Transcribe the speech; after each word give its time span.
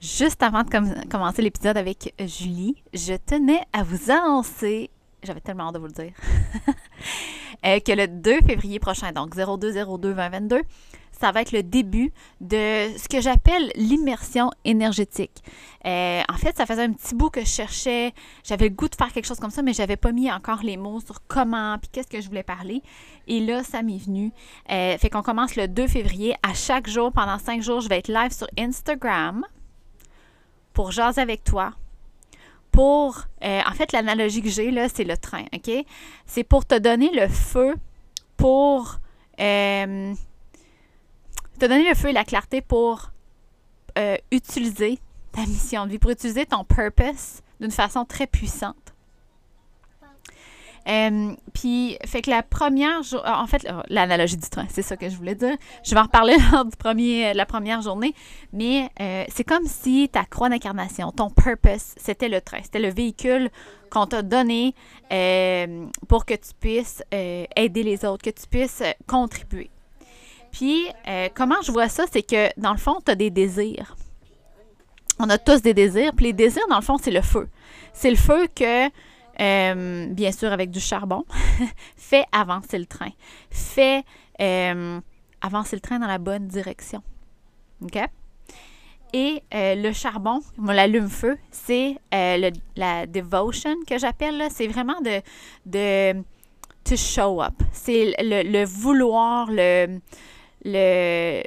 Juste 0.00 0.44
avant 0.44 0.62
de 0.62 1.08
commencer 1.08 1.42
l'épisode 1.42 1.76
avec 1.76 2.14
Julie, 2.20 2.76
je 2.94 3.14
tenais 3.14 3.62
à 3.72 3.82
vous 3.82 4.12
annoncer, 4.12 4.90
j'avais 5.24 5.40
tellement 5.40 5.68
hâte 5.68 5.74
de 5.74 5.80
vous 5.80 5.86
le 5.86 5.92
dire, 5.92 6.12
euh, 7.66 7.80
que 7.80 7.90
le 7.90 8.06
2 8.06 8.42
février 8.46 8.78
prochain, 8.78 9.10
donc 9.10 9.34
02-02-2022, 9.34 10.62
ça 11.10 11.32
va 11.32 11.40
être 11.40 11.50
le 11.50 11.64
début 11.64 12.12
de 12.40 12.96
ce 12.96 13.08
que 13.08 13.20
j'appelle 13.20 13.72
l'immersion 13.74 14.52
énergétique. 14.64 15.42
Euh, 15.84 16.22
en 16.32 16.36
fait, 16.36 16.56
ça 16.56 16.64
faisait 16.64 16.84
un 16.84 16.92
petit 16.92 17.16
bout 17.16 17.30
que 17.30 17.40
je 17.40 17.46
cherchais, 17.46 18.12
j'avais 18.44 18.68
le 18.68 18.74
goût 18.76 18.88
de 18.88 18.94
faire 18.94 19.12
quelque 19.12 19.26
chose 19.26 19.40
comme 19.40 19.50
ça, 19.50 19.62
mais 19.62 19.72
j'avais 19.72 19.96
pas 19.96 20.12
mis 20.12 20.30
encore 20.30 20.62
les 20.62 20.76
mots 20.76 21.00
sur 21.00 21.26
comment, 21.26 21.76
puis 21.76 21.90
qu'est-ce 21.90 22.06
que 22.06 22.20
je 22.20 22.28
voulais 22.28 22.44
parler. 22.44 22.82
Et 23.26 23.40
là, 23.40 23.64
ça 23.64 23.82
m'est 23.82 23.98
venu. 23.98 24.30
Euh, 24.70 24.96
fait 24.96 25.10
qu'on 25.10 25.22
commence 25.22 25.56
le 25.56 25.66
2 25.66 25.88
février. 25.88 26.36
À 26.48 26.54
chaque 26.54 26.88
jour, 26.88 27.10
pendant 27.10 27.38
cinq 27.38 27.62
jours, 27.62 27.80
je 27.80 27.88
vais 27.88 27.98
être 27.98 28.06
live 28.06 28.30
sur 28.30 28.46
Instagram 28.56 29.44
pour 30.78 30.92
jaser 30.92 31.20
avec 31.20 31.42
toi, 31.42 31.72
pour, 32.70 33.24
euh, 33.42 33.60
en 33.66 33.72
fait, 33.72 33.90
l'analogie 33.90 34.42
que 34.42 34.48
j'ai 34.48 34.70
là, 34.70 34.88
c'est 34.88 35.02
le 35.02 35.16
train, 35.16 35.44
OK? 35.52 35.72
C'est 36.24 36.44
pour 36.44 36.64
te 36.64 36.78
donner 36.78 37.10
le 37.12 37.26
feu, 37.26 37.74
pour 38.36 39.00
euh, 39.40 40.14
te 41.58 41.66
donner 41.66 41.88
le 41.88 41.96
feu 41.96 42.10
et 42.10 42.12
la 42.12 42.22
clarté 42.22 42.60
pour 42.60 43.10
euh, 43.98 44.16
utiliser 44.30 45.00
ta 45.32 45.40
mission 45.40 45.84
de 45.84 45.90
vie, 45.90 45.98
pour 45.98 46.12
utiliser 46.12 46.46
ton 46.46 46.62
purpose 46.62 47.40
d'une 47.58 47.72
façon 47.72 48.04
très 48.04 48.28
puissante. 48.28 48.94
Euh, 50.88 51.34
puis, 51.52 51.98
fait 52.06 52.22
que 52.22 52.30
la 52.30 52.42
première 52.42 53.02
journée, 53.02 53.28
en 53.28 53.46
fait, 53.46 53.66
l'analogie 53.88 54.36
du 54.36 54.48
train, 54.48 54.66
c'est 54.70 54.82
ça 54.82 54.96
que 54.96 55.08
je 55.08 55.16
voulais 55.16 55.34
dire. 55.34 55.56
Je 55.84 55.94
vais 55.94 56.00
en 56.00 56.04
reparler 56.04 56.36
lors 56.52 56.64
du 56.64 56.76
premier, 56.76 57.34
la 57.34 57.44
première 57.44 57.82
journée, 57.82 58.14
mais 58.52 58.90
euh, 59.00 59.24
c'est 59.28 59.44
comme 59.44 59.66
si 59.66 60.08
ta 60.08 60.24
croix 60.24 60.48
d'incarnation, 60.48 61.12
ton 61.12 61.28
purpose, 61.30 61.94
c'était 61.96 62.28
le 62.28 62.40
train, 62.40 62.60
c'était 62.62 62.78
le 62.78 62.90
véhicule 62.90 63.50
qu'on 63.90 64.06
t'a 64.06 64.22
donné 64.22 64.74
euh, 65.12 65.86
pour 66.08 66.24
que 66.24 66.34
tu 66.34 66.50
puisses 66.58 67.02
aider 67.10 67.82
les 67.82 68.04
autres, 68.04 68.22
que 68.22 68.30
tu 68.30 68.46
puisses 68.46 68.82
contribuer. 69.06 69.70
Puis, 70.52 70.86
comment 71.34 71.60
je 71.62 71.72
vois 71.72 71.88
ça, 71.88 72.04
c'est 72.10 72.22
que 72.22 72.48
dans 72.58 72.72
le 72.72 72.78
fond, 72.78 72.98
tu 73.04 73.10
as 73.10 73.14
des 73.14 73.30
désirs. 73.30 73.96
On 75.18 75.28
a 75.30 75.38
tous 75.38 75.62
des 75.62 75.74
désirs, 75.74 76.12
puis 76.14 76.26
les 76.26 76.32
désirs, 76.32 76.66
dans 76.70 76.76
le 76.76 76.82
fond, 76.82 76.96
c'est 76.96 77.10
le 77.10 77.22
feu. 77.22 77.48
C'est 77.92 78.10
le 78.10 78.16
feu 78.16 78.46
que 78.54 78.88
euh, 79.40 80.06
bien 80.10 80.32
sûr 80.32 80.52
avec 80.52 80.70
du 80.70 80.80
charbon, 80.80 81.24
fait 81.96 82.24
avancer 82.32 82.78
le 82.78 82.86
train, 82.86 83.10
fait 83.50 84.04
euh, 84.40 85.00
avancer 85.40 85.76
le 85.76 85.80
train 85.80 85.98
dans 85.98 86.06
la 86.06 86.18
bonne 86.18 86.48
direction. 86.48 87.02
OK? 87.82 87.98
Et 89.14 89.42
euh, 89.54 89.74
le 89.74 89.92
charbon, 89.92 90.40
l'allume-feu, 90.62 91.38
c'est 91.50 91.96
la 92.12 93.06
devotion 93.06 93.74
que 93.86 93.98
j'appelle. 93.98 94.48
C'est 94.50 94.66
vraiment 94.66 95.00
de, 95.00 95.22
de 95.64 96.22
to 96.84 96.96
show 96.96 97.40
up. 97.40 97.54
C'est 97.72 98.12
le, 98.20 98.64
vouloir, 98.64 99.48
le, 99.50 100.00
le 100.64 101.42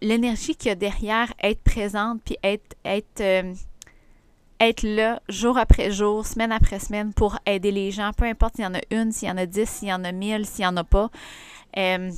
l'énergie 0.00 0.54
qu'il 0.54 0.68
y 0.68 0.72
a 0.72 0.74
derrière 0.74 1.32
être 1.42 1.62
présente 1.62 2.20
puis 2.24 2.36
être, 2.42 2.76
être 2.84 3.54
être 4.60 4.82
là 4.82 5.20
jour 5.28 5.58
après 5.58 5.90
jour, 5.90 6.26
semaine 6.26 6.52
après 6.52 6.78
semaine 6.78 7.12
pour 7.12 7.38
aider 7.46 7.70
les 7.70 7.90
gens, 7.90 8.12
peu 8.16 8.24
importe 8.24 8.56
s'il 8.56 8.64
y 8.64 8.66
en 8.66 8.74
a 8.74 8.80
une, 8.90 9.12
s'il 9.12 9.28
y 9.28 9.30
en 9.30 9.36
a 9.36 9.46
dix, 9.46 9.68
s'il 9.68 9.88
y 9.88 9.92
en 9.92 10.04
a 10.04 10.12
mille, 10.12 10.46
s'il 10.46 10.60
n'y 10.62 10.66
en 10.66 10.76
a 10.76 10.84
pas. 10.84 11.10
Euh, 11.76 12.10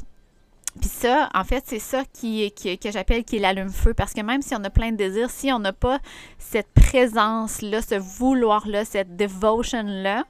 puis 0.81 0.91
ça, 0.91 1.31
en 1.34 1.45
fait, 1.45 1.64
c'est 1.67 1.79
ça 1.79 2.03
qui, 2.12 2.53
que 2.53 2.91
j'appelle 2.91 3.25
qui 3.25 3.37
est 3.37 3.41
l'allume-feu. 3.41 3.95
Parce 3.95 4.12
que 4.12 4.20
même 4.20 4.42
si 4.42 4.55
on 4.55 4.62
a 4.64 4.70
plein 4.70 4.92
de 4.92 4.97
désirs, 4.97 5.31
si 5.31 5.51
on 5.51 5.59
n'a 5.59 5.73
pas 5.73 6.01
cette 6.39 6.69
présence-là, 6.75 7.81
ce 7.81 7.95
vouloir-là, 7.95 8.84
cette 8.84 9.17
devotion-là, 9.17 10.25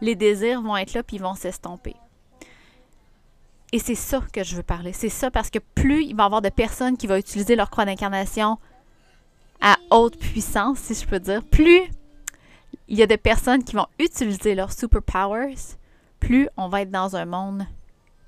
les 0.00 0.14
désirs 0.14 0.62
vont 0.62 0.76
être 0.76 0.94
là 0.94 1.02
puis 1.02 1.16
ils 1.16 1.22
vont 1.22 1.34
s'estomper. 1.34 1.96
Et 3.72 3.78
c'est 3.78 3.94
ça 3.94 4.20
que 4.32 4.42
je 4.42 4.56
veux 4.56 4.62
parler. 4.62 4.92
C'est 4.92 5.08
ça 5.08 5.30
parce 5.30 5.50
que 5.50 5.58
plus 5.58 6.04
il 6.04 6.16
va 6.16 6.24
y 6.24 6.26
avoir 6.26 6.42
de 6.42 6.48
personnes 6.48 6.96
qui 6.96 7.06
vont 7.06 7.16
utiliser 7.16 7.56
leur 7.56 7.70
croix 7.70 7.84
d'incarnation 7.84 8.58
à 9.60 9.76
haute 9.90 10.18
puissance, 10.18 10.78
si 10.78 10.94
je 10.94 11.06
peux 11.06 11.20
dire, 11.20 11.42
plus 11.44 11.82
il 12.88 12.98
y 12.98 13.02
a 13.02 13.06
de 13.06 13.16
personnes 13.16 13.62
qui 13.62 13.76
vont 13.76 13.86
utiliser 13.98 14.54
leurs 14.54 14.72
superpowers, 14.72 15.76
plus 16.18 16.48
on 16.56 16.68
va 16.68 16.82
être 16.82 16.90
dans 16.90 17.14
un 17.16 17.24
monde 17.24 17.64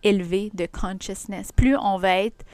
élevé 0.03 0.51
de 0.55 0.67
consciousness, 0.67 1.53
plus 1.53 1.77
on 1.77 1.99
va 1.99 2.19
être 2.19 2.45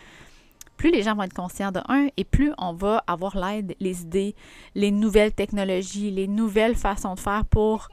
plus 0.79 0.93
les 0.93 1.03
gens 1.03 1.17
vont 1.17 1.25
être 1.25 1.35
conscients 1.35 1.73
de 1.73 1.81
un 1.89 2.07
et 2.17 2.25
plus 2.25 2.53
on 2.57 2.73
va 2.73 3.03
avoir 3.07 3.37
l'aide, 3.37 3.75
les 3.81 4.03
idées, 4.03 4.37
les 4.77 4.93
nouvelles 4.93 5.33
technologies, 5.33 6.13
les 6.13 6.29
nouvelles 6.29 6.77
façons 6.77 7.15
de 7.15 7.21
faire 7.21 7.45
pour 7.45 7.89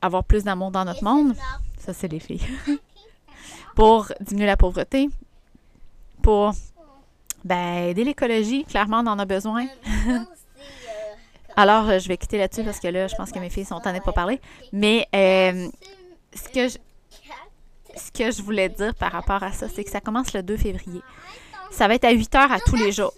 avoir 0.00 0.22
plus 0.22 0.44
d'amour 0.44 0.70
dans 0.70 0.84
notre 0.84 1.02
monde. 1.02 1.34
Ça, 1.78 1.92
c'est 1.92 2.06
les 2.06 2.20
filles. 2.20 2.46
pour 3.74 4.06
diminuer 4.20 4.46
la 4.46 4.56
pauvreté, 4.56 5.08
pour 6.22 6.52
ben, 7.46 7.88
aider 7.88 8.02
l'écologie, 8.02 8.64
clairement, 8.64 9.00
on 9.04 9.06
en 9.06 9.18
a 9.20 9.24
besoin. 9.24 9.66
Alors, 11.56 11.88
euh, 11.88 11.98
je 12.00 12.08
vais 12.08 12.16
quitter 12.16 12.38
là-dessus 12.38 12.64
parce 12.64 12.80
que 12.80 12.88
là, 12.88 13.06
je 13.06 13.14
pense 13.14 13.30
que 13.30 13.38
mes 13.38 13.50
filles 13.50 13.64
sont 13.64 13.76
en 13.76 13.80
train 13.80 13.96
de 13.96 14.02
pas 14.02 14.12
parler. 14.12 14.40
Mais 14.72 15.06
euh, 15.14 15.68
ce, 16.34 16.48
que 16.48 16.68
je, 16.68 16.76
ce 17.96 18.10
que 18.10 18.30
je 18.32 18.42
voulais 18.42 18.68
dire 18.68 18.94
par 18.96 19.12
rapport 19.12 19.42
à 19.42 19.52
ça, 19.52 19.68
c'est 19.68 19.84
que 19.84 19.90
ça 19.90 20.00
commence 20.00 20.34
le 20.34 20.42
2 20.42 20.56
février. 20.56 21.00
Ça 21.70 21.86
va 21.86 21.94
être 21.94 22.04
à 22.04 22.10
8 22.10 22.34
heures 22.34 22.52
à 22.52 22.58
tous 22.58 22.76
les 22.76 22.90
jours. 22.90 23.14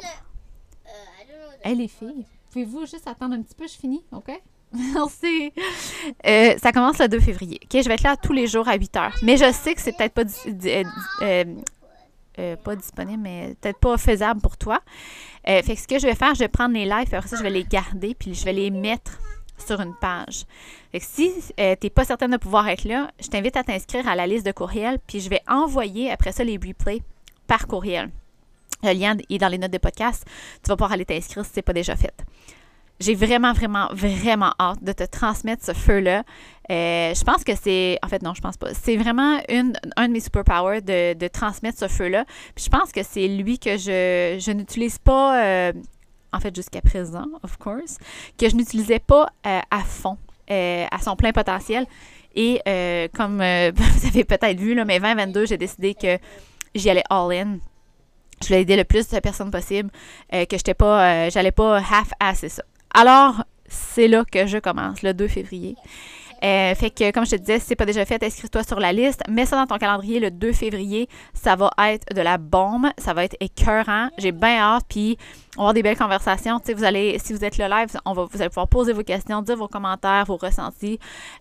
Hé, 1.65 1.75
les 1.75 1.89
filles, 1.89 2.27
pouvez-vous 2.53 2.81
juste 2.81 3.09
attendre 3.09 3.35
un 3.35 3.43
petit 3.43 3.55
peu? 3.55 3.67
Je 3.67 3.79
finis, 3.79 4.05
OK? 4.13 4.31
Merci. 4.73 5.53
Euh, 6.27 6.55
ça 6.59 6.71
commence 6.73 6.99
le 6.99 7.09
2 7.09 7.19
février. 7.21 7.59
OK, 7.65 7.83
je 7.83 7.89
vais 7.89 7.95
être 7.95 8.03
là 8.03 8.17
tous 8.17 8.35
les 8.35 8.47
jours 8.47 8.69
à 8.69 8.77
8 8.77 8.97
heures. 8.97 9.17
Mais 9.23 9.39
je 9.39 9.51
sais 9.53 9.75
que 9.75 9.81
c'est 9.81 9.97
peut-être 9.97 10.13
pas 10.13 10.25
euh, 11.23 11.45
pas 12.57 12.77
disponible, 12.77 13.23
mais 13.23 13.55
peut-être 13.61 13.79
pas 13.79 13.97
faisable 13.97 14.41
pour 14.41 14.57
toi. 14.57 14.81
Euh, 15.49 15.63
fait 15.63 15.75
que 15.75 15.81
ce 15.81 15.89
que 15.89 15.99
je 15.99 16.07
vais 16.07 16.15
faire, 16.15 16.35
je 16.35 16.41
vais 16.41 16.49
prendre 16.49 16.75
les 16.75 16.85
lives, 16.85 17.09
et 17.13 17.17
après 17.17 17.29
ça, 17.29 17.37
je 17.37 17.43
vais 17.43 17.51
les 17.51 17.65
garder, 17.65 18.15
puis 18.15 18.35
je 18.35 18.45
vais 18.45 18.53
les 18.53 18.71
mettre 18.71 19.19
sur 19.59 19.81
une 19.81 19.95
page. 19.95 20.45
Fait 20.93 21.01
si 21.01 21.33
euh, 21.59 21.75
tu 21.81 21.87
n'es 21.87 21.91
pas 21.91 22.05
certaine 22.05 22.31
de 22.31 22.37
pouvoir 22.37 22.69
être 22.69 22.85
là, 22.85 23.11
je 23.21 23.29
t'invite 23.29 23.57
à 23.57 23.65
t'inscrire 23.65 24.07
à 24.09 24.15
la 24.15 24.27
liste 24.27 24.47
de 24.47 24.53
courriels, 24.53 24.99
puis 25.07 25.21
je 25.21 25.29
vais 25.29 25.43
envoyer 25.49 26.11
après 26.11 26.33
ça 26.33 26.45
les 26.45 26.57
replays 26.57 27.03
par 27.47 27.67
courriel. 27.67 28.11
Le 28.83 28.93
lien 28.93 29.17
est 29.29 29.39
dans 29.39 29.49
les 29.49 29.59
notes 29.59 29.73
de 29.73 29.79
podcast. 29.79 30.25
Tu 30.63 30.69
vas 30.69 30.77
pouvoir 30.77 30.93
aller 30.93 31.05
t'inscrire 31.05 31.45
si 31.45 31.51
ce 31.51 31.57
n'est 31.57 31.63
pas 31.63 31.73
déjà 31.73 31.97
fait 31.97 32.15
j'ai 33.01 33.15
vraiment, 33.15 33.53
vraiment, 33.53 33.89
vraiment 33.93 34.53
hâte 34.59 34.83
de 34.83 34.93
te 34.93 35.05
transmettre 35.05 35.65
ce 35.65 35.73
feu-là. 35.73 36.25
Euh, 36.71 37.15
je 37.15 37.25
pense 37.25 37.45
que 37.45 37.53
c'est. 37.55 37.99
En 38.03 38.09
fait, 38.09 38.23
non, 38.23 38.35
je 38.35 38.41
pense 38.41 38.57
pas. 38.57 38.75
C'est 38.75 38.97
vraiment 38.97 39.41
une, 39.49 39.75
un 39.97 40.09
de 40.09 40.13
mes 40.13 40.21
superpowers 40.21 40.83
de, 40.83 41.15
de 41.15 41.29
transmettre 41.29 41.79
ce 41.79 41.89
feu-là. 41.89 42.25
Je 42.57 42.69
pense 42.69 42.93
que 42.93 43.03
c'est 43.03 43.29
lui 43.29 43.59
que 43.59 43.77
je, 43.77 44.37
je 44.41 44.51
n'utilise 44.53 44.99
pas, 44.99 45.43
euh, 45.43 45.73
en 46.33 46.41
fait, 46.41 46.55
jusqu'à 46.55 46.81
présent, 46.81 47.27
of 47.43 47.57
course, 47.57 47.99
que 48.37 48.49
je 48.49 48.57
n'utilisais 48.57 48.99
pas 48.99 49.29
euh, 49.47 49.61
à 49.71 49.81
fond, 49.81 50.19
à 50.51 50.99
son 51.01 51.15
plein 51.17 51.33
potentiel. 51.33 51.87
Et 52.35 52.61
comme 53.15 53.37
vous 53.75 54.07
avez 54.07 54.25
peut-être 54.25 54.59
vu, 54.59 54.75
là, 54.75 54.85
mais 54.85 54.99
2022, 54.99 55.47
j'ai 55.47 55.57
décidé 55.57 55.95
que 55.95 56.19
j'y 56.75 56.91
allais 56.91 57.05
all-in 57.11 57.59
je 58.41 58.47
voulais 58.47 58.61
aider 58.61 58.77
le 58.77 58.85
plus 58.85 59.09
de 59.09 59.19
personnes 59.19 59.51
possible, 59.51 59.91
que 60.31 60.47
j'étais 60.53 60.73
pas, 60.75 61.29
j'allais 61.29 61.51
pas 61.51 61.79
half-asser 61.79 62.49
ça. 62.49 62.63
Alors, 62.95 63.45
c'est 63.69 64.09
là 64.09 64.25
que 64.31 64.47
je 64.47 64.59
commence, 64.59 65.03
le 65.03 65.15
2 65.15 65.29
février. 65.29 65.77
Euh, 66.45 66.75
fait 66.75 66.91
que, 66.91 67.11
comme 67.11 67.27
je 67.27 67.33
te 67.33 67.37
disais, 67.37 67.59
si 67.59 67.67
c'est 67.67 67.77
pas 67.77 67.85
déjà 67.85 68.05
fait, 68.05 68.23
inscris-toi 68.23 68.63
sur 68.63 68.79
la 68.79 68.93
liste. 68.93 69.23
Mets 69.29 69.47
ça 69.47 69.57
dans 69.57 69.67
ton 69.67 69.79
calendrier 69.79 70.21
le 70.21 70.31
2 70.31 70.53
février. 70.53 71.09
Ça 71.35 71.57
va 71.57 71.71
être 71.89 72.15
de 72.15 72.21
la 72.21 72.39
bombe. 72.39 72.87
Ça 72.97 73.13
va 73.13 73.25
être 73.25 73.37
écœurant. 73.41 74.09
J'ai 74.19 74.33
bien 74.33 74.59
hâte. 74.59 74.85
Puis, 74.89 75.19
on 75.57 75.63
va 75.63 75.63
avoir 75.63 75.75
des 75.75 75.83
belles 75.83 75.97
conversations. 75.97 76.61
vous 76.75 76.85
allez, 76.85 77.19
si 77.19 77.33
vous 77.33 77.45
êtes 77.45 77.59
le 77.59 77.67
live, 77.67 77.89
on 78.05 78.13
va, 78.13 78.25
vous 78.31 78.41
allez 78.41 78.51
pouvoir 78.51 78.69
poser 78.69 78.93
vos 78.93 79.03
questions, 79.03 79.43
dire 79.43 79.57
vos 79.57 79.69
commentaires, 79.69 80.25
vos 80.27 80.37
ressentis. 80.37 80.99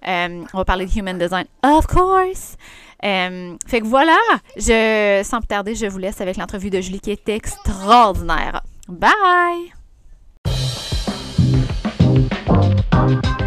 Euh, 0.07 0.43
on 0.53 0.57
va 0.57 0.65
parler 0.65 0.85
de 0.87 0.97
human 0.97 1.17
design, 1.17 1.45
of 1.63 1.85
course. 1.85 2.57
Euh, 3.05 3.55
fait 3.67 3.81
que 3.81 3.85
voilà. 3.85 4.17
Je, 4.55 5.21
sans 5.23 5.39
plus 5.39 5.47
tarder, 5.47 5.75
je 5.75 5.85
vous 5.85 5.99
laisse 5.99 6.19
avec 6.21 6.37
l'entrevue 6.37 6.71
de 6.71 6.81
Julie 6.81 6.99
qui 6.99 7.11
est 7.11 7.29
extraordinaire. 7.29 8.61
Bye! 8.87 9.76
Thank 13.07 13.41
you 13.41 13.46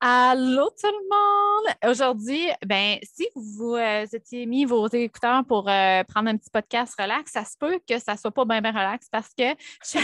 Allô 0.00 0.70
tout 0.80 0.86
le 0.86 1.08
monde! 1.10 1.90
Aujourd'hui, 1.90 2.46
ben, 2.64 2.98
si 3.02 3.26
vous 3.34 3.74
euh, 3.74 4.06
étiez 4.12 4.46
mis 4.46 4.64
vos 4.64 4.86
écouteurs 4.86 5.44
pour 5.44 5.68
euh, 5.68 6.04
prendre 6.04 6.28
un 6.28 6.36
petit 6.36 6.50
podcast 6.50 6.94
relax, 6.96 7.32
ça 7.32 7.44
se 7.44 7.56
peut 7.58 7.80
que 7.84 7.98
ça 7.98 8.12
ne 8.12 8.18
soit 8.18 8.30
pas 8.30 8.44
bien 8.44 8.60
relax 8.60 9.08
parce 9.10 9.34
que 9.36 9.42
je 9.82 9.98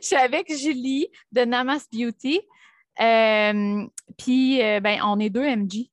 suis 0.00 0.14
avec, 0.14 0.52
Julie 0.56 1.08
de 1.32 1.40
Namas 1.40 1.84
Beauty. 1.92 2.40
Euh, 3.00 3.86
puis, 4.16 4.58
ben, 4.58 5.00
on 5.02 5.18
est 5.18 5.30
deux 5.30 5.48
MG. 5.48 5.90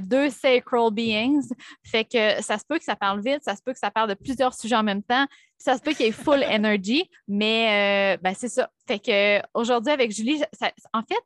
deux 0.00 0.30
sacral 0.30 0.90
beings. 0.92 1.50
Fait 1.84 2.06
que 2.06 2.42
ça 2.42 2.56
se 2.56 2.64
peut 2.66 2.78
que 2.78 2.84
ça 2.84 2.96
parle 2.96 3.20
vite, 3.20 3.44
ça 3.44 3.54
se 3.54 3.60
peut 3.62 3.74
que 3.74 3.78
ça 3.78 3.90
parle 3.90 4.08
de 4.08 4.14
plusieurs 4.14 4.54
sujets 4.54 4.76
en 4.76 4.82
même 4.82 5.02
temps, 5.02 5.26
ça 5.58 5.76
se 5.76 5.82
peut 5.82 5.92
qu'il 5.92 6.06
y 6.06 6.08
ait 6.08 6.12
full 6.12 6.42
energy, 6.50 7.06
mais 7.28 8.16
ben, 8.22 8.32
c'est 8.34 8.48
ça. 8.48 8.70
Fait 8.88 8.98
que 8.98 9.46
aujourd'hui 9.52 9.92
avec 9.92 10.10
Julie, 10.10 10.42
en 10.94 11.02
fait, 11.02 11.22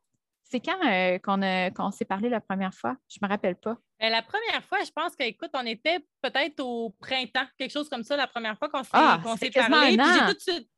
c'est 0.49 0.59
quand 0.59 0.79
euh, 0.85 1.69
qu'on 1.69 1.91
s'est 1.91 2.05
parlé 2.05 2.29
la 2.29 2.39
première 2.39 2.73
fois? 2.73 2.95
Je 3.09 3.17
ne 3.21 3.27
me 3.27 3.31
rappelle 3.31 3.55
pas. 3.55 3.77
Ben, 3.99 4.11
la 4.11 4.21
première 4.21 4.63
fois, 4.63 4.79
je 4.85 4.91
pense 4.91 5.15
qu'écoute, 5.15 5.49
on 5.53 5.65
était 5.65 5.99
peut-être 6.21 6.59
au 6.59 6.91
printemps, 6.99 7.45
quelque 7.57 7.71
chose 7.71 7.89
comme 7.89 8.03
ça, 8.03 8.15
la 8.15 8.27
première 8.27 8.57
fois 8.57 8.69
qu'on 8.69 8.83
s'est 8.83 8.89
ah, 8.93 9.19
parlé. 9.23 9.91
j'ai 9.91 10.25
tout 10.27 10.33
de 10.33 10.39
suite. 10.39 10.69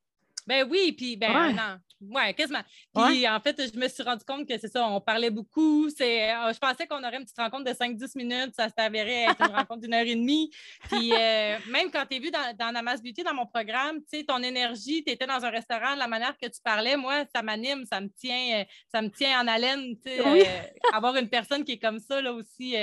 Ben 0.45 0.65
oui, 0.69 0.93
puis 0.93 1.17
ben 1.17 1.51
non. 1.53 1.77
Oui, 1.99 2.33
quasiment. 2.35 2.61
Puis 2.93 3.27
en 3.27 3.39
fait, 3.39 3.59
je 3.73 3.79
me 3.79 3.87
suis 3.87 4.03
rendu 4.03 4.23
compte 4.23 4.47
que 4.47 4.57
c'est 4.57 4.67
ça, 4.67 4.87
on 4.87 5.01
parlait 5.01 5.31
beaucoup. 5.31 5.89
C'est, 5.89 6.31
euh, 6.31 6.53
je 6.53 6.59
pensais 6.59 6.85
qu'on 6.85 7.03
aurait 7.03 7.17
une 7.17 7.23
petite 7.23 7.39
rencontre 7.39 7.63
de 7.63 7.71
5-10 7.71 8.15
minutes, 8.15 8.53
ça 8.55 8.67
s'est 8.69 8.81
avéré 8.81 9.23
être 9.23 9.41
une 9.41 9.55
rencontre 9.55 9.81
d'une 9.81 9.93
heure 9.93 10.05
et 10.05 10.15
demie. 10.15 10.51
Puis 10.89 11.11
euh, 11.13 11.57
même 11.69 11.89
quand 11.91 12.05
tu 12.09 12.17
es 12.17 12.19
vu 12.19 12.29
dans, 12.29 12.55
dans 12.55 12.71
Namas 12.71 13.01
Beauty, 13.01 13.23
dans 13.23 13.33
mon 13.33 13.47
programme, 13.47 13.97
tu 14.01 14.19
sais, 14.19 14.23
ton 14.23 14.43
énergie, 14.43 15.03
tu 15.03 15.11
étais 15.11 15.25
dans 15.25 15.43
un 15.43 15.49
restaurant, 15.49 15.95
la 15.95 16.07
manière 16.07 16.37
que 16.37 16.47
tu 16.47 16.61
parlais, 16.63 16.97
moi, 16.97 17.23
ça 17.33 17.41
m'anime, 17.41 17.85
ça 17.85 17.99
me 17.99 18.09
tient, 18.09 18.61
euh, 18.61 18.63
ça 18.91 19.01
me 19.01 19.09
tient 19.09 19.41
en 19.41 19.47
haleine, 19.47 19.95
tu 20.05 20.11
sais, 20.11 20.47
avoir 20.93 21.15
une 21.15 21.29
personne 21.29 21.63
qui 21.63 21.73
est 21.73 21.79
comme 21.79 21.99
ça, 21.99 22.21
là 22.21 22.31
aussi 22.31 22.75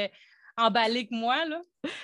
emballé 0.57 1.07
que 1.07 1.15
moi. 1.15 1.45
Là. 1.45 1.61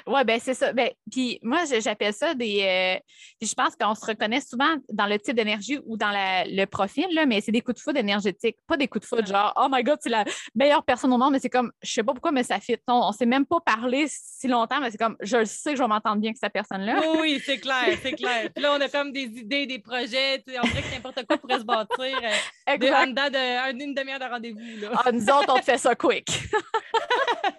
Oui, 0.06 0.24
ben 0.24 0.38
c'est 0.40 0.54
ça. 0.54 0.72
Ben, 0.72 0.90
puis 1.10 1.38
moi, 1.42 1.64
j'appelle 1.80 2.12
ça 2.12 2.34
des. 2.34 2.62
Euh, 2.62 3.00
je 3.40 3.54
pense 3.54 3.76
qu'on 3.76 3.94
se 3.94 4.04
reconnaît 4.04 4.40
souvent 4.40 4.76
dans 4.90 5.06
le 5.06 5.18
type 5.18 5.34
d'énergie 5.34 5.78
ou 5.86 5.96
dans 5.96 6.12
le 6.12 6.64
profil, 6.66 7.06
là, 7.12 7.26
mais 7.26 7.40
c'est 7.40 7.52
des 7.52 7.60
coups 7.60 7.76
de 7.76 7.82
foudre 7.82 7.98
énergétiques, 7.98 8.56
pas 8.66 8.76
des 8.76 8.88
coups 8.88 9.02
de 9.02 9.08
foudre 9.08 9.26
genre 9.26 9.52
Oh 9.56 9.68
my 9.70 9.82
God, 9.82 9.98
c'est 10.00 10.10
la 10.10 10.24
meilleure 10.54 10.84
personne 10.84 11.12
au 11.12 11.18
monde, 11.18 11.32
mais 11.32 11.38
c'est 11.38 11.50
comme 11.50 11.72
je 11.82 11.92
sais 11.92 12.02
pas 12.02 12.12
pourquoi, 12.12 12.32
mais 12.32 12.42
ça 12.42 12.60
fit. 12.60 12.76
On, 12.88 13.08
ne 13.08 13.12
s'est 13.12 13.26
même 13.26 13.46
pas 13.46 13.60
parlé 13.60 14.06
si 14.08 14.48
longtemps, 14.48 14.80
mais 14.80 14.90
c'est 14.90 14.98
comme 14.98 15.16
je 15.20 15.44
sais 15.44 15.70
que 15.70 15.76
je 15.76 15.82
vais 15.82 15.88
m'entendre 15.88 16.16
bien 16.16 16.30
avec 16.30 16.38
cette 16.38 16.52
personne-là. 16.52 17.00
Oui, 17.20 17.40
c'est 17.44 17.58
clair, 17.58 17.96
c'est 18.02 18.12
clair. 18.12 18.50
Puis 18.54 18.62
là, 18.62 18.74
on 18.76 18.80
a 18.80 18.88
comme 18.88 19.12
des 19.12 19.22
idées, 19.22 19.66
des 19.66 19.78
projets, 19.78 20.42
on 20.48 20.66
dirait 20.66 20.82
que 20.82 20.94
n'importe 20.94 21.26
quoi 21.26 21.38
pourrait 21.38 21.58
se 21.58 21.64
bâtir 21.64 21.88
euh, 21.98 22.76
de, 22.76 22.86
de, 22.86 23.82
une 23.82 23.94
demi-heure 23.94 24.18
de 24.18 24.24
rendez-vous. 24.24 24.60
Ah, 24.92 25.12
nous 25.12 25.24
autres, 25.24 25.54
on 25.56 25.62
fait 25.62 25.78
ça 25.78 25.94
quick. 25.94 26.26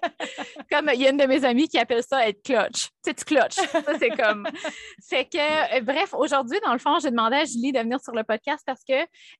comme 0.71 0.89
il 0.93 1.01
y 1.01 1.07
a 1.07 1.11
une 1.11 1.17
de 1.17 1.25
mes 1.25 1.43
amies 1.45 1.67
qui 1.67 1.77
appelle 1.77 2.03
ça 2.03 2.27
être 2.27 2.43
clutch. 2.43 2.83
Tu 2.83 2.89
sais, 3.05 3.13
tu 3.13 3.25
clutch. 3.25 3.55
Ça, 3.55 3.97
c'est 3.99 4.09
comme. 4.09 4.47
Fait 5.09 5.25
que, 5.25 5.77
euh, 5.77 5.81
bref, 5.81 6.13
aujourd'hui, 6.13 6.59
dans 6.65 6.73
le 6.73 6.79
fond, 6.79 6.99
j'ai 6.99 7.09
demandé 7.09 7.37
à 7.37 7.45
Julie 7.45 7.71
de 7.71 7.79
venir 7.79 7.99
sur 7.99 8.13
le 8.13 8.23
podcast 8.23 8.63
parce 8.65 8.83
que 8.87 8.93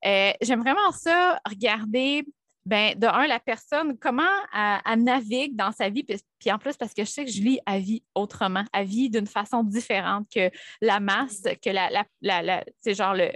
euh, 0.06 0.34
j'aime 0.42 0.62
vraiment 0.62 0.92
ça, 0.92 1.40
regarder. 1.48 2.25
Ben, 2.63 2.94
de 2.96 3.08
un, 3.08 3.25
la 3.25 3.40
personne, 3.40 3.98
comment 3.98 4.22
elle, 4.54 5.02
navigue 5.02 5.56
dans 5.56 5.72
sa 5.72 5.90
vie, 5.90 6.04
puis, 6.04 6.52
en 6.52 6.60
plus, 6.60 6.78
parce 6.78 6.94
que 6.94 7.04
je 7.04 7.10
sais 7.10 7.25
que 7.25 7.31
Julie, 7.31 7.60
a 7.66 7.80
vit 7.80 8.04
autrement, 8.13 8.63
elle 8.72 8.86
vit 8.86 9.10
d'une 9.10 9.25
façon 9.25 9.63
différente 9.63 10.28
que 10.31 10.52
la 10.80 11.00
masse, 11.00 11.42
que 11.60 11.72
la, 11.72 11.90
la, 11.90 12.42
la 12.44 12.63
c'est 12.80 12.94
genre 12.94 13.16
le, 13.16 13.31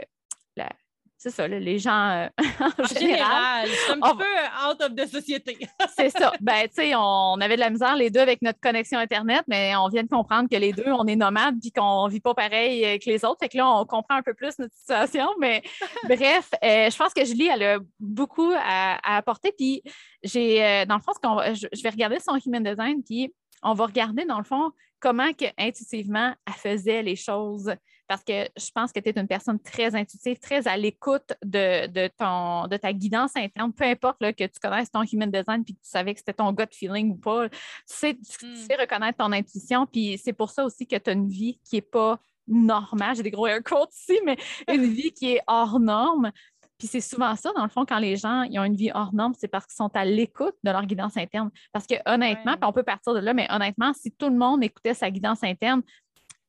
c'est 1.26 1.32
ça, 1.32 1.48
les 1.48 1.80
gens 1.80 2.10
euh, 2.12 2.28
en, 2.60 2.86
général. 2.86 3.68
C'est 3.68 3.94
un 3.94 4.00
petit 4.00 4.18
peu 4.18 4.70
out 4.70 4.82
of 4.84 4.96
the 4.96 5.12
société. 5.12 5.58
c'est 5.98 6.12
ça. 6.12 6.32
Ben, 6.40 6.68
tu 6.68 6.76
sais, 6.76 6.94
on 6.96 7.42
avait 7.42 7.56
de 7.56 7.62
la 7.62 7.72
misère 7.72 7.96
les 7.96 8.12
deux 8.12 8.20
avec 8.20 8.44
notre 8.44 8.60
connexion 8.60 9.00
Internet, 9.00 9.44
mais 9.48 9.76
on 9.76 9.88
vient 9.88 10.04
de 10.04 10.08
comprendre 10.08 10.48
que 10.48 10.56
les 10.56 10.72
deux, 10.72 10.92
on 10.92 11.08
est 11.08 11.16
nomades 11.16 11.56
puis 11.60 11.72
qu'on 11.72 12.06
ne 12.06 12.12
vit 12.12 12.20
pas 12.20 12.36
pareil 12.36 13.00
que 13.00 13.10
les 13.10 13.26
autres. 13.26 13.38
Fait 13.40 13.50
que 13.50 13.58
là, 13.58 13.68
on 13.68 13.86
comprend 13.86 14.18
un 14.18 14.22
peu 14.22 14.36
plus 14.36 14.60
notre 14.60 14.76
situation. 14.76 15.28
Mais 15.40 15.64
bref, 16.04 16.52
euh, 16.64 16.92
je 16.92 16.96
pense 16.96 17.12
que 17.12 17.26
Julie, 17.26 17.48
elle 17.48 17.64
a 17.64 17.80
beaucoup 18.00 18.52
à, 18.56 19.18
apporter. 19.18 19.52
Puis 19.58 19.82
j'ai, 20.22 20.64
euh, 20.64 20.86
dans 20.86 20.98
le 20.98 21.02
fond, 21.02 21.14
je, 21.56 21.66
je 21.74 21.82
vais 21.82 21.90
regarder 21.90 22.20
son 22.20 22.38
human 22.46 22.64
design, 22.64 23.04
puis 23.04 23.34
on 23.64 23.74
va 23.74 23.88
regarder, 23.88 24.26
dans 24.26 24.38
le 24.38 24.44
fond, 24.44 24.72
comment 25.00 25.34
que, 25.34 25.46
intuitivement 25.58 26.36
elle 26.46 26.54
faisait 26.54 27.02
les 27.02 27.16
choses 27.16 27.74
parce 28.08 28.24
que 28.24 28.48
je 28.58 28.72
pense 28.74 28.92
que 28.92 29.00
tu 29.00 29.10
es 29.10 29.20
une 29.20 29.28
personne 29.28 29.60
très 29.60 29.96
intuitive, 29.96 30.38
très 30.40 30.68
à 30.68 30.78
l'écoute 30.78 31.34
de, 31.44 31.88
de, 31.88 32.10
ton, 32.18 32.68
de 32.68 32.78
ta 32.78 32.94
guidance 32.94 33.36
interne, 33.36 33.74
peu 33.74 33.86
importe 33.86 34.18
là, 34.22 34.34
que 34.34 34.44
tu 34.44 34.60
connaisses 34.62 34.92
ton 34.92 35.04
human 35.04 35.32
design 35.32 35.64
puis 35.64 35.76
que 35.76 35.82
tu 35.82 35.90
savais 35.90 36.14
que 36.14 36.20
c'était 36.20 36.34
ton 36.34 36.52
gut 36.52 36.68
feeling 36.72 37.12
ou 37.12 37.18
pas. 37.18 37.50
Tu 37.50 37.58
sais, 37.86 38.16
tu, 38.16 38.46
hmm. 38.46 38.56
sais 38.56 38.76
reconnaître 38.76 39.18
ton 39.18 39.32
intuition, 39.32 39.86
puis 39.86 40.20
c'est 40.24 40.34
pour 40.34 40.52
ça 40.52 40.66
aussi 40.66 40.88
que 40.88 40.96
tu 40.96 41.10
as 41.10 41.14
une 41.14 41.28
vie 41.28 41.60
qui 41.64 41.76
n'est 41.76 41.82
pas 41.82 42.20
normale. 42.48 43.16
J'ai 43.16 43.24
des 43.24 43.32
gros 43.32 43.48
air 43.48 43.64
quotes 43.64 43.94
ici, 43.96 44.20
mais 44.26 44.38
une 44.68 44.86
vie 44.94 45.12
qui 45.12 45.34
est 45.34 45.42
hors 45.48 45.80
norme. 45.80 46.32
Puis 46.78 46.90
c'est 46.90 47.02
souvent 47.02 47.36
ça, 47.38 47.54
dans 47.56 47.64
le 47.64 47.70
fond, 47.70 47.86
quand 47.86 48.00
les 48.00 48.18
gens 48.18 48.44
ils 48.44 48.60
ont 48.60 48.66
une 48.66 48.76
vie 48.76 48.92
hors 48.94 49.14
norme, 49.14 49.34
c'est 49.38 49.48
parce 49.48 49.66
qu'ils 49.66 49.78
sont 49.78 49.96
à 49.96 50.04
l'écoute 50.04 50.56
de 50.64 50.72
leur 50.72 50.86
guidance 50.86 51.16
interne. 51.16 51.50
Parce 51.72 51.88
que 51.88 51.96
honnêtement, 52.06 52.54
puis 52.54 52.68
on 52.68 52.74
peut 52.74 52.84
partir 52.84 53.14
de 53.14 53.20
là, 53.20 53.34
mais 53.34 53.48
honnêtement, 53.50 53.94
si 53.94 54.12
tout 54.12 54.28
le 54.28 54.36
monde 54.36 54.64
écoutait 54.64 54.94
sa 54.94 55.10
guidance 55.10 55.44
interne, 55.44 55.82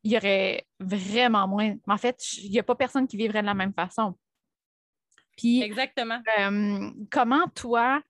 il 0.06 0.12
y 0.12 0.16
aurait 0.16 0.64
vraiment 0.78 1.48
moins. 1.48 1.74
En 1.88 1.96
fait, 1.96 2.16
il 2.38 2.50
n'y 2.50 2.60
a 2.60 2.62
pas 2.62 2.76
personne 2.76 3.08
qui 3.08 3.16
vivrait 3.16 3.40
de 3.40 3.46
la 3.46 3.54
même 3.54 3.72
façon. 3.72 4.14
Puis, 5.36 5.62
Exactement. 5.62 6.20
Euh, 6.38 6.90
comment 7.10 7.48
toi, 7.54 8.00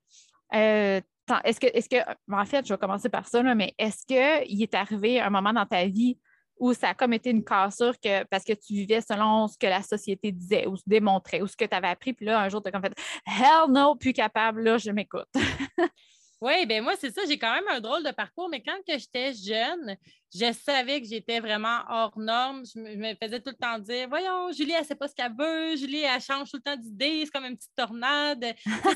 euh, 0.54 1.00
est-ce 1.44 1.58
que, 1.58 1.66
est 1.66 1.88
que, 1.90 1.96
en 2.31 2.44
fait, 2.44 2.66
je 2.66 2.75
vais 2.75 2.78
commencer 2.78 3.08
par 3.08 3.26
ça, 3.26 3.43
mais 3.43 3.75
est-ce 3.78 4.04
qu'il 4.06 4.62
est 4.62 4.75
arrivé 4.75 5.20
un 5.20 5.31
moment 5.31 5.54
dans 5.54 5.64
ta 5.64 5.87
vie 5.87 6.19
où 6.58 6.72
ça 6.75 6.90
a 6.90 6.94
comme 6.94 7.14
été 7.14 7.31
une 7.31 7.44
cassure 7.44 7.99
que, 7.99 8.25
parce 8.25 8.44
que 8.44 8.52
tu 8.52 8.75
vivais 8.75 9.00
selon 9.00 9.49
ce 9.49 9.58
que 9.58 9.66
la 9.66 9.82
société 9.82 10.32
disait 10.32 10.66
ou 10.66 10.76
se 10.76 10.84
démontrait 10.87 11.42
ou 11.42 11.46
ce 11.46 11.56
que 11.56 11.64
tu 11.64 11.75
avais 11.75 11.88
appris, 11.88 12.12
puis 12.12 12.26
là, 12.26 12.40
un 12.40 12.49
jour, 12.49 12.62
tu 12.62 12.69
as 12.69 12.72
comme 12.72 12.82
fait 12.82 12.94
Hell 13.26 13.70
no, 13.70 13.94
plus 13.94 14.12
capable, 14.12 14.62
là, 14.62 14.76
je 14.76 14.90
m'écoute. 14.90 15.28
Oui, 16.42 16.66
ben 16.66 16.82
moi, 16.82 16.94
c'est 16.98 17.10
ça. 17.10 17.22
J'ai 17.26 17.38
quand 17.38 17.52
même 17.54 17.68
un 17.70 17.80
drôle 17.80 18.04
de 18.04 18.10
parcours, 18.10 18.48
mais 18.50 18.62
quand 18.62 18.76
j'étais 18.86 19.32
jeune, 19.32 19.96
je 20.34 20.52
savais 20.52 21.00
que 21.00 21.06
j'étais 21.06 21.40
vraiment 21.40 21.80
hors 21.88 22.18
norme. 22.18 22.62
Je 22.66 22.78
me, 22.78 23.14
faisais 23.14 23.40
tout 23.40 23.50
le 23.50 23.56
temps 23.56 23.78
dire 23.78 24.06
Voyons, 24.08 24.52
Julie, 24.52 24.72
elle 24.72 24.82
ne 24.82 24.86
sait 24.86 24.94
pas 24.94 25.08
ce 25.08 25.14
qu'elle 25.14 25.32
veut. 25.38 25.76
Julie, 25.76 26.02
elle 26.02 26.20
change 26.20 26.50
tout 26.50 26.58
le 26.58 26.62
temps 26.62 26.76
d'idée. 26.76 27.22
C'est 27.24 27.30
comme 27.30 27.46
une 27.46 27.56
petite 27.56 27.74
tornade. 27.74 28.44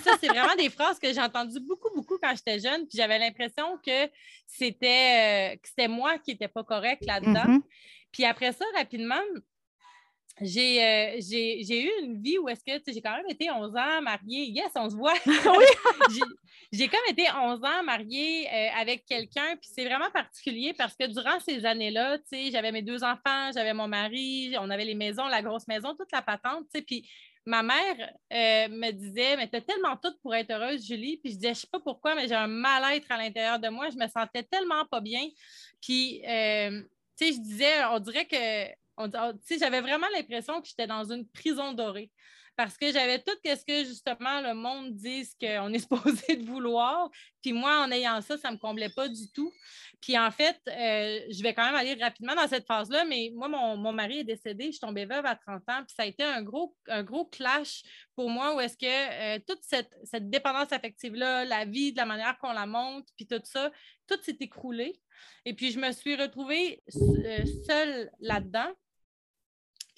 ça, 0.04 0.18
c'est 0.20 0.28
vraiment 0.28 0.54
des 0.56 0.68
phrases 0.68 0.98
que 0.98 1.10
j'ai 1.12 1.20
entendues 1.20 1.60
beaucoup, 1.60 1.88
beaucoup 1.94 2.18
quand 2.22 2.34
j'étais 2.36 2.58
jeune. 2.58 2.86
Puis 2.86 2.98
j'avais 2.98 3.18
l'impression 3.18 3.78
que 3.78 4.10
c'était, 4.46 5.56
euh, 5.56 5.88
moi 5.88 6.18
qui 6.18 6.32
n'étais 6.32 6.48
pas 6.48 6.62
correcte 6.62 7.06
là-dedans. 7.06 7.44
Mm-hmm. 7.46 7.62
Puis 8.12 8.24
après 8.24 8.52
ça, 8.52 8.64
rapidement, 8.76 9.22
euh, 10.42 11.16
j'ai, 11.18 11.82
eu 11.84 11.90
une 12.02 12.22
vie 12.22 12.38
où 12.38 12.48
est-ce 12.48 12.64
que 12.64 12.92
j'ai 12.92 13.02
quand 13.02 13.16
même 13.16 13.28
été 13.28 13.50
11 13.50 13.76
ans 13.76 14.02
mariée. 14.02 14.46
Yes, 14.46 14.70
on 14.74 14.88
se 14.88 14.96
voit. 14.96 15.14
j'ai, 16.72 16.88
comme 16.88 17.00
été 17.08 17.24
11 17.30 17.62
ans 17.62 17.82
mariée 17.84 18.48
euh, 18.48 18.68
avec 18.80 19.04
quelqu'un, 19.04 19.56
puis 19.56 19.68
c'est 19.74 19.84
vraiment 19.84 20.10
particulier 20.10 20.72
parce 20.72 20.94
que 20.94 21.06
durant 21.06 21.38
ces 21.40 21.64
années-là, 21.66 22.18
j'avais 22.50 22.72
mes 22.72 22.82
deux 22.82 23.04
enfants, 23.04 23.50
j'avais 23.52 23.74
mon 23.74 23.88
mari, 23.88 24.54
on 24.58 24.70
avait 24.70 24.84
les 24.84 24.94
maisons, 24.94 25.26
la 25.26 25.42
grosse 25.42 25.68
maison, 25.68 25.94
toute 25.94 26.12
la 26.12 26.22
patente, 26.22 26.66
puis 26.86 27.08
ma 27.44 27.62
mère 27.62 27.96
euh, 28.32 28.68
me 28.68 28.92
disait 28.92 29.36
Mais 29.36 29.48
t'as 29.48 29.60
tellement 29.60 29.96
tout 29.96 30.14
pour 30.22 30.34
être 30.34 30.50
heureuse, 30.52 30.86
Julie. 30.86 31.18
Puis 31.18 31.32
je 31.32 31.36
disais 31.36 31.54
Je 31.54 31.60
sais 31.60 31.68
pas 31.70 31.80
pourquoi, 31.80 32.14
mais 32.14 32.28
j'ai 32.28 32.34
un 32.34 32.46
mal-être 32.46 33.10
à 33.10 33.18
l'intérieur 33.18 33.58
de 33.58 33.68
moi. 33.68 33.90
Je 33.90 33.96
me 33.96 34.06
sentais 34.08 34.42
tellement 34.42 34.86
pas 34.86 35.00
bien. 35.00 35.26
Puis, 35.82 36.20
tu 36.20 36.26
sais, 36.28 37.32
je 37.32 37.40
disais 37.40 37.84
On 37.90 37.98
dirait 37.98 38.26
que 38.26 38.80
j'avais 39.58 39.80
vraiment 39.80 40.06
l'impression 40.14 40.60
que 40.60 40.68
j'étais 40.68 40.86
dans 40.86 41.10
une 41.10 41.26
prison 41.28 41.72
dorée 41.72 42.10
parce 42.60 42.76
que 42.76 42.92
j'avais 42.92 43.18
tout 43.18 43.32
ce 43.42 43.64
que 43.64 43.84
justement 43.84 44.42
le 44.42 44.52
monde 44.52 44.94
dit 44.94 45.26
qu'on 45.40 45.72
est 45.72 45.78
supposé 45.88 46.36
de 46.36 46.44
vouloir. 46.44 47.08
Puis 47.40 47.54
moi, 47.54 47.82
en 47.86 47.90
ayant 47.90 48.20
ça, 48.20 48.36
ça 48.36 48.48
ne 48.50 48.56
me 48.56 48.58
comblait 48.58 48.90
pas 48.90 49.08
du 49.08 49.30
tout. 49.32 49.50
Puis 50.02 50.18
en 50.18 50.30
fait, 50.30 50.60
euh, 50.68 51.20
je 51.30 51.42
vais 51.42 51.54
quand 51.54 51.64
même 51.64 51.74
aller 51.74 51.94
rapidement 51.94 52.34
dans 52.34 52.46
cette 52.48 52.66
phase-là, 52.66 53.06
mais 53.06 53.32
moi, 53.34 53.48
mon, 53.48 53.92
mari 53.92 54.20
est 54.20 54.24
décédé, 54.24 54.66
je 54.66 54.72
suis 54.72 54.80
tombée 54.80 55.06
veuve 55.06 55.24
à 55.24 55.36
30 55.36 55.62
ans, 55.68 55.84
puis 55.86 55.94
ça 55.96 56.02
a 56.02 56.06
été 56.06 56.22
un 56.22 56.42
gros, 56.42 56.74
un 56.88 57.02
gros 57.02 57.24
clash 57.24 57.82
pour 58.14 58.28
moi 58.28 58.54
où 58.54 58.60
est-ce 58.60 58.76
que 58.76 59.36
euh, 59.36 59.38
toute 59.46 59.60
cette, 59.62 59.94
cette 60.04 60.28
dépendance 60.28 60.72
affective-là, 60.72 61.46
la 61.46 61.64
vie, 61.64 61.92
de 61.92 61.96
la 61.96 62.06
manière 62.06 62.38
qu'on 62.38 62.52
la 62.52 62.66
monte, 62.66 63.08
puis 63.16 63.26
tout 63.26 63.40
ça, 63.44 63.70
tout 64.06 64.18
s'est 64.22 64.36
écroulé. 64.40 65.00
Et 65.46 65.54
puis 65.54 65.70
je 65.70 65.78
me 65.78 65.92
suis 65.92 66.14
retrouvée 66.16 66.82
euh, 66.94 67.44
seule 67.66 68.10
là-dedans 68.20 68.70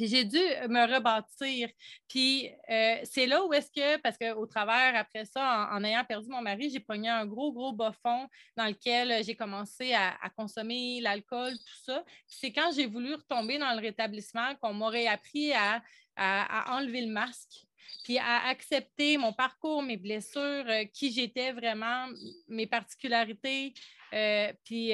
j'ai 0.06 0.24
dû 0.24 0.38
me 0.68 0.94
rebâtir. 0.94 1.68
Puis 2.08 2.50
euh, 2.70 2.96
c'est 3.04 3.26
là 3.26 3.44
où 3.44 3.52
est-ce 3.52 3.70
que, 3.70 3.96
parce 3.98 4.16
qu'au 4.18 4.46
travers, 4.46 4.94
après 4.96 5.24
ça, 5.24 5.68
en, 5.72 5.84
ayant 5.84 6.04
perdu 6.04 6.28
mon 6.28 6.42
mari, 6.42 6.70
j'ai 6.70 6.80
pogné 6.80 7.08
un 7.08 7.26
gros, 7.26 7.52
gros 7.52 7.72
bas 7.72 7.92
fond 8.02 8.28
dans 8.56 8.66
lequel 8.66 9.22
j'ai 9.24 9.34
commencé 9.34 9.94
à, 9.94 10.16
consommer 10.36 11.00
l'alcool, 11.00 11.52
tout 11.52 11.84
ça. 11.84 12.04
c'est 12.26 12.52
quand 12.52 12.70
j'ai 12.74 12.86
voulu 12.86 13.14
retomber 13.14 13.58
dans 13.58 13.72
le 13.74 13.80
rétablissement 13.80 14.54
qu'on 14.56 14.72
m'aurait 14.72 15.06
appris 15.06 15.52
à, 15.52 15.82
à, 16.16 16.76
enlever 16.76 17.02
le 17.02 17.12
masque. 17.12 17.66
puis 18.04 18.18
à 18.18 18.48
accepter 18.48 19.18
mon 19.18 19.32
parcours, 19.32 19.82
mes 19.82 19.96
blessures, 19.96 20.64
euh, 20.68 20.84
qui 20.92 21.12
j'étais 21.12 21.52
vraiment, 21.52 22.08
mes 22.48 22.66
particularités. 22.66 23.74
Euh, 24.14 24.52
puis 24.64 24.92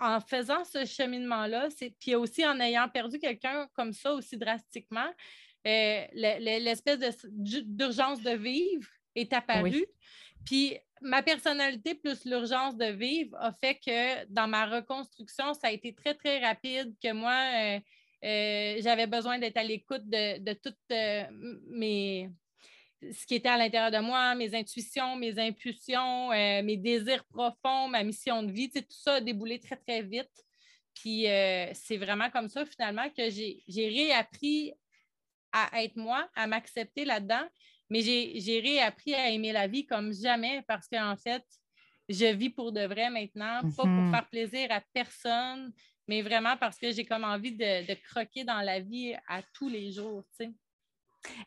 en 0.00 0.20
faisant 0.20 0.64
ce 0.64 0.84
cheminement-là, 0.84 1.68
puis 2.00 2.14
aussi 2.14 2.46
en 2.46 2.58
ayant 2.60 2.88
perdu 2.88 3.18
quelqu'un 3.18 3.68
comme 3.74 3.92
ça 3.92 4.12
aussi 4.12 4.36
drastiquement, 4.36 5.08
l'espèce 5.64 6.98
d'urgence 7.24 8.22
de 8.22 8.30
vivre 8.30 8.88
est 9.14 9.32
apparue. 9.32 9.86
Puis 10.44 10.78
ma 11.02 11.22
personnalité 11.22 11.94
plus 11.94 12.24
l'urgence 12.24 12.76
de 12.76 12.86
vivre 12.86 13.36
a 13.38 13.52
fait 13.52 13.74
que 13.74 14.26
dans 14.26 14.48
ma 14.48 14.66
reconstruction, 14.66 15.54
ça 15.54 15.68
a 15.68 15.70
été 15.70 15.94
très, 15.94 16.14
très 16.14 16.44
rapide, 16.44 16.94
que 17.02 17.12
moi, 17.12 17.80
euh, 18.24 18.76
j'avais 18.80 19.06
besoin 19.06 19.38
d'être 19.38 19.56
à 19.56 19.62
l'écoute 19.62 20.08
de, 20.08 20.38
de 20.38 20.52
toutes 20.52 20.76
euh, 20.92 21.24
mes 21.68 22.30
ce 23.12 23.26
qui 23.26 23.36
était 23.36 23.48
à 23.48 23.56
l'intérieur 23.56 23.90
de 23.90 23.98
moi, 24.04 24.34
mes 24.34 24.54
intuitions, 24.54 25.16
mes 25.16 25.38
impulsions, 25.38 26.32
euh, 26.32 26.62
mes 26.62 26.76
désirs 26.76 27.24
profonds, 27.24 27.88
ma 27.88 28.02
mission 28.02 28.42
de 28.42 28.52
vie, 28.52 28.70
tout 28.70 28.84
ça 28.88 29.14
a 29.14 29.20
déboulé 29.20 29.58
très, 29.58 29.76
très 29.76 30.02
vite. 30.02 30.30
Puis 30.94 31.24
c'est 31.72 31.96
vraiment 31.96 32.28
comme 32.28 32.48
ça, 32.48 32.66
finalement, 32.66 33.08
que 33.16 33.30
j'ai 33.30 33.62
réappris 33.88 34.74
à 35.52 35.82
être 35.82 35.96
moi, 35.96 36.28
à 36.34 36.46
m'accepter 36.46 37.04
là-dedans, 37.04 37.46
mais 37.88 38.02
j'ai 38.02 38.60
réappris 38.60 39.14
à 39.14 39.30
aimer 39.30 39.52
la 39.52 39.66
vie 39.66 39.86
comme 39.86 40.12
jamais 40.12 40.62
parce 40.68 40.86
qu'en 40.88 41.16
fait, 41.16 41.44
je 42.08 42.26
vis 42.26 42.50
pour 42.50 42.72
de 42.72 42.82
vrai 42.86 43.10
maintenant, 43.10 43.60
pas 43.62 43.82
pour 43.82 43.86
mm-hmm. 43.86 44.10
faire 44.10 44.28
plaisir 44.28 44.72
à 44.72 44.80
personne, 44.92 45.72
mais 46.08 46.22
vraiment 46.22 46.56
parce 46.56 46.78
que 46.78 46.90
j'ai 46.92 47.04
comme 47.04 47.24
envie 47.24 47.52
de, 47.56 47.94
croquer 48.08 48.44
dans 48.44 48.60
la 48.60 48.80
vie 48.80 49.14
à 49.28 49.42
tous 49.54 49.68
les 49.68 49.92
jours. 49.92 50.24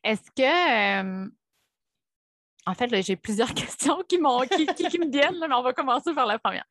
Est-ce 0.03 0.31
que. 0.31 1.25
Euh, 1.25 1.29
en 2.65 2.73
fait, 2.73 3.03
j'ai 3.03 3.15
plusieurs 3.15 3.53
questions 3.53 3.99
qui, 4.07 4.17
qui, 4.17 4.99
me 4.99 5.11
viennent, 5.11 5.39
mais 5.39 5.53
on 5.53 5.61
va 5.61 5.73
commencer 5.73 6.13
par 6.13 6.25
la 6.25 6.39
première. 6.39 6.65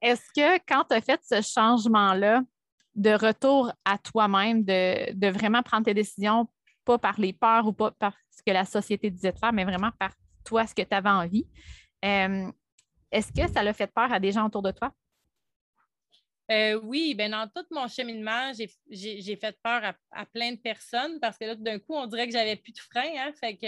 Est-ce 0.00 0.24
que 0.34 0.56
quand 0.66 0.84
tu 0.84 0.96
as 0.96 1.00
fait 1.00 1.20
ce 1.22 1.40
changement-là 1.42 2.42
de 2.94 3.10
retour 3.10 3.72
à 3.84 3.98
toi-même, 3.98 4.64
de, 4.64 5.28
vraiment 5.30 5.62
prendre 5.62 5.84
tes 5.84 5.94
décisions, 5.94 6.48
pas 6.84 6.98
par 6.98 7.18
les 7.18 7.32
peurs 7.32 7.66
ou 7.66 7.72
pas 7.72 7.90
par 7.92 8.14
ce 8.30 8.42
que 8.44 8.52
la 8.52 8.64
société 8.64 9.10
disait 9.10 9.32
de 9.32 9.38
faire, 9.38 9.52
mais 9.52 9.64
vraiment 9.64 9.90
par 9.98 10.12
toi, 10.44 10.66
ce 10.66 10.74
que 10.74 10.82
tu 10.82 10.94
avais 10.94 11.10
envie, 11.10 11.46
euh, 12.04 12.50
est-ce 13.10 13.32
que 13.32 13.52
ça 13.52 13.62
l'a 13.62 13.72
fait 13.72 13.86
peur 13.86 14.12
à 14.12 14.20
des 14.20 14.32
gens 14.32 14.46
autour 14.46 14.62
de 14.62 14.70
toi? 14.70 14.92
Euh, 16.50 16.78
oui, 16.82 17.14
ben 17.14 17.30
dans 17.30 17.48
tout 17.48 17.64
mon 17.70 17.88
cheminement, 17.88 18.52
j'ai 18.90 19.36
fait 19.36 19.56
peur 19.62 19.94
à, 20.10 20.26
plein 20.26 20.52
de 20.52 20.58
personnes 20.58 21.18
parce 21.18 21.38
que 21.38 21.46
là, 21.46 21.54
d'un 21.54 21.78
coup, 21.78 21.94
on 21.94 22.06
dirait 22.06 22.26
que 22.26 22.32
j'avais 22.32 22.56
plus 22.56 22.72
de 22.72 22.78
frein, 22.78 23.10
hein, 23.16 23.32
fait 23.40 23.56
que 23.56 23.66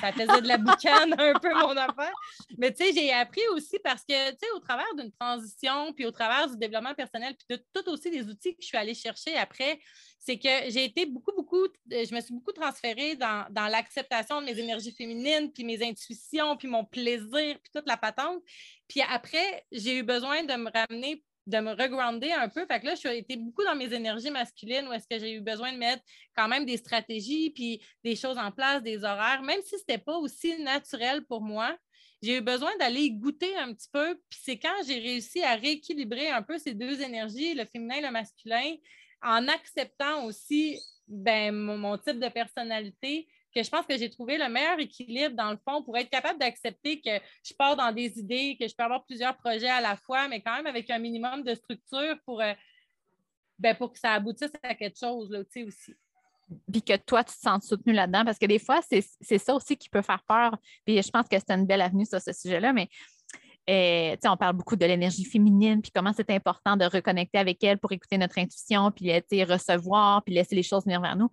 ça 0.00 0.12
faisait 0.12 0.40
de 0.40 0.46
la 0.46 0.58
boucane 0.58 1.14
un 1.18 1.34
peu 1.34 1.52
mon 1.52 1.76
affaire. 1.76 2.12
Mais 2.58 2.72
tu 2.72 2.84
sais, 2.84 2.92
j'ai 2.92 3.12
appris 3.12 3.42
aussi 3.54 3.78
parce 3.82 4.04
que, 4.04 4.30
tu 4.30 4.36
sais, 4.40 4.50
au 4.54 4.60
travers 4.60 4.94
d'une 4.96 5.10
transition, 5.10 5.92
puis 5.92 6.06
au 6.06 6.12
travers 6.12 6.48
du 6.48 6.56
développement 6.56 6.94
personnel, 6.94 7.34
puis 7.34 7.56
de 7.56 7.64
tout 7.74 7.90
aussi 7.90 8.10
des 8.10 8.28
outils 8.28 8.54
que 8.54 8.62
je 8.62 8.68
suis 8.68 8.78
allée 8.78 8.94
chercher 8.94 9.36
après, 9.36 9.80
c'est 10.20 10.38
que 10.38 10.70
j'ai 10.70 10.84
été 10.84 11.06
beaucoup, 11.06 11.32
beaucoup, 11.34 11.66
je 11.90 12.14
me 12.14 12.20
suis 12.20 12.32
beaucoup 12.32 12.52
transférée 12.52 13.16
dans, 13.16 13.44
dans 13.50 13.66
l'acceptation 13.66 14.40
de 14.40 14.46
mes 14.46 14.56
énergies 14.56 14.92
féminines, 14.92 15.50
puis 15.52 15.64
mes 15.64 15.82
intuitions, 15.84 16.56
puis 16.56 16.68
mon 16.68 16.84
plaisir, 16.84 17.58
puis 17.58 17.72
toute 17.74 17.88
la 17.88 17.96
patente. 17.96 18.40
Puis 18.86 19.02
après, 19.02 19.66
j'ai 19.72 19.96
eu 19.96 20.02
besoin 20.04 20.44
de 20.44 20.54
me 20.54 20.70
ramener 20.70 21.24
de 21.46 21.58
me 21.58 21.72
regrounder 21.72 22.32
un 22.32 22.48
peu. 22.48 22.66
Fait 22.66 22.80
que 22.80 22.86
là, 22.86 22.94
je 22.94 23.00
suis 23.00 23.16
été 23.16 23.36
beaucoup 23.36 23.64
dans 23.64 23.74
mes 23.74 23.92
énergies 23.92 24.30
masculines 24.30 24.86
où 24.88 24.92
est-ce 24.92 25.08
que 25.08 25.18
j'ai 25.18 25.32
eu 25.32 25.40
besoin 25.40 25.72
de 25.72 25.78
mettre 25.78 26.02
quand 26.36 26.48
même 26.48 26.64
des 26.64 26.76
stratégies 26.76 27.50
puis 27.50 27.82
des 28.04 28.16
choses 28.16 28.38
en 28.38 28.52
place, 28.52 28.82
des 28.82 29.04
horaires, 29.04 29.42
même 29.42 29.60
si 29.62 29.70
ce 29.70 29.84
n'était 29.88 29.98
pas 29.98 30.16
aussi 30.16 30.58
naturel 30.62 31.24
pour 31.24 31.40
moi. 31.40 31.76
J'ai 32.22 32.38
eu 32.38 32.40
besoin 32.40 32.70
d'aller 32.78 33.10
goûter 33.10 33.56
un 33.56 33.74
petit 33.74 33.88
peu. 33.92 34.14
Puis 34.28 34.40
c'est 34.44 34.58
quand 34.58 34.74
j'ai 34.86 35.00
réussi 35.00 35.42
à 35.42 35.56
rééquilibrer 35.56 36.28
un 36.28 36.42
peu 36.42 36.58
ces 36.58 36.74
deux 36.74 37.00
énergies, 37.02 37.54
le 37.54 37.64
féminin 37.64 37.96
et 37.96 38.02
le 38.02 38.12
masculin, 38.12 38.76
en 39.22 39.48
acceptant 39.48 40.24
aussi 40.24 40.80
ben, 41.08 41.52
mon 41.52 41.98
type 41.98 42.20
de 42.20 42.28
personnalité, 42.28 43.26
que 43.54 43.62
je 43.62 43.70
pense 43.70 43.86
que 43.86 43.96
j'ai 43.96 44.10
trouvé 44.10 44.38
le 44.38 44.48
meilleur 44.48 44.78
équilibre 44.78 45.34
dans 45.36 45.50
le 45.50 45.58
fond 45.66 45.82
pour 45.82 45.96
être 45.96 46.10
capable 46.10 46.38
d'accepter 46.38 47.00
que 47.00 47.10
je 47.44 47.54
pars 47.54 47.76
dans 47.76 47.92
des 47.92 48.18
idées, 48.18 48.56
que 48.58 48.66
je 48.66 48.74
peux 48.74 48.82
avoir 48.82 49.04
plusieurs 49.04 49.36
projets 49.36 49.68
à 49.68 49.80
la 49.80 49.96
fois, 49.96 50.28
mais 50.28 50.40
quand 50.40 50.56
même 50.56 50.66
avec 50.66 50.90
un 50.90 50.98
minimum 50.98 51.42
de 51.42 51.54
structure 51.54 52.16
pour, 52.24 52.40
euh, 52.40 52.52
ben, 53.58 53.76
pour 53.76 53.92
que 53.92 53.98
ça 53.98 54.12
aboutisse 54.12 54.52
à 54.62 54.74
quelque 54.74 54.98
chose 54.98 55.30
là, 55.30 55.40
aussi. 55.40 55.94
Puis 56.70 56.82
que 56.82 56.96
toi, 56.96 57.24
tu 57.24 57.34
te 57.34 57.40
sens 57.40 57.66
soutenu 57.66 57.92
là-dedans, 57.92 58.24
parce 58.24 58.38
que 58.38 58.46
des 58.46 58.58
fois, 58.58 58.80
c'est 58.82 59.38
ça 59.38 59.54
aussi 59.54 59.76
qui 59.76 59.88
peut 59.88 60.02
faire 60.02 60.22
peur. 60.26 60.56
Puis 60.84 61.00
je 61.02 61.10
pense 61.10 61.28
que 61.28 61.38
c'est 61.38 61.50
une 61.50 61.66
belle 61.66 61.80
avenue 61.80 62.04
sur 62.04 62.20
ce 62.20 62.32
sujet-là, 62.32 62.72
mais 62.72 62.88
euh, 63.70 64.16
on 64.24 64.36
parle 64.36 64.56
beaucoup 64.56 64.74
de 64.74 64.84
l'énergie 64.84 65.24
féminine, 65.24 65.80
puis 65.80 65.92
comment 65.94 66.12
c'est 66.12 66.30
important 66.30 66.76
de 66.76 66.84
reconnecter 66.84 67.38
avec 67.38 67.62
elle 67.62 67.78
pour 67.78 67.92
écouter 67.92 68.18
notre 68.18 68.38
intuition, 68.38 68.90
puis 68.90 69.12
recevoir, 69.44 70.22
puis 70.24 70.34
laisser 70.34 70.56
les 70.56 70.64
choses 70.64 70.84
venir 70.84 71.00
vers 71.00 71.16
nous. 71.16 71.30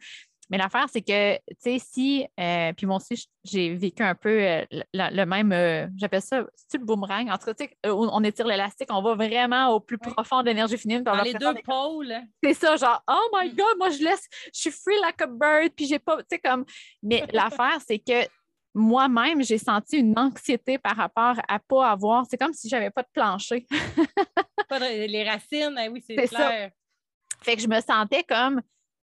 Mais 0.49 0.57
l'affaire, 0.57 0.87
c'est 0.91 1.01
que, 1.01 1.35
tu 1.35 1.43
sais, 1.59 1.79
si, 1.79 2.27
euh, 2.39 2.73
puis 2.73 2.87
moi 2.87 2.95
aussi, 2.95 3.27
j'ai 3.43 3.75
vécu 3.75 4.01
un 4.01 4.15
peu 4.15 4.41
euh, 4.41 4.65
le, 4.71 5.25
même, 5.25 5.51
euh, 5.51 5.87
j'appelle 5.95 6.23
ça, 6.23 6.43
c'est 6.55 6.79
le 6.79 6.85
boomerang? 6.85 7.29
En 7.29 7.37
tout 7.37 7.45
cas, 7.45 7.53
tu 7.53 7.65
sais, 7.65 7.77
on 7.85 8.23
étire 8.23 8.47
l'élastique, 8.47 8.87
on 8.91 9.01
va 9.01 9.13
vraiment 9.13 9.69
au 9.69 9.79
plus 9.79 9.99
profond 9.99 10.41
de 10.41 10.47
l'énergie 10.47 10.77
féminine. 10.77 11.03
Dans 11.03 11.21
les 11.21 11.33
deux 11.35 11.53
pôles. 11.63 12.13
C'est 12.43 12.55
ça, 12.55 12.75
genre, 12.77 13.03
oh 13.07 13.29
my 13.33 13.49
God, 13.49 13.77
moi, 13.77 13.89
je 13.89 14.03
laisse, 14.03 14.27
je 14.53 14.59
suis 14.59 14.71
free 14.71 14.99
like 15.01 15.21
a 15.21 15.27
bird, 15.27 15.71
puis 15.75 15.85
j'ai 15.85 15.99
pas, 15.99 16.17
tu 16.17 16.25
sais, 16.31 16.39
comme. 16.39 16.65
Mais 17.03 17.25
l'affaire, 17.33 17.79
c'est 17.85 17.99
que 17.99 18.27
moi-même, 18.73 19.43
j'ai 19.43 19.57
senti 19.59 19.97
une 19.97 20.17
anxiété 20.17 20.79
par 20.79 20.95
rapport 20.95 21.35
à 21.47 21.59
pas 21.59 21.91
avoir, 21.91 22.25
c'est 22.29 22.37
comme 22.37 22.53
si 22.53 22.67
j'avais 22.69 22.89
pas 22.89 23.03
de 23.03 23.09
plancher. 23.13 23.67
pas 24.67 24.79
les 24.79 25.29
racines, 25.29 25.77
eh 25.83 25.89
oui, 25.89 26.03
c'est 26.05 26.15
clair. 26.15 26.29
Ça. 26.29 26.69
Fait 27.41 27.55
que 27.55 27.61
je 27.61 27.67
me 27.67 27.79
sentais 27.81 28.23
comme, 28.23 28.61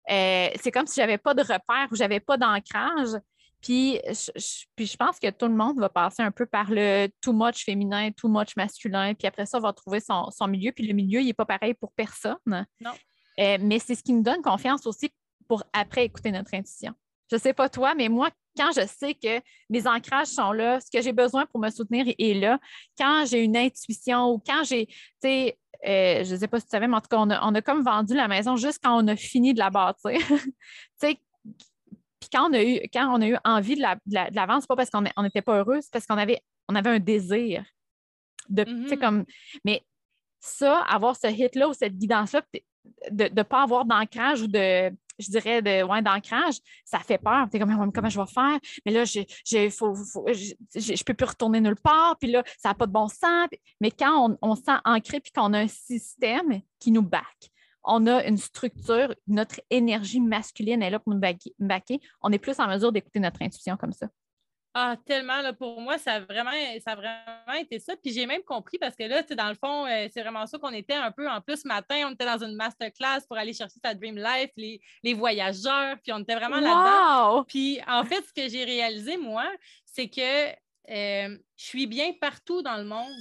euh, 0.09 0.49
c'est 0.61 0.71
comme 0.71 0.87
si 0.87 0.99
j'avais 0.99 1.17
pas 1.17 1.33
de 1.33 1.41
repère 1.41 1.87
ou 1.91 1.95
j'avais 1.95 2.19
pas 2.19 2.37
d'ancrage. 2.37 3.19
Puis 3.61 3.99
je, 4.07 4.65
puis 4.75 4.85
je 4.85 4.95
pense 4.95 5.19
que 5.19 5.29
tout 5.31 5.47
le 5.47 5.55
monde 5.55 5.79
va 5.79 5.89
passer 5.89 6.21
un 6.21 6.31
peu 6.31 6.45
par 6.45 6.67
le 6.69 7.07
too 7.21 7.33
much 7.33 7.63
féminin, 7.63 8.11
too 8.11 8.27
much 8.27 8.55
masculin, 8.55 9.15
puis 9.15 9.27
après 9.27 9.45
ça, 9.47 9.57
on 9.57 9.61
va 9.61 9.73
trouver 9.73 9.99
son, 9.99 10.47
milieu. 10.47 10.71
Puis 10.71 10.85
le 10.85 10.93
milieu, 10.93 11.19
il 11.19 11.25
n'est 11.25 11.33
pas 11.33 11.45
pareil 11.45 11.73
pour 11.73 11.91
personne. 11.93 12.37
Non. 12.45 12.91
Euh, 13.39 13.57
mais 13.59 13.79
c'est 13.79 13.95
ce 13.95 14.03
qui 14.03 14.13
nous 14.13 14.21
donne 14.21 14.41
confiance 14.41 14.85
aussi 14.85 15.11
pour 15.47 15.63
après 15.73 16.05
écouter 16.05 16.31
notre 16.31 16.53
intuition. 16.53 16.93
Je 17.29 17.37
ne 17.37 17.41
sais 17.41 17.53
pas 17.53 17.69
toi, 17.69 17.95
mais 17.95 18.07
moi, 18.07 18.29
quand 18.55 18.71
je 18.75 18.85
sais 18.85 19.15
que 19.15 19.41
mes 19.69 19.87
ancrages 19.87 20.27
sont 20.27 20.51
là, 20.51 20.79
ce 20.79 20.89
que 20.95 21.03
j'ai 21.03 21.11
besoin 21.11 21.45
pour 21.47 21.59
me 21.59 21.69
soutenir 21.69 22.05
est 22.07 22.39
là, 22.39 22.59
quand 22.97 23.25
j'ai 23.25 23.43
une 23.43 23.57
intuition 23.57 24.31
ou 24.31 24.39
quand 24.45 24.63
j'ai, 24.63 24.85
tu 24.85 24.95
sais, 25.23 25.57
euh, 25.87 26.23
je 26.23 26.33
ne 26.33 26.39
sais 26.39 26.47
pas 26.47 26.59
si 26.59 26.65
tu 26.65 26.71
savais, 26.71 26.87
mais 26.87 26.95
en 26.95 27.01
tout 27.01 27.09
cas, 27.09 27.17
on 27.17 27.29
a, 27.29 27.61
comme 27.61 27.83
vendu 27.83 28.15
la 28.15 28.27
maison 28.27 28.55
juste 28.55 28.79
quand 28.83 29.01
on 29.01 29.07
a 29.07 29.15
fini 29.15 29.53
de 29.53 29.59
la 29.59 29.69
bâtir. 29.69 30.19
puis 30.99 31.19
quand 32.31 32.49
on 32.49 32.53
a 32.53 32.63
eu, 32.63 32.79
quand 32.93 33.07
on 33.15 33.21
a 33.21 33.27
eu 33.27 33.37
envie 33.43 33.75
de 33.75 33.81
la, 33.81 33.95
de 34.05 34.35
la, 34.35 34.45
vendre, 34.45 34.61
ce 34.61 34.67
pas 34.67 34.75
parce 34.75 34.89
qu'on 34.89 35.03
n'était 35.23 35.41
pas 35.41 35.57
heureux, 35.59 35.79
c'est 35.81 35.91
parce 35.91 36.05
qu'on 36.05 36.17
avait, 36.17 36.41
on 36.67 36.75
avait 36.75 36.89
un 36.89 36.99
désir. 36.99 37.65
De, 38.49 38.63
mm-hmm. 38.63 38.99
comme, 38.99 39.25
mais 39.63 39.83
ça, 40.39 40.81
avoir 40.81 41.15
ce 41.15 41.27
hit-là 41.27 41.67
ou 41.67 41.73
cette 41.73 41.97
guidance-là, 41.97 42.43
de 43.11 43.29
ne 43.35 43.43
pas 43.43 43.63
avoir 43.63 43.85
d'ancrage 43.85 44.41
ou 44.41 44.47
de, 44.47 44.91
je 45.19 45.29
dirais, 45.29 45.61
de, 45.61 45.83
ouais, 45.83 46.01
d'ancrage, 46.01 46.55
ça 46.83 46.99
fait 46.99 47.17
peur. 47.17 47.47
Comment 47.51 48.09
je 48.09 48.19
vais 48.19 48.27
faire? 48.27 48.59
Mais 48.85 48.91
là, 48.91 49.05
je 49.05 49.19
ne 49.19 51.03
peux 51.03 51.13
plus 51.13 51.25
retourner 51.25 51.61
nulle 51.61 51.75
part. 51.75 52.17
Puis 52.19 52.31
là, 52.31 52.43
ça 52.57 52.69
n'a 52.69 52.75
pas 52.75 52.87
de 52.87 52.91
bon 52.91 53.07
sens. 53.07 53.47
Mais 53.81 53.91
quand 53.91 54.29
on, 54.29 54.37
on 54.41 54.55
sent 54.55 54.77
ancré 54.83 55.19
puis 55.19 55.31
qu'on 55.31 55.53
a 55.53 55.59
un 55.59 55.67
système 55.67 56.61
qui 56.79 56.91
nous 56.91 57.03
back, 57.03 57.51
on 57.85 58.07
a 58.07 58.23
une 58.25 58.37
structure, 58.37 59.13
notre 59.27 59.61
énergie 59.69 60.19
masculine 60.19 60.81
est 60.81 60.89
là 60.89 60.99
pour 60.99 61.13
nous 61.13 61.19
backer, 61.19 62.01
on 62.21 62.31
est 62.31 62.39
plus 62.39 62.59
en 62.59 62.67
mesure 62.67 62.91
d'écouter 62.91 63.19
notre 63.19 63.41
intuition 63.41 63.77
comme 63.77 63.93
ça. 63.93 64.07
Ah, 64.77 64.97
tellement, 65.05 65.41
là, 65.41 65.53
pour 65.53 65.79
moi, 65.79 65.97
ça 65.97 66.15
a 66.15 66.19
vraiment, 66.19 66.51
ça 66.83 66.95
vraiment 66.95 67.53
été 67.57 67.79
ça. 67.79 67.95
Puis 67.95 68.11
j'ai 68.11 68.25
même 68.25 68.43
compris 68.43 68.77
parce 68.77 68.93
que 68.93 69.03
là, 69.03 69.23
dans 69.23 69.47
le 69.47 69.55
fond, 69.55 69.85
euh, 69.85 70.09
c'est 70.13 70.21
vraiment 70.21 70.45
ça 70.47 70.57
qu'on 70.57 70.73
était 70.73 70.95
un 70.95 71.11
peu. 71.11 71.29
En 71.29 71.39
plus, 71.39 71.61
ce 71.61 71.67
matin, 71.67 71.95
on 72.09 72.11
était 72.11 72.25
dans 72.25 72.43
une 72.43 72.55
masterclass 72.55 73.21
pour 73.25 73.37
aller 73.37 73.53
chercher 73.53 73.79
sa 73.81 73.93
Dream 73.93 74.17
Life, 74.17 74.51
les, 74.57 75.13
voyageurs, 75.13 75.95
puis 76.03 76.11
on 76.11 76.19
était 76.19 76.35
vraiment 76.35 76.59
là-dedans. 76.59 77.45
Puis 77.47 77.79
en 77.87 78.03
fait, 78.03 78.21
ce 78.27 78.33
que 78.33 78.49
j'ai 78.49 78.65
réalisé, 78.65 79.15
moi, 79.15 79.49
c'est 79.85 80.09
que 80.09 80.49
euh, 80.49 81.37
je 81.55 81.63
suis 81.63 81.87
bien 81.87 82.11
partout 82.19 82.61
dans 82.61 82.75
le 82.75 82.83
monde. 82.83 83.15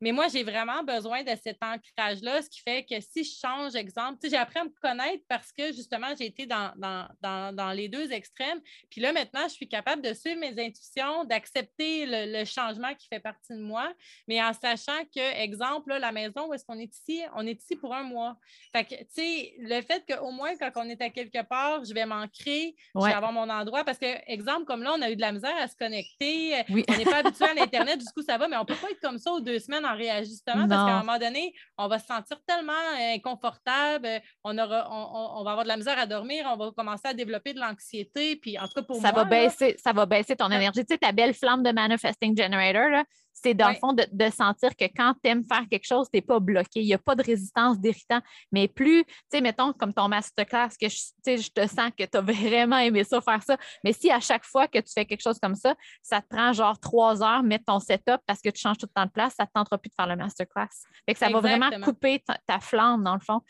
Mais 0.00 0.12
moi, 0.12 0.28
j'ai 0.28 0.42
vraiment 0.42 0.82
besoin 0.82 1.22
de 1.22 1.32
cet 1.42 1.58
ancrage-là, 1.62 2.42
ce 2.42 2.50
qui 2.50 2.60
fait 2.60 2.84
que 2.84 3.00
si 3.00 3.24
je 3.24 3.38
change, 3.40 3.74
exemple, 3.74 4.18
j'ai 4.28 4.36
appris 4.36 4.58
à 4.58 4.64
me 4.64 4.70
connaître 4.80 5.24
parce 5.28 5.52
que 5.52 5.72
justement, 5.72 6.08
j'ai 6.18 6.26
été 6.26 6.46
dans, 6.46 6.72
dans, 6.76 7.72
les 7.72 7.88
deux 7.88 8.12
extrêmes. 8.12 8.60
Puis 8.90 9.00
là, 9.00 9.12
maintenant, 9.12 9.48
je 9.48 9.54
suis 9.54 9.68
capable 9.68 10.02
de 10.02 10.12
suivre 10.12 10.38
mes 10.38 10.58
intuitions, 10.62 11.24
d'accepter 11.24 12.04
le, 12.06 12.44
changement 12.44 12.94
qui 12.94 13.08
fait 13.08 13.20
partie 13.20 13.54
de 13.54 13.60
moi, 13.60 13.92
mais 14.28 14.42
en 14.42 14.52
sachant 14.52 15.04
que, 15.14 15.42
exemple, 15.42 15.96
la 15.98 16.12
maison 16.12 16.48
où 16.48 16.54
est-ce 16.54 16.64
qu'on 16.64 16.78
est 16.78 16.94
ici, 16.94 17.22
on 17.34 17.46
est 17.46 17.60
ici 17.60 17.74
pour 17.76 17.94
un 17.94 18.02
mois. 18.02 18.36
Fait 18.72 18.84
que, 18.84 18.94
tu 18.94 19.06
sais, 19.10 19.54
le 19.58 19.80
fait 19.82 20.04
qu'au 20.06 20.30
moins, 20.30 20.56
quand 20.56 20.70
on 20.76 20.88
est 20.88 21.00
à 21.00 21.10
quelque 21.10 21.42
part, 21.42 21.84
je 21.84 21.92
vais 21.92 22.06
m'ancrer, 22.06 22.76
je 22.94 23.00
vais 23.00 23.12
avoir 23.12 23.32
mon 23.32 23.48
endroit. 23.48 23.84
Parce 23.84 23.98
que, 23.98 24.06
exemple, 24.30 24.64
comme 24.64 24.82
là, 24.82 24.94
on 24.96 25.02
a 25.02 25.10
eu 25.10 25.16
de 25.16 25.20
la 25.20 25.32
misère 25.32 25.56
à 25.56 25.66
se 25.66 25.76
connecter. 25.76 26.62
On 26.68 26.96
n'est 26.96 27.04
pas 27.04 27.18
habitué 27.18 27.44
à 27.46 27.54
l'Internet, 27.54 27.98
du 27.98 28.06
coup, 28.14 28.22
ça 28.22 28.38
va, 28.38 28.48
mais 28.48 28.56
on 28.56 28.60
ne 28.60 28.66
peut 28.66 28.74
pas 28.74 28.90
être 28.90 29.00
comme 29.00 29.18
ça 29.18 29.32
aux 29.32 29.40
deux 29.40 29.58
semaines 29.58 29.85
en 29.86 29.96
réajustement 29.96 30.68
parce 30.68 30.84
qu'à 30.86 30.96
un 30.96 31.00
moment 31.00 31.18
donné, 31.18 31.54
on 31.78 31.88
va 31.88 31.98
se 31.98 32.06
sentir 32.06 32.38
tellement 32.46 32.72
inconfortable, 33.14 34.08
on, 34.44 34.56
aura, 34.58 34.88
on, 34.90 35.44
va 35.44 35.52
avoir 35.52 35.64
de 35.64 35.68
la 35.68 35.76
misère 35.76 35.98
à 35.98 36.06
dormir, 36.06 36.46
on 36.52 36.56
va 36.56 36.70
commencer 36.72 37.08
à 37.08 37.14
développer 37.14 37.54
de 37.54 37.60
l'anxiété. 37.60 38.36
Puis, 38.36 38.58
en 38.58 38.66
tout 38.66 38.74
cas, 38.74 38.82
pour 38.82 38.96
ça 38.96 39.12
moi. 39.12 39.24
Va 39.24 39.30
baisser, 39.30 39.76
ça 39.82 39.92
va 39.92 40.06
baisser 40.06 40.36
ton 40.36 40.50
énergie. 40.50 40.84
Tu 40.84 40.94
sais, 40.94 40.98
ta 40.98 41.12
belle 41.12 41.34
flamme 41.34 41.62
de 41.62 41.72
Manifesting 41.72 42.36
Generator, 42.36 42.88
là, 42.90 43.04
c'est 43.42 43.52
dans 43.52 43.68
le 43.68 43.74
fond 43.74 43.92
de, 43.92 44.30
sentir 44.30 44.74
que 44.74 44.84
quand 44.84 45.14
tu 45.22 45.30
aimes 45.30 45.44
faire 45.44 45.64
quelque 45.70 45.86
chose, 45.86 46.08
tu 46.10 46.16
n'es 46.16 46.22
pas 46.22 46.40
bloqué. 46.40 46.80
Il 46.80 46.86
n'y 46.86 46.94
a 46.94 46.98
pas 46.98 47.14
de 47.14 47.22
résistance 47.22 47.78
d'irritant. 47.78 48.20
Mais 48.50 48.66
plus, 48.66 49.04
tu 49.04 49.12
sais, 49.30 49.40
mettons, 49.42 49.74
comme 49.74 49.92
ton 49.92 50.08
masterclass, 50.08 50.70
que 50.80 50.88
je, 50.88 50.96
je 51.26 51.50
te 51.50 51.66
sens 51.66 51.90
que 51.96 52.04
tu 52.04 52.16
as 52.16 52.20
vraiment 52.22 52.78
aimé 52.78 53.04
ça, 53.04 53.20
faire 53.20 53.42
ça. 53.42 53.58
Mais 53.84 53.92
si 53.92 54.10
à 54.10 54.20
chaque 54.20 54.44
fois 54.44 54.66
que 54.68 54.78
tu 54.78 54.90
fais 54.92 55.04
quelque 55.04 55.22
chose 55.22 55.38
comme 55.38 55.54
ça, 55.54 55.74
ça 56.02 56.22
te 56.22 56.28
prend 56.28 56.52
genre 56.54 56.78
trois 56.80 57.22
heures, 57.22 57.42
mettre 57.42 57.66
ton 57.66 57.78
setup 57.78 58.20
parce 58.26 58.40
que 58.40 58.48
tu 58.48 58.60
changes 58.60 58.78
tout 58.78 58.86
le 58.86 58.94
temps 58.94 59.06
de 59.06 59.12
place, 59.12 59.34
ça 59.34 59.44
ne 59.44 59.48
te 59.48 59.52
tentera 59.52 59.76
plus 59.76 59.90
de 59.90 59.94
faire 59.94 60.06
le 60.06 60.16
masterclass. 60.16 60.68
Fait 61.06 61.12
que 61.12 61.18
ça 61.18 61.28
va 61.28 61.40
vraiment 61.40 61.70
couper 61.82 62.24
ta, 62.46 62.60
flamme, 62.60 63.04
dans 63.04 63.14
le 63.14 63.20
fond. 63.20 63.42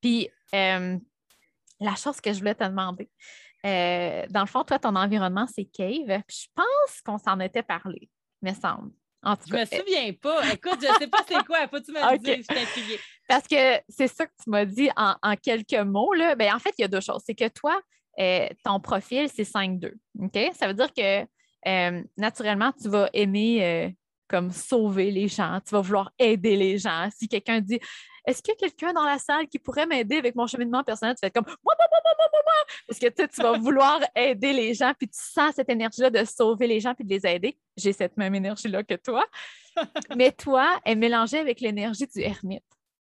Puis, 0.00 0.28
euh, 0.54 0.96
la 1.80 1.94
chose 1.96 2.20
que 2.20 2.32
je 2.32 2.38
voulais 2.38 2.54
te 2.54 2.64
demander, 2.64 3.10
euh, 3.66 4.26
dans 4.30 4.42
le 4.42 4.46
fond, 4.46 4.62
toi, 4.62 4.78
ton 4.78 4.94
environnement, 4.94 5.46
c'est 5.52 5.64
cave. 5.64 6.22
je 6.28 6.46
pense 6.54 7.00
qu'on 7.04 7.18
s'en 7.18 7.40
était 7.40 7.62
parlé, 7.62 8.08
me 8.40 8.54
semble. 8.54 8.92
En 9.24 9.36
tout 9.36 9.44
je 9.48 9.54
me 9.54 9.64
souviens 9.64 10.12
pas. 10.12 10.52
Écoute, 10.52 10.78
je 10.82 10.92
ne 10.92 10.98
sais 10.98 11.06
pas 11.06 11.24
c'est 11.26 11.44
quoi. 11.44 11.66
Faut 11.68 11.78
que 11.78 11.84
tu 11.84 11.92
me 11.92 12.12
le 12.12 12.18
dises, 12.36 12.46
je 12.50 12.96
Parce 13.28 13.48
que 13.48 13.80
c'est 13.88 14.08
ça 14.08 14.26
que 14.26 14.32
tu 14.42 14.50
m'as 14.50 14.64
dit 14.64 14.90
en, 14.96 15.14
quelques 15.42 15.72
mots. 15.74 16.12
Là. 16.12 16.34
Ben, 16.34 16.54
en 16.54 16.58
fait, 16.58 16.74
il 16.78 16.82
y 16.82 16.84
a 16.84 16.88
deux 16.88 17.00
choses. 17.00 17.22
C'est 17.24 17.34
que 17.34 17.48
toi, 17.48 17.80
euh, 18.20 18.48
ton 18.64 18.80
profil, 18.80 19.28
c'est 19.34 19.44
5-2. 19.44 19.92
OK? 20.20 20.38
Ça 20.58 20.66
veut 20.66 20.74
dire 20.74 20.92
que 20.92 21.26
euh, 21.66 22.02
naturellement, 22.16 22.72
tu 22.80 22.88
vas 22.88 23.08
aimer 23.12 23.64
euh, 23.64 23.90
comme 24.34 24.50
sauver 24.50 25.12
les 25.12 25.28
gens. 25.28 25.60
Tu 25.64 25.70
vas 25.70 25.80
vouloir 25.80 26.10
aider 26.18 26.56
les 26.56 26.76
gens. 26.76 27.08
Si 27.16 27.28
quelqu'un 27.28 27.60
dit 27.60 27.78
est-ce 28.26 28.42
qu'il 28.42 28.52
y 28.52 28.56
a 28.56 28.68
quelqu'un 28.68 28.92
dans 28.92 29.04
la 29.04 29.18
salle 29.18 29.46
qui 29.46 29.60
pourrait 29.60 29.86
m'aider 29.86 30.16
avec 30.16 30.34
mon 30.34 30.48
cheminement 30.48 30.82
personnel? 30.82 31.14
Tu 31.14 31.20
fais 31.24 31.30
comme 31.30 31.44
moi, 31.44 31.74
moi, 31.78 31.86
moi, 31.92 32.00
moi, 32.18 32.26
moi, 32.32 32.52
parce 32.88 32.98
que 32.98 33.06
tu, 33.06 33.42
vas 33.42 33.56
vouloir 33.58 34.00
aider 34.16 34.52
les 34.52 34.74
gens, 34.74 34.92
puis 34.98 35.06
tu 35.06 35.20
sens 35.20 35.54
cette 35.54 35.68
énergie-là 35.68 36.10
de 36.10 36.24
sauver 36.24 36.66
les 36.66 36.80
gens 36.80 36.94
puis 36.94 37.04
de 37.04 37.10
les 37.10 37.24
aider. 37.24 37.56
J'ai 37.76 37.92
cette 37.92 38.16
même 38.16 38.34
énergie-là 38.34 38.82
que 38.82 38.94
toi. 38.94 39.24
Mais 40.16 40.32
toi, 40.32 40.80
elle 40.84 40.92
est 40.92 40.96
mélangée 40.96 41.38
avec 41.38 41.60
l'énergie 41.60 42.08
du 42.08 42.20
ermite 42.20 42.64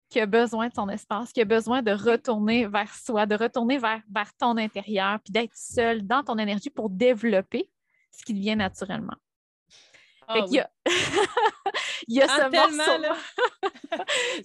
qui 0.08 0.20
a 0.20 0.26
besoin 0.26 0.68
de 0.68 0.74
son 0.74 0.88
espace, 0.88 1.32
qui 1.32 1.40
a 1.40 1.44
besoin 1.44 1.82
de 1.82 1.90
retourner 1.90 2.66
vers 2.66 2.94
soi, 2.94 3.26
de 3.26 3.34
retourner 3.34 3.78
vers, 3.78 4.02
vers 4.08 4.32
ton 4.36 4.56
intérieur, 4.56 5.18
puis 5.24 5.32
d'être 5.32 5.56
seul 5.56 6.06
dans 6.06 6.22
ton 6.22 6.38
énergie 6.38 6.70
pour 6.70 6.90
développer 6.90 7.68
ce 8.12 8.24
qui 8.24 8.34
vient 8.34 8.56
naturellement. 8.56 9.16
Ah 10.30 10.38
il, 10.46 10.54
y 10.54 10.60
a... 10.60 10.70
il 12.06 12.22
ah, 12.22 12.28
ce 12.28 12.76
morceau-là. 12.76 13.16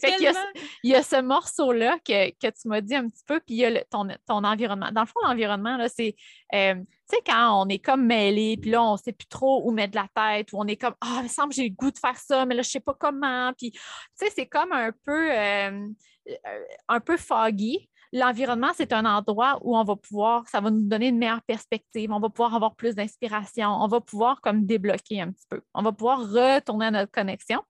il, 0.83 0.89
y 0.89 0.95
a... 0.95 1.03
ce 1.03 1.21
morceau-là 1.21 1.99
que, 1.99 2.29
tu 2.31 2.67
m'as 2.67 2.79
dit 2.79 2.95
un 2.95 3.09
petit 3.09 3.23
peu, 3.25 3.41
puis 3.41 3.55
il 3.55 3.57
y 3.57 3.65
a 3.65 3.83
ton, 3.85 4.07
environnement. 4.43 4.89
Dans 4.93 5.01
le 5.01 5.07
fond, 5.07 5.19
l'environnement, 5.23 5.77
c'est, 5.93 6.15
euh, 6.53 6.75
tu 6.75 6.85
sais, 7.07 7.21
quand 7.25 7.61
on 7.61 7.67
est 7.67 7.79
comme 7.79 8.05
mêlé, 8.05 8.55
puis 8.55 8.71
là, 8.71 8.81
on 8.81 8.93
ne 8.93 8.97
sait 8.97 9.11
plus 9.11 9.27
trop 9.27 9.61
où 9.67 9.71
mettre 9.71 9.97
la 9.97 10.07
tête, 10.15 10.53
ou 10.53 10.61
on 10.61 10.67
est 10.67 10.77
comme, 10.77 10.95
ah, 11.01 11.17
il 11.17 11.23
me 11.23 11.27
semble 11.27 11.49
que 11.49 11.55
j'ai 11.55 11.67
le 11.67 11.75
goût 11.75 11.91
de 11.91 11.99
faire 11.99 12.17
ça, 12.17 12.45
mais 12.45 12.55
là, 12.55 12.61
je 12.61 12.69
ne 12.69 12.71
sais 12.71 12.79
pas 12.79 12.95
comment. 12.97 13.51
Puis, 13.57 13.71
tu 13.71 13.79
sais, 14.15 14.31
c'est 14.33 14.47
comme 14.47 14.71
un 14.71 14.91
peu, 15.03 15.31
euh, 15.31 15.87
euh, 16.29 16.63
un 16.87 16.99
peu 17.01 17.17
foggy 17.17 17.89
l'environnement, 18.13 18.71
c'est 18.75 18.93
un 18.93 19.05
endroit 19.05 19.59
où 19.63 19.75
on 19.75 19.83
va 19.83 19.95
pouvoir, 19.95 20.47
ça 20.47 20.61
va 20.61 20.69
nous 20.69 20.87
donner 20.87 21.07
une 21.07 21.17
meilleure 21.17 21.41
perspective, 21.41 22.11
on 22.11 22.19
va 22.19 22.29
pouvoir 22.29 22.53
avoir 22.53 22.75
plus 22.75 22.95
d'inspiration, 22.95 23.69
on 23.69 23.87
va 23.87 23.99
pouvoir 23.99 24.39
comme 24.39 24.65
débloquer 24.65 25.21
un 25.21 25.31
petit 25.31 25.47
peu, 25.49 25.61
on 25.73 25.81
va 25.81 25.91
pouvoir 25.91 26.19
retourner 26.19 26.85
à 26.85 26.91
notre 26.91 27.11
connexion. 27.11 27.61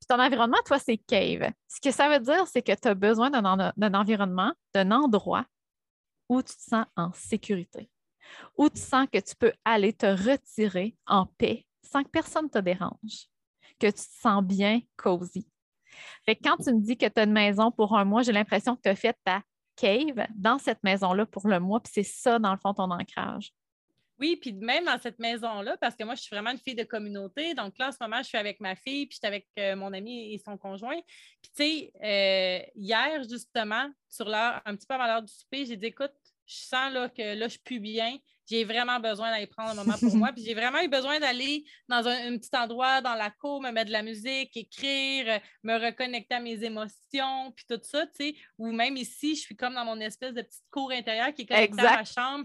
Puis 0.00 0.06
ton 0.08 0.18
environnement, 0.18 0.56
toi, 0.64 0.78
c'est 0.78 0.96
cave. 0.96 1.52
Ce 1.68 1.80
que 1.80 1.92
ça 1.92 2.08
veut 2.08 2.24
dire, 2.24 2.46
c'est 2.48 2.62
que 2.62 2.72
tu 2.72 2.88
as 2.88 2.94
besoin 2.94 3.30
d'un 3.30 3.94
environnement, 3.94 4.52
d'un 4.74 4.90
endroit 4.90 5.44
où 6.28 6.42
tu 6.42 6.56
te 6.56 6.62
sens 6.62 6.86
en 6.96 7.12
sécurité, 7.12 7.90
où 8.56 8.68
tu 8.70 8.80
sens 8.80 9.06
que 9.12 9.18
tu 9.18 9.36
peux 9.36 9.52
aller 9.64 9.92
te 9.92 10.06
retirer 10.06 10.96
en 11.06 11.26
paix 11.26 11.66
sans 11.82 12.02
que 12.02 12.08
personne 12.08 12.48
te 12.48 12.58
dérange, 12.58 13.28
que 13.78 13.88
tu 13.88 13.92
te 13.92 14.20
sens 14.20 14.42
bien 14.42 14.80
cosy. 14.96 15.46
Fait 16.24 16.36
quand 16.36 16.56
tu 16.56 16.72
me 16.72 16.80
dis 16.80 16.96
que 16.96 17.06
tu 17.06 17.20
as 17.20 17.24
une 17.24 17.32
maison 17.32 17.70
pour 17.70 17.96
un 17.96 18.04
mois, 18.04 18.22
j'ai 18.22 18.32
l'impression 18.32 18.76
que 18.76 18.82
tu 18.82 18.88
as 18.88 18.96
fait 18.96 19.16
ta 19.24 19.42
cave 19.76 20.26
dans 20.36 20.58
cette 20.58 20.82
maison-là 20.82 21.26
pour 21.26 21.48
le 21.48 21.58
mois, 21.60 21.80
puis 21.80 21.92
c'est 21.94 22.02
ça, 22.02 22.38
dans 22.38 22.52
le 22.52 22.58
fond, 22.58 22.74
ton 22.74 22.90
ancrage. 22.90 23.52
Oui, 24.18 24.36
puis 24.36 24.52
même 24.52 24.84
dans 24.84 25.00
cette 25.00 25.18
maison-là, 25.18 25.76
parce 25.78 25.96
que 25.96 26.04
moi, 26.04 26.14
je 26.14 26.22
suis 26.22 26.34
vraiment 26.34 26.50
une 26.50 26.58
fille 26.58 26.76
de 26.76 26.84
communauté. 26.84 27.54
Donc 27.54 27.76
là, 27.78 27.88
en 27.88 27.92
ce 27.92 27.96
moment, 28.00 28.18
je 28.18 28.28
suis 28.28 28.38
avec 28.38 28.60
ma 28.60 28.76
fille, 28.76 29.06
puis 29.06 29.14
je 29.14 29.18
suis 29.18 29.26
avec 29.26 29.48
euh, 29.58 29.74
mon 29.74 29.92
ami 29.92 30.32
et 30.32 30.38
son 30.38 30.56
conjoint. 30.56 31.00
Puis, 31.42 31.50
tu 31.56 31.62
sais, 31.62 31.92
euh, 32.04 32.70
hier, 32.76 33.22
justement, 33.24 33.90
sur 34.08 34.28
l'heure, 34.28 34.62
un 34.64 34.76
petit 34.76 34.86
peu 34.86 34.94
avant 34.94 35.06
l'heure 35.06 35.22
du 35.22 35.32
souper, 35.32 35.66
j'ai 35.66 35.76
dit, 35.76 35.86
écoute, 35.86 36.12
je 36.46 36.54
sens 36.54 36.92
là, 36.92 37.08
que 37.08 37.34
là, 37.34 37.48
je 37.48 37.58
pue 37.58 37.80
bien 37.80 38.16
j'ai 38.52 38.64
vraiment 38.64 39.00
besoin 39.00 39.30
d'aller 39.30 39.46
prendre 39.46 39.70
un 39.70 39.74
moment 39.74 39.96
pour 39.98 40.14
moi. 40.16 40.30
Puis 40.32 40.44
j'ai 40.44 40.54
vraiment 40.54 40.80
eu 40.82 40.88
besoin 40.88 41.18
d'aller 41.18 41.64
dans 41.88 42.06
un, 42.06 42.36
petit 42.36 42.54
endroit, 42.54 43.00
dans 43.00 43.14
la 43.14 43.30
cour, 43.30 43.62
me 43.62 43.70
mettre 43.70 43.86
de 43.86 43.92
la 43.92 44.02
musique, 44.02 44.54
écrire, 44.54 45.40
me 45.62 45.78
reconnecter 45.78 46.34
à 46.34 46.40
mes 46.40 46.62
émotions, 46.62 47.52
puis 47.56 47.64
tout 47.68 47.80
ça, 47.82 48.06
tu 48.06 48.12
sais. 48.16 48.34
Ou 48.58 48.70
même 48.72 48.96
ici, 48.96 49.34
je 49.36 49.40
suis 49.40 49.56
comme 49.56 49.74
dans 49.74 49.86
mon 49.86 49.98
espèce 50.00 50.34
de 50.34 50.42
petite 50.42 50.64
cour 50.70 50.90
intérieure 50.92 51.32
qui 51.32 51.42
est 51.42 51.46
connectée 51.46 51.80
à 51.80 51.96
ma 51.96 52.04
chambre. 52.04 52.44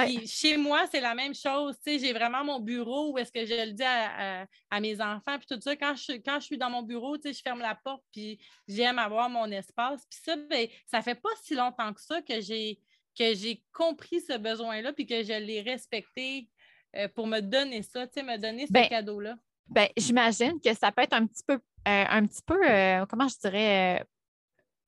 Puis 0.00 0.26
chez 0.28 0.56
moi, 0.56 0.86
c'est 0.90 1.00
la 1.00 1.14
même 1.14 1.34
chose, 1.34 1.76
tu 1.84 1.92
sais. 1.92 1.98
J'ai 1.98 2.12
vraiment 2.12 2.44
mon 2.44 2.60
bureau 2.60 3.12
où 3.12 3.18
est-ce 3.18 3.32
que 3.32 3.44
je 3.44 3.66
le 3.66 3.72
dis 3.72 3.82
à, 3.82 4.46
mes 4.80 5.00
enfants, 5.00 5.38
puis 5.38 5.46
tout 5.48 5.60
ça. 5.60 5.74
Quand 5.74 5.96
je, 5.96 6.12
quand 6.18 6.38
je 6.38 6.46
suis 6.46 6.58
dans 6.58 6.70
mon 6.70 6.82
bureau, 6.82 7.16
tu 7.16 7.28
sais, 7.28 7.32
je 7.32 7.42
ferme 7.42 7.60
la 7.60 7.74
porte, 7.74 8.04
puis 8.12 8.38
j'aime 8.68 9.00
avoir 9.00 9.28
mon 9.28 9.50
espace. 9.50 10.06
Puis 10.08 10.20
ça, 10.24 10.36
ben, 10.36 10.68
ça 10.86 11.02
fait 11.02 11.16
pas 11.16 11.30
si 11.42 11.56
longtemps 11.56 11.92
que 11.92 12.00
ça 12.00 12.22
que 12.22 12.40
j'ai 12.40 12.78
que 13.18 13.34
j'ai 13.34 13.62
compris 13.72 14.20
ce 14.20 14.38
besoin-là 14.38 14.92
puis 14.92 15.06
que 15.06 15.22
je 15.22 15.32
l'ai 15.32 15.60
respecté 15.60 16.48
euh, 16.96 17.08
pour 17.14 17.26
me 17.26 17.40
donner 17.40 17.82
ça, 17.82 18.06
tu 18.06 18.14
sais, 18.14 18.22
me 18.22 18.38
donner 18.38 18.66
ce 18.66 18.72
ben, 18.72 18.88
cadeau-là? 18.88 19.36
Ben, 19.68 19.88
j'imagine 19.96 20.60
que 20.60 20.72
ça 20.74 20.92
peut 20.92 21.02
être 21.02 21.14
un 21.14 21.26
petit 21.26 21.42
peu, 21.46 21.54
euh, 21.54 21.58
un 21.86 22.26
petit 22.26 22.42
peu, 22.46 22.58
euh, 22.68 23.04
comment 23.06 23.28
je 23.28 23.36
dirais, 23.38 24.04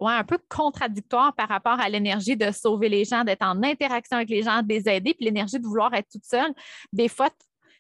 ouais, 0.01 0.13
un 0.13 0.25
peu 0.25 0.39
contradictoire 0.49 1.35
par 1.35 1.49
rapport 1.49 1.79
à 1.79 1.89
l'énergie 1.89 2.37
de 2.37 2.51
sauver 2.51 2.89
les 2.89 3.05
gens, 3.05 3.25
d'être 3.25 3.43
en 3.43 3.63
interaction 3.63 4.17
avec 4.17 4.31
les 4.31 4.43
gens, 4.43 4.63
de 4.63 4.69
les 4.69 4.89
aider, 4.89 5.15
puis 5.15 5.27
l'énergie 5.27 5.59
de 5.59 5.67
vouloir 5.67 5.93
être 5.95 6.09
toute 6.11 6.25
seule. 6.25 6.53
Des 6.93 7.09
fois, 7.09 7.29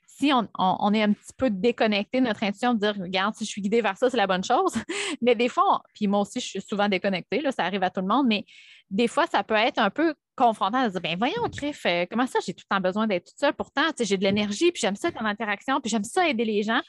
si 0.07 0.31
on, 0.35 0.93
est 0.93 1.03
un 1.03 1.13
petit 1.15 1.33
peu 1.35 1.49
déconnecté, 1.49 2.21
notre 2.21 2.43
intuition 2.43 2.75
de 2.75 2.81
dire, 2.81 2.95
regarde, 3.01 3.35
si 3.35 3.47
je 3.47 3.51
suis 3.51 3.63
guidée 3.63 3.81
vers 3.81 3.97
ça, 3.97 4.11
c'est 4.11 4.19
la 4.19 4.27
bonne 4.27 4.45
chose. 4.45 4.75
mais 5.23 5.35
des 5.35 5.49
fois, 5.49 5.83
puis 5.95 6.09
moi 6.09 6.21
aussi, 6.21 6.41
je 6.41 6.47
suis 6.47 6.61
souvent 6.61 6.89
déconnectée, 6.89 7.41
là, 7.41 7.53
ça 7.53 7.65
arrive 7.65 7.83
à 7.83 7.89
tout 7.89 8.03
le 8.03 8.07
monde, 8.07 8.27
mais 8.27 8.45
des 8.91 9.09
fois, 9.09 9.27
ça 9.27 9.43
peut 9.43 9.55
être 9.55 9.79
un 9.79 9.89
peu 9.89 10.15
confrontant 10.41 10.85
de 10.85 10.91
dire, 10.91 11.01
ben 11.01 11.17
voyons, 11.19 11.49
Criff, 11.55 11.85
euh, 11.87 12.07
comment 12.11 12.27
ça, 12.27 12.39
j'ai 12.45 12.55
tout 12.55 12.65
le 12.69 12.75
temps 12.75 12.81
besoin 12.81 13.07
d'être 13.07 13.27
toute 13.27 13.39
seule. 13.39 13.53
Pourtant, 13.53 13.83
j'ai 13.99 14.17
de 14.17 14.23
l'énergie, 14.23 14.73
puis 14.73 14.81
j'aime 14.81 14.97
ça 14.97 15.13
comme 15.13 15.27
interaction, 15.27 15.81
puis 15.81 15.91
j'aime 15.91 16.05
ça 16.05 16.29
aider 16.29 16.45
les 16.45 16.63
gens. 16.63 16.81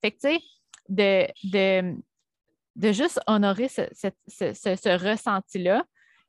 Fait 0.00 0.12
que, 0.12 0.16
tu 0.16 0.28
sais, 0.28 0.40
de, 0.88 1.26
de, 1.44 1.96
de, 2.76 2.92
juste 2.92 3.20
honorer 3.26 3.68
ce, 3.68 4.96
ressenti-là. 5.04 5.84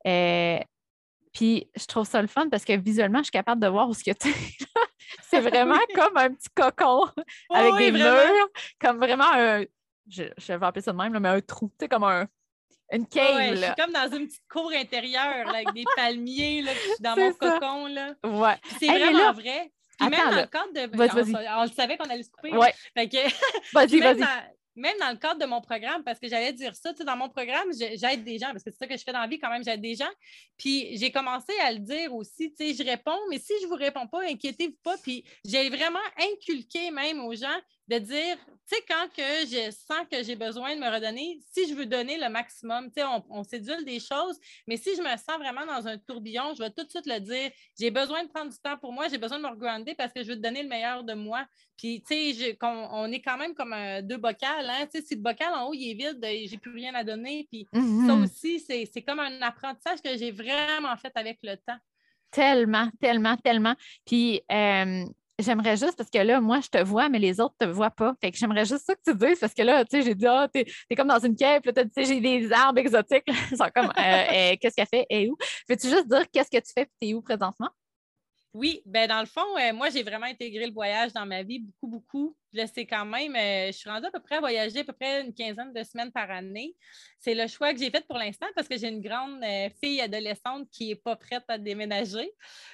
Euh, 0.06 0.58
puis 1.32 1.70
je 1.76 1.86
trouve 1.86 2.06
ça 2.06 2.20
le 2.20 2.28
fun 2.28 2.48
parce 2.50 2.64
que 2.64 2.76
visuellement, 2.76 3.18
je 3.18 3.24
suis 3.24 3.30
capable 3.30 3.62
de 3.62 3.68
voir 3.68 3.88
où 3.88 3.94
ce 3.94 4.04
que 4.04 4.10
tu 4.10 4.28
c'est 5.30 5.40
vraiment 5.40 5.78
comme 5.94 6.16
un 6.16 6.30
petit 6.30 6.48
cocon 6.54 7.06
avec 7.50 7.76
des 7.76 7.92
murs, 7.92 8.48
comme 8.80 8.98
vraiment 8.98 9.32
un. 9.32 9.64
Je, 10.08 10.24
je, 10.36 10.52
vais 10.52 10.66
appeler 10.66 10.82
ça 10.82 10.92
de 10.92 10.96
même, 10.96 11.16
mais 11.16 11.28
un 11.28 11.40
trou, 11.40 11.68
tu 11.68 11.84
sais, 11.84 11.88
comme 11.88 12.02
un, 12.02 12.26
une 12.92 13.06
cave. 13.06 13.56
je 13.56 13.62
suis 13.62 13.74
comme 13.76 13.92
dans 13.92 14.16
une 14.16 14.26
petite 14.26 14.48
cour 14.48 14.70
intérieure 14.72 15.48
avec 15.48 15.72
des 15.72 15.84
palmiers, 15.96 16.62
là, 16.62 16.72
dans 17.00 17.16
mon 17.16 17.32
cocon. 17.32 17.86
Là. 17.86 18.14
Ouais. 18.24 18.56
C'est 18.78 18.86
vraiment 18.86 19.32
vrai. 19.32 19.72
Puis 19.98 20.08
même 20.08 20.30
dans 20.30 20.36
le 20.36 20.46
cadre 20.46 20.72
de. 20.72 21.58
On, 21.58 21.62
le 21.62 21.70
savait 21.70 21.96
qu'on 21.96 22.08
allait 22.08 22.22
se 22.22 22.30
couper. 22.30 22.56
Ouais. 22.56 22.74
vas-y, 23.72 24.00
vas-y 24.00 24.24
même 24.74 24.96
dans 24.98 25.10
le 25.10 25.16
cadre 25.16 25.40
de 25.40 25.46
mon 25.46 25.60
programme, 25.60 26.02
parce 26.02 26.18
que 26.18 26.28
j'allais 26.28 26.52
dire 26.52 26.74
ça, 26.74 26.92
tu 26.92 26.98
sais, 26.98 27.04
dans 27.04 27.16
mon 27.16 27.28
programme, 27.28 27.68
j'aide 27.72 28.24
des 28.24 28.38
gens, 28.38 28.50
parce 28.52 28.64
que 28.64 28.70
c'est 28.70 28.78
ça 28.78 28.86
que 28.86 28.96
je 28.96 29.02
fais 29.02 29.12
dans 29.12 29.20
la 29.20 29.26
vie 29.26 29.38
quand 29.38 29.50
même, 29.50 29.62
j'aide 29.62 29.80
des 29.80 29.94
gens. 29.94 30.10
Puis 30.56 30.96
j'ai 30.96 31.10
commencé 31.10 31.52
à 31.62 31.72
le 31.72 31.78
dire 31.78 32.14
aussi, 32.14 32.54
tu 32.54 32.66
sais, 32.66 32.74
je 32.74 32.88
réponds, 32.88 33.18
mais 33.30 33.38
si 33.38 33.52
je 33.60 33.66
ne 33.66 33.68
vous 33.68 33.76
réponds 33.76 34.06
pas, 34.06 34.22
inquiétez-vous 34.22 34.78
pas. 34.82 34.96
Puis 34.98 35.24
j'ai 35.44 35.68
vraiment 35.68 35.98
inculqué 36.18 36.90
même 36.90 37.20
aux 37.20 37.34
gens, 37.34 37.58
de 37.88 37.98
dire, 37.98 38.36
tu 38.68 38.76
sais, 38.76 38.82
quand 38.88 39.08
que 39.16 39.46
je 39.46 39.70
sens 39.70 40.06
que 40.10 40.22
j'ai 40.22 40.36
besoin 40.36 40.74
de 40.74 40.80
me 40.80 40.88
redonner, 40.88 41.40
si 41.52 41.68
je 41.68 41.74
veux 41.74 41.86
donner 41.86 42.18
le 42.18 42.28
maximum, 42.28 42.86
tu 42.86 43.00
sais, 43.00 43.04
on, 43.04 43.24
on 43.28 43.42
sédule 43.42 43.84
des 43.84 43.98
choses, 43.98 44.38
mais 44.66 44.76
si 44.76 44.94
je 44.96 45.02
me 45.02 45.16
sens 45.16 45.36
vraiment 45.38 45.66
dans 45.66 45.86
un 45.86 45.98
tourbillon, 45.98 46.54
je 46.54 46.62
vais 46.62 46.70
tout 46.70 46.84
de 46.84 46.90
suite 46.90 47.06
le 47.06 47.18
dire, 47.18 47.50
j'ai 47.78 47.90
besoin 47.90 48.24
de 48.24 48.28
prendre 48.28 48.50
du 48.50 48.58
temps 48.58 48.78
pour 48.78 48.92
moi, 48.92 49.08
j'ai 49.08 49.18
besoin 49.18 49.38
de 49.38 49.42
me 49.42 49.50
regrander 49.50 49.94
parce 49.94 50.12
que 50.12 50.22
je 50.22 50.28
veux 50.28 50.36
te 50.36 50.42
donner 50.42 50.62
le 50.62 50.68
meilleur 50.68 51.02
de 51.04 51.14
moi. 51.14 51.46
Puis, 51.76 52.02
tu 52.06 52.34
sais, 52.34 52.56
on, 52.62 53.10
est 53.10 53.20
quand 53.20 53.36
même 53.36 53.54
comme 53.54 53.74
deux 54.02 54.18
bocals, 54.18 54.70
hein? 54.70 54.86
Tu 54.92 55.00
sais, 55.00 55.06
si 55.06 55.14
le 55.16 55.20
bocal 55.20 55.52
en 55.52 55.66
haut, 55.66 55.74
il 55.74 55.90
est 55.90 55.94
vide, 55.94 56.20
ben, 56.20 56.46
j'ai 56.46 56.58
plus 56.58 56.72
rien 56.72 56.94
à 56.94 57.02
donner. 57.02 57.48
Puis, 57.50 57.66
ça 57.72 57.80
mm-hmm. 57.80 58.22
aussi, 58.22 58.60
c'est 58.60 59.02
comme 59.02 59.18
un 59.18 59.42
apprentissage 59.42 60.00
que 60.00 60.16
j'ai 60.16 60.30
vraiment 60.30 60.96
fait 60.96 61.12
avec 61.16 61.38
le 61.42 61.56
temps. 61.56 61.78
Tellement, 62.30 62.88
tellement, 63.00 63.36
tellement. 63.36 63.74
Puis, 64.06 64.40
euh, 64.50 65.04
j'aimerais 65.42 65.76
juste, 65.76 65.96
parce 65.96 66.10
que 66.10 66.18
là, 66.18 66.40
moi, 66.40 66.60
je 66.60 66.68
te 66.68 66.82
vois, 66.82 67.08
mais 67.08 67.18
les 67.18 67.40
autres 67.40 67.54
ne 67.60 67.66
te 67.66 67.70
voient 67.70 67.90
pas. 67.90 68.14
Fait 68.20 68.30
que 68.30 68.38
j'aimerais 68.38 68.64
juste 68.64 68.86
ça 68.86 68.94
que 68.94 69.00
tu 69.06 69.14
dises, 69.14 69.38
parce 69.38 69.54
que 69.54 69.62
là, 69.62 69.84
tu 69.84 69.98
sais, 69.98 70.02
j'ai 70.02 70.14
dit, 70.14 70.26
ah, 70.26 70.48
t'es, 70.52 70.64
es 70.90 70.96
comme 70.96 71.08
dans 71.08 71.18
une 71.18 71.36
cape, 71.36 71.66
là, 71.66 71.72
tu 71.72 71.90
sais, 71.94 72.04
j'ai 72.04 72.20
des 72.20 72.52
arbres 72.52 72.78
exotiques. 72.78 73.24
Ils 73.50 73.56
sont 73.56 73.68
comme, 73.74 73.86
euh, 73.86 73.92
euh, 73.98 74.56
qu'est-ce 74.60 74.76
qu'elle 74.76 74.86
fait? 74.86 75.06
Et 75.10 75.28
où? 75.28 75.36
Veux-tu 75.68 75.88
juste 75.88 76.08
dire 76.08 76.24
qu'est-ce 76.32 76.50
que 76.50 76.62
tu 76.62 76.72
fais 76.72 76.88
et 77.00 77.10
es 77.10 77.14
où 77.14 77.22
présentement? 77.22 77.68
Oui, 78.54 78.82
ben 78.84 79.08
dans 79.08 79.20
le 79.20 79.26
fond, 79.26 79.56
euh, 79.58 79.72
moi, 79.72 79.88
j'ai 79.88 80.02
vraiment 80.02 80.26
intégré 80.26 80.66
le 80.66 80.74
voyage 80.74 81.14
dans 81.14 81.24
ma 81.24 81.42
vie 81.42 81.60
beaucoup, 81.60 81.86
beaucoup. 81.86 82.36
Je 82.52 82.66
sais 82.66 82.84
quand 82.84 83.06
même, 83.06 83.34
je 83.34 83.72
suis 83.72 83.88
rendue 83.88 84.06
à 84.06 84.10
peu 84.10 84.20
près 84.20 84.36
à 84.36 84.40
voyager 84.40 84.80
à 84.80 84.84
peu 84.84 84.92
près 84.92 85.22
une 85.22 85.32
quinzaine 85.32 85.72
de 85.72 85.82
semaines 85.82 86.12
par 86.12 86.30
année. 86.30 86.76
C'est 87.18 87.34
le 87.34 87.46
choix 87.46 87.72
que 87.72 87.78
j'ai 87.78 87.90
fait 87.90 88.06
pour 88.06 88.18
l'instant 88.18 88.46
parce 88.54 88.68
que 88.68 88.76
j'ai 88.76 88.88
une 88.88 89.00
grande 89.00 89.42
fille 89.82 90.02
adolescente 90.02 90.68
qui 90.70 90.88
n'est 90.88 90.96
pas 90.96 91.16
prête 91.16 91.44
à 91.48 91.56
déménager. 91.56 92.30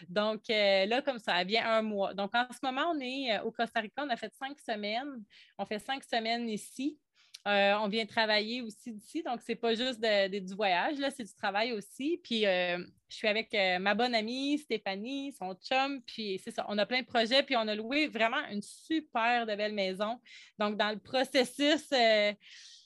Donc 0.08 0.42
là, 0.48 1.00
comme 1.02 1.20
ça, 1.20 1.40
elle 1.40 1.46
vient 1.46 1.70
un 1.70 1.82
mois. 1.82 2.12
Donc 2.12 2.34
en 2.34 2.48
ce 2.50 2.58
moment, 2.60 2.92
on 2.92 2.98
est 2.98 3.38
au 3.40 3.52
Costa 3.52 3.78
Rica, 3.78 4.02
on 4.04 4.10
a 4.10 4.16
fait 4.16 4.34
cinq 4.34 4.58
semaines. 4.58 5.22
On 5.58 5.64
fait 5.64 5.78
cinq 5.78 6.02
semaines 6.02 6.48
ici. 6.48 6.98
Euh, 7.46 7.74
on 7.80 7.88
vient 7.88 8.04
travailler 8.04 8.60
aussi 8.62 8.92
d'ici, 8.92 9.22
donc 9.22 9.40
c'est 9.46 9.54
pas 9.54 9.74
juste 9.74 10.00
du 10.00 10.54
voyage, 10.54 10.98
là, 10.98 11.10
c'est 11.10 11.24
du 11.24 11.34
travail 11.34 11.72
aussi. 11.72 12.20
Puis 12.22 12.44
euh, 12.44 12.78
je 13.08 13.16
suis 13.16 13.28
avec 13.28 13.54
euh, 13.54 13.78
ma 13.78 13.94
bonne 13.94 14.14
amie 14.14 14.58
Stéphanie, 14.58 15.32
son 15.32 15.54
chum, 15.54 16.02
puis 16.02 16.40
c'est 16.44 16.50
ça, 16.50 16.66
on 16.68 16.76
a 16.76 16.84
plein 16.84 17.00
de 17.00 17.06
projets, 17.06 17.42
puis 17.42 17.56
on 17.56 17.66
a 17.66 17.74
loué 17.74 18.08
vraiment 18.08 18.44
une 18.50 18.60
super 18.60 19.46
de 19.46 19.54
belle 19.54 19.72
maison. 19.72 20.20
Donc, 20.58 20.76
dans 20.76 20.90
le 20.90 20.98
processus, 20.98 21.88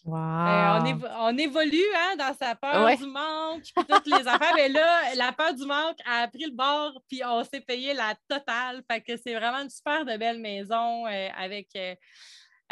on, 0.04 1.38
évolue 1.38 1.94
hein, 1.96 2.16
dans 2.16 2.34
sa 2.34 2.54
peur 2.54 2.96
du 2.96 3.06
manque, 3.06 3.62
puis 3.64 3.84
toutes 3.88 4.06
les 4.06 4.28
affaires. 4.28 4.52
Mais 4.54 4.68
là, 4.68 5.14
la 5.16 5.32
peur 5.32 5.54
du 5.54 5.64
manque 5.64 5.98
a 6.04 6.28
pris 6.28 6.44
le 6.44 6.54
bord, 6.54 7.02
puis 7.08 7.22
on 7.24 7.42
s'est 7.42 7.62
payé 7.62 7.94
la 7.94 8.14
totale. 8.28 8.84
Fait 8.88 9.00
que 9.00 9.16
c'est 9.16 9.34
vraiment 9.34 9.62
une 9.62 9.70
super 9.70 10.04
de 10.04 10.16
belle 10.16 10.38
maison 10.38 11.06
avec 11.06 11.68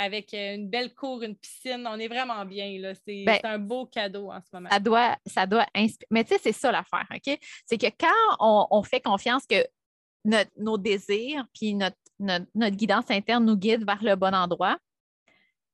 avec 0.00 0.32
euh, 0.32 0.54
une 0.54 0.68
belle 0.68 0.94
cour, 0.94 1.22
une 1.22 1.36
piscine. 1.36 1.86
On 1.86 1.98
est 1.98 2.08
vraiment 2.08 2.44
bien. 2.46 2.78
Là. 2.78 2.94
C'est, 2.94 3.24
ben, 3.24 3.38
un 3.44 3.58
beau 3.58 3.84
cadeau 3.84 4.30
en 4.30 4.40
ce 4.40 4.48
moment. 4.52 4.70
Ça 4.70 4.80
doit, 4.80 5.16
ça 5.26 5.46
doit 5.46 5.66
inspirer. 5.74 6.06
Mais 6.10 6.24
tu 6.24 6.34
sais, 6.34 6.40
c'est 6.42 6.52
ça 6.52 6.72
l'affaire, 6.72 7.06
OK? 7.14 7.38
C'est 7.66 7.76
que 7.76 7.86
quand 7.98 8.68
on, 8.70 8.82
fait 8.82 9.00
confiance 9.00 9.44
que 9.46 9.62
nos 10.56 10.78
désirs 10.78 11.44
puis 11.54 11.74
notre, 11.74 11.96
notre, 12.18 12.76
guidance 12.76 13.10
interne 13.10 13.44
nous 13.44 13.56
guide 13.56 13.84
vers 13.84 14.02
le 14.02 14.16
bon 14.16 14.34
endroit, 14.34 14.78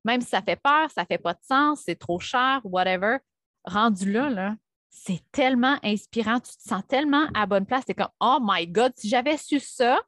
même 0.05 0.21
si 0.21 0.29
ça 0.29 0.43
fait 0.43 0.57
peur, 0.57 0.91
ça 0.91 1.03
ne 1.03 1.07
fait 1.07 1.19
pas 1.19 1.35
de 1.35 1.43
sens, 1.43 1.83
c'est 1.85 1.99
trop 1.99 2.19
cher, 2.19 2.61
whatever, 2.65 3.19
rendu 3.65 4.11
là, 4.11 4.29
là, 4.29 4.57
c'est 4.91 5.23
tellement 5.31 5.79
inspirant, 5.85 6.41
tu 6.41 6.57
te 6.57 6.63
sens 6.63 6.83
tellement 6.89 7.27
à 7.35 7.47
bonne 7.47 7.67
place. 7.67 7.85
C'est 7.87 7.95
comme, 7.95 8.09
oh 8.21 8.39
my 8.41 8.67
God, 8.67 8.93
si 8.97 9.09
j'avais 9.09 9.37
su 9.37 9.61
ça, 9.61 10.01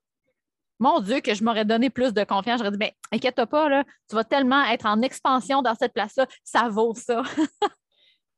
mon 0.78 1.00
Dieu, 1.00 1.20
que 1.20 1.34
je 1.34 1.44
m'aurais 1.44 1.64
donné 1.64 1.90
plus 1.90 2.12
de 2.12 2.24
confiance. 2.24 2.58
J'aurais 2.58 2.70
dit, 2.70 2.78
ben, 2.78 2.90
inquiète-toi 3.12 3.46
pas, 3.46 3.68
là, 3.68 3.84
tu 4.08 4.14
vas 4.16 4.24
tellement 4.24 4.64
être 4.66 4.86
en 4.86 5.02
expansion 5.02 5.62
dans 5.62 5.74
cette 5.74 5.92
place-là, 5.92 6.26
ça 6.44 6.68
vaut 6.68 6.94
ça. 6.94 7.22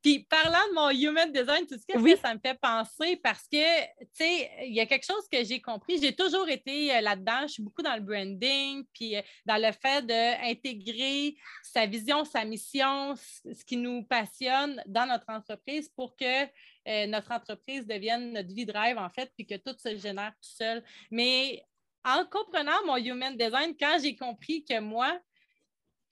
Puis 0.03 0.27
parlant 0.31 0.67
de 0.71 0.75
mon 0.75 0.91
human 0.91 1.31
design, 1.31 1.67
tout 1.67 1.77
ce 1.77 1.87
que 1.87 2.17
ça 2.17 2.35
me 2.35 2.41
fait 2.41 2.59
penser 2.59 3.17
parce 3.23 3.43
que, 3.43 3.83
tu 3.83 4.07
sais, 4.15 4.51
il 4.65 4.73
y 4.73 4.81
a 4.81 4.87
quelque 4.87 5.05
chose 5.05 5.29
que 5.31 5.45
j'ai 5.45 5.61
compris. 5.61 5.99
J'ai 6.01 6.15
toujours 6.15 6.49
été 6.49 6.95
euh, 6.95 7.03
là-dedans. 7.03 7.43
Je 7.43 7.53
suis 7.55 7.63
beaucoup 7.63 7.83
dans 7.83 7.95
le 7.97 8.01
branding, 8.01 8.85
puis 8.95 9.17
euh, 9.17 9.23
dans 9.45 9.61
le 9.61 9.73
fait 9.73 10.07
d'intégrer 10.07 11.37
sa 11.63 11.85
vision, 11.85 12.25
sa 12.25 12.47
mission, 12.47 13.15
ce 13.17 13.65
qui 13.65 13.77
nous 13.77 14.03
passionne 14.05 14.83
dans 14.87 15.07
notre 15.07 15.29
entreprise 15.29 15.91
pour 15.91 16.17
que 16.17 16.45
euh, 16.89 17.07
notre 17.07 17.31
entreprise 17.33 17.87
devienne 17.87 18.33
notre 18.33 18.55
vie 18.55 18.65
de 18.65 18.73
rêve, 18.73 18.97
en 18.97 19.11
fait, 19.11 19.31
puis 19.37 19.47
que 19.47 19.57
tout 19.57 19.77
se 19.79 19.97
génère 19.97 20.33
tout 20.33 20.57
seul. 20.57 20.83
Mais 21.11 21.63
en 22.05 22.25
comprenant 22.27 22.85
mon 22.87 22.97
human 22.97 23.37
design, 23.37 23.75
quand 23.79 23.99
j'ai 24.03 24.17
compris 24.17 24.65
que 24.65 24.81
moi, 24.81 25.19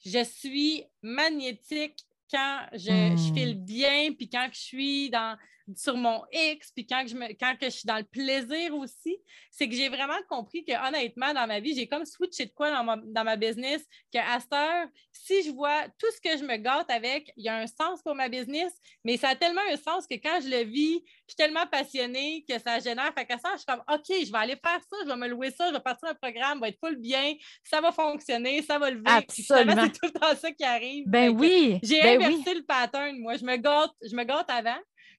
je 0.04 0.22
suis 0.24 0.84
magnétique 1.02 2.04
quand 2.30 2.66
je, 2.72 2.78
je, 2.78 3.30
hmm. 3.30 3.34
file 3.34 3.54
bien, 3.54 4.12
puis 4.12 4.28
quand 4.28 4.48
je 4.52 4.58
suis 4.58 5.10
dans, 5.10 5.36
sur 5.76 5.96
mon 5.96 6.22
X, 6.32 6.72
puis 6.74 6.86
quand, 6.86 7.04
je 7.06 7.14
me, 7.14 7.28
quand 7.38 7.54
que 7.58 7.66
je 7.66 7.76
suis 7.76 7.86
dans 7.86 7.98
le 7.98 8.04
plaisir 8.04 8.74
aussi, 8.74 9.16
c'est 9.50 9.68
que 9.68 9.74
j'ai 9.74 9.88
vraiment 9.88 10.18
compris 10.28 10.64
que 10.64 10.72
honnêtement, 10.88 11.34
dans 11.34 11.46
ma 11.46 11.60
vie, 11.60 11.74
j'ai 11.74 11.88
comme 11.88 12.04
switché 12.04 12.46
de 12.46 12.52
quoi 12.52 12.70
dans 12.70 12.84
ma, 12.84 12.96
dans 12.96 13.24
ma 13.24 13.36
business, 13.36 13.84
qu'à 14.10 14.38
cette 14.40 14.52
heure, 14.52 14.86
si 15.12 15.42
je 15.42 15.50
vois 15.50 15.88
tout 15.98 16.06
ce 16.14 16.20
que 16.20 16.38
je 16.38 16.44
me 16.44 16.56
gâte 16.56 16.90
avec, 16.90 17.32
il 17.36 17.44
y 17.44 17.48
a 17.48 17.56
un 17.56 17.66
sens 17.66 18.02
pour 18.02 18.14
ma 18.14 18.28
business, 18.28 18.72
mais 19.04 19.16
ça 19.16 19.30
a 19.30 19.36
tellement 19.36 19.60
un 19.70 19.76
sens 19.76 20.06
que 20.06 20.14
quand 20.14 20.40
je 20.42 20.48
le 20.48 20.64
vis, 20.64 21.02
je 21.26 21.34
suis 21.34 21.36
tellement 21.36 21.66
passionnée 21.66 22.44
que 22.48 22.58
ça 22.58 22.78
génère. 22.78 23.12
Fait 23.14 23.26
que 23.26 23.38
ça, 23.38 23.50
je 23.52 23.58
suis 23.58 23.66
comme, 23.66 23.82
OK, 23.92 24.06
je 24.08 24.32
vais 24.32 24.38
aller 24.38 24.56
faire 24.56 24.80
ça, 24.80 24.96
je 25.02 25.08
vais 25.08 25.16
me 25.16 25.28
louer 25.28 25.50
ça, 25.50 25.68
je 25.68 25.74
vais 25.74 25.80
partir 25.80 26.08
un 26.08 26.14
programme, 26.14 26.60
va 26.60 26.68
être 26.68 26.78
full 26.78 26.96
bien, 26.96 27.34
ça 27.62 27.80
va 27.80 27.92
fonctionner, 27.92 28.62
ça 28.62 28.78
va 28.78 28.90
lever. 28.90 29.02
Absolument. 29.06 29.84
C'est 29.84 29.92
tout 29.92 30.12
le 30.14 30.18
temps 30.18 30.36
ça 30.36 30.52
qui 30.52 30.64
arrive. 30.64 31.04
Ben 31.06 31.30
oui. 31.30 31.78
J'ai 31.82 32.00
ben 32.00 32.22
inversé 32.22 32.54
le 32.54 32.64
pattern. 32.64 33.18
Moi, 33.18 33.36
je 33.36 33.44
me 33.44 33.56
gâte, 33.56 33.92
je 34.02 34.14
me 34.14 34.24
gâte 34.24 34.48
avant 34.48 34.78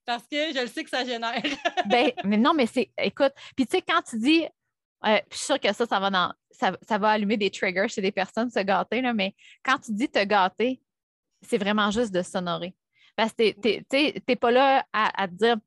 parce 0.10 0.24
que 0.24 0.52
je 0.56 0.62
le 0.62 0.66
sais 0.66 0.84
que 0.84 0.90
ça 0.90 1.06
génère. 1.06 1.40
ben, 1.86 2.12
mais 2.24 2.38
non, 2.38 2.56
mais 2.56 2.66
c'est, 2.66 2.90
écoute, 2.98 3.32
puis 3.56 3.68
tu 3.68 3.78
sais, 3.78 3.84
quand 3.88 4.02
tu 4.02 4.18
dis, 4.18 4.44
euh, 5.06 5.20
je 5.30 5.38
suis 5.38 5.46
sûre 5.46 5.60
que 5.60 5.72
ça, 5.72 5.86
ça 5.86 6.00
va, 6.00 6.36
ça, 6.50 6.98
va 6.98 7.10
allumer 7.10 7.38
des 7.38 7.52
triggers 7.52 7.88
chez 7.90 8.02
des 8.02 8.12
personnes, 8.12 8.50
se 8.50 8.60
gâter, 8.60 9.02
là, 9.02 9.14
mais 9.14 9.36
quand 9.64 9.78
tu 9.78 9.92
dis 9.94 10.10
te 10.10 10.24
gâter, 10.24 10.82
c'est 11.44 11.60
vraiment 11.60 11.92
juste 11.92 12.12
de 12.12 12.24
s'honorer. 12.24 12.74
Parce 13.16 13.34
que 13.34 13.52
tu 13.52 13.86
n'es 13.94 14.36
pas 14.36 14.50
là 14.50 14.84
à, 14.94 15.28
te 15.28 15.34
dire, 15.36 15.58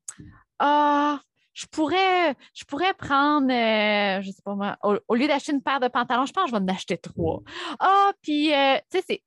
ah, 0.59 1.21
je 1.53 1.65
pourrais, 1.67 2.35
je 2.53 2.65
pourrais 2.65 2.93
prendre, 2.95 3.49
euh, 3.49 4.21
je 4.23 4.29
sais 4.29 4.41
pas 4.43 4.55
moi, 4.55 4.77
au, 4.83 5.15
lieu 5.15 5.27
d'acheter 5.29 5.53
une 5.53 5.63
paire 5.63 5.79
de 5.79 5.87
pantalons, 5.87 6.25
je 6.25 6.33
pense 6.33 6.43
que 6.43 6.49
je 6.49 6.55
vais 6.55 6.61
en 6.61 6.67
acheter 6.67 6.97
trois. 6.97 7.41
Ah, 7.79 8.11
puis, 8.21 8.53
euh, 8.53 8.75
tu 8.91 8.99
sais, 9.07 9.23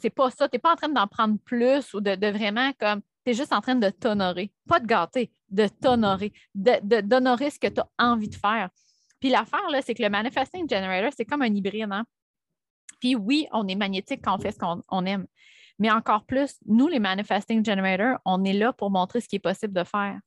c'est 0.00 0.10
pas 0.10 0.30
ça. 0.30 0.48
Tu 0.48 0.54
n'es 0.54 0.60
pas 0.60 0.72
en 0.72 0.76
train 0.76 0.88
d'en 0.88 1.08
prendre 1.08 1.36
plus 1.44 1.92
ou 1.94 2.00
de, 2.00 2.14
de 2.14 2.28
vraiment 2.28 2.70
comme 2.78 3.02
tu 3.24 3.30
es 3.30 3.34
juste 3.34 3.52
en 3.52 3.60
train 3.60 3.76
de 3.76 3.90
t'honorer. 3.90 4.52
Pas 4.68 4.80
de 4.80 4.86
gâter, 4.86 5.32
de 5.48 5.68
t'honorer, 5.68 6.32
d'honorer 6.54 7.50
ce 7.50 7.58
que 7.58 7.68
tu 7.68 7.80
as 7.80 7.88
envie 7.98 8.28
de 8.28 8.34
faire. 8.34 8.70
Puis 9.20 9.30
l'affaire, 9.30 9.68
là, 9.70 9.80
c'est 9.82 9.94
que 9.94 10.02
le 10.02 10.10
Manifesting 10.10 10.68
Generator, 10.68 11.12
c'est 11.16 11.24
comme 11.24 11.42
un 11.42 11.54
hybride. 11.54 11.92
Hein? 11.92 12.04
Puis 13.00 13.14
oui, 13.14 13.46
on 13.52 13.66
est 13.68 13.74
magnétique 13.74 14.20
quand 14.24 14.36
on 14.36 14.38
fait 14.38 14.52
ce 14.52 14.58
qu'on 14.58 15.06
aime. 15.06 15.26
Mais 15.78 15.90
encore 15.90 16.24
plus, 16.26 16.56
nous, 16.66 16.88
les 16.88 16.98
Manifesting 16.98 17.64
Generators, 17.64 18.18
on 18.24 18.44
est 18.44 18.52
là 18.52 18.72
pour 18.72 18.90
montrer 18.90 19.20
ce 19.20 19.28
qui 19.28 19.36
est 19.36 19.40
possible 19.40 19.72
de 19.72 19.84
faire. 19.84 20.18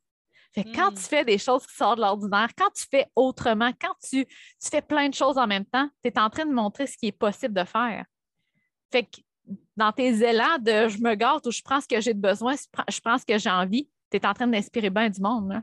Fait 0.53 0.63
quand 0.63 0.91
hmm. 0.91 0.95
tu 0.95 1.01
fais 1.01 1.25
des 1.25 1.37
choses 1.37 1.67
qui 1.67 1.75
sortent 1.75 1.97
de 1.97 2.01
l'ordinaire, 2.01 2.49
quand 2.57 2.69
tu 2.73 2.85
fais 2.89 3.07
autrement, 3.15 3.71
quand 3.79 3.93
tu, 4.01 4.25
tu 4.25 4.69
fais 4.69 4.81
plein 4.81 5.09
de 5.09 5.13
choses 5.13 5.37
en 5.37 5.47
même 5.47 5.65
temps, 5.65 5.89
tu 6.01 6.09
es 6.09 6.17
en 6.17 6.29
train 6.29 6.45
de 6.45 6.53
montrer 6.53 6.87
ce 6.87 6.97
qui 6.97 7.07
est 7.07 7.11
possible 7.11 7.53
de 7.53 7.65
faire. 7.65 8.05
Fait 8.91 9.03
que 9.03 9.19
dans 9.75 9.91
tes 9.91 10.23
élans 10.23 10.57
de 10.59 10.87
je 10.87 10.99
me 10.99 11.15
gâte 11.15 11.45
ou 11.47 11.51
je 11.51 11.61
prends 11.61 11.81
ce 11.81 11.87
que 11.87 11.99
j'ai 12.01 12.13
de 12.13 12.21
besoin, 12.21 12.55
je 12.89 12.99
prends 12.99 13.17
ce 13.17 13.25
que 13.25 13.37
j'ai 13.37 13.49
envie, 13.49 13.89
tu 14.11 14.17
es 14.17 14.25
en 14.25 14.33
train 14.33 14.47
d'inspirer 14.47 14.89
bien 14.89 15.09
du 15.09 15.21
monde. 15.21 15.49
Là. 15.49 15.61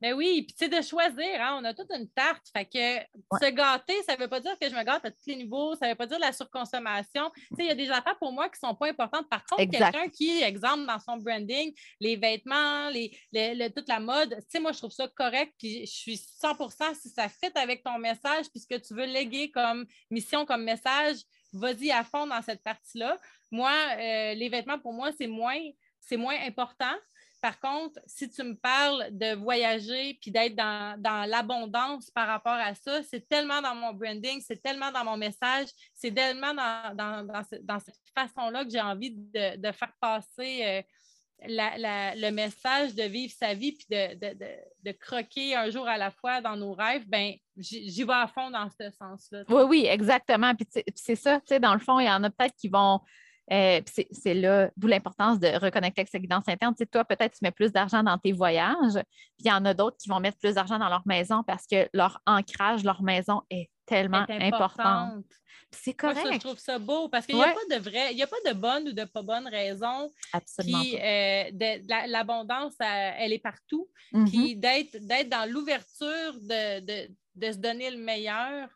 Mais 0.00 0.12
ben 0.12 0.16
oui, 0.16 0.42
puis 0.42 0.54
tu 0.54 0.64
sais, 0.64 0.70
de 0.70 0.82
choisir, 0.82 1.42
hein, 1.42 1.58
on 1.60 1.64
a 1.64 1.74
toute 1.74 1.90
une 1.90 2.08
tarte. 2.08 2.46
Fait 2.54 2.64
que 2.64 3.38
se 3.38 3.50
gâter, 3.50 4.02
ça 4.04 4.16
ne 4.16 4.20
veut 4.20 4.28
pas 4.28 4.40
dire 4.40 4.58
que 4.58 4.66
je 4.66 4.74
me 4.74 4.82
gâte 4.82 5.04
à 5.04 5.10
tous 5.10 5.26
les 5.26 5.36
niveaux, 5.36 5.74
ça 5.76 5.86
ne 5.86 5.90
veut 5.90 5.96
pas 5.96 6.06
dire 6.06 6.18
la 6.18 6.32
surconsommation. 6.32 7.30
Tu 7.34 7.56
sais, 7.56 7.64
il 7.64 7.66
y 7.66 7.70
a 7.70 7.74
des 7.74 7.90
affaires 7.90 8.18
pour 8.18 8.32
moi 8.32 8.48
qui 8.48 8.58
ne 8.62 8.68
sont 8.68 8.74
pas 8.74 8.88
importantes. 8.88 9.28
Par 9.28 9.44
contre, 9.44 9.70
quelqu'un 9.70 10.08
qui, 10.08 10.42
exemple, 10.42 10.86
dans 10.86 10.98
son 10.98 11.18
branding, 11.18 11.74
les 12.00 12.16
vêtements, 12.16 12.88
les, 12.88 13.10
toute 13.76 13.88
la 13.88 14.00
mode, 14.00 14.36
tu 14.36 14.46
sais, 14.48 14.60
moi, 14.60 14.72
je 14.72 14.78
trouve 14.78 14.90
ça 14.90 15.06
correct, 15.08 15.52
puis 15.58 15.84
je 15.84 15.92
suis 15.92 16.16
100% 16.16 16.94
si 16.94 17.10
ça 17.10 17.28
fit 17.28 17.52
avec 17.54 17.82
ton 17.82 17.98
message, 17.98 18.46
puis 18.50 18.60
ce 18.60 18.66
que 18.66 18.80
tu 18.80 18.94
veux 18.94 19.06
léguer 19.06 19.50
comme 19.50 19.84
mission, 20.10 20.46
comme 20.46 20.64
message, 20.64 21.18
vas-y 21.52 21.90
à 21.90 22.04
fond 22.04 22.26
dans 22.26 22.42
cette 22.42 22.62
partie-là. 22.62 23.16
Moi, 23.50 23.72
euh, 23.72 24.34
les 24.34 24.48
vêtements, 24.48 24.78
pour 24.78 24.92
moi, 24.92 25.10
c'est 25.12 25.26
moins, 25.26 25.60
important. 26.46 26.94
Par 27.40 27.58
contre, 27.58 27.98
si 28.06 28.28
tu 28.28 28.42
me 28.42 28.54
parles 28.54 29.08
de 29.12 29.34
voyager 29.34 30.18
puis 30.20 30.30
d'être 30.30 30.54
dans, 30.54 31.28
l'abondance 31.28 32.10
par 32.10 32.26
rapport 32.26 32.52
à 32.52 32.74
ça, 32.74 33.02
c'est 33.02 33.26
tellement 33.28 33.62
dans 33.62 33.74
mon 33.74 33.94
branding, 33.94 34.42
c'est 34.46 34.62
tellement 34.62 34.92
dans 34.92 35.04
mon 35.04 35.16
message, 35.16 35.68
c'est 35.94 36.12
tellement 36.12 36.52
dans, 36.52 37.44
cette 37.80 37.96
façon-là 38.14 38.64
que 38.64 38.70
j'ai 38.70 38.80
envie 38.80 39.12
de, 39.12 39.72
faire 39.72 39.92
passer 40.00 40.84
le 41.46 42.30
message 42.30 42.94
de 42.94 43.02
vivre 43.02 43.32
sa 43.36 43.54
vie 43.54 43.72
puis 43.72 43.86
de, 43.90 44.92
croquer 44.92 45.54
un 45.54 45.70
jour 45.70 45.86
à 45.88 45.96
la 45.96 46.10
fois 46.10 46.40
dans 46.40 46.56
nos 46.56 46.72
rêves, 46.72 47.08
ben 47.08 47.34
j'y 47.56 48.04
vais 48.04 48.12
à 48.12 48.26
fond 48.26 48.50
dans 48.50 48.68
ce 48.68 48.90
sens-là. 48.90 49.44
Oui, 49.48 49.62
oui, 49.68 49.86
exactement. 49.88 50.54
Puis 50.54 50.66
c'est 50.94 51.16
ça, 51.16 51.38
tu 51.40 51.46
sais, 51.48 51.60
dans 51.60 51.74
le 51.74 51.80
fond, 51.80 51.98
il 52.00 52.06
y 52.06 52.10
en 52.10 52.22
a 52.24 52.30
peut-être 52.30 52.54
qui 52.56 52.68
vont. 52.68 53.00
Euh, 53.52 53.80
c'est 54.12 54.34
là 54.34 54.70
d'où 54.76 54.86
l'importance 54.86 55.40
de 55.40 55.48
reconnecter 55.48 56.02
avec 56.02 56.08
sa 56.08 56.20
guidance 56.20 56.44
interne. 56.46 56.72
Tu 56.74 56.84
sais, 56.84 56.86
toi, 56.86 57.04
peut-être 57.04 57.32
tu 57.32 57.40
mets 57.42 57.50
plus 57.50 57.72
d'argent 57.72 58.02
dans 58.02 58.16
tes 58.16 58.30
voyages, 58.30 58.94
puis 58.94 59.44
il 59.44 59.48
y 59.48 59.52
en 59.52 59.64
a 59.64 59.74
d'autres 59.74 59.96
qui 59.96 60.08
vont 60.08 60.20
mettre 60.20 60.38
plus 60.38 60.54
d'argent 60.54 60.78
dans 60.78 60.88
leur 60.88 61.02
maison 61.04 61.42
parce 61.44 61.66
que 61.66 61.88
leur 61.92 62.20
ancrage, 62.26 62.84
leur 62.84 63.02
maison 63.02 63.42
est 63.50 63.68
tellement 63.90 64.24
importante. 64.28 65.24
C'est 65.72 65.94
correct. 65.94 66.26
je 66.32 66.38
trouve 66.38 66.58
ça 66.58 66.78
beau 66.78 67.08
parce 67.08 67.26
qu'il 67.26 67.36
n'y 67.36 67.44
a 67.44 67.54
pas 67.54 67.76
de 67.76 67.80
vrai, 67.80 68.12
il 68.12 68.16
n'y 68.16 68.22
a 68.22 68.26
pas 68.26 68.36
de 68.44 68.52
bonne 68.54 68.88
ou 68.88 68.92
de 68.92 69.04
pas 69.04 69.22
bonne 69.22 69.46
raison. 69.46 70.10
Absolument. 70.32 70.80
Puis 70.80 70.98
euh, 71.00 72.08
l'abondance, 72.08 72.74
elle 72.80 73.32
est 73.32 73.38
partout. 73.38 73.88
Mm-hmm. 74.12 74.28
Puis 74.28 74.56
d'être 74.56 75.28
dans 75.28 75.48
l'ouverture 75.48 76.34
de, 76.40 76.80
de, 76.80 77.52
se 77.52 77.58
donner 77.58 77.90
le 77.90 77.98
meilleur 77.98 78.68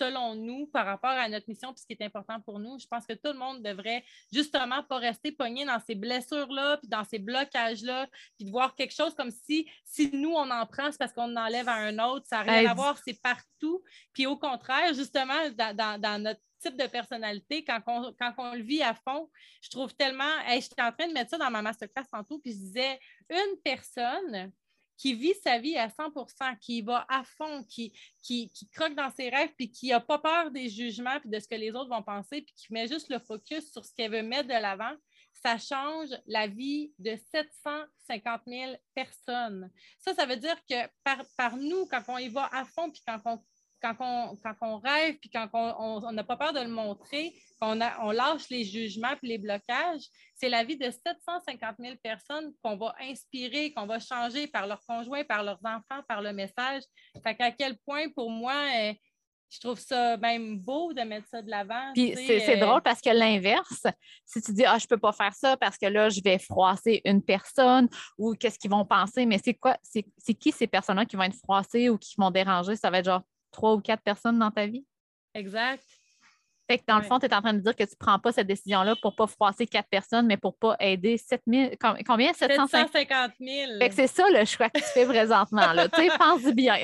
selon 0.00 0.34
nous, 0.34 0.66
par 0.66 0.86
rapport 0.86 1.10
à 1.10 1.28
notre 1.28 1.48
mission, 1.48 1.72
puis 1.72 1.82
ce 1.82 1.86
qui 1.86 1.92
est 1.92 2.04
important 2.04 2.40
pour 2.40 2.58
nous. 2.58 2.78
Je 2.78 2.86
pense 2.86 3.06
que 3.06 3.12
tout 3.12 3.32
le 3.32 3.38
monde 3.38 3.62
devrait 3.62 4.02
justement 4.32 4.82
pas 4.82 4.96
rester 4.96 5.30
pogné 5.30 5.66
dans 5.66 5.78
ces 5.86 5.94
blessures-là, 5.94 6.78
puis 6.78 6.88
dans 6.88 7.04
ces 7.04 7.18
blocages-là, 7.18 8.08
puis 8.36 8.46
de 8.46 8.50
voir 8.50 8.74
quelque 8.74 8.94
chose 8.94 9.14
comme 9.14 9.30
si, 9.30 9.68
si 9.84 10.10
nous, 10.12 10.30
on 10.30 10.50
en 10.50 10.64
prend, 10.66 10.90
c'est 10.90 10.98
parce 10.98 11.12
qu'on 11.12 11.36
enlève 11.36 11.68
à 11.68 11.74
un 11.74 11.98
autre. 11.98 12.26
Ça 12.26 12.42
n'a 12.42 12.52
rien 12.52 12.70
à 12.70 12.74
voir, 12.74 12.98
c'est 13.04 13.20
partout. 13.20 13.82
Puis 14.14 14.26
au 14.26 14.38
contraire, 14.38 14.94
justement, 14.94 15.34
dans, 15.54 16.22
notre 16.22 16.40
type 16.60 16.76
de 16.76 16.86
personnalité, 16.86 17.62
quand 17.64 17.80
on, 17.86 18.14
quand 18.18 18.32
on 18.38 18.54
le 18.54 18.62
vit 18.62 18.82
à 18.82 18.94
fond, 18.94 19.30
je 19.62 19.68
trouve 19.68 19.94
tellement. 19.94 20.24
je 20.48 20.60
j'étais 20.60 20.82
en 20.82 20.92
train 20.92 21.08
de 21.08 21.12
mettre 21.12 21.30
ça 21.30 21.38
dans 21.38 21.50
ma 21.50 21.60
masterclass 21.60 22.06
tantôt, 22.10 22.38
puis 22.38 22.52
je 22.52 22.58
disais 22.58 22.98
une 23.28 23.60
personne 23.62 24.50
qui 25.00 25.14
vit 25.14 25.34
sa 25.42 25.58
vie 25.58 25.78
à 25.78 25.88
100% 25.88 26.58
qui 26.58 26.82
va 26.82 27.06
à 27.08 27.24
fond, 27.24 27.64
qui, 27.64 27.90
croque 28.74 28.94
dans 28.94 29.10
ses 29.10 29.30
rêves, 29.30 29.50
puis 29.56 29.70
qui 29.70 29.88
n'a 29.88 30.00
pas 30.00 30.18
peur 30.18 30.50
des 30.50 30.68
jugements, 30.68 31.18
puis 31.20 31.30
de 31.30 31.40
ce 31.40 31.48
que 31.48 31.54
les 31.54 31.70
autres 31.70 31.88
vont 31.88 32.02
penser, 32.02 32.42
puis 32.42 32.52
qui 32.54 32.70
met 32.70 32.86
juste 32.86 33.08
le 33.08 33.18
focus 33.18 33.72
sur 33.72 33.82
ce 33.82 33.94
qu'elle 33.94 34.12
veut 34.12 34.22
mettre 34.22 34.48
de 34.48 34.60
l'avant, 34.60 34.92
ça 35.42 35.56
change 35.56 36.10
la 36.26 36.46
vie 36.46 36.92
de 36.98 37.16
750 37.32 38.42
000 38.46 38.72
personnes. 38.94 39.70
Ça, 40.00 40.14
ça 40.14 40.26
veut 40.26 40.36
dire 40.36 40.56
que 40.68 40.86
par, 41.02 41.24
par 41.34 41.56
nous, 41.56 41.86
quand 41.86 42.02
on 42.08 42.18
y 42.18 42.28
va 42.28 42.50
à 42.52 42.66
fond, 42.66 42.90
puis 42.90 43.00
quand 43.06 43.18
on 43.24 43.42
quand 43.80 43.96
on, 44.00 44.78
rêve, 44.78 45.16
puis 45.20 45.30
quand 45.30 45.48
on 45.52 46.12
n'a 46.12 46.24
pas 46.24 46.36
peur 46.36 46.52
de 46.52 46.60
le 46.60 46.68
montrer, 46.68 47.34
qu'on 47.60 47.78
on 48.00 48.10
lâche 48.10 48.48
les 48.50 48.64
jugements 48.64 49.14
et 49.22 49.26
les 49.26 49.38
blocages, 49.38 50.02
c'est 50.34 50.48
la 50.48 50.64
vie 50.64 50.76
de 50.76 50.90
750 50.90 51.76
000 51.78 51.96
personnes 52.02 52.52
qu'on 52.62 52.76
va 52.76 52.94
inspirer, 53.00 53.72
qu'on 53.72 53.86
va 53.86 53.98
changer 53.98 54.46
par 54.46 54.66
leurs 54.66 54.84
conjoints, 54.86 55.24
par 55.24 55.42
leurs 55.42 55.60
enfants, 55.64 56.02
par 56.08 56.22
le 56.22 56.32
message. 56.32 56.82
Fait 57.22 57.34
qu'à 57.34 57.50
quel 57.50 57.76
point, 57.78 58.08
pour 58.10 58.30
moi, 58.30 58.54
euh, 58.74 58.94
je 59.50 59.58
trouve 59.58 59.80
ça 59.80 60.16
même 60.16 60.58
beau 60.58 60.92
de 60.92 61.02
mettre 61.02 61.26
ça 61.28 61.42
de 61.42 61.50
l'avant. 61.50 61.92
Puis 61.92 62.14
c'est 62.14 62.56
euh, 62.56 62.64
drôle 62.64 62.82
parce 62.82 63.00
que 63.00 63.10
l'inverse, 63.10 63.86
si 64.24 64.40
tu 64.40 64.52
dis 64.52 64.64
Ah, 64.64 64.78
je 64.78 64.84
ne 64.84 64.88
peux 64.88 64.98
pas 64.98 65.12
faire 65.12 65.34
ça 65.34 65.56
parce 65.56 65.76
que 65.76 65.86
là, 65.86 66.08
je 66.08 66.20
vais 66.22 66.38
froisser 66.38 67.02
une 67.04 67.22
personne 67.22 67.88
ou 68.16 68.34
qu'est-ce 68.34 68.58
qu'ils 68.58 68.70
vont 68.70 68.84
penser, 68.84 69.26
mais 69.26 69.40
c'est 69.42 69.54
quoi, 69.54 69.76
c'est 69.82 70.34
qui 70.34 70.52
ces 70.52 70.68
personnes-là 70.68 71.04
qui 71.04 71.16
vont 71.16 71.24
être 71.24 71.36
froissées 71.36 71.90
ou 71.90 71.98
qui 71.98 72.14
vont 72.16 72.30
déranger? 72.30 72.76
Ça 72.76 72.90
va 72.90 72.98
être 72.98 73.06
genre 73.06 73.22
trois 73.50 73.74
ou 73.74 73.80
quatre 73.80 74.02
personnes 74.02 74.38
dans 74.38 74.50
ta 74.50 74.66
vie. 74.66 74.84
Exact. 75.34 75.84
Fait 76.70 76.78
que 76.78 76.84
dans 76.86 76.98
le 76.98 77.02
fond, 77.02 77.18
tu 77.18 77.26
es 77.26 77.34
en 77.34 77.42
train 77.42 77.52
de 77.52 77.58
dire 77.58 77.74
que 77.74 77.82
tu 77.82 77.94
ne 77.94 77.98
prends 77.98 78.20
pas 78.20 78.30
cette 78.30 78.46
décision-là 78.46 78.94
pour 79.02 79.10
ne 79.10 79.16
pas 79.16 79.26
froisser 79.26 79.66
quatre 79.66 79.88
personnes, 79.88 80.26
mais 80.28 80.36
pour 80.36 80.52
ne 80.52 80.68
pas 80.68 80.76
aider 80.78 81.18
7 81.18 81.42
000. 81.44 81.70
Combien? 82.06 82.32
750 82.32 83.32
000. 83.40 83.78
Fait 83.80 83.88
que 83.88 83.94
c'est 83.96 84.06
ça 84.06 84.22
le 84.30 84.44
choix 84.44 84.70
que 84.70 84.78
tu 84.78 84.86
fais 84.94 85.04
présentement. 85.04 85.72
Là. 85.72 85.88
tu 85.88 86.00
sais, 86.00 86.08
pense 86.18 86.44
bien. 86.54 86.76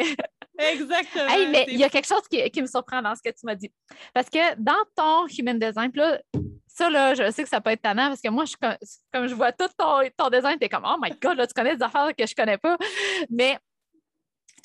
Exactement. 0.59 1.29
Hey, 1.29 1.49
mais 1.53 1.67
il 1.69 1.77
y 1.77 1.85
a 1.85 1.89
quelque 1.89 2.09
chose 2.09 2.27
qui, 2.29 2.61
me 2.61 2.67
surprend 2.67 3.01
dans 3.01 3.15
ce 3.15 3.23
que 3.23 3.29
tu 3.29 3.45
m'as 3.45 3.55
dit. 3.55 3.73
Parce 4.13 4.29
que 4.29 4.57
dans 4.59 4.73
ton 4.97 5.29
Human 5.29 5.57
Design, 5.57 5.93
là, 5.95 6.19
ça, 6.67 6.91
là, 6.91 7.15
je 7.15 7.31
sais 7.31 7.45
que 7.45 7.49
ça 7.49 7.61
peut 7.61 7.71
être 7.71 7.83
tannant 7.83 8.09
parce 8.09 8.21
que 8.21 8.29
moi, 8.29 8.45
je, 8.45 8.57
comme 9.13 9.29
je 9.29 9.35
vois 9.35 9.53
tout 9.53 9.69
ton, 9.79 10.01
ton 10.17 10.31
design, 10.31 10.59
tu 10.59 10.67
es 10.67 10.69
comme, 10.69 10.85
oh 10.85 10.97
my 11.01 11.11
God, 11.23 11.37
là, 11.37 11.47
tu 11.47 11.55
connais 11.55 11.77
des 11.77 11.83
affaires 11.85 12.09
que 12.09 12.27
je 12.27 12.33
ne 12.37 12.43
connais 12.43 12.59
pas. 12.59 12.77
Mais 13.31 13.57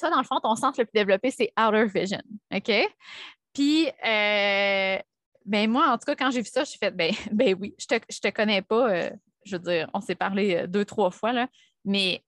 toi, 0.01 0.09
dans 0.09 0.19
le 0.19 0.25
fond, 0.25 0.39
ton 0.41 0.55
centre 0.55 0.79
le 0.79 0.85
plus 0.85 0.99
développé, 0.99 1.31
c'est 1.31 1.53
Outer 1.57 1.85
Vision. 1.85 2.21
OK? 2.53 2.71
Puis, 3.53 3.87
euh, 3.87 4.97
ben 5.45 5.69
moi, 5.69 5.89
en 5.89 5.97
tout 5.97 6.05
cas, 6.05 6.15
quand 6.15 6.31
j'ai 6.31 6.41
vu 6.41 6.49
ça, 6.49 6.63
j'ai 6.63 6.77
fait, 6.77 6.91
ben, 6.91 7.11
ben 7.31 7.55
oui, 7.59 7.75
je 7.79 7.85
te, 7.85 7.95
te 7.97 8.29
connais 8.29 8.61
pas. 8.61 8.91
Euh, 8.91 9.09
je 9.45 9.55
veux 9.55 9.61
dire, 9.61 9.89
on 9.93 10.01
s'est 10.01 10.15
parlé 10.15 10.55
euh, 10.55 10.67
deux, 10.67 10.85
trois 10.85 11.11
fois, 11.11 11.33
là, 11.33 11.47
mais 11.85 12.23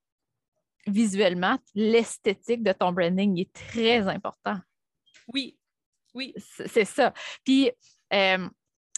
visuellement, 0.88 1.58
l'esthétique 1.76 2.64
de 2.64 2.72
ton 2.72 2.92
branding 2.92 3.40
est 3.40 3.54
très 3.54 4.08
important. 4.08 4.58
Oui, 5.28 5.58
oui. 6.14 6.34
C'est 6.38 6.86
ça. 6.86 7.14
Puis, 7.44 7.72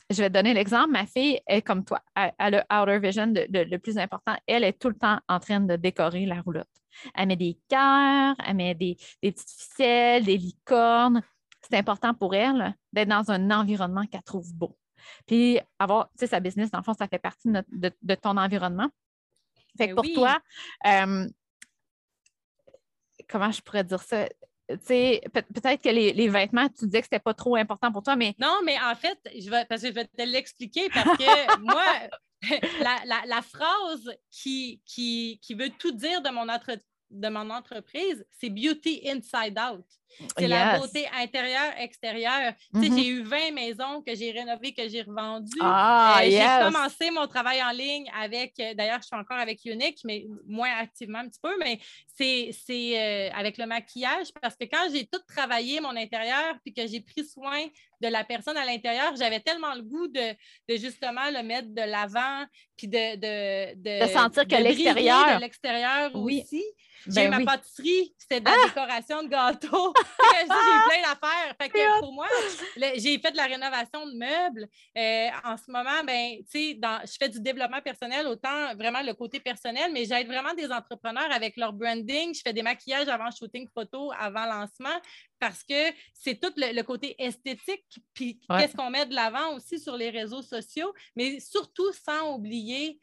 je 0.10 0.22
vais 0.22 0.30
te 0.30 0.34
donner 0.34 0.54
l'exemple. 0.54 0.91
Ma 0.91 1.06
fille 1.06 1.39
est 1.48 1.62
comme 1.62 1.84
toi. 1.84 2.02
Elle, 2.15 2.63
a 2.70 2.84
Outer 2.84 3.00
Vision, 3.00 3.34
le 3.34 3.78
plus 3.78 3.98
important. 3.98 4.36
Elle 4.48 4.63
est 4.63 4.80
tout 4.80 4.89
le 4.89 4.96
temps 4.96 5.20
en 5.28 5.39
train 5.39 5.60
de 5.60 5.76
décorer 5.76 6.26
la 6.26 6.41
roulotte. 6.41 6.70
Elle 7.13 7.28
met 7.28 7.36
des 7.36 7.58
cœurs, 7.68 8.36
elle 8.46 8.56
met 8.56 8.76
des, 8.76 8.98
petites 9.22 9.50
ficelles, 9.50 10.24
des 10.24 10.38
licornes. 10.38 11.22
C'est 11.62 11.78
important 11.78 12.13
pour 12.13 12.36
elle 12.36 12.76
d'être 12.94 13.10
dans 13.10 13.32
un 13.32 13.52
environnement 13.52 14.06
qu'elle 14.06 14.24
trouve 14.24 14.54
beau. 14.54 14.78
Puis 15.26 15.60
avoir, 15.80 16.10
tu 16.12 16.20
sais, 16.20 16.28
sa 16.28 16.39
business, 16.39 16.72
dans 16.72 16.80
le 16.80 16.84
fond, 16.84 16.94
ça 16.94 17.08
fait 17.08 17.20
partie 17.20 17.50
de, 17.50 18.15
ton 18.15 18.38
environnement. 18.38 18.89
Fait 19.78 19.89
que 19.89 19.94
ben 19.94 20.02
pour 20.02 20.13
toi, 20.13 20.39
euh, 20.88 21.28
comment 23.28 23.52
je 23.52 23.62
pourrais 23.62 23.84
dire 23.84 24.02
ça? 24.02 24.28
Peut-être 24.67 25.82
que 25.82 25.89
les, 25.89 26.28
vêtements, 26.30 26.67
tu 26.69 26.86
disais 26.86 26.99
que 26.99 27.06
c'était 27.06 27.19
pas 27.19 27.34
trop 27.34 27.56
important 27.56 27.91
pour 27.91 28.04
toi, 28.04 28.15
mais. 28.15 28.36
Non, 28.39 28.60
mais 28.63 28.78
en 28.80 28.95
fait, 28.95 29.17
je 29.38 29.49
vais, 29.49 29.65
parce 29.65 29.82
que 29.82 29.88
je 29.88 29.93
vais 29.93 30.06
te 30.06 30.21
l'expliquer 30.23 30.89
parce 30.89 31.17
que 31.17 31.60
moi, 31.62 31.84
la, 33.25 33.41
phrase 33.41 34.12
qui, 34.32 34.82
qui, 34.86 35.39
qui, 35.41 35.54
veut 35.54 35.69
tout 35.78 35.91
dire 35.91 36.21
de 36.21 36.30
mon, 36.30 36.45
de 36.45 37.30
mon 37.30 37.49
entreprise, 37.49 38.25
c'est 38.32 38.49
Beauty 38.49 39.01
Inside 39.06 39.58
Out. 39.60 39.86
C'est 40.38 40.48
la 40.48 40.80
beauté 40.80 41.08
intérieure, 41.13 41.74
extérieure. 41.78 42.54
Mm-hmm. 42.74 42.96
J'ai 42.96 43.08
eu 43.08 43.24
20 43.24 43.52
maisons 43.52 44.02
que 44.06 44.15
j'ai 44.15 44.32
rénovées, 44.32 44.74
que 44.74 44.88
j'ai 44.88 45.02
revendues. 45.02 45.58
Ah, 45.62 46.20
euh, 46.22 46.30
j'ai 46.30 46.65
commencé 46.65 47.12
mon 47.12 47.28
travail 47.28 47.62
en 47.63 47.72
ligne 47.72 48.10
avec, 48.18 48.54
euh, 48.60 48.74
d'ailleurs, 48.74 49.00
je 49.02 49.08
suis 49.08 49.15
encore 49.15 49.38
avec 49.38 49.63
Unique, 49.65 50.00
mais 50.04 50.26
moins 50.48 50.70
activement 50.80 51.20
un 51.20 51.28
petit 51.28 51.39
peu, 51.41 51.58
mais 51.60 51.80
c'est 52.18 52.52
euh, 52.72 53.30
avec 53.34 53.58
le 53.58 53.65
maquillage 53.65 54.28
parce 54.41 54.56
que 54.56 54.65
quand 54.65 54.88
j'ai 54.91 55.06
tout 55.06 55.20
travaillé 55.28 55.82
mon 55.82 55.96
intérieur 55.96 56.56
puis 56.63 56.74
que 56.74 56.88
j'ai 56.88 57.02
pris 57.02 57.26
soin 57.26 57.65
de 58.02 58.08
la 58.08 58.24
personne 58.24 58.58
à 58.58 58.65
l'intérieur, 58.65 59.15
j'avais 59.18 59.39
tellement 59.39 59.74
le 59.74 59.82
goût 59.82 60.08
de, 60.08 60.36
justement 60.78 61.30
le 61.32 61.44
mettre 61.44 61.70
de 61.70 61.82
l'avant 61.82 62.46
puis 62.78 62.88
de, 62.88 63.15
de, 63.15 64.06
de, 64.06 64.08
sentir 64.08 64.48
que 64.48 64.56
l'extérieur. 64.56 65.36
de 65.36 65.41
l'extérieur 65.41 66.12
oui. 66.13 66.41
aussi. 66.44 66.63
J'ai 67.08 67.28
ben 67.28 67.39
ma 67.39 67.52
pâtisserie, 67.52 68.13
c'était 68.18 68.39
de 68.39 68.46
la 68.46 68.56
ah! 68.56 68.68
décoration 68.68 69.24
de 69.24 69.28
gâteaux. 69.30 69.94
J'ai 69.95 70.45
plein 70.45 71.01
d'affaires. 71.01 71.55
Fait 71.60 71.69
que 71.69 71.99
pour 71.99 72.13
moi, 72.13 72.27
j'ai 72.75 73.19
fait 73.19 73.31
de 73.31 73.38
la 73.38 73.45
rénovation 73.45 74.05
de 74.05 74.13
meubles. 74.17 74.67
Euh, 74.97 75.29
en 75.43 75.58
ce 75.58 75.71
moment, 75.71 76.03
ben, 76.05 76.38
je 76.53 77.17
fais 77.19 77.29
du 77.29 77.39
développement 77.39 77.81
personnel, 77.81 78.27
autant 78.27 78.75
vraiment 78.75 79.01
le 79.01 79.13
côté 79.13 79.39
personnel, 79.39 79.91
mais 79.91 80.05
j'aide 80.05 80.27
vraiment 80.27 80.53
des 80.53 80.71
entrepreneurs 80.71 81.31
avec 81.31 81.58
leur 81.58 81.73
branding. 81.73 82.34
Je 82.34 82.41
fais 82.41 82.53
des 82.53 82.63
maquillages 82.63 83.08
avant 83.08 83.29
shooting 83.31 83.67
photo, 83.73 84.12
avant 84.17 84.45
lancement, 84.45 84.99
parce 85.39 85.63
que 85.63 85.91
c'est 86.13 86.39
tout 86.39 86.53
le, 86.58 86.81
côté 86.84 87.15
esthétique, 87.17 87.99
puis 88.13 88.39
qu'est-ce 88.49 88.75
qu'on 88.75 88.89
met 88.89 89.05
de 89.05 89.15
l'avant 89.15 89.55
aussi 89.55 89.79
sur 89.79 89.97
les 89.97 90.10
réseaux 90.10 90.41
sociaux, 90.41 90.93
mais 91.15 91.39
surtout 91.39 91.91
sans 91.93 92.36
oublier 92.36 92.99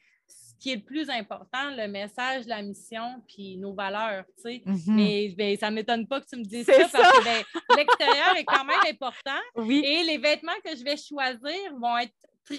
qui 0.63 0.71
est 0.71 0.77
le 0.77 0.83
plus 0.83 1.11
important, 1.11 1.71
le 1.77 1.89
message, 1.89 2.47
la 2.47 2.63
mission, 2.63 3.21
puis 3.27 3.57
nos 3.57 3.75
valeurs, 3.75 4.25
tu 4.37 4.43
sais. 4.43 4.63
Mm-hmm. 4.65 4.93
Mais 4.93 5.35
ben, 5.37 5.57
ça 5.59 5.71
ne 5.71 5.75
m'étonne 5.75 6.07
pas 6.07 6.21
que 6.21 6.27
tu 6.27 6.37
me 6.37 6.45
dises 6.45 6.67
ça, 6.67 6.89
parce 6.89 7.19
que 7.19 7.25
ben, 7.25 7.45
l'extérieur 7.77 8.37
est 8.37 8.45
quand 8.45 8.65
même 8.65 8.79
important. 8.89 9.41
Et 9.69 10.05
les 10.05 10.19
vêtements 10.19 10.53
que 10.65 10.77
je 10.77 10.85
vais 10.85 10.97
choisir 10.97 11.77
vont 11.81 11.99
être 11.99 12.15
très 12.45 12.59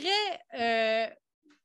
euh, 0.60 1.08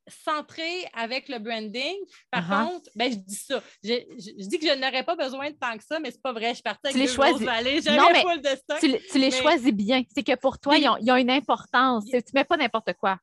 centrés 0.07 0.87
avec 0.93 1.27
le 1.27 1.39
branding. 1.39 1.97
Par 2.31 2.49
uh-huh. 2.49 2.69
contre, 2.69 2.89
ben, 2.95 3.11
je 3.11 3.17
dis 3.17 3.35
ça. 3.35 3.61
Je, 3.83 4.47
dis 4.47 4.59
que 4.59 4.65
je 4.65 4.79
n'aurais 4.79 5.03
pas 5.03 5.17
besoin 5.17 5.49
de 5.49 5.57
tant 5.57 5.77
que 5.77 5.83
ça, 5.83 5.99
mais 5.99 6.09
c'est 6.09 6.21
pas 6.21 6.31
vrai. 6.31 6.55
Je 6.55 6.61
partais 6.61 6.87
avec 6.87 6.93
tu 6.93 7.01
les 7.01 7.07
choisis. 7.07 7.41
non, 7.41 8.07
mais 8.13 8.37
de 8.37 8.55
stock. 8.55 8.79
Tu, 8.79 9.19
les 9.19 9.31
choisis 9.31 9.73
bien. 9.73 10.03
C'est 10.15 10.23
que 10.23 10.35
pour 10.35 10.57
toi, 10.57 10.77
ils, 10.77 10.87
ont, 10.87 11.17
une 11.17 11.31
importance. 11.31 12.05
Tu 12.05 12.15
ne 12.15 12.21
mets 12.33 12.45
pas 12.45 12.55
n'importe 12.55 12.93
quoi. 12.93 13.19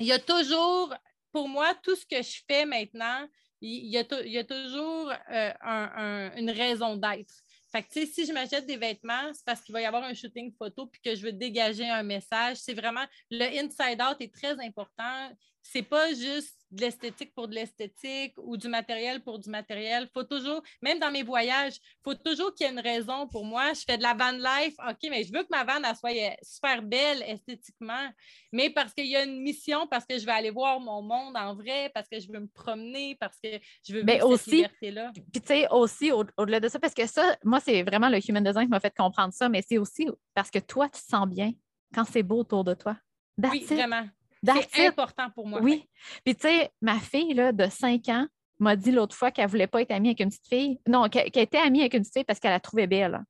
Il 0.00 0.06
y 0.06 0.12
a 0.12 0.18
toujours 0.18 0.92
pour 1.34 1.48
moi, 1.48 1.74
tout 1.82 1.96
ce 1.96 2.06
que 2.06 2.22
je 2.22 2.42
fais 2.48 2.64
maintenant, 2.64 3.26
il 3.60 3.86
y 3.86 3.98
a, 3.98 4.04
toujours 4.04 5.12
euh, 5.32 6.30
une 6.36 6.50
raison 6.50 6.96
d'être. 6.96 7.34
Fait 7.72 7.82
que, 7.82 8.06
si 8.06 8.24
je 8.24 8.32
m'achète 8.32 8.66
des 8.66 8.76
vêtements, 8.76 9.32
c'est 9.32 9.44
parce 9.44 9.60
qu'il 9.60 9.72
va 9.72 9.80
y 9.80 9.84
avoir 9.84 10.04
un 10.04 10.14
shooting 10.14 10.54
photo 10.56 10.86
puis 10.86 11.00
que 11.04 11.16
je 11.16 11.24
veux 11.24 11.32
dégager 11.32 11.88
un 11.88 12.04
message. 12.04 12.58
C'est 12.58 12.74
vraiment 12.74 13.04
le 13.32 13.46
inside 13.46 14.00
out 14.00 14.16
est 14.20 14.32
très 14.32 14.52
important. 14.64 15.32
C'est 15.60 15.82
pas 15.82 16.14
juste 16.14 16.63
de 16.74 16.80
l'esthétique 16.80 17.34
pour 17.34 17.48
de 17.48 17.54
l'esthétique 17.54 18.34
ou 18.38 18.56
du 18.56 18.68
matériel 18.68 19.22
pour 19.22 19.38
du 19.38 19.50
matériel. 19.50 20.08
faut 20.12 20.24
toujours, 20.24 20.62
même 20.82 20.98
dans 20.98 21.10
mes 21.10 21.22
voyages, 21.22 21.76
il 21.76 22.00
faut 22.02 22.14
toujours 22.14 22.54
qu'il 22.54 22.66
y 22.66 22.68
ait 22.68 22.72
une 22.72 22.80
raison 22.80 23.26
pour 23.28 23.44
moi. 23.44 23.72
Je 23.72 23.82
fais 23.86 23.96
de 23.96 24.02
la 24.02 24.14
van 24.14 24.32
life, 24.32 24.74
OK, 24.88 25.08
mais 25.10 25.24
je 25.24 25.32
veux 25.32 25.42
que 25.42 25.48
ma 25.50 25.64
van 25.64 25.80
soit 25.94 26.36
super 26.42 26.82
belle 26.82 27.22
esthétiquement, 27.22 28.08
mais 28.52 28.70
parce 28.70 28.92
qu'il 28.92 29.06
y 29.06 29.16
a 29.16 29.24
une 29.24 29.40
mission, 29.40 29.86
parce 29.86 30.04
que 30.04 30.18
je 30.18 30.26
vais 30.26 30.32
aller 30.32 30.50
voir 30.50 30.80
mon 30.80 31.02
monde 31.02 31.36
en 31.36 31.54
vrai, 31.54 31.90
parce 31.94 32.08
que 32.08 32.18
je 32.18 32.30
veux 32.30 32.40
me 32.40 32.48
promener, 32.48 33.16
parce 33.16 33.38
que 33.42 33.48
je 33.86 33.94
veux 33.94 34.04
vivre 34.04 34.36
cette 34.36 34.52
liberté-là. 34.52 35.12
Puis 35.14 35.40
tu 35.40 35.46
sais, 35.46 35.68
aussi, 35.70 36.12
au-delà 36.12 36.60
de 36.60 36.68
ça, 36.68 36.78
parce 36.78 36.94
que 36.94 37.06
ça, 37.06 37.36
moi, 37.44 37.60
c'est 37.60 37.82
vraiment 37.82 38.08
le 38.08 38.18
human 38.28 38.42
design 38.42 38.66
qui 38.66 38.70
m'a 38.70 38.80
fait 38.80 38.94
comprendre 38.94 39.32
ça, 39.32 39.48
mais 39.48 39.62
c'est 39.66 39.78
aussi 39.78 40.08
parce 40.34 40.50
que 40.50 40.58
toi, 40.58 40.88
tu 40.88 41.00
te 41.00 41.06
sens 41.06 41.28
bien 41.28 41.52
quand 41.94 42.04
c'est 42.04 42.22
beau 42.22 42.40
autour 42.40 42.64
de 42.64 42.74
toi. 42.74 42.96
oui, 43.38 43.64
vraiment. 43.64 44.06
C'est 44.44 44.86
important 44.86 45.30
pour 45.30 45.46
moi. 45.46 45.60
Oui. 45.62 45.88
Puis, 46.24 46.34
tu 46.34 46.48
sais, 46.48 46.70
ma 46.80 46.98
fille 46.98 47.34
là, 47.34 47.52
de 47.52 47.68
5 47.68 48.08
ans 48.08 48.26
m'a 48.58 48.76
dit 48.76 48.92
l'autre 48.92 49.16
fois 49.16 49.30
qu'elle 49.30 49.46
ne 49.46 49.50
voulait 49.50 49.66
pas 49.66 49.82
être 49.82 49.90
amie 49.90 50.08
avec 50.08 50.20
une 50.20 50.28
petite 50.28 50.48
fille. 50.48 50.80
Non, 50.86 51.08
qu'elle 51.08 51.28
était 51.34 51.58
amie 51.58 51.80
avec 51.80 51.94
une 51.94 52.00
petite 52.00 52.14
fille 52.14 52.24
parce 52.24 52.40
qu'elle 52.40 52.52
la 52.52 52.60
trouvait 52.60 52.86
belle. 52.86 53.22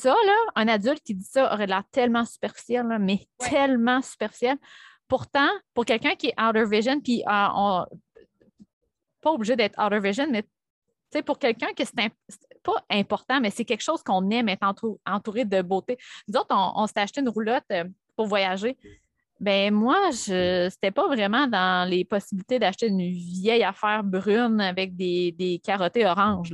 Ça, 0.00 0.10
là, 0.10 0.36
un 0.56 0.66
adulte 0.66 1.02
qui 1.04 1.14
dit 1.14 1.24
ça 1.24 1.52
aurait 1.52 1.66
l'air 1.66 1.84
tellement 1.92 2.24
superficiel, 2.24 2.84
mais 3.00 3.28
tellement 3.38 4.02
superficiel. 4.02 4.56
Pourtant, 5.06 5.48
pour 5.72 5.84
quelqu'un 5.84 6.16
qui 6.16 6.28
est 6.28 6.40
outer 6.40 6.64
vision, 6.64 7.00
puis 7.00 7.22
euh, 7.22 7.84
pas 9.20 9.30
obligé 9.30 9.54
d'être 9.54 9.80
outer 9.80 10.00
vision, 10.00 10.26
mais 10.30 10.44
pour 11.22 11.38
quelqu'un 11.38 11.72
que 11.74 11.84
c'est 11.84 12.12
pas 12.62 12.84
important, 12.90 13.40
mais 13.40 13.50
c'est 13.50 13.64
quelque 13.64 13.82
chose 13.82 14.02
qu'on 14.02 14.28
aime 14.30 14.48
être 14.48 14.66
entouré, 15.06 15.44
de 15.44 15.62
beauté. 15.62 15.96
Nous 16.26 16.38
autres, 16.38 16.54
on, 16.54 16.86
s'est 16.86 17.00
acheté 17.00 17.20
une 17.20 17.28
roulotte 17.28 17.64
euh, 17.72 17.84
pour 18.18 18.26
voyager. 18.26 18.76
Ben 19.38 19.72
moi, 19.72 20.10
je 20.10 20.64
n'étais 20.64 20.90
pas 20.90 21.06
vraiment 21.06 21.46
dans 21.46 21.88
les 21.88 22.04
possibilités 22.04 22.58
d'acheter 22.58 22.88
une 22.88 23.08
vieille 23.08 23.62
affaire 23.62 24.02
brune 24.02 24.60
avec 24.60 24.96
des, 24.96 25.30
des 25.30 25.60
carottés 25.60 26.04
oranges. 26.04 26.52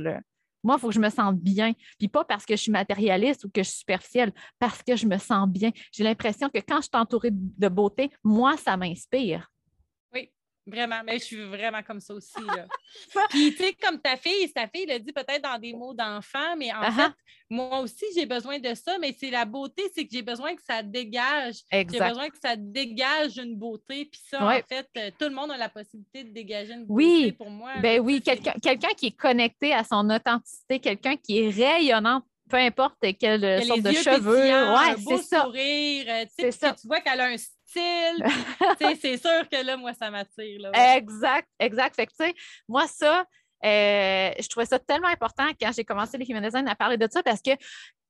Moi, 0.63 0.75
il 0.77 0.79
faut 0.79 0.89
que 0.89 0.93
je 0.93 0.99
me 0.99 1.09
sente 1.09 1.39
bien. 1.39 1.73
Puis 1.97 2.07
pas 2.07 2.23
parce 2.23 2.45
que 2.45 2.55
je 2.55 2.61
suis 2.61 2.71
matérialiste 2.71 3.45
ou 3.45 3.49
que 3.49 3.63
je 3.63 3.69
suis 3.69 3.79
superficielle, 3.79 4.31
parce 4.59 4.83
que 4.83 4.95
je 4.95 5.07
me 5.07 5.17
sens 5.17 5.49
bien. 5.49 5.71
J'ai 5.91 6.03
l'impression 6.03 6.49
que 6.49 6.59
quand 6.59 6.77
je 6.77 6.83
suis 6.83 6.91
entourée 6.93 7.31
de 7.31 7.67
beauté, 7.67 8.11
moi, 8.23 8.55
ça 8.57 8.77
m'inspire. 8.77 9.49
Vraiment, 10.67 11.01
mais 11.05 11.19
je 11.19 11.25
suis 11.25 11.43
vraiment 11.43 11.83
comme 11.83 11.99
ça 11.99 12.13
aussi. 12.13 12.41
Là. 12.41 12.65
Puis, 13.29 13.53
tu 13.55 13.63
sais, 13.63 13.73
comme 13.73 13.99
ta 13.99 14.17
fille, 14.17 14.51
ta 14.51 14.67
fille 14.67 14.87
l'a 14.87 14.97
dit 14.97 15.13
peut-être 15.13 15.43
dans 15.43 15.59
des 15.59 15.73
mots 15.73 15.93
d'enfant, 15.93 16.55
mais 16.57 16.73
en 16.73 16.81
uh-huh. 16.81 16.91
fait, 16.91 17.11
moi 17.49 17.81
aussi, 17.81 18.05
j'ai 18.15 18.25
besoin 18.25 18.57
de 18.57 18.73
ça, 18.73 18.97
mais 18.99 19.15
c'est 19.17 19.29
la 19.29 19.45
beauté, 19.45 19.83
c'est 19.93 20.05
que 20.05 20.09
j'ai 20.11 20.23
besoin 20.23 20.55
que 20.55 20.63
ça 20.63 20.81
dégage. 20.81 21.57
J'ai 21.71 21.83
besoin 21.83 22.29
que 22.29 22.37
ça 22.41 22.55
dégage 22.55 23.37
une 23.37 23.55
beauté. 23.55 24.05
Puis 24.05 24.21
ça, 24.27 24.43
en 24.43 24.59
fait, 24.67 24.89
euh, 24.97 25.11
tout 25.19 25.29
le 25.29 25.35
monde 25.35 25.51
a 25.51 25.57
la 25.57 25.69
possibilité 25.69 26.23
de 26.23 26.29
dégager 26.29 26.73
une 26.73 26.85
beauté 26.85 27.03
oui. 27.03 27.31
pour 27.33 27.51
moi. 27.51 27.73
Ben 27.81 27.99
oui, 27.99 28.21
quelqu'un 28.21 28.53
quelqu'un 28.61 28.93
qui 28.97 29.07
est 29.07 29.17
connecté 29.17 29.73
à 29.73 29.83
son 29.83 30.09
authenticité, 30.09 30.79
quelqu'un 30.79 31.15
qui 31.15 31.39
est 31.39 31.49
rayonnant 31.49 32.23
peu 32.49 32.57
importe 32.57 32.97
quelle 33.19 33.63
sorte 33.63 33.81
de 33.81 33.91
cheveux. 33.91 34.37
Ouais, 34.37 34.95
c'est 35.07 35.23
ça. 35.23 35.43
Sourire, 35.43 36.05
euh, 36.07 36.25
tu, 36.37 36.49
tu 36.49 36.87
vois 36.87 37.01
qu'elle 37.01 37.19
a 37.19 37.25
un 37.25 37.37
c'est 39.01 39.17
sûr 39.17 39.49
que 39.49 39.65
là, 39.65 39.77
moi, 39.77 39.93
ça 39.93 40.09
m'attire. 40.09 40.71
Exact, 40.73 41.47
exact. 41.59 41.95
Fait 41.95 42.05
que, 42.05 42.11
tu 42.11 42.25
sais, 42.25 42.33
moi, 42.67 42.87
ça, 42.87 43.25
euh, 43.65 44.31
je 44.39 44.47
trouvais 44.47 44.65
ça 44.65 44.79
tellement 44.79 45.07
important 45.07 45.47
quand 45.59 45.71
j'ai 45.75 45.83
commencé 45.83 46.17
le 46.17 46.29
human 46.29 46.43
design 46.43 46.67
à 46.67 46.75
parler 46.75 46.97
de 46.97 47.07
ça 47.09 47.23
parce 47.23 47.41
qu'il 47.41 47.57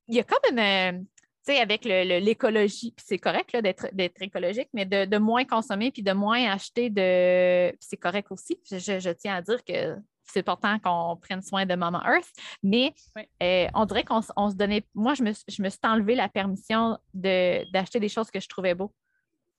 y 0.10 0.19
a 0.19 0.23
comme 0.23 0.51
une. 0.51 0.60
Euh, 0.60 0.99
tu 1.47 1.54
sais, 1.54 1.60
avec 1.60 1.86
l'écologie, 1.86 2.91
puis 2.91 3.06
c'est 3.08 3.19
correct 3.19 3.56
d'être 3.56 4.21
écologique, 4.21 4.69
mais 4.73 4.86
de, 4.86 5.17
moins 5.19 5.45
consommer 5.45 5.91
puis 5.91 6.01
de 6.01 6.12
moins 6.12 6.51
acheter 6.51 6.89
de. 6.89 7.71
c'est 7.80 7.97
correct 7.97 8.32
aussi. 8.32 8.60
Je, 8.71 9.12
tiens 9.12 9.36
à 9.36 9.41
dire 9.43 9.63
que 9.63 9.95
c'est 10.23 10.39
important 10.39 10.80
qu'on 10.80 11.17
prenne 11.17 11.43
soin 11.43 11.67
de 11.67 11.75
Mama 11.75 12.01
Earth, 12.04 12.32
mais 12.63 12.95
euh, 13.43 13.67
on 13.75 13.86
dirait 13.86 14.04
qu'on 14.04 14.21
se 14.23 14.56
donnait. 14.56 14.88
Moi, 14.95 15.13
je 15.13 15.21
me, 15.21 15.34
je 15.47 15.62
me 15.62 15.69
suis 15.69 15.80
enlevé 15.84 16.15
la 16.15 16.30
permission 16.30 16.97
d'acheter 17.13 17.99
des 17.99 18.10
choses 18.10 18.32
que 18.32 18.39
je 18.39 18.49
trouvais 18.49 18.73
beaux 18.73 18.91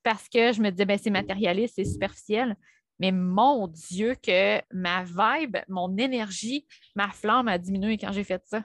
parce 0.07 0.29
que 0.29 0.53
je 0.53 0.63
me 0.63 0.71
disais, 0.71 0.85
ben, 0.85 0.97
c'est 1.03 1.11
matérialiste, 1.11 1.75
c'est 1.75 1.85
superficiel. 1.85 2.55
Mais 3.01 3.11
mon 3.11 3.67
Dieu, 3.67 4.15
que 4.15 4.63
ma 4.73 5.03
vibe, 5.03 5.57
mon 5.67 5.97
énergie, 5.97 6.65
ma 6.95 7.11
flamme 7.11 7.49
a 7.49 7.59
diminué 7.59 7.99
quand 7.99 8.13
j'ai 8.13 8.23
fait 8.23 8.41
ça. 8.47 8.63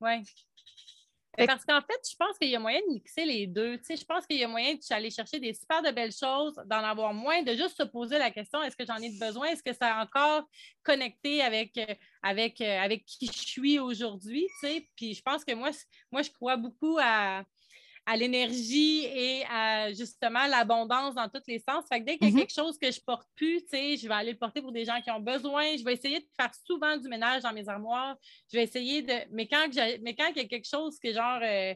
Oui. 0.00 0.24
Parce 1.36 1.66
qu'en 1.66 1.82
fait, 1.82 2.00
je 2.10 2.16
pense 2.16 2.38
qu'il 2.38 2.48
y 2.48 2.56
a 2.56 2.58
moyen 2.58 2.80
de 2.80 2.94
mixer 2.94 3.26
les 3.26 3.46
deux. 3.46 3.76
Tu 3.76 3.84
sais, 3.84 3.96
je 3.96 4.06
pense 4.06 4.26
qu'il 4.26 4.38
y 4.38 4.42
a 4.42 4.48
moyen 4.48 4.74
d'aller 4.88 5.10
chercher 5.10 5.38
des 5.38 5.52
super 5.52 5.82
de 5.82 5.90
belles 5.90 6.14
choses, 6.18 6.54
d'en 6.64 6.82
avoir 6.82 7.12
moins, 7.12 7.42
de 7.42 7.52
juste 7.52 7.76
se 7.76 7.82
poser 7.82 8.18
la 8.18 8.30
question 8.30 8.62
est-ce 8.62 8.74
que 8.74 8.86
j'en 8.86 8.96
ai 8.96 9.10
besoin? 9.20 9.48
Est-ce 9.48 9.62
que 9.62 9.74
ça 9.74 9.98
a 9.98 10.02
encore 10.02 10.48
connecté 10.82 11.42
avec, 11.42 11.76
euh, 11.76 11.94
avec, 12.22 12.58
euh, 12.62 12.80
avec 12.80 13.04
qui 13.04 13.26
je 13.26 13.38
suis 13.38 13.78
aujourd'hui 13.78 14.46
tu 14.60 14.66
sais? 14.66 14.88
Puis 14.96 15.12
je 15.12 15.22
pense 15.22 15.44
que 15.44 15.52
moi, 15.52 15.70
moi, 16.10 16.22
je 16.22 16.30
crois 16.30 16.56
beaucoup 16.56 16.96
à, 16.98 17.44
à 18.08 18.16
l'énergie 18.16 19.04
et 19.04 19.44
à 19.50 19.92
justement 19.92 20.46
l'abondance 20.46 21.14
dans 21.14 21.28
tous 21.28 21.42
les 21.46 21.58
sens. 21.58 21.84
Fait 21.92 22.00
que 22.00 22.06
dès 22.06 22.16
qu'il 22.16 22.28
y 22.28 22.30
a 22.30 22.32
mhm. 22.32 22.40
quelque 22.40 22.54
chose 22.54 22.78
que 22.78 22.90
je 22.90 23.00
porte 23.02 23.28
plus, 23.36 23.62
je 23.70 24.08
vais 24.08 24.14
aller 24.14 24.32
le 24.32 24.38
porter 24.38 24.62
pour 24.62 24.72
des 24.72 24.86
gens 24.86 24.98
qui 25.02 25.10
ont 25.10 25.20
besoin. 25.20 25.76
Je 25.76 25.84
vais 25.84 25.92
essayer 25.92 26.20
de 26.20 26.26
faire 26.34 26.50
souvent 26.66 26.96
du 26.96 27.06
ménage 27.06 27.42
dans 27.42 27.52
mes 27.52 27.68
armoires. 27.68 28.16
Je 28.50 28.56
vais 28.56 28.64
essayer 28.64 29.02
de. 29.02 29.12
Mais 29.30 29.46
quand, 29.46 29.68
mais 30.02 30.14
quand 30.14 30.26
il 30.34 30.38
y 30.38 30.40
a 30.40 30.48
quelque 30.48 30.68
chose 30.68 30.98
que 30.98 31.12
genre. 31.12 31.40
Euh, 31.42 31.74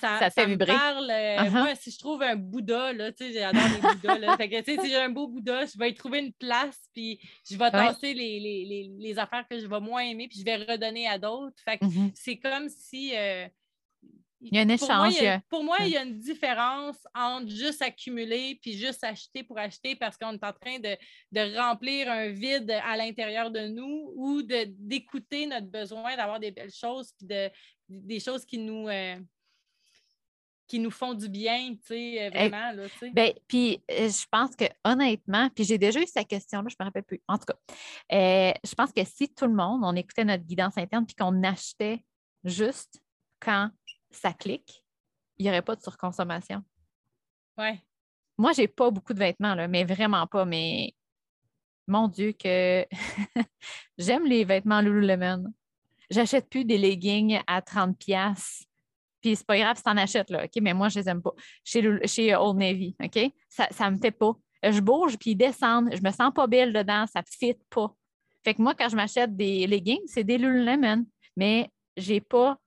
ça, 0.00 0.30
ça, 0.30 0.46
me 0.46 0.56
parle. 0.56 1.10
Euh, 1.10 1.36
uh-huh. 1.36 1.50
Moi, 1.50 1.74
si 1.74 1.90
je 1.90 1.98
trouve 1.98 2.22
un 2.22 2.36
Bouddha, 2.36 2.92
là, 2.92 3.12
tu 3.12 3.24
sais, 3.24 3.32
j'adore 3.32 3.60
les 3.74 3.80
Bouddhas. 3.80 4.18
Là. 4.18 4.36
Fait 4.36 4.48
que, 4.48 4.62
si 4.62 4.88
j'ai 4.88 4.96
un 4.96 5.10
beau 5.10 5.26
Bouddha, 5.26 5.66
je 5.66 5.76
vais 5.76 5.90
y 5.90 5.94
trouver 5.94 6.20
une 6.20 6.32
place, 6.32 6.78
puis 6.94 7.20
je 7.50 7.56
vais 7.56 7.70
tasser 7.72 8.14
les, 8.14 8.38
les, 8.38 8.90
les, 8.96 9.18
affaires 9.18 9.44
que 9.50 9.58
je 9.58 9.66
vais 9.66 9.80
moins 9.80 10.02
aimer, 10.02 10.28
puis 10.28 10.38
je 10.38 10.44
vais 10.44 10.56
redonner 10.56 11.08
à 11.08 11.18
d'autres. 11.18 11.56
Fait 11.64 11.76
que 11.76 11.84
mm-hmm. 11.84 12.12
c'est 12.14 12.36
comme 12.38 12.68
si 12.68 13.16
euh, 13.16 13.46
il 14.40 14.54
y 14.54 14.58
a 14.58 14.62
un 14.62 14.68
échange. 14.68 15.14
Pour 15.48 15.64
moi, 15.64 15.76
il 15.80 15.88
y 15.88 15.96
a, 15.96 16.02
une 16.02 16.18
différence 16.18 16.96
entre 17.14 17.48
juste 17.48 17.82
accumuler 17.82 18.58
puis 18.62 18.72
juste 18.72 19.04
acheter 19.04 19.42
pour 19.42 19.58
acheter 19.58 19.94
parce 19.96 20.16
qu'on 20.16 20.32
est 20.32 20.44
en 20.44 20.52
train 20.52 20.78
de, 20.78 21.58
remplir 21.58 22.10
un 22.10 22.28
vide 22.28 22.70
à 22.70 22.96
l'intérieur 22.96 23.50
de 23.50 23.68
nous 23.68 24.12
ou 24.16 24.42
d'écouter 24.42 25.46
notre 25.46 25.66
besoin 25.66 26.16
d'avoir 26.16 26.40
des 26.40 26.50
belles 26.50 26.72
choses 26.72 27.12
puis 27.18 27.26
de, 27.26 27.50
des 27.88 28.20
choses 28.20 28.46
qui 28.46 28.58
nous, 28.58 28.88
euh, 28.88 29.16
qui 30.66 30.78
nous 30.78 30.90
font 30.90 31.12
du 31.12 31.28
bien, 31.28 31.74
tu 31.74 31.88
sais, 31.88 32.26
euh, 32.26 32.30
vraiment. 32.30 32.72
Là, 32.72 32.86
ben, 33.12 33.34
puis 33.46 33.82
euh, 33.90 34.08
je 34.08 34.26
pense 34.30 34.56
que 34.56 34.64
honnêtement, 34.84 35.50
puis 35.50 35.64
j'ai 35.64 35.76
déjà 35.76 36.00
eu 36.00 36.06
cette 36.06 36.28
question-là, 36.28 36.68
je 36.68 36.76
ne 36.78 36.84
me 36.84 36.88
rappelle 36.88 37.02
plus. 37.02 37.20
En 37.28 37.36
tout 37.36 37.46
cas, 37.46 37.58
je 38.10 38.74
pense 38.74 38.92
que 38.92 39.04
si 39.04 39.28
tout 39.28 39.46
le 39.46 39.54
monde, 39.54 39.80
on 39.82 39.94
écoutait 39.96 40.24
notre 40.24 40.44
guidance 40.44 40.78
interne 40.78 41.04
puis 41.04 41.16
qu'on 41.16 41.42
achetait 41.42 42.02
juste 42.44 43.02
quand 43.38 43.70
ça 44.10 44.32
clique, 44.32 44.84
il 45.38 45.44
n'y 45.44 45.50
aurait 45.50 45.62
pas 45.62 45.76
de 45.76 45.82
surconsommation. 45.82 46.62
Ouais. 47.56 47.82
Moi, 48.38 48.52
j'ai 48.52 48.68
pas 48.68 48.90
beaucoup 48.90 49.14
de 49.14 49.18
vêtements, 49.18 49.54
là, 49.54 49.68
mais 49.68 49.84
vraiment 49.84 50.26
pas. 50.26 50.44
Mais 50.44 50.94
mon 51.86 52.08
Dieu, 52.08 52.32
que 52.32 52.86
j'aime 53.98 54.26
les 54.26 54.44
vêtements 54.44 54.80
Lululemon. 54.80 55.44
J'achète 56.10 56.48
plus 56.48 56.64
des 56.64 56.78
leggings 56.78 57.40
à 57.46 57.60
30$. 57.60 58.64
Puis 59.20 59.36
c'est 59.36 59.46
pas 59.46 59.58
grave 59.58 59.76
si 59.76 59.82
t'en 59.82 59.96
achètes, 59.96 60.30
là, 60.30 60.44
OK? 60.44 60.62
Mais 60.62 60.72
moi, 60.72 60.88
je 60.88 60.98
les 60.98 61.08
aime 61.08 61.22
pas. 61.22 61.32
Chez, 61.62 61.82
chez 62.06 62.34
Old 62.34 62.58
Navy, 62.58 62.96
OK? 63.02 63.32
Ça, 63.48 63.68
ça 63.70 63.90
me 63.90 63.98
fait 63.98 64.10
pas. 64.10 64.32
Je 64.62 64.80
bouge, 64.80 65.16
puis 65.18 65.30
ils 65.32 65.36
descendent. 65.36 65.94
Je 65.94 66.02
me 66.02 66.10
sens 66.10 66.32
pas 66.34 66.46
belle 66.46 66.72
dedans. 66.72 67.06
Ça 67.06 67.20
ne 67.20 67.26
fit 67.28 67.58
pas. 67.68 67.94
Fait 68.44 68.54
que 68.54 68.62
moi, 68.62 68.74
quand 68.74 68.88
je 68.88 68.96
m'achète 68.96 69.36
des 69.36 69.66
leggings, 69.66 70.06
c'est 70.06 70.24
des 70.24 70.38
Lululemon. 70.38 71.04
Mais 71.36 71.70
j'ai 71.96 72.20
pas 72.20 72.58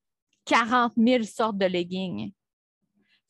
40 0.46 0.94
000 0.98 1.24
sortes 1.24 1.58
de 1.58 1.66
leggings. 1.66 2.32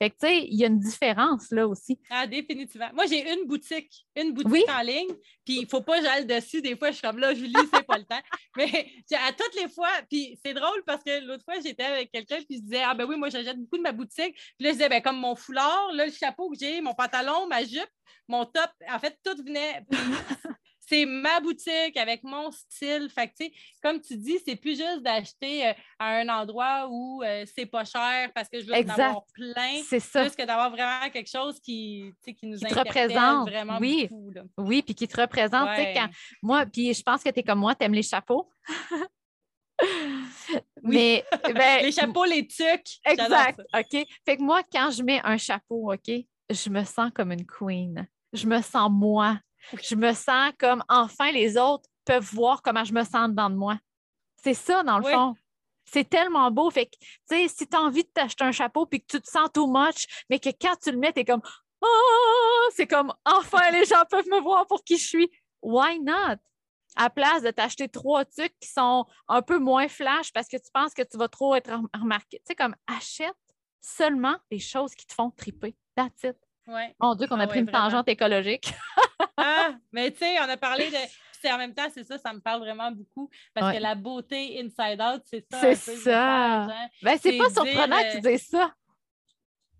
Fait 0.01 0.09
que, 0.09 0.15
tu 0.15 0.27
sais, 0.27 0.47
il 0.49 0.59
y 0.59 0.65
a 0.65 0.67
une 0.67 0.79
différence 0.79 1.49
là 1.51 1.67
aussi. 1.67 1.97
Ah, 2.09 2.27
définitivement. 2.27 2.89
Moi, 2.93 3.05
j'ai 3.05 3.21
une 3.31 3.45
boutique, 3.45 4.05
une 4.17 4.33
boutique 4.33 4.69
en 4.69 4.81
ligne, 4.81 5.13
puis 5.45 5.59
il 5.59 5.63
ne 5.63 5.67
faut 5.67 5.81
pas 5.81 5.99
que 5.99 6.05
j'aille 6.05 6.25
dessus. 6.25 6.61
Des 6.61 6.75
fois, 6.75 6.89
je 6.89 6.95
suis 6.95 7.01
comme 7.01 7.19
là, 7.19 7.33
Julie, 7.33 7.53
c'est 7.73 7.85
pas 7.85 7.97
le 7.97 8.03
temps. 8.03 8.19
Mais 8.57 8.91
à 9.13 9.31
toutes 9.31 9.55
les 9.55 9.69
fois, 9.69 9.89
puis 10.09 10.37
c'est 10.43 10.53
drôle 10.53 10.83
parce 10.85 11.03
que 11.03 11.25
l'autre 11.25 11.45
fois, 11.45 11.55
j'étais 11.63 11.83
avec 11.83 12.11
quelqu'un, 12.11 12.37
puis 12.37 12.57
je 12.57 12.63
disais, 12.63 12.81
ah 12.83 12.93
ben 12.95 13.05
oui, 13.07 13.15
moi, 13.15 13.29
j'achète 13.29 13.57
beaucoup 13.57 13.77
de 13.77 13.83
ma 13.83 13.91
boutique. 13.93 14.35
Puis 14.35 14.65
là, 14.65 14.69
je 14.69 14.73
disais, 14.73 14.89
ben 14.89 15.01
comme 15.01 15.19
mon 15.19 15.35
foulard, 15.35 15.91
là, 15.93 16.05
le 16.05 16.11
chapeau 16.11 16.49
que 16.49 16.57
j'ai, 16.59 16.81
mon 16.81 16.93
pantalon, 16.93 17.47
ma 17.47 17.63
jupe, 17.63 17.89
mon 18.27 18.45
top, 18.45 18.71
en 18.89 18.99
fait, 18.99 19.17
tout 19.23 19.41
venait 19.41 19.85
c'est 20.87 21.05
ma 21.05 21.39
boutique 21.39 21.97
avec 21.97 22.23
mon 22.23 22.51
style. 22.51 23.09
Fait 23.09 23.27
que, 23.27 23.43
comme 23.81 24.01
tu 24.01 24.17
dis, 24.17 24.39
c'est 24.45 24.55
plus 24.55 24.77
juste 24.77 25.01
d'acheter 25.01 25.67
euh, 25.67 25.73
à 25.99 26.17
un 26.17 26.29
endroit 26.29 26.87
où 26.89 27.23
euh, 27.23 27.45
c'est 27.55 27.65
pas 27.65 27.85
cher 27.85 28.31
parce 28.33 28.49
que 28.49 28.59
je 28.59 28.65
veux 28.65 28.73
en 28.73 28.89
avoir 28.89 29.25
plein. 29.33 29.81
C'est 29.87 29.99
ça. 29.99 30.21
Plus 30.21 30.35
que 30.35 30.45
d'avoir 30.45 30.69
vraiment 30.69 31.09
quelque 31.11 31.29
chose 31.29 31.59
qui, 31.59 32.11
qui 32.23 32.47
nous 32.47 32.57
qui 32.57 32.73
représente 32.73 33.49
vraiment 33.49 33.77
oui. 33.79 34.07
beaucoup. 34.09 34.31
Oui, 34.57 34.81
puis 34.81 34.95
qui 34.95 35.07
te 35.07 35.19
représente. 35.19 35.69
Quand, 35.95 36.09
moi, 36.41 36.65
puis 36.65 36.93
je 36.93 37.01
pense 37.01 37.23
que 37.23 37.29
tu 37.29 37.39
es 37.39 37.43
comme 37.43 37.59
moi, 37.59 37.75
tu 37.75 37.85
aimes 37.85 37.93
les 37.93 38.03
chapeaux. 38.03 38.49
Mais 40.83 41.25
ben, 41.53 41.83
les 41.83 41.91
chapeaux, 41.91 42.25
les 42.25 42.45
tucs. 42.47 42.99
Exact. 43.05 43.59
OK. 43.73 44.05
Fait 44.25 44.37
que 44.37 44.41
moi, 44.41 44.61
quand 44.71 44.91
je 44.91 45.01
mets 45.01 45.21
un 45.23 45.37
chapeau, 45.37 45.91
OK, 45.91 46.11
je 46.49 46.69
me 46.69 46.83
sens 46.83 47.11
comme 47.13 47.31
une 47.31 47.45
queen 47.45 48.07
je 48.33 48.47
me 48.47 48.61
sens 48.61 48.89
moi. 48.91 49.39
Je 49.81 49.95
me 49.95 50.13
sens 50.13 50.51
comme 50.59 50.83
enfin 50.89 51.31
les 51.31 51.57
autres 51.57 51.89
peuvent 52.05 52.29
voir 52.33 52.61
comment 52.61 52.83
je 52.83 52.93
me 52.93 53.03
sens 53.03 53.29
dedans 53.29 53.49
de 53.49 53.55
moi. 53.55 53.77
C'est 54.43 54.53
ça, 54.53 54.83
dans 54.83 54.99
le 54.99 55.05
fond. 55.05 55.35
C'est 55.85 56.09
tellement 56.09 56.49
beau. 56.51 56.69
Fait 56.69 56.87
que, 56.87 56.97
tu 56.99 57.07
sais, 57.29 57.47
si 57.47 57.67
tu 57.67 57.75
as 57.75 57.81
envie 57.81 58.03
de 58.03 58.09
t'acheter 58.09 58.43
un 58.43 58.51
chapeau 58.51 58.85
puis 58.85 59.01
que 59.01 59.07
tu 59.07 59.21
te 59.21 59.29
sens 59.29 59.49
too 59.53 59.67
much, 59.67 60.25
mais 60.29 60.39
que 60.39 60.49
quand 60.49 60.75
tu 60.81 60.91
le 60.91 60.97
mets, 60.97 61.13
tu 61.13 61.19
es 61.19 61.25
comme 61.25 61.41
Oh! 61.81 62.69
C'est 62.73 62.87
comme 62.87 63.13
enfin 63.25 63.71
les 63.71 63.85
gens 63.85 64.03
peuvent 64.09 64.27
me 64.27 64.39
voir 64.41 64.65
pour 64.67 64.83
qui 64.83 64.97
je 64.97 65.07
suis. 65.07 65.31
Why 65.61 65.99
not? 65.99 66.37
À 66.95 67.09
place 67.09 67.41
de 67.41 67.51
t'acheter 67.51 67.89
trois 67.89 68.23
trucs 68.25 68.57
qui 68.59 68.69
sont 68.69 69.05
un 69.27 69.41
peu 69.41 69.57
moins 69.57 69.87
flash 69.87 70.31
parce 70.31 70.47
que 70.47 70.57
tu 70.57 70.69
penses 70.71 70.93
que 70.93 71.01
tu 71.01 71.17
vas 71.17 71.27
trop 71.27 71.55
être 71.55 71.71
remarqué. 71.93 72.37
Tu 72.39 72.43
sais, 72.47 72.55
comme 72.55 72.75
achète 72.87 73.35
seulement 73.81 74.35
les 74.51 74.59
choses 74.59 74.93
qui 74.95 75.05
te 75.05 75.13
font 75.13 75.31
triper. 75.31 75.75
That's 75.95 76.23
it. 76.23 76.37
Ouais. 76.67 76.95
Mon 76.99 77.15
Dieu, 77.15 77.27
qu'on 77.27 77.39
a 77.39 77.43
Ah 77.43 77.47
pris 77.47 77.59
ouais, 77.59 77.65
une 77.65 77.71
tangente 77.71 78.07
écologique. 78.09 78.73
Ah, 79.35 79.71
mais 79.91 80.11
tu 80.11 80.19
sais, 80.19 80.35
on 80.39 80.49
a 80.49 80.57
parlé 80.57 80.89
de. 80.91 80.95
Puis 81.43 81.51
en 81.51 81.57
même 81.57 81.73
temps, 81.73 81.87
c'est 81.93 82.03
ça, 82.03 82.17
ça 82.19 82.31
me 82.31 82.39
parle 82.39 82.59
vraiment 82.61 82.91
beaucoup. 82.91 83.29
Parce 83.53 83.67
Ouais. 83.67 83.77
que 83.77 83.81
la 83.83 83.95
beauté 83.95 84.61
inside 84.61 85.01
out, 85.01 85.21
c'est 85.25 85.43
ça. 85.51 85.59
C'est 85.75 85.95
ça. 85.97 86.63
hein. 86.63 86.67
Ben, 87.01 87.17
c'est 87.19 87.37
pas 87.37 87.49
dire, 87.49 87.53
surprenant 87.63 87.97
que 87.97 88.11
tu 88.15 88.21
dises 88.21 88.47
ça. 88.47 88.71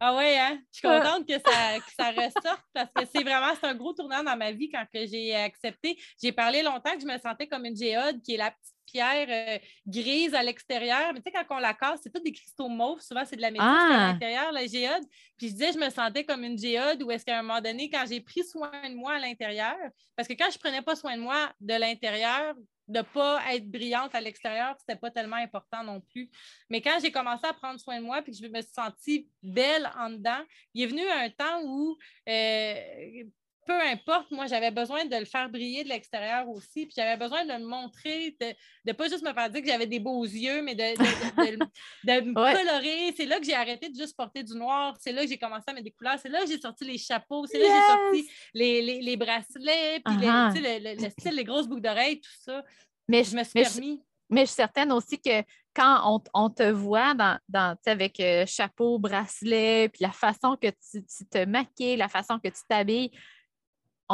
Ah 0.06 0.16
ouais, 0.16 0.38
hein? 0.38 0.60
Je 0.74 0.80
suis 0.80 0.88
Ouais. 0.88 1.00
contente 1.00 1.26
que 1.26 1.34
ça, 1.34 1.80
que 1.80 1.94
ça 1.98 2.12
ressorte 2.12 2.64
parce 2.74 2.90
que 2.94 3.06
c'est 3.06 3.24
vraiment 3.24 3.54
c'est 3.60 3.68
un 3.68 3.74
gros 3.76 3.94
tournant 3.94 4.22
dans 4.22 4.36
ma 4.36 4.52
vie 4.52 4.70
quand 4.70 4.84
que 4.94 5.06
j'ai 5.06 5.34
accepté. 5.34 5.98
J'ai 6.22 6.34
parlé 6.34 6.62
longtemps 6.62 6.94
que 6.94 7.00
je 7.02 7.06
me 7.06 7.18
sentais 7.20 7.48
comme 7.48 7.64
une 7.66 7.78
géode 7.78 8.22
qui 8.22 8.34
est 8.34 8.38
la 8.38 8.52
petite 8.52 8.74
pierre 8.86 9.28
euh, 9.30 9.58
grise 9.88 10.34
à 10.36 10.44
l'extérieur. 10.44 11.14
Mais 11.14 11.22
tu 11.22 11.32
sais, 11.32 11.46
quand 11.48 11.56
on 11.56 11.60
la 11.60 11.74
casse, 11.74 12.02
c'est 12.04 12.12
tout 12.12 12.20
des 12.22 12.34
cristaux 12.34 12.68
mauves. 12.68 13.00
Souvent, 13.00 13.24
c'est 13.26 13.38
de 13.38 13.42
la 13.42 13.50
métisse 13.50 13.66
Ah. 13.66 14.10
à 14.10 14.12
l'intérieur, 14.12 14.52
la 14.52 14.68
géode. 14.68 15.04
Puis 15.38 15.48
je 15.48 15.54
disais, 15.54 15.72
je 15.72 15.80
me 15.80 15.90
sentais 15.90 16.26
comme 16.26 16.44
une 16.44 16.58
géode 16.60 17.02
où 17.02 17.10
est-ce 17.10 17.24
qu'à 17.26 17.40
un 17.40 17.42
moment 17.42 17.62
donné, 17.62 17.90
quand 17.90 18.04
j'ai 18.08 18.20
pris 18.20 18.44
soin 18.44 18.70
de 18.90 18.94
moi 18.96 19.14
à 19.14 19.20
l'intérieur, 19.20 19.78
parce 20.18 20.28
que 20.28 20.34
quand 20.34 20.52
je 20.52 20.60
prenais 20.60 20.82
pas 20.82 20.96
soin 20.98 21.16
de 21.16 21.22
moi 21.22 21.50
de 21.62 21.76
l'intérieur, 21.76 22.56
de 22.88 22.98
ne 22.98 23.04
pas 23.04 23.42
être 23.54 23.70
brillante 23.70 24.14
à 24.16 24.22
l'extérieur, 24.22 24.76
c'était 24.80 25.00
pas 25.00 25.12
tellement 25.12 25.38
important 25.38 25.84
non 25.84 26.02
plus. 26.02 26.30
Mais 26.70 26.82
quand 26.82 27.00
j'ai 27.02 27.12
commencé 27.12 27.46
à 27.46 27.54
prendre 27.54 27.80
soin 27.80 28.00
de 28.00 28.06
moi 28.06 28.22
puis 28.22 28.32
que 28.32 28.38
je 28.38 28.52
me 28.52 28.62
suis 28.62 28.74
sentie 28.74 29.30
belle 29.42 29.90
en 29.98 30.10
dedans, 30.10 30.44
il 30.74 30.84
est 30.84 30.88
venu 30.88 31.08
un 31.08 31.30
temps 31.30 31.62
où 31.64 31.98
euh, 32.28 33.24
peu 33.66 33.80
importe, 33.82 34.30
moi, 34.32 34.46
j'avais 34.48 34.72
besoin 34.72 35.06
de 35.06 35.16
le 35.16 35.26
faire 35.26 35.50
briller 35.50 35.84
de 35.84 35.90
l'extérieur 35.90 36.48
aussi. 36.50 36.86
Puis 36.86 36.94
j'avais 36.96 37.18
besoin 37.18 37.46
de 37.46 37.54
le 37.54 37.66
montrer, 37.66 38.36
de 38.40 38.48
ne 38.86 38.92
pas 38.94 39.08
juste 39.10 39.24
me 39.24 39.34
faire 39.34 39.50
dire 39.50 39.62
que 39.62 39.68
j'avais 39.68 39.88
des 39.88 40.00
beaux 40.00 40.24
yeux, 40.24 40.62
mais 40.62 40.76
de, 40.76 40.82
de- 40.82 41.52
de- 41.52 41.56
de- 41.58 41.66
de 42.04 42.26
me 42.32 42.40
Ouais. 42.42 42.54
colorer. 42.54 43.14
C'est 43.16 43.26
là 43.26 43.40
que 43.40 43.46
j'ai 43.46 43.54
arrêté 43.56 43.90
de 43.90 43.96
juste 43.96 44.16
porter 44.16 44.44
du 44.44 44.56
noir. 44.56 44.96
C'est 45.00 45.12
là 45.12 45.24
que 45.24 45.28
j'ai 45.30 45.38
commencé 45.38 45.64
à 45.68 45.74
mettre 45.74 45.86
des 45.86 45.92
couleurs. 45.92 46.18
C'est 46.22 46.30
là 46.30 46.42
que 46.42 46.48
j'ai 46.48 46.60
sorti 46.60 46.86
les 46.86 46.98
chapeaux. 46.98 47.46
C'est 47.48 47.60
là 47.60 47.66
que 47.66 47.74
j'ai 47.74 48.22
sorti 48.22 48.32
les, 48.54 48.82
les- 48.82 49.02
les 49.02 49.18
bracelets, 49.18 50.02
puis 50.06 50.16
les- 50.18 50.28
sais, 50.28 50.80
le, 50.80 50.96
le- 50.96 51.04
le 51.04 51.10
style, 51.10 51.36
les 51.36 51.44
grosses 51.44 51.68
boucles 51.68 51.82
d'oreilles, 51.82 52.22
tout 52.22 52.30
ça. 52.42 52.64
Mais 53.08 53.24
Je 53.24 53.36
me 53.36 53.44
suis 53.44 53.52
mais 53.56 53.64
je- 53.66 53.70
permis. 53.70 54.02
Mais 54.30 54.42
je 54.42 54.46
suis 54.48 54.56
certaine 54.56 54.92
aussi 54.92 55.20
que 55.22 55.44
quand 55.76 56.02
on, 56.06 56.24
on 56.34 56.50
te 56.50 56.64
voit 56.64 57.14
dans, 57.14 57.38
dans, 57.50 57.76
avec 57.86 58.20
euh, 58.20 58.46
chapeau, 58.48 58.98
bracelet, 58.98 59.90
puis 59.90 60.02
la 60.02 60.12
façon 60.12 60.56
que 60.60 60.68
tu, 60.70 61.04
tu 61.06 61.26
te 61.30 61.46
maquilles, 61.46 61.98
la 61.98 62.08
façon 62.08 62.40
que 62.40 62.48
tu 62.48 62.62
t'habilles, 62.68 63.12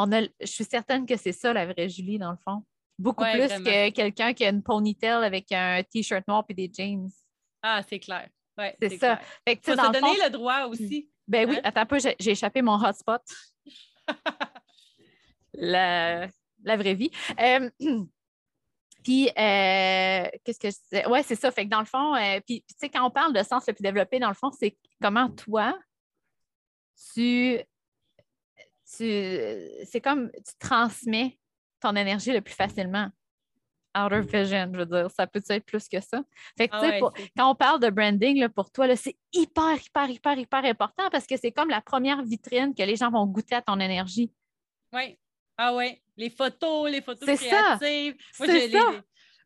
on 0.08 0.12
a, 0.12 0.22
je 0.22 0.46
suis 0.46 0.64
certaine 0.64 1.06
que 1.06 1.16
c'est 1.16 1.32
ça 1.32 1.52
la 1.52 1.66
vraie 1.66 1.88
Julie, 1.88 2.18
dans 2.18 2.30
le 2.30 2.36
fond. 2.36 2.64
Beaucoup 2.98 3.22
Ouais, 3.24 3.32
plus 3.32 3.46
vraiment. 3.46 3.64
que 3.64 3.90
quelqu'un 3.90 4.32
qui 4.34 4.44
a 4.44 4.50
une 4.50 4.62
ponytail 4.62 5.24
avec 5.24 5.50
un 5.52 5.82
t-shirt 5.82 6.26
noir 6.28 6.44
et 6.48 6.54
des 6.54 6.70
jeans. 6.72 7.08
Ah, 7.62 7.82
c'est 7.88 7.98
clair. 7.98 8.28
Ouais, 8.58 8.76
C'est 8.80 8.90
ça. 8.98 9.16
clair. 9.16 9.26
Fait 9.48 9.56
que, 9.56 9.70
Faut 9.70 9.76
dans 9.76 9.82
se 9.84 9.88
le 9.88 10.00
donner 10.00 10.16
fond- 10.16 10.24
le 10.24 10.30
droit 10.30 10.64
aussi. 10.66 11.10
Ben 11.26 11.48
oui, 11.48 11.56
Hein? 11.56 11.60
attends 11.64 11.80
un 11.82 11.86
peu, 11.86 11.98
j'ai 11.98 12.30
échappé 12.30 12.60
mon 12.62 12.74
hotspot. 12.82 13.22
la, 15.54 16.28
la 16.64 16.76
vraie 16.76 16.94
vie. 16.94 17.10
Euh, 17.40 17.70
puis, 19.04 19.28
euh, 19.28 20.28
qu'est-ce 20.44 20.58
que 20.58 20.70
je 20.70 20.76
disais? 20.90 21.06
Ouais, 21.06 21.22
c'est 21.22 21.36
ça. 21.36 21.50
Fait 21.50 21.64
que 21.64 21.70
dans 21.70 21.80
le 21.80 21.86
fond, 21.86 22.14
euh, 22.16 22.40
puis 22.46 22.62
tu 22.68 22.74
sais, 22.78 22.88
quand 22.88 23.06
on 23.06 23.10
parle 23.10 23.32
de 23.32 23.42
sens 23.42 23.66
le 23.66 23.72
plus 23.74 23.82
développé, 23.82 24.18
dans 24.18 24.28
le 24.28 24.34
fond, 24.34 24.50
c'est 24.50 24.76
comment 25.00 25.30
toi, 25.30 25.78
tu. 27.14 27.58
Tu 28.96 29.84
c'est 29.84 30.00
comme 30.00 30.30
tu 30.32 30.52
transmets 30.58 31.38
ton 31.80 31.94
énergie 31.96 32.32
le 32.32 32.40
plus 32.40 32.54
facilement. 32.54 33.08
Outer 33.96 34.20
vision, 34.20 34.70
je 34.72 34.78
veux 34.78 34.86
dire, 34.86 35.10
ça 35.10 35.26
peut 35.26 35.42
être 35.48 35.64
plus 35.66 35.88
que 35.88 36.00
ça. 36.00 36.22
Fait 36.56 36.68
que, 36.68 36.74
Ah 36.76 36.80
tu 36.80 36.86
sais, 36.86 36.92
ouais, 36.92 36.98
pour- 37.00 37.12
quand 37.36 37.50
on 37.50 37.54
parle 37.56 37.80
de 37.80 37.90
branding, 37.90 38.38
là, 38.38 38.48
pour 38.48 38.70
toi, 38.70 38.86
là, 38.86 38.94
c'est 38.94 39.16
hyper, 39.32 39.74
hyper, 39.84 40.08
hyper, 40.08 40.38
hyper 40.38 40.64
important 40.64 41.08
parce 41.10 41.26
que 41.26 41.36
c'est 41.36 41.50
comme 41.50 41.70
la 41.70 41.80
première 41.80 42.22
vitrine 42.22 42.72
que 42.72 42.84
les 42.84 42.94
gens 42.94 43.10
vont 43.10 43.26
goûter 43.26 43.56
à 43.56 43.62
ton 43.62 43.80
énergie. 43.80 44.30
Oui. 44.92 45.18
Ah 45.58 45.74
oui. 45.74 46.00
Les 46.16 46.30
photos, 46.30 46.88
les 46.88 47.02
photos 47.02 47.24
C'est 47.28 47.36
ça. 47.36 47.76
créatives. 47.78 48.14
Moi, 48.38 48.46
C'est 48.48 48.60
je 48.60 48.66
les- 48.66 48.70
ça. 48.78 49.02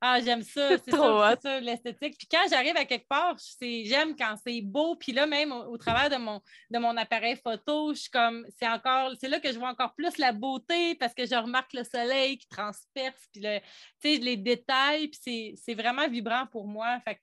Ah, 0.06 0.20
j'aime 0.20 0.42
ça. 0.42 0.68
C'est 0.84 0.90
trop 0.90 0.98
ça, 1.22 1.36
ça, 1.42 1.60
l'esthétique. 1.60 2.18
Puis 2.18 2.28
quand 2.30 2.44
j'arrive 2.50 2.76
à 2.76 2.84
quelque 2.84 3.08
part, 3.08 3.36
j'aime 3.60 4.14
quand 4.14 4.34
c'est 4.46 4.60
beau. 4.60 4.96
Puis 4.96 5.12
là, 5.12 5.26
même 5.26 5.50
au, 5.50 5.64
au 5.72 5.78
travers 5.78 6.10
de 6.10 6.16
mon, 6.22 6.42
de 6.70 6.78
mon 6.78 6.94
appareil 6.98 7.36
photo, 7.36 7.94
je 7.94 8.00
suis 8.00 8.10
comme, 8.10 8.44
c'est 8.58 8.68
encore, 8.68 9.12
c'est 9.18 9.28
là 9.28 9.40
que 9.40 9.50
je 9.50 9.58
vois 9.58 9.70
encore 9.70 9.94
plus 9.94 10.18
la 10.18 10.32
beauté 10.32 10.94
parce 10.96 11.14
que 11.14 11.24
je 11.24 11.34
remarque 11.34 11.72
le 11.72 11.84
soleil 11.84 12.36
qui 12.36 12.46
transperce, 12.48 13.28
puis 13.32 13.40
le, 13.42 13.60
les 14.02 14.36
détails, 14.36 15.08
puis 15.08 15.54
c'est- 15.56 15.74
vraiment 15.74 16.06
vibrant 16.06 16.46
pour 16.52 16.66
moi. 16.68 17.00
Fait 17.00 17.14
que 17.14 17.20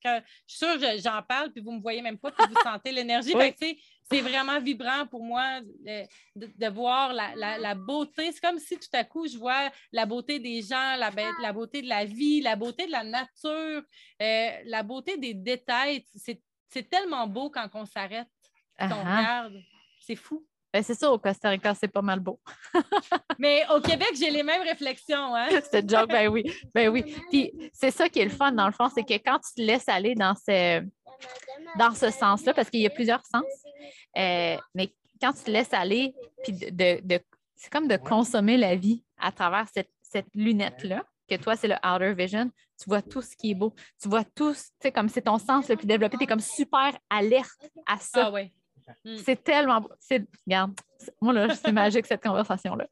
je 0.47 0.55
suis 0.55 0.65
sûre, 0.65 0.79
je- 0.79 1.01
j'en 1.03 1.21
parle, 1.21 1.51
puis 1.51 1.61
vous 1.61 1.73
me 1.73 1.82
voyez 1.82 2.01
même 2.01 2.17
pas, 2.17 2.32
puis 2.32 2.47
vous 2.49 2.61
sentez 2.63 2.91
l'énergie. 2.91 3.34
Oui. 3.41 3.53
C'est 4.10 4.22
vraiment 4.22 4.60
vibrant 4.60 5.06
pour 5.08 5.24
moi 5.24 5.62
de, 5.62 6.04
de- 6.36 6.52
de 6.58 6.68
voir 6.68 7.14
la, 7.14 7.36
la- 7.36 7.58
la 7.58 7.76
beauté. 7.76 8.32
C'est 8.32 8.41
comme 8.41 8.60
si 8.60 8.78
tout 8.78 8.88
à 8.93 9.04
coup, 9.04 9.28
je 9.28 9.38
vois 9.38 9.70
la 9.91 10.06
beauté 10.06 10.39
des 10.39 10.62
gens, 10.62 10.95
la, 10.97 11.12
be- 11.12 11.41
la 11.41 11.54
beauté 11.54 11.82
de 11.82 11.88
la 11.88 12.04
vie, 12.06 12.41
la 12.41 12.56
beauté 12.56 12.88
de 12.88 12.91
la 12.91 13.04
nature, 13.04 13.82
euh, 14.22 14.49
la 14.66 14.84
beauté 14.84 15.18
des 15.18 15.34
détails. 15.34 16.04
C'est 16.16 16.41
c'est 16.70 16.89
tellement 16.89 17.28
beau 17.28 17.49
quand 17.49 17.68
on 17.74 17.86
s'arrête, 17.86 18.28
qu'on 18.80 18.86
Ah, 19.06 19.18
regarde. 19.18 19.54
C'est 19.99 20.16
fou. 20.16 20.45
ben, 20.74 20.82
c'est 20.82 20.93
ça, 20.95 21.12
au 21.12 21.20
Costa 21.20 21.49
Rica, 21.49 21.74
c'est 21.76 21.89
pas 21.89 22.02
mal 22.02 22.22
beau. 22.22 22.39
Mais 23.39 23.64
au 23.76 23.82
Québec, 23.82 24.10
j'ai 24.18 24.30
les 24.32 24.41
mêmes 24.43 24.62
réflexions. 24.62 25.36
Hein? 25.36 25.49
Cette 25.72 25.89
joke, 25.89 26.08
ben 26.10 26.28
oui. 26.30 26.43
Ben 26.74 26.88
oui. 26.89 27.16
Puis 27.30 27.52
c'est 27.74 27.91
ça 27.91 28.08
qui 28.10 28.20
est 28.20 28.24
le 28.26 28.32
fun, 28.32 28.52
dans 28.54 28.68
le 28.68 28.72
fond, 28.74 28.88
c'est 28.93 29.04
que 29.04 29.14
quand 29.16 29.39
tu 29.39 29.54
te 29.56 29.62
laisses 29.62 29.88
aller 29.89 30.16
dans 30.16 30.34
ce, 30.34 30.82
dans 31.78 31.93
ce 31.93 32.10
sens-là, 32.10 32.54
parce 32.54 32.70
qu'il 32.70 32.82
y 32.82 32.88
a 32.88 32.89
plusieurs 32.89 33.26
sens, 33.26 33.43
euh, 34.18 34.57
mais 34.76 34.93
quand 35.22 35.34
tu 35.34 35.43
te 35.43 35.51
laisses 35.51 35.74
aller, 35.74 36.14
puis 36.43 36.53
de, 36.53 36.70
de- 36.70 37.01
de- 37.03 37.22
c'est 37.55 37.72
comme 37.72 37.88
de 37.88 37.97
consommer 37.97 38.57
la 38.57 38.76
vie 38.76 39.03
à 39.18 39.32
travers 39.32 39.68
cette, 39.74 39.91
cette 40.01 40.28
lunette-là, 40.34 41.03
que 41.30 41.36
toi, 41.36 41.55
c'est 41.55 41.68
le 41.68 41.76
outer 41.86 42.14
vision, 42.14 42.49
tu 42.78 42.89
vois 42.89 43.01
tout 43.01 43.22
ce 43.22 43.36
qui 43.38 43.51
est 43.51 43.55
beau. 43.55 43.74
Tu 44.01 44.09
vois 44.09 44.24
tout, 44.26 44.53
tu 44.53 44.59
sais, 44.82 44.91
comme 44.91 45.07
c'est 45.07 45.22
ton 45.22 45.38
sens 45.38 45.70
le 45.70 45.78
plus 45.78 45.86
développé, 45.88 46.18
tu 46.18 46.24
es 46.24 46.28
comme 46.28 46.39
super 46.41 46.91
alerte 47.09 47.70
à 47.88 47.97
ça. 47.97 48.26
Ah 48.26 48.32
ouais. 48.32 48.51
C'est 49.24 49.41
tellement 49.41 49.80
beau. 49.80 49.91
C'est- 49.99 50.26
Regarde, 50.45 50.74
moi, 51.22 51.32
là, 51.32 51.53
c'est 51.55 51.72
magique 51.72 52.05
cette 52.07 52.22
conversation-là. 52.22 52.86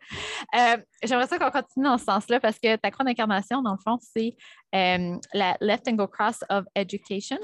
Euh, 0.55 0.77
J'aimerais 1.03 1.27
ça 1.27 1.37
qu'on 1.37 1.49
continue 1.51 1.83
dans 1.85 1.97
ce 1.97 2.05
sens-là 2.05 2.39
parce 2.39 2.57
que 2.59 2.75
ta 2.77 2.91
croix 2.91 3.03
d'incarnation, 3.03 3.61
dans 3.61 3.73
le 3.73 3.79
fond, 3.83 3.97
c'est 4.01 4.35
euh, 4.75 5.17
la 5.33 5.57
Left 5.59 5.87
Angle 5.89 6.07
Cross 6.07 6.39
of 6.49 6.63
Education. 6.75 7.39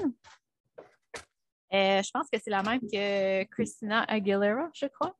Euh, 1.72 2.02
je 2.02 2.10
pense 2.10 2.28
que 2.30 2.38
c'est 2.42 2.50
la 2.50 2.62
même 2.62 2.80
que 2.80 3.44
Christina 3.44 4.04
Aguilera, 4.04 4.70
je 4.72 4.86
crois. 4.86 5.16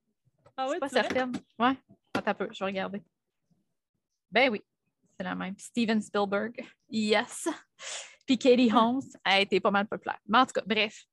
Ah 0.56 0.64
Je 0.66 0.70
oui, 0.70 0.70
suis 0.72 0.80
pas 0.80 0.88
certaine. 0.88 1.32
Ouais, 1.58 1.76
attends 2.14 2.30
un 2.30 2.34
peu, 2.34 2.48
je 2.52 2.58
vais 2.60 2.70
regarder. 2.70 3.02
Ben 4.30 4.50
oui, 4.50 4.62
c'est 5.16 5.24
la 5.24 5.34
même. 5.34 5.54
Steven 5.58 6.00
Spielberg, 6.00 6.64
yes. 6.88 7.48
Puis 8.26 8.38
Katie 8.38 8.72
Holmes 8.72 9.02
a 9.24 9.40
été 9.40 9.60
pas 9.60 9.70
mal 9.70 9.86
populaire. 9.86 10.18
Mais 10.26 10.38
en 10.38 10.46
tout 10.46 10.52
cas, 10.52 10.62
bref. 10.66 11.04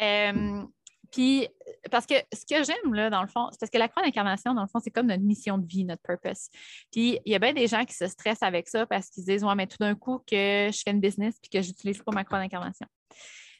Euh, 0.00 0.64
puis, 1.12 1.46
parce 1.90 2.06
que 2.06 2.14
ce 2.32 2.46
que 2.46 2.64
j'aime, 2.64 2.94
là, 2.94 3.10
dans 3.10 3.20
le 3.20 3.28
fond, 3.28 3.48
c'est 3.52 3.60
parce 3.60 3.70
que 3.70 3.78
la 3.78 3.88
croix 3.88 4.02
d'incarnation, 4.02 4.54
dans 4.54 4.62
le 4.62 4.68
fond, 4.68 4.80
c'est 4.82 4.90
comme 4.90 5.06
notre 5.06 5.22
mission 5.22 5.58
de 5.58 5.66
vie, 5.66 5.84
notre 5.84 6.02
purpose. 6.02 6.48
Puis, 6.90 7.20
il 7.24 7.32
y 7.32 7.34
a 7.34 7.38
bien 7.38 7.52
des 7.52 7.66
gens 7.66 7.84
qui 7.84 7.94
se 7.94 8.06
stressent 8.08 8.42
avec 8.42 8.68
ça 8.68 8.86
parce 8.86 9.10
qu'ils 9.10 9.22
se 9.22 9.30
disent, 9.30 9.44
ouais, 9.44 9.54
mais 9.54 9.66
tout 9.66 9.76
d'un 9.78 9.94
coup, 9.94 10.18
que 10.20 10.70
je 10.72 10.82
fais 10.82 10.90
une 10.90 11.00
business 11.00 11.38
puis 11.40 11.50
que 11.50 11.60
j'utilise 11.60 12.02
pas 12.02 12.12
ma 12.12 12.24
croix 12.24 12.38
d'incarnation. 12.38 12.86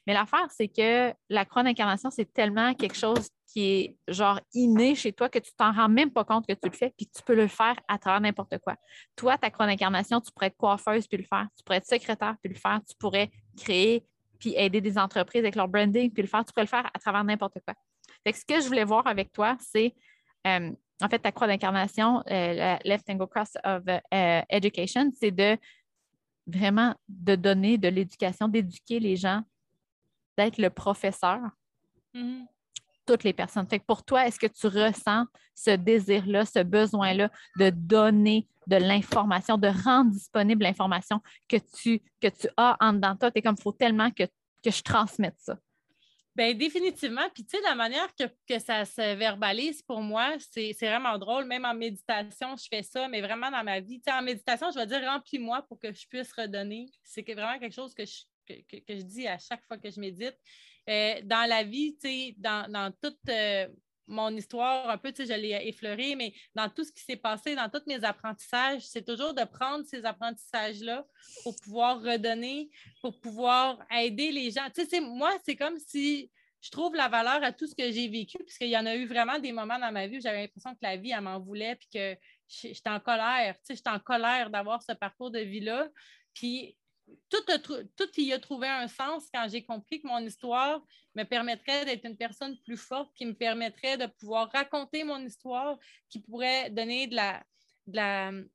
Mais 0.06 0.14
l'affaire, 0.14 0.46
c'est 0.50 0.68
que 0.68 1.12
la 1.28 1.44
croix 1.44 1.62
d'incarnation, 1.62 2.10
c'est 2.10 2.32
tellement 2.32 2.74
quelque 2.74 2.96
chose 2.96 3.28
qui 3.52 3.64
est 3.64 3.96
genre 4.08 4.40
inné 4.54 4.94
chez 4.94 5.12
toi 5.12 5.28
que 5.28 5.38
tu 5.38 5.52
t'en 5.56 5.72
rends 5.72 5.88
même 5.88 6.10
pas 6.10 6.24
compte 6.24 6.46
que 6.46 6.54
tu 6.54 6.68
le 6.68 6.74
fais, 6.74 6.92
puis 6.96 7.06
tu 7.06 7.22
peux 7.22 7.34
le 7.34 7.48
faire 7.48 7.76
à 7.86 7.98
travers 7.98 8.20
n'importe 8.20 8.58
quoi. 8.58 8.76
Toi, 9.14 9.36
ta 9.36 9.50
croix 9.50 9.66
d'incarnation, 9.66 10.20
tu 10.20 10.32
pourrais 10.32 10.46
être 10.46 10.56
coiffeuse 10.56 11.06
puis 11.06 11.18
le 11.18 11.24
faire, 11.24 11.46
tu 11.56 11.62
pourrais 11.62 11.78
être 11.78 11.86
secrétaire 11.86 12.34
puis 12.42 12.52
le 12.52 12.58
faire, 12.58 12.80
tu 12.88 12.96
pourrais 12.98 13.30
créer 13.56 14.04
puis 14.38 14.54
aider 14.56 14.80
des 14.80 14.98
entreprises 14.98 15.42
avec 15.42 15.54
leur 15.54 15.68
branding 15.68 16.10
puis 16.10 16.22
le 16.22 16.28
faire, 16.28 16.44
tu 16.44 16.52
pourrais 16.52 16.64
le 16.64 16.68
faire 16.68 16.90
à 16.92 16.98
travers 16.98 17.22
n'importe 17.24 17.58
quoi. 17.64 17.74
Fait 18.26 18.32
ce 18.32 18.44
que 18.44 18.60
je 18.60 18.66
voulais 18.66 18.84
voir 18.84 19.06
avec 19.06 19.30
toi, 19.32 19.56
c'est 19.60 19.94
euh, 20.46 20.70
en 21.00 21.08
fait 21.08 21.18
ta 21.18 21.30
croix 21.30 21.46
d'incarnation, 21.46 22.20
euh, 22.30 22.54
la 22.54 22.78
Left 22.84 23.08
Angle 23.10 23.28
Cross 23.28 23.56
of 23.64 23.82
euh, 23.86 24.42
Education, 24.48 25.12
c'est 25.18 25.30
de 25.30 25.56
vraiment 26.46 26.94
de 27.08 27.36
donner 27.36 27.78
de 27.78 27.88
l'éducation, 27.88 28.48
d'éduquer 28.48 28.98
les 28.98 29.16
gens, 29.16 29.42
d'être 30.36 30.58
le 30.58 30.70
professeur 30.70 31.40
Mhm. 32.14 32.46
toutes 33.06 33.24
les 33.24 33.32
personnes. 33.32 33.66
Fait 33.66 33.78
que 33.78 33.84
pour 33.84 34.04
toi, 34.04 34.26
est-ce 34.26 34.38
que 34.38 34.46
tu 34.46 34.66
ressens 34.66 35.24
ce 35.54 35.70
désir-là, 35.70 36.44
ce 36.44 36.62
besoin-là 36.62 37.30
de 37.58 37.70
donner 37.70 38.46
de 38.66 38.76
l'information, 38.76 39.58
de 39.58 39.68
rendre 39.68 40.12
disponible 40.12 40.62
l'information 40.62 41.20
que 41.48 41.56
tu, 41.56 42.00
que 42.20 42.28
tu 42.28 42.48
as 42.56 42.76
en 42.80 42.92
dedans 42.92 43.14
de 43.14 43.18
toi? 43.18 43.30
Tu 43.30 43.38
es 43.38 43.42
comme, 43.42 43.56
il 43.58 43.62
faut 43.62 43.72
tellement 43.72 44.10
que, 44.10 44.24
que 44.62 44.70
je 44.70 44.82
transmette 44.82 45.36
ça. 45.38 45.58
Bien, 46.34 46.54
définitivement. 46.54 47.28
Puis, 47.34 47.44
tu 47.44 47.56
sais, 47.56 47.62
la 47.62 47.74
manière 47.74 48.08
que, 48.14 48.58
ça 48.58 48.86
se 48.86 49.14
verbalise 49.16 49.82
pour 49.82 50.00
moi, 50.00 50.34
c'est 50.38 50.72
vraiment 50.80 51.18
drôle. 51.18 51.44
Même 51.44 51.66
en 51.66 51.74
méditation, 51.74 52.56
je 52.56 52.66
fais 52.70 52.82
ça, 52.82 53.06
mais 53.08 53.20
vraiment 53.20 53.50
dans 53.50 53.62
ma 53.62 53.80
vie. 53.80 54.00
Tu 54.00 54.04
sais, 54.10 54.16
en 54.16 54.22
méditation, 54.22 54.70
je 54.70 54.78
vais 54.78 54.86
dire 54.86 55.02
remplis-moi 55.04 55.62
pour 55.68 55.78
que 55.78 55.92
je 55.92 56.06
puisse 56.06 56.32
redonner. 56.32 56.86
C'est 57.04 57.22
vraiment 57.22 57.58
quelque 57.58 57.74
chose 57.74 57.92
que 57.92 58.06
je, 58.06 58.22
que, 58.68 58.78
je 58.88 59.02
dis 59.02 59.26
à 59.26 59.38
chaque 59.38 59.64
fois 59.66 59.78
que 59.78 59.90
je 59.90 60.00
médite. 60.00 60.36
Euh, 60.88 61.20
dans 61.24 61.48
la 61.48 61.62
vie, 61.62 61.96
dans, 62.38 62.70
dans 62.70 62.92
toute 63.00 63.18
euh, 63.28 63.68
mon 64.06 64.34
histoire, 64.36 64.90
un 64.90 64.98
peu, 64.98 65.12
je 65.16 65.32
l'ai 65.32 65.68
effleuré, 65.68 66.14
mais 66.16 66.32
dans 66.54 66.68
tout 66.68 66.84
ce 66.84 66.92
qui 66.92 67.02
s'est 67.02 67.16
passé, 67.16 67.54
dans 67.54 67.68
tous 67.68 67.82
mes 67.86 68.02
apprentissages, 68.04 68.82
c'est 68.82 69.04
toujours 69.04 69.34
de 69.34 69.44
prendre 69.44 69.84
ces 69.84 70.04
apprentissages-là 70.04 71.06
pour 71.42 71.56
pouvoir 71.60 72.02
redonner, 72.02 72.70
pour 73.00 73.18
pouvoir 73.20 73.78
aider 73.90 74.32
les 74.32 74.50
gens. 74.50 74.68
Moi, 75.02 75.32
c'est 75.44 75.56
comme 75.56 75.78
si 75.78 76.30
je 76.60 76.70
trouve 76.70 76.94
la 76.94 77.08
valeur 77.08 77.42
à 77.42 77.52
tout 77.52 77.66
ce 77.66 77.74
que 77.74 77.90
j'ai 77.90 78.08
vécu, 78.08 78.38
puisqu'il 78.38 78.68
y 78.68 78.76
en 78.76 78.86
a 78.86 78.94
eu 78.94 79.06
vraiment 79.06 79.38
des 79.38 79.52
moments 79.52 79.78
dans 79.78 79.90
ma 79.90 80.06
vie 80.06 80.18
où 80.18 80.20
j'avais 80.20 80.42
l'impression 80.42 80.72
que 80.72 80.80
la 80.82 80.96
vie, 80.96 81.10
elle 81.10 81.22
m'en 81.22 81.40
voulait, 81.40 81.76
puis 81.76 81.88
que 81.92 82.16
j'étais 82.48 82.90
en 82.90 83.00
colère. 83.00 83.54
Tu 83.56 83.60
sais, 83.64 83.76
j'étais 83.76 83.90
en 83.90 83.98
colère 83.98 84.50
d'avoir 84.50 84.82
ce 84.82 84.92
parcours 84.92 85.30
de 85.30 85.40
vie-là. 85.40 85.88
Puis 86.34 86.76
tout, 87.28 88.20
y 88.20 88.32
a 88.32 88.38
trouvé 88.38 88.68
un 88.68 88.88
sens 88.88 89.28
quand 89.32 89.46
j'ai 89.50 89.64
compris 89.64 90.00
que 90.00 90.06
mon 90.06 90.18
histoire 90.18 90.82
me 91.14 91.24
permettrait 91.24 91.84
d'être 91.84 92.04
une 92.04 92.16
personne 92.16 92.58
plus 92.64 92.76
forte, 92.76 93.14
qui 93.14 93.26
me 93.26 93.34
permettrait 93.34 93.96
de 93.96 94.06
pouvoir 94.06 94.50
raconter 94.52 95.04
mon 95.04 95.18
histoire, 95.18 95.78
qui 96.08 96.20
pourrait 96.20 96.70
donner 96.70 97.06
de 97.06 97.16
de 97.86 98.48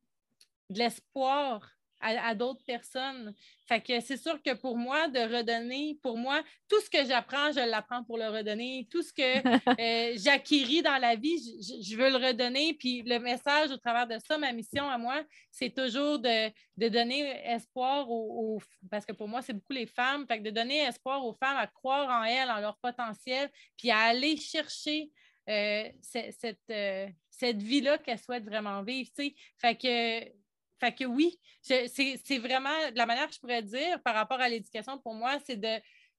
l'espoir 0.70 1.77
à, 2.00 2.34
d'autres 2.34 2.64
personnes. 2.64 3.34
Fait 3.66 3.80
que 3.80 4.00
c'est 4.00 4.16
sûr 4.16 4.42
que 4.42 4.54
pour 4.54 4.76
moi, 4.76 5.08
de 5.08 5.18
redonner, 5.18 5.98
pour 6.02 6.16
moi, 6.16 6.42
tout 6.68 6.80
ce 6.80 6.88
que 6.88 7.04
j'apprends, 7.04 7.52
je 7.52 7.60
l'apprends 7.68 8.02
pour 8.04 8.16
le 8.16 8.28
redonner. 8.28 8.88
Tout 8.90 9.02
ce 9.02 9.12
que 9.12 9.22
euh, 9.80 10.14
j'acquéris 10.16 10.82
dans 10.82 10.98
la 10.98 11.16
vie, 11.16 11.38
je, 11.38 11.96
veux 11.96 12.10
le 12.10 12.16
redonner. 12.16 12.74
Puis 12.74 13.02
le 13.02 13.18
message 13.18 13.70
au 13.70 13.76
travers 13.76 14.06
de 14.06 14.16
ça, 14.26 14.38
ma 14.38 14.52
mission 14.52 14.88
à 14.88 14.98
moi, 14.98 15.22
c'est 15.50 15.74
toujours 15.74 16.18
de, 16.18 16.50
donner 16.76 17.28
espoir 17.44 18.10
aux, 18.10 18.60
Parce 18.90 19.04
que 19.04 19.12
pour 19.12 19.28
moi, 19.28 19.42
c'est 19.42 19.52
beaucoup 19.52 19.72
les 19.72 19.86
femmes. 19.86 20.26
Fait 20.26 20.38
que 20.38 20.44
de 20.44 20.50
donner 20.50 20.78
espoir 20.78 21.24
aux 21.24 21.34
femmes 21.34 21.58
à 21.58 21.66
croire 21.66 22.08
en 22.08 22.24
elles, 22.24 22.50
en 22.50 22.60
leur 22.60 22.78
potentiel, 22.78 23.50
puis 23.76 23.90
à 23.90 23.98
aller 23.98 24.36
chercher 24.36 25.10
euh, 25.48 25.88
cette, 26.02 26.58
euh, 26.70 27.08
cette 27.30 27.62
vie-là 27.62 27.98
qu'elles 27.98 28.18
souhaitent 28.18 28.44
vraiment 28.44 28.82
vivre. 28.82 29.10
Fait 29.56 29.74
que 29.74 30.37
fait 30.80 30.92
que 30.92 31.04
oui, 31.04 31.38
c'est 31.62 32.38
vraiment 32.38 32.74
la 32.94 33.06
manière 33.06 33.28
que 33.28 33.34
je 33.34 33.40
pourrais 33.40 33.62
dire 33.62 34.00
par 34.02 34.14
rapport 34.14 34.40
à 34.40 34.48
l'éducation 34.48 34.98
pour 34.98 35.14
moi, 35.14 35.38
c'est 35.44 35.56
de, 35.56 35.78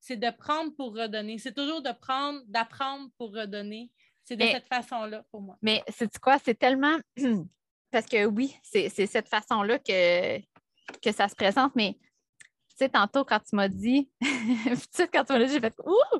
de 0.10 0.38
prendre 0.38 0.76
pour 0.76 0.94
redonner. 0.96 1.38
C'est 1.38 1.54
toujours 1.54 1.82
de 1.82 1.92
prendre, 1.92 2.42
d'apprendre 2.48 3.10
pour 3.18 3.34
redonner. 3.34 3.92
C'est 4.24 4.36
de 4.36 4.46
cette 4.46 4.68
façon-là 4.68 5.24
pour 5.32 5.42
moi. 5.42 5.58
Mais 5.62 5.84
c'est 5.90 6.16
quoi? 6.20 6.38
C'est 6.44 6.58
tellement. 6.58 6.98
Parce 7.92 8.06
que 8.06 8.26
oui, 8.26 8.56
c'est 8.62 8.90
cette 8.90 9.28
façon-là 9.28 9.80
que, 9.80 10.38
que 11.02 11.12
ça 11.12 11.28
se 11.28 11.36
présente, 11.36 11.76
mais 11.76 11.98
sais, 12.80 12.90
tantôt, 12.90 13.24
quand 13.24 13.40
tu 13.40 13.56
m'as 13.56 13.68
dit, 13.68 14.10
quand 15.14 15.24
tu 15.24 15.34
m'as 15.34 15.46
dit, 15.46 15.54
j'ai 15.54 15.60
fait 15.60 15.76
Ouh! 15.86 16.20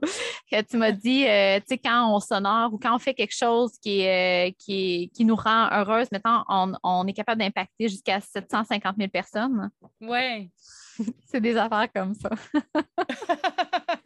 Quand 0.52 0.64
tu 0.68 0.78
m'as 0.78 0.92
dit, 0.92 1.28
euh, 1.28 1.60
tu 1.60 1.66
sais, 1.68 1.78
quand 1.78 2.14
on 2.14 2.20
s'honore 2.20 2.74
ou 2.74 2.78
quand 2.78 2.96
on 2.96 3.00
fait 3.00 3.14
quelque 3.14 3.36
chose 3.36 3.72
qui, 3.82 4.02
est, 4.02 4.50
euh, 4.50 4.54
qui, 4.58 5.12
qui 5.14 5.26
nous 5.26 5.36
rend 5.36 5.70
heureuse, 5.72 6.08
maintenant, 6.12 6.46
on, 6.84 7.08
est 7.08 7.14
capable 7.14 7.42
d'impacter 7.42 7.90
jusqu'à 7.90 8.20
750 8.20 8.96
000 8.98 9.10
personnes. 9.10 9.70
Oui. 10.02 10.52
c'est 11.26 11.42
des 11.42 11.58
affaires 11.58 11.88
comme 11.94 12.14
ça. 12.14 12.30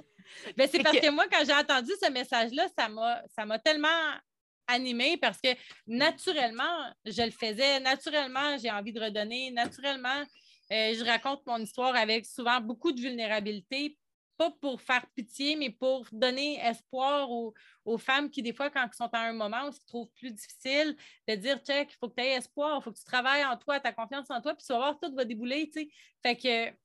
Ben, 0.57 0.67
c'est 0.69 0.81
parce 0.81 0.97
que... 0.97 1.11
moi, 1.11 1.25
quand 1.31 1.45
j'ai 1.45 1.53
entendu 1.53 1.91
ce 2.01 2.09
message-là, 2.11 2.67
ça 2.75 3.45
m'a 3.45 3.59
tellement 3.59 3.87
animée 4.67 5.17
parce 5.17 5.39
que 5.39 5.49
naturellement, 5.87 6.91
je 7.05 7.21
le 7.21 7.31
faisais. 7.31 7.79
Naturellement, 7.79 8.57
j'ai 8.57 8.71
envie 8.71 8.91
de 8.91 8.99
redonner. 8.99 9.51
Naturellement, 9.51 10.23
euh, 10.71 10.93
je 10.95 11.03
raconte 11.03 11.45
mon 11.45 11.57
histoire 11.57 11.95
avec 11.95 12.25
souvent 12.25 12.61
beaucoup 12.61 12.91
de 12.91 12.99
vulnérabilité, 12.99 13.97
pas 14.37 14.51
pour 14.61 14.81
faire 14.81 15.05
pitié, 15.15 15.55
mais 15.55 15.69
pour 15.69 16.07
donner 16.11 16.59
espoir 16.59 17.29
aux, 17.29 17.53
femmes 17.97 18.29
qui, 18.29 18.41
des 18.41 18.53
fois, 18.53 18.69
quand 18.69 18.83
elles 18.83 18.93
sont 18.93 19.09
à 19.13 19.19
un 19.19 19.33
moment 19.33 19.67
où 19.67 19.71
se 19.71 19.85
trouvent 19.85 20.09
plus 20.15 20.31
difficile, 20.31 20.95
de 21.27 21.35
dire 21.35 21.59
check, 21.59 21.91
il 21.91 21.97
faut 21.99 22.09
que 22.09 22.15
tu 22.15 22.23
aies 22.23 22.33
espoir, 22.33 22.79
il 22.79 22.83
faut 22.83 22.91
que 22.91 22.97
tu 22.97 23.03
travailles 23.03 23.45
en 23.45 23.57
toi, 23.57 23.79
ta 23.79 23.91
confiance 23.91 24.29
en 24.29 24.41
toi, 24.41 24.55
puis 24.55 24.65
tu 24.65 24.73
vas 24.73 24.79
voir, 24.79 24.99
tout 24.99 25.13
va 25.13 25.25
débouler. 25.25 25.69
Fait 26.23 26.35
que, 26.35 26.75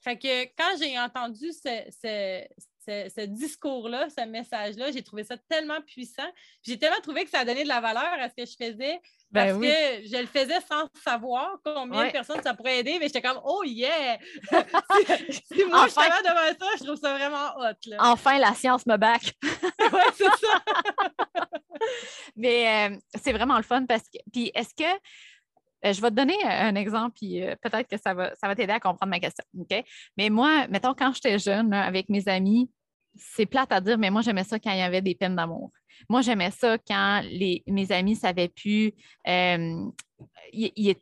fait 0.00 0.18
que 0.18 0.44
quand 0.56 0.76
j'ai 0.78 0.98
entendu 0.98 1.52
ce, 1.52 2.46
ce, 2.88 3.26
discours-là, 3.26 4.08
ce 4.10 4.24
message-là. 4.24 4.90
J'ai 4.90 5.02
trouvé 5.02 5.24
ça 5.24 5.36
tellement 5.36 5.80
puissant. 5.82 6.30
J'ai 6.62 6.78
tellement 6.78 7.00
trouvé 7.02 7.24
que 7.24 7.30
ça 7.30 7.40
a 7.40 7.44
donné 7.44 7.62
de 7.62 7.68
la 7.68 7.80
valeur 7.80 8.12
à 8.18 8.28
ce 8.28 8.34
que 8.34 8.46
je 8.46 8.56
faisais 8.56 9.00
ben 9.30 9.46
parce 9.46 9.58
que 9.58 10.06
je 10.06 10.20
le 10.20 10.26
faisais 10.26 10.60
sans 10.60 10.88
savoir 11.04 11.58
combien 11.62 12.06
de 12.06 12.12
personnes 12.12 12.42
ça 12.42 12.54
pourrait 12.54 12.78
aider, 12.78 12.96
mais 12.98 13.06
j'étais 13.06 13.20
comme 13.20 13.40
Oh 13.44 13.62
yeah! 13.64 14.18
si, 14.50 15.64
moi 15.66 15.86
je 15.86 15.92
suis 15.92 16.24
devant 16.24 16.58
ça, 16.58 16.66
je 16.78 16.84
trouve 16.84 16.96
ça 16.96 17.14
vraiment 17.14 17.50
hot. 17.58 17.94
Enfin, 17.98 18.38
la 18.38 18.54
science 18.54 18.86
me 18.86 18.96
back. 18.96 19.34
oui, 19.42 20.00
c'est 20.14 20.24
ça. 20.24 20.62
mais 22.36 22.90
euh, 22.90 22.96
c'est 23.22 23.32
vraiment 23.32 23.56
le 23.58 23.62
fun 23.62 23.84
parce 23.86 24.04
que. 24.04 24.18
Puis 24.32 24.50
est-ce 24.54 24.74
que. 24.74 24.90
Euh, 25.84 25.92
je 25.92 26.00
vais 26.00 26.10
te 26.10 26.14
donner 26.14 26.36
un 26.42 26.74
exemple, 26.74 27.14
puis 27.14 27.40
euh, 27.40 27.54
peut-être 27.62 27.88
que 27.88 27.96
ça 27.96 28.12
va, 28.12 28.34
ça 28.34 28.48
va 28.48 28.56
t'aider 28.56 28.72
à 28.72 28.80
comprendre 28.80 29.10
ma 29.10 29.20
question. 29.20 29.44
OK? 29.60 29.84
Mais 30.16 30.28
moi, 30.28 30.66
mettons, 30.68 30.92
quand 30.92 31.12
j'étais 31.14 31.38
jeune, 31.38 31.72
avec 31.72 32.08
mes 32.08 32.26
amis, 32.26 32.68
c'est 33.14 33.46
plate 33.46 33.70
à 33.70 33.80
dire, 33.80 33.96
mais 33.96 34.10
moi, 34.10 34.22
j'aimais 34.22 34.42
ça 34.42 34.58
quand 34.58 34.72
il 34.72 34.78
y 34.78 34.82
avait 34.82 35.02
des 35.02 35.14
peines 35.14 35.36
d'amour. 35.36 35.70
Moi, 36.08 36.22
j'aimais 36.22 36.50
ça 36.50 36.78
quand 36.78 37.22
les, 37.24 37.62
mes 37.66 37.90
amis 37.92 38.16
savaient 38.16 38.48
plus. 38.48 38.92
Euh, 39.26 39.84
il, 40.52 40.96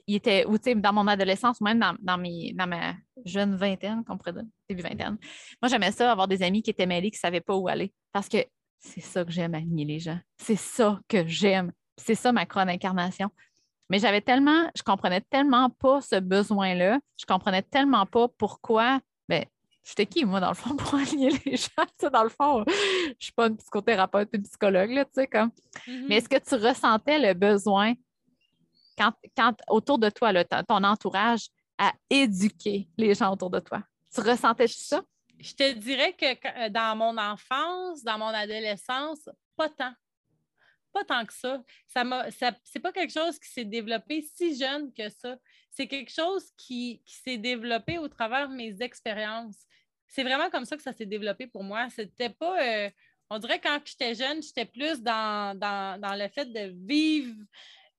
dans 0.76 0.92
mon 0.92 1.07
adolescence, 1.07 1.61
ou 1.61 1.64
même 1.64 1.82
dans, 2.01 2.18
mes, 2.18 2.53
dans 2.55 2.66
ma 2.66 2.94
jeune 3.24 3.57
vingtaine, 3.57 4.05
qu'on 4.05 4.16
vingtaine. 4.16 5.16
Moi, 5.62 5.68
j'aimais 5.68 5.92
ça, 5.92 6.11
avoir 6.11 6.28
des 6.28 6.42
amis 6.42 6.62
qui 6.62 6.70
étaient 6.70 6.86
mêlés, 6.86 7.11
qui 7.11 7.16
ne 7.16 7.20
savaient 7.20 7.40
pas 7.40 7.57
où 7.57 7.68
aller. 7.68 7.92
Parce 8.12 8.28
que 8.28 8.38
c'est 8.78 9.01
ça 9.01 9.24
que 9.24 9.32
j'aime 9.32 9.55
aligner 9.55 9.84
les 9.84 9.99
gens. 9.99 10.18
C'est 10.38 10.57
ça 10.57 11.01
que 11.09 11.26
j'aime. 11.26 11.72
C'est 11.97 12.14
ça 12.14 12.32
ma 12.32 12.47
croix 12.47 12.64
d'incarnation. 12.64 13.30
Mais 13.88 13.99
j'avais 13.99 14.20
tellement, 14.20 14.70
je 14.76 14.82
comprenais 14.82 15.20
tellement 15.20 15.70
pas 15.70 16.01
ce 16.01 16.16
besoin-là. 16.16 16.99
Je 17.18 17.24
comprenais 17.24 17.62
tellement 17.62 18.05
pas 18.05 18.28
pourquoi. 18.36 19.01
Ben, 19.28 19.44
J'étais 19.87 20.07
qui, 20.07 20.24
moi, 20.24 20.41
dans 20.41 20.49
le 20.49 20.55
fond, 20.55 20.74
pour 20.76 20.95
aligner 20.99 21.30
les 21.45 21.57
gens? 21.57 22.11
dans 22.11 22.24
le 22.24 22.28
fond, 22.28 22.64
je 22.66 23.11
ne 23.11 23.14
suis 23.20 23.32
pas 23.32 23.47
une 23.47 23.57
psychothérapeute, 23.57 24.28
une 24.32 24.43
psychologue, 24.43 24.91
là, 24.91 25.05
tu 25.05 25.12
sais, 25.14 25.26
comme. 25.28 25.51
Mm-hmm. 25.87 26.07
Mais 26.09 26.16
est-ce 26.16 26.28
que 26.28 26.39
tu 26.39 26.55
ressentais 26.57 27.18
le 27.18 27.34
besoin, 27.34 27.95
quand, 28.99 29.12
quand 29.37 29.55
autour 29.68 29.99
de 29.99 30.11
toi, 30.11 30.32
ton 30.64 30.82
entourage, 30.82 31.49
à 31.78 31.93
éduquer 32.11 32.89
les 32.97 33.14
gens 33.14 33.32
autour 33.32 33.51
de 33.51 33.61
toi? 33.61 33.82
Tu 34.12 34.20
ressentais 34.22 34.66
ça? 34.66 35.03
Je 35.39 35.53
te 35.53 35.72
dirais 35.72 36.14
que 36.14 36.26
euh, 36.26 36.68
dans 36.70 36.97
mon 36.97 37.16
enfance, 37.18 38.03
dans 38.03 38.18
mon 38.18 38.26
adolescence, 38.26 39.28
pas 39.57 39.68
tant. 39.68 39.93
Pas 40.93 41.05
tant 41.05 41.26
que 41.26 41.34
ça. 41.34 41.62
Ça, 41.87 42.03
ça 42.30 42.53
c'est 42.64 42.80
pas 42.80 42.93
quelque 42.93 43.12
chose 43.12 43.39
qui 43.39 43.51
s'est 43.51 43.64
développé 43.66 44.22
si 44.34 44.57
jeune 44.57 44.93
que 44.93 45.09
ça. 45.11 45.37
C'est 45.77 45.89
quelque 45.89 46.11
chose 46.11 46.51
qui, 46.57 47.03
s'est 47.07 47.37
développé 47.37 47.99
au 47.99 48.09
travers 48.09 48.49
de 48.49 48.55
mes 48.55 48.81
expériences 48.81 49.66
c'est 50.09 50.22
vraiment 50.22 50.49
comme 50.51 50.64
ça 50.64 50.77
que 50.77 50.83
ça 50.83 50.93
s'est 50.93 51.05
développé 51.05 51.47
pour 51.47 51.64
moi. 51.64 51.89
C'était 51.91 52.31
pas. 52.31 52.62
Euh, 52.62 52.91
on 53.29 53.39
dirait 53.39 53.61
quand 53.61 53.81
j'étais 53.85 54.14
jeune, 54.14 54.43
j'étais 54.43 54.64
plus 54.64 55.03
dans, 55.03 55.59
le 55.59 56.29
fait 56.29 56.47
de 56.47 56.72
vivre 56.87 57.35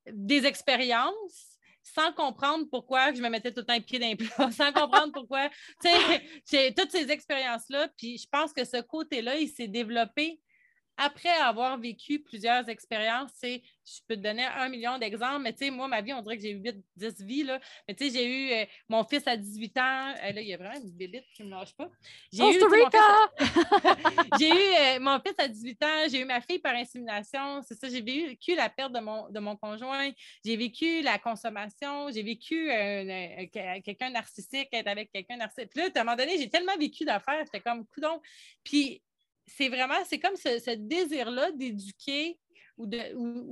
des 0.10 0.46
expériences 0.46 1.58
sans 1.84 2.12
comprendre 2.14 2.66
pourquoi 2.70 3.14
je 3.14 3.22
me 3.22 3.30
mettais 3.30 3.52
tout 3.52 3.62
le 3.62 3.66
temps 3.66 3.78
les 3.92 4.18
sans 4.52 4.72
comprendre 4.72 5.12
pourquoi. 5.14 5.50
Sais, 5.82 6.74
toutes 6.74 6.92
ces 6.92 7.12
expériences-là. 7.12 7.90
Puis 7.98 8.18
je 8.18 8.28
pense 8.30 8.54
que 8.54 8.64
ce 8.64 8.82
côté-là, 8.82 9.38
il 9.38 9.50
s'est 9.50 9.68
développé 9.68 10.40
après 10.98 11.30
avoir 11.30 11.78
vécu 11.78 12.20
plusieurs 12.20 12.68
expériences, 12.70 13.32
je 13.42 14.00
peux 14.08 14.16
te 14.16 14.22
donner 14.22 14.44
un 14.44 14.68
million 14.68 14.98
d'exemples, 14.98 15.44
mais 15.44 15.54
tu 15.54 15.66
sais, 15.66 15.72
moi, 15.72 15.88
ma 15.88 16.02
vie, 16.02 16.12
on 16.12 16.22
dirait 16.22 16.38
que 16.38 16.44
j'ai 16.44 16.52
eu 16.52 16.62
8, 16.62 16.84
10 16.96 17.24
vies, 17.24 17.44
là. 17.44 17.60
Mais 17.88 17.94
tu 17.94 18.06
sais, 18.06 18.18
j'ai 18.18 18.26
eu 18.26 18.52
euh, 18.52 18.66
mon 18.90 19.04
fils 19.04 19.26
à 19.28 19.38
18 19.38 19.78
ans. 19.78 20.14
Euh, 20.24 20.32
là, 20.32 20.42
il 20.42 20.48
y 20.48 20.54
a 20.54 20.58
vraiment 20.58 20.80
une 20.80 20.92
bébite 20.92 21.26
qui 21.36 21.44
ne 21.44 21.50
me 21.50 21.52
lâche 21.52 21.74
pas. 21.76 21.88
J'ai 22.34 22.44
eu, 22.44 22.60
mon 22.60 22.70
fils, 22.70 23.02
j'ai 24.40 24.50
eu 24.50 24.98
euh, 24.98 25.00
mon 25.00 25.20
fils 25.20 25.36
à 25.38 25.48
18 25.48 25.84
ans, 25.84 26.08
j'ai 26.10 26.22
eu 26.22 26.26
ma 26.26 26.42
fille 26.42 26.60
par 26.60 26.74
insémination. 26.74 27.62
C'est 27.62 27.76
ça, 27.76 27.88
j'ai 27.88 28.02
vécu 28.02 28.56
la 28.56 28.70
perte 28.70 28.92
de 28.92 29.00
mon, 29.00 29.30
de 29.30 29.40
mon 29.40 29.56
conjoint, 29.56 30.10
j'ai 30.44 30.58
vécu 30.58 31.04
la 31.04 31.20
consommation, 31.20 32.10
j'ai 32.12 32.24
vécu 32.24 32.70
quelqu'un 33.52 34.10
narcissique, 34.10 34.70
être 34.72 34.88
avec 34.88 35.12
quelqu'un 35.12 35.38
narcissique. 35.38 35.70
Puis 35.70 35.82
là, 35.82 35.90
à 35.94 36.00
un 36.00 36.04
moment 36.04 36.18
donné, 36.18 36.38
j'ai 36.38 36.50
tellement 36.50 36.76
vécu 36.78 37.06
d'affaires, 37.06 37.44
j'étais 37.46 37.62
comme 37.62 37.86
coudon. 37.86 38.20
Puis 38.64 39.02
c'est 39.48 39.70
vraiment, 39.70 40.04
c'est 40.06 40.20
comme 40.20 40.36
ce, 40.36 40.76
désir-là 40.76 41.52
d'éduquer 41.52 42.40
ou 42.78 42.86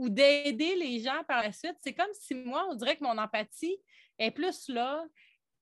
d'aider 0.10 0.76
les 0.76 1.00
gens 1.00 1.24
par 1.28 1.42
la 1.42 1.52
suite. 1.52 1.76
C'est 1.82 1.94
comme 1.94 2.12
si 2.14 2.36
moi, 2.36 2.68
on 2.70 2.76
dirait 2.76 2.96
que 2.96 3.04
mon 3.04 3.18
empathie 3.18 3.78
est 4.20 4.32
plus 4.32 4.70
là 4.70 5.04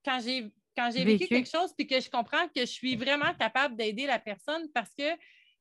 quand 0.04 0.20
j'ai 0.20 0.52
quand 0.76 0.90
j'ai 0.92 1.04
vécu. 1.04 1.28
quelque 1.28 1.48
chose 1.48 1.72
puis 1.76 1.86
que 1.86 2.00
je 2.00 2.10
comprends 2.10 2.48
que 2.48 2.60
je 2.60 2.64
suis 2.64 2.96
vraiment 2.96 3.32
capable 3.34 3.76
d'aider 3.76 4.06
la 4.06 4.18
personne 4.18 4.68
parce 4.72 4.92
que 4.94 5.08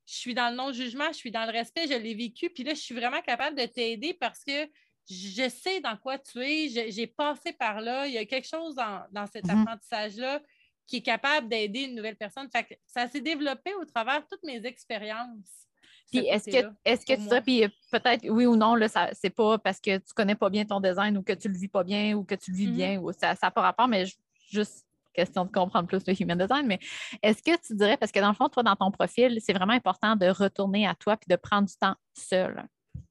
je 0.05 0.15
suis 0.15 0.33
dans 0.33 0.49
le 0.49 0.55
non-jugement, 0.55 1.07
je 1.09 1.17
suis 1.17 1.31
dans 1.31 1.45
le 1.45 1.51
respect, 1.51 1.87
je 1.87 1.93
l'ai 1.93 2.13
vécu, 2.13 2.49
puis 2.49 2.63
là, 2.63 2.73
je 2.73 2.79
suis 2.79 2.95
vraiment 2.95 3.21
capable 3.21 3.57
de 3.57 3.65
t'aider 3.65 4.13
parce 4.13 4.43
que 4.43 4.67
je 5.09 5.49
sais 5.49 5.79
dans 5.81 5.97
quoi 5.97 6.17
tu 6.17 6.39
es, 6.39 6.91
j'ai 6.91 7.07
passé 7.07 7.53
par 7.53 7.79
là, 7.81 8.07
il 8.07 8.13
y 8.13 8.17
a 8.17 8.25
quelque 8.25 8.47
chose 8.47 8.75
dans, 8.75 9.27
cet 9.27 9.45
mhm. 9.45 9.61
apprentissage-là 9.61 10.41
qui 10.87 10.97
est 10.97 11.01
capable 11.01 11.47
d'aider 11.47 11.81
une 11.81 11.95
nouvelle 11.95 12.15
personne. 12.15 12.49
ça 12.85 13.07
s'est 13.07 13.21
développé 13.21 13.73
au 13.75 13.85
travers 13.85 14.21
de 14.21 14.25
toutes 14.29 14.43
mes 14.43 14.65
expériences. 14.65 15.67
Puis 16.11 16.27
est-ce 16.27 16.49
que, 16.49 16.71
est 16.85 17.05
que 17.05 17.13
tu 17.13 17.21
dirais, 17.21 17.41
puis 17.41 17.63
peut-être 17.91 18.29
oui 18.29 18.45
ou 18.45 18.55
non, 18.55 18.75
là, 18.75 18.87
c'est 19.13 19.31
pas 19.31 19.57
parce 19.57 19.79
que 19.79 19.97
tu 19.97 20.13
connais 20.13 20.35
pas 20.35 20.49
bien 20.49 20.63
ton 20.63 20.79
design 20.79 21.17
ou 21.17 21.23
que 21.23 21.33
tu 21.33 21.47
le 21.47 21.57
vis 21.57 21.69
pas 21.69 21.83
bien 21.83 22.13
ou 22.15 22.23
que 22.23 22.35
tu 22.35 22.51
le 22.51 22.57
vis 22.57 22.67
mhm. 22.67 22.75
bien, 22.75 22.99
ou 22.99 23.11
ça 23.11 23.35
n'a 23.41 23.51
pas 23.51 23.61
rapport, 23.61 23.87
mais 23.87 24.05
juste 24.51 24.85
question 25.13 25.45
de 25.45 25.51
comprendre 25.51 25.87
plus 25.87 26.05
le 26.05 26.21
human 26.21 26.37
design, 26.37 26.65
mais 26.65 26.79
est-ce 27.21 27.41
que 27.41 27.55
tu 27.65 27.75
dirais, 27.75 27.97
parce 27.97 28.11
que 28.11 28.19
dans 28.19 28.29
le 28.29 28.33
fond, 28.33 28.49
toi, 28.49 28.63
dans 28.63 28.75
ton 28.75 28.91
profil, 28.91 29.39
c'est 29.41 29.53
vraiment 29.53 29.73
important 29.73 30.15
de 30.15 30.27
retourner 30.27 30.87
à 30.87 30.95
toi 30.95 31.17
puis 31.17 31.27
de 31.29 31.35
prendre 31.35 31.67
du 31.67 31.75
temps 31.75 31.95
seul. 32.13 32.67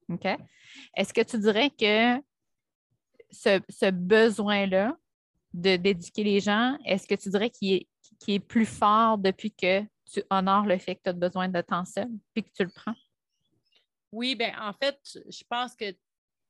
OK? 0.09 0.27
Est-ce 0.97 1.15
que 1.15 1.23
tu 1.23 1.39
dirais 1.39 1.71
que 1.71 2.21
ce, 3.31 3.91
besoin-là 3.91 4.97
d'éduquer 5.53 6.25
les 6.25 6.41
gens, 6.41 6.79
est-ce 6.85 7.07
que 7.07 7.15
tu 7.15 7.31
dirais 7.31 7.51
qu'il 7.51 7.75
est, 7.75 7.89
est 8.29 8.41
plus 8.41 8.67
fort 8.67 9.19
depuis 9.19 9.53
que 9.53 9.83
tu 10.13 10.23
honores 10.31 10.67
le 10.67 10.79
fait 10.79 10.97
que 10.97 11.03
tu 11.05 11.11
as 11.11 11.15
besoin 11.15 11.49
de 11.49 11.61
temps 11.61 11.85
seul 11.85 12.09
puis 12.35 12.45
que 12.45 12.51
tu 12.55 12.65
le 12.65 12.71
prends? 12.71 12.95
Oui, 14.13 14.35
bien, 14.35 14.55
en 14.61 14.73
fait, 14.73 14.99
je 15.05 15.43
pense 15.49 15.75
que 15.75 15.95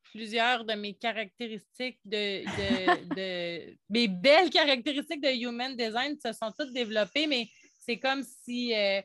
plusieurs 0.03 0.65
de 0.65 0.75
mes 0.75 0.95
caractéristiques 0.95 2.01
de, 2.05 3.77
mes 3.89 4.09
belles 4.09 4.51
caractéristiques 4.51 5.23
de 5.23 5.31
human 5.31 5.77
design 5.77 6.19
se 6.19 6.33
sont 6.33 6.53
toutes 6.59 6.73
développées, 6.73 7.27
mais 7.27 7.49
c'est 7.79 7.99
comme 7.99 8.23
si 8.23 8.75
euh, 8.75 9.01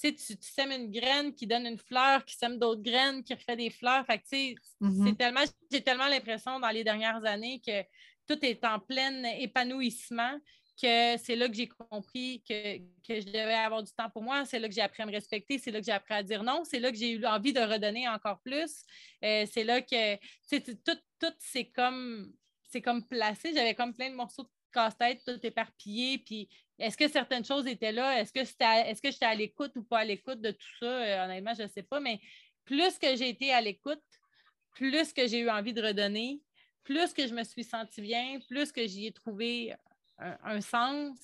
tu, 0.00 0.14
sèmes 0.40 0.72
une 0.72 0.90
graine 0.90 1.34
qui 1.34 1.46
donne 1.46 1.66
une 1.66 1.78
fleur, 1.78 2.24
qui 2.24 2.36
sème 2.36 2.58
d'autres 2.58 2.82
graines, 2.82 3.22
qui 3.22 3.34
refait 3.34 3.56
des 3.56 3.70
fleurs. 3.70 4.04
Fait 4.06 4.22
mm-hmm. 4.80 5.16
tellement, 5.16 5.44
j'ai 5.70 5.82
tellement 5.82 6.08
l'impression 6.08 6.58
dans 6.58 6.70
les 6.70 6.84
dernières 6.84 7.24
années 7.24 7.60
que 7.64 7.82
tout 8.30 8.44
est 8.44 8.64
en 8.64 8.78
plein 8.78 9.24
épanouissement 9.24 10.38
que 10.80 11.16
c'est 11.18 11.34
là 11.34 11.48
que 11.48 11.54
j'ai 11.54 11.68
compris 11.68 12.42
que, 12.48 12.78
je 13.08 13.26
devais 13.26 13.54
avoir 13.54 13.82
du 13.82 13.92
temps 13.92 14.08
pour 14.08 14.22
moi. 14.22 14.44
C'est 14.44 14.60
là 14.60 14.68
que 14.68 14.74
j'ai 14.74 14.80
appris 14.80 15.02
à 15.02 15.06
me 15.06 15.10
respecter. 15.10 15.58
C'est 15.58 15.72
là 15.72 15.80
que 15.80 15.86
j'ai 15.86 15.92
appris 15.92 16.14
à 16.14 16.22
dire 16.22 16.42
non. 16.44 16.62
C'est 16.64 16.78
là 16.78 16.90
que 16.90 16.96
j'ai 16.96 17.10
eu 17.10 17.26
envie 17.26 17.52
de 17.52 17.60
redonner 17.60 18.08
encore 18.08 18.40
plus. 18.40 18.84
Euh, 19.24 19.46
c'est 19.50 19.64
là 19.64 19.82
que 19.82 20.16
tout, 20.48 20.98
tout 21.20 21.34
c'est 21.38 21.66
comme 21.66 22.32
c'est 22.70 22.80
comme 22.80 23.04
placé. 23.06 23.52
J'avais 23.52 23.74
comme 23.74 23.92
plein 23.92 24.10
de 24.10 24.14
morceaux 24.14 24.44
de 24.44 24.48
casse-tête, 24.72 25.22
tout 25.26 25.44
éparpillé. 25.44 26.18
Puis 26.18 26.48
est-ce 26.78 26.96
que 26.96 27.08
certaines 27.08 27.44
choses 27.44 27.66
étaient 27.66 27.92
là? 27.92 28.20
Est-ce 28.20 28.32
que 28.32 28.40
est-ce 28.40 29.02
que 29.02 29.10
j'étais 29.10 29.26
à 29.26 29.34
l'écoute 29.34 29.72
ou 29.76 29.82
pas 29.82 29.98
à 29.98 30.04
l'écoute 30.04 30.40
de 30.40 30.52
tout 30.52 30.78
ça? 30.78 30.86
Euh, 30.86 31.24
honnêtement, 31.24 31.54
je 31.54 31.64
ne 31.64 31.68
sais 31.68 31.82
pas. 31.82 31.98
Mais 31.98 32.20
plus 32.64 32.96
que 32.96 33.16
j'ai 33.16 33.28
été 33.28 33.52
à 33.52 33.60
l'écoute, 33.60 34.00
plus 34.76 35.12
que 35.12 35.26
j'ai 35.26 35.40
eu 35.40 35.50
envie 35.50 35.74
de 35.74 35.82
redonner, 35.82 36.40
plus 36.84 37.12
que 37.12 37.26
je 37.26 37.34
me 37.34 37.44
suis 37.44 37.64
sentie 37.64 38.00
bien, 38.00 38.38
plus 38.48 38.72
que 38.72 38.86
j'y 38.86 39.06
ai 39.06 39.12
trouvé 39.12 39.74
un, 40.18 40.60
sens, 40.60 41.18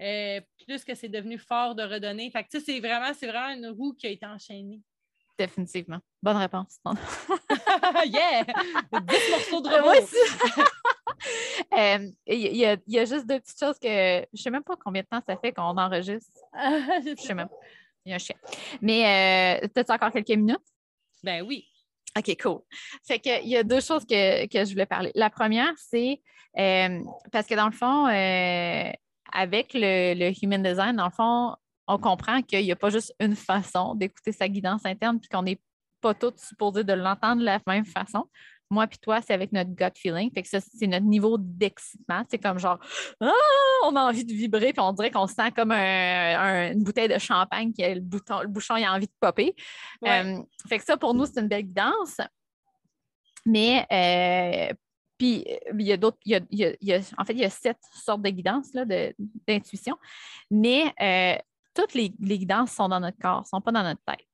euh, 0.00 0.40
plus 0.66 0.84
que 0.84 0.94
c'est 0.94 1.08
devenu 1.08 1.38
fort 1.38 1.74
de 1.74 1.82
redonner. 1.82 2.30
Fait 2.30 2.44
que, 2.44 2.60
c'est 2.60 2.80
vraiment, 2.80 3.12
c'est 3.14 3.26
vraiment 3.26 3.54
une 3.54 3.68
roue 3.68 3.94
qui 3.94 4.06
a 4.06 4.10
été 4.10 4.26
enchaînée. 4.26 4.80
Définitivement. 5.38 6.00
Bonne 6.22 6.36
réponse. 6.36 6.78
yeah! 8.06 8.44
10 8.44 9.30
morceaux 9.30 9.60
de 9.60 9.68
robot. 9.68 10.06
Euh, 11.72 12.10
il 12.26 12.56
y, 12.56 12.64
a, 12.64 12.76
y, 12.86 12.98
a 12.98 13.04
juste 13.04 13.26
deux 13.26 13.40
petites 13.40 13.58
choses 13.58 13.78
que 13.78 13.88
je 13.88 14.26
ne 14.32 14.38
sais 14.38 14.50
même 14.50 14.62
pas 14.62 14.76
combien 14.76 15.02
de 15.02 15.06
temps 15.06 15.20
ça 15.26 15.36
fait 15.36 15.52
qu'on 15.52 15.76
enregistre. 15.76 16.40
je 16.54 17.10
ne 17.10 17.16
sais 17.16 17.34
même 17.34 17.48
pas. 17.48 17.56
Il 18.04 18.10
y 18.10 18.12
a 18.12 18.16
un 18.16 18.18
chien. 18.18 18.36
Mais 18.80 19.60
euh, 19.62 19.68
as-tu 19.74 19.92
encore 19.92 20.12
quelques 20.12 20.28
minutes? 20.28 20.58
Ben 21.22 21.42
oui. 21.42 21.66
OK, 22.16 22.36
cool. 22.40 22.60
Fait 23.06 23.18
qu'il 23.18 23.48
y 23.48 23.56
a 23.56 23.62
deux 23.62 23.80
choses 23.80 24.04
que, 24.06 24.14
je 24.14 24.70
voulais 24.70 24.86
parler. 24.86 25.12
La 25.14 25.30
première, 25.30 25.72
c'est 25.76 26.20
euh, 26.58 27.00
parce 27.30 27.46
que 27.46 27.54
dans 27.54 27.66
le 27.66 27.72
fond, 27.72 28.06
euh, 28.06 28.90
avec 29.32 29.72
le, 29.74 30.32
human 30.42 30.62
design, 30.62 30.96
dans 30.96 31.06
le 31.06 31.10
fond, 31.10 31.54
on 31.86 31.98
comprend 31.98 32.42
qu'il 32.42 32.64
n'y 32.64 32.72
a 32.72 32.76
pas 32.76 32.90
juste 32.90 33.14
une 33.20 33.36
façon 33.36 33.94
d'écouter 33.94 34.32
sa 34.32 34.48
guidance 34.48 34.84
interne, 34.86 35.20
puis 35.20 35.28
qu'on 35.28 35.42
n'est 35.42 35.60
pas 36.00 36.14
tous 36.14 36.34
supposés 36.36 36.84
de 36.84 36.92
l'entendre 36.92 37.40
de 37.40 37.44
la 37.44 37.60
même 37.66 37.86
façon 37.86 38.28
moi 38.70 38.86
puis 38.86 38.98
toi, 38.98 39.20
c'est 39.22 39.32
avec 39.32 39.52
notre 39.52 39.70
gut 39.70 39.92
feeling. 39.94 40.30
Fait 40.32 40.42
que 40.42 40.48
ça, 40.48 40.58
c'est 40.60 40.86
notre 40.86 41.06
niveau 41.06 41.36
d'excitement. 41.38 42.24
C'est 42.28 42.38
comme 42.38 42.58
genre, 42.58 42.78
ah, 43.20 43.30
on 43.84 43.94
a 43.96 44.00
envie 44.00 44.24
de 44.24 44.32
vibrer, 44.32 44.72
puis 44.72 44.80
on 44.80 44.92
dirait 44.92 45.10
qu'on 45.10 45.26
sent 45.26 45.52
comme 45.54 45.72
une 45.72 46.82
bouteille 46.82 47.08
de 47.08 47.18
champagne 47.18 47.72
qui 47.72 47.84
a 47.84 47.94
le, 47.94 48.00
bouton, 48.00 48.40
le 48.40 48.48
bouchon 48.48 48.74
a 48.74 48.94
envie 48.94 49.06
de 49.06 49.12
popper. 49.20 49.54
Euh, 50.04 50.42
fait 50.68 50.78
que 50.78 50.84
ça, 50.84 50.96
pour 50.96 51.14
nous, 51.14 51.26
c'est 51.26 51.40
une 51.40 51.48
belle 51.48 51.62
guidance. 51.62 52.20
Mais 53.44 53.86
euh, 53.92 54.74
puis 55.18 55.46
il 55.72 55.82
y 55.82 55.92
a 55.92 55.96
d'autres, 55.96 56.18
en 57.16 57.24
fait, 57.24 57.32
il 57.32 57.38
y 57.38 57.44
a 57.44 57.50
sept 57.50 57.78
sortes 57.92 58.22
de 58.22 58.30
guidances 58.30 58.72
d'intuition, 59.46 59.96
mais 60.50 60.92
euh, 61.00 61.38
toutes 61.74 61.94
les, 61.94 62.10
guidances 62.10 62.72
sont 62.72 62.88
dans 62.88 63.00
notre 63.00 63.18
corps, 63.18 63.40
ne 63.40 63.46
sont 63.46 63.60
pas 63.60 63.72
dans 63.72 63.82
notre 63.82 64.02
tête. 64.04 64.26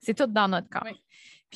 C'est 0.00 0.14
tout 0.14 0.26
dans 0.26 0.48
notre 0.48 0.68
corps. 0.68 0.86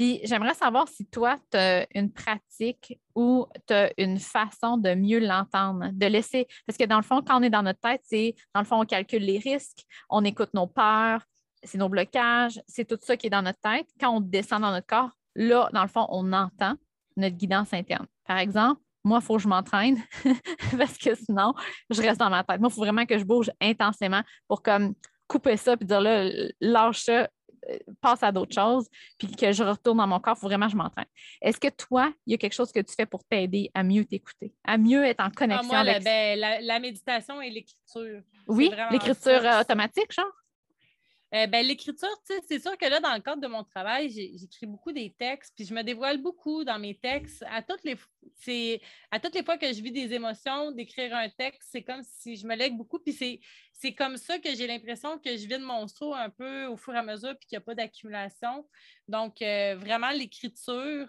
Puis 0.00 0.18
j'aimerais 0.24 0.54
savoir 0.54 0.88
si 0.88 1.04
toi, 1.04 1.36
tu 1.50 1.58
as 1.58 1.86
une 1.94 2.10
pratique 2.10 2.98
ou 3.14 3.46
tu 3.66 3.74
as 3.74 3.92
une 3.98 4.18
façon 4.18 4.78
de 4.78 4.94
mieux 4.94 5.18
l'entendre, 5.18 5.90
de 5.92 6.06
laisser. 6.06 6.46
Parce 6.66 6.78
que 6.78 6.84
dans 6.84 6.96
le 6.96 7.02
fond, 7.02 7.20
quand 7.20 7.38
on 7.38 7.42
est 7.42 7.50
dans 7.50 7.62
notre 7.62 7.80
tête, 7.80 8.00
c'est 8.04 8.34
dans 8.54 8.62
le 8.62 8.66
fond, 8.66 8.80
on 8.80 8.86
calcule 8.86 9.22
les 9.22 9.38
risques, 9.38 9.84
on 10.08 10.24
écoute 10.24 10.54
nos 10.54 10.66
peurs, 10.66 11.20
c'est 11.62 11.76
nos 11.76 11.90
blocages, 11.90 12.62
c'est 12.66 12.86
tout 12.86 12.96
ça 13.02 13.18
qui 13.18 13.26
est 13.26 13.30
dans 13.30 13.42
notre 13.42 13.60
tête. 13.60 13.88
Quand 14.00 14.08
on 14.16 14.20
descend 14.22 14.62
dans 14.62 14.70
notre 14.70 14.86
corps, 14.86 15.10
là, 15.34 15.68
dans 15.74 15.82
le 15.82 15.88
fond, 15.88 16.06
on 16.08 16.32
entend 16.32 16.76
notre 17.18 17.36
guidance 17.36 17.74
interne. 17.74 18.06
Par 18.26 18.38
exemple, 18.38 18.80
moi, 19.04 19.18
il 19.20 19.26
faut 19.26 19.36
que 19.36 19.42
je 19.42 19.48
m'entraîne 19.48 20.02
parce 20.78 20.96
que 20.96 21.14
sinon, 21.14 21.52
je 21.90 22.00
reste 22.00 22.20
dans 22.20 22.30
ma 22.30 22.42
tête. 22.42 22.58
Moi, 22.58 22.70
il 22.72 22.74
faut 22.74 22.80
vraiment 22.80 23.04
que 23.04 23.18
je 23.18 23.24
bouge 23.24 23.50
intensément 23.60 24.22
pour 24.48 24.62
comme 24.62 24.94
couper 25.28 25.58
ça 25.58 25.74
et 25.78 25.84
dire 25.84 26.00
là, 26.00 26.24
lâche 26.60 27.02
ça, 27.04 27.28
passe 28.00 28.22
à 28.22 28.32
d'autres 28.32 28.54
choses, 28.54 28.88
puis 29.18 29.28
que 29.28 29.52
je 29.52 29.62
retourne 29.62 29.98
dans 29.98 30.06
mon 30.06 30.20
corps, 30.20 30.36
il 30.36 30.40
faut 30.40 30.46
vraiment 30.46 30.66
que 30.66 30.72
je 30.72 30.76
m'entraîne. 30.76 31.06
Est-ce 31.42 31.58
que 31.58 31.68
toi, 31.68 32.12
il 32.26 32.32
y 32.32 32.34
a 32.34 32.38
quelque 32.38 32.54
chose 32.54 32.72
que 32.72 32.80
tu 32.80 32.94
fais 32.94 33.06
pour 33.06 33.24
t'aider 33.24 33.70
à 33.74 33.82
mieux 33.82 34.04
t'écouter, 34.04 34.52
à 34.64 34.78
mieux 34.78 35.04
être 35.04 35.20
en 35.20 35.28
ah, 35.28 35.32
connexion 35.34 35.72
avec... 35.72 36.02
Ben, 36.02 36.38
la, 36.38 36.60
la, 36.60 36.80
méditation 36.80 37.40
et 37.40 37.50
l'écriture. 37.50 38.22
Oui, 38.46 38.70
l'écriture 38.90 39.42
automatique, 39.60 40.12
genre? 40.12 40.39
Euh, 41.32 41.46
ben, 41.46 41.64
l'écriture, 41.64 42.08
c'est 42.48 42.58
sûr 42.58 42.76
que 42.76 42.86
là, 42.86 42.98
dans 42.98 43.14
le 43.14 43.20
cadre 43.20 43.40
de 43.40 43.46
mon 43.46 43.62
travail, 43.62 44.10
j'écris 44.10 44.66
beaucoup 44.66 44.90
des 44.90 45.14
textes, 45.16 45.54
puis 45.54 45.64
je 45.64 45.72
me 45.72 45.82
dévoile 45.82 46.18
beaucoup 46.18 46.64
dans 46.64 46.78
mes 46.78 46.98
textes. 46.98 47.44
À 47.48 47.62
toutes 47.62 47.84
les, 47.84 48.80
à 49.12 49.20
toutes 49.20 49.34
les 49.34 49.44
fois 49.44 49.56
que 49.56 49.72
je 49.72 49.80
vis 49.80 49.92
des 49.92 50.12
émotions, 50.12 50.72
d'écrire 50.72 51.14
un 51.14 51.28
texte, 51.28 51.68
c'est 51.70 51.82
comme 51.82 52.02
si 52.02 52.36
je 52.36 52.46
me 52.46 52.56
lègue 52.56 52.76
beaucoup, 52.76 52.98
puis 52.98 53.12
c'est 53.12 53.94
comme 53.94 54.16
ça 54.16 54.40
que 54.40 54.52
j'ai 54.56 54.66
l'impression 54.66 55.18
que 55.18 55.36
je 55.36 55.46
vide 55.46 55.60
mon 55.60 55.86
seau 55.86 56.14
un 56.14 56.30
peu 56.30 56.66
au 56.66 56.76
fur 56.76 56.94
et 56.94 56.98
à 56.98 57.02
mesure, 57.04 57.36
puis 57.38 57.46
qu'il 57.46 57.56
n'y 57.56 57.62
a 57.62 57.64
pas 57.64 57.76
d'accumulation. 57.76 58.68
Donc, 59.06 59.40
euh, 59.40 59.76
vraiment, 59.76 60.10
l'écriture, 60.10 61.08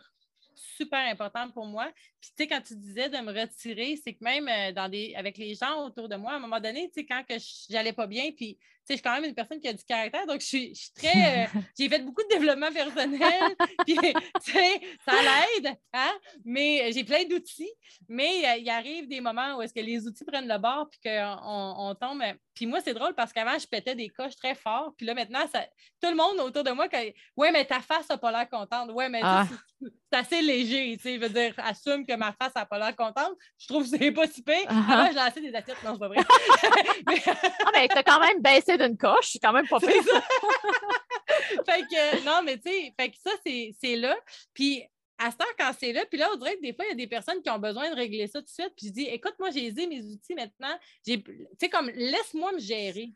super 0.54 1.00
importante 1.00 1.54
pour 1.54 1.66
moi. 1.66 1.92
Puis, 2.22 2.30
tu 2.38 2.44
sais, 2.44 2.48
quand 2.48 2.62
tu 2.62 2.76
disais 2.76 3.10
de 3.10 3.18
me 3.18 3.32
retirer, 3.32 4.00
c'est 4.04 4.14
que 4.14 4.24
même 4.24 4.48
euh, 4.48 4.72
dans 4.72 4.88
des, 4.88 5.16
avec 5.16 5.38
les 5.38 5.56
gens 5.56 5.86
autour 5.86 6.08
de 6.08 6.16
moi, 6.16 6.34
à 6.34 6.36
un 6.36 6.40
moment 6.40 6.60
donné, 6.60 6.88
tu 6.90 7.02
sais, 7.02 7.06
quand 7.06 7.24
que 7.28 7.36
j'allais 7.70 7.94
pas 7.94 8.08
bien, 8.08 8.32
puis 8.32 8.60
je 8.92 8.96
suis 8.96 9.02
quand 9.02 9.14
même 9.14 9.26
une 9.26 9.36
personne 9.36 9.60
qui 9.60 9.68
a 9.68 9.74
du 9.74 9.84
caractère, 9.84 10.26
donc 10.28 10.42
je 10.42 10.46
suis, 10.46 10.74
très. 10.96 11.46
Euh, 11.46 11.48
j'ai 11.80 11.90
fait 11.90 12.00
beaucoup 12.00 12.24
de 12.24 12.30
développement 12.30 12.72
personnel, 12.72 13.56
puis 13.86 13.96
tu 13.96 14.52
sais, 14.52 14.82
ça 15.06 15.14
l'aide, 15.22 15.76
hein? 15.94 16.12
mais 16.44 16.92
j'ai 16.92 17.04
plein 17.04 17.24
d'outils. 17.26 17.72
Mais 18.08 18.46
euh, 18.46 18.58
il 18.58 18.70
arrive 18.70 19.08
des 19.08 19.22
moments 19.22 19.58
où 19.58 19.62
est-ce 19.62 19.74
que 19.74 19.80
les 19.80 20.06
outils 20.08 20.26
prennent 20.26 20.48
le 20.48 20.58
bord, 20.58 20.90
puis 20.90 21.00
qu'on 21.04 21.38
on 21.78 21.96
tombe. 21.96 22.22
Puis 22.54 22.66
moi, 22.66 22.82
c'est 22.84 22.94
drôle 22.94 23.14
parce 23.16 23.32
qu'avant, 23.32 23.58
je 23.58 23.68
pétais 23.68 23.96
des 23.96 24.10
coches 24.10 24.36
très 24.36 24.56
fort, 24.56 24.94
puis 24.98 25.06
là, 25.06 25.14
maintenant, 25.14 25.48
ça, 25.52 25.62
tout 26.02 26.10
le 26.10 26.16
monde 26.16 26.40
autour 26.40 26.64
de 26.64 26.72
moi, 26.72 26.90
quand, 26.90 27.04
ouais, 27.38 27.52
mais 27.52 27.66
ta 27.66 27.80
face 27.80 28.10
n'a 28.10 28.18
pas 28.18 28.32
l'air 28.32 28.50
contente. 28.50 28.92
Ouais, 28.92 29.10
mais 29.10 29.22
ah. 29.24 29.48
c'est 29.80 30.18
assez 30.18 30.42
léger, 30.42 30.98
tu 30.98 31.04
sais, 31.04 31.16
je 31.16 31.22
veux 31.22 31.30
dire, 31.30 31.54
assume 31.58 32.06
que 32.06 32.11
ma 32.16 32.34
face 32.34 32.54
n'a 32.56 32.66
pas 32.66 32.80
l'air 32.80 32.96
contente. 32.96 33.34
Je 33.58 33.68
trouve 33.68 33.84
que 33.84 33.98
c'est 33.98 34.12
pas 34.12 34.28
si 34.28 34.42
pire. 34.42 34.70
Uh 34.70 35.12
j'ai 35.14 35.20
assez 35.20 35.42
des 35.42 35.54
assiettes, 35.54 35.84
non, 35.84 35.94
c'est 35.94 36.00
pas 36.00 36.08
vrai. 36.08 36.18
mais... 37.08 37.22
ah, 37.28 37.70
mais 37.74 37.88
t'as 37.88 38.04
quand 38.04 38.20
même 38.20 38.42
baissé 38.42 38.78
d'une 38.78 38.98
coche, 38.98 39.38
quand 39.42 39.54
même 39.54 39.68
pas 39.68 39.80
fait. 39.80 40.02
fait 41.66 41.82
que, 41.90 42.26
non, 42.26 42.42
mais 42.44 42.58
tu 42.58 42.70
sais, 42.70 42.94
fait 43.00 43.10
que 43.12 43.18
ça, 43.18 43.32
c'est 43.44 43.96
là. 43.96 44.16
Puis 44.54 44.84
à 45.22 45.30
ce 45.30 45.38
temps, 45.38 45.46
quand 45.58 45.72
c'est 45.78 45.94
là, 45.94 46.04
puis 46.10 46.18
là, 46.18 46.30
on 46.34 46.38
dirait 46.38 46.56
que 46.56 46.62
des 46.62 46.74
fois, 46.74 46.84
il 46.86 46.90
y 46.90 46.92
a 46.94 46.96
des 46.96 47.08
personnes 47.08 47.42
qui 47.44 47.50
ont 47.52 47.60
besoin 47.60 47.92
de 47.92 47.96
régler 47.96 48.26
ça 48.26 48.40
tout 48.40 48.46
de 48.46 48.50
suite. 48.50 48.74
Puis 48.76 48.88
je 48.88 48.92
dis, 48.92 49.04
écoute, 49.04 49.36
moi, 49.40 49.52
j'ai 49.52 49.68
aisé 49.68 49.86
mes 49.86 50.04
outils 50.04 50.34
maintenant. 50.34 50.76
Tu 51.06 51.24
sais, 51.60 51.70
comme, 51.70 51.90
laisse-moi 51.90 52.54
me 52.54 52.60
gérer. 52.60 53.14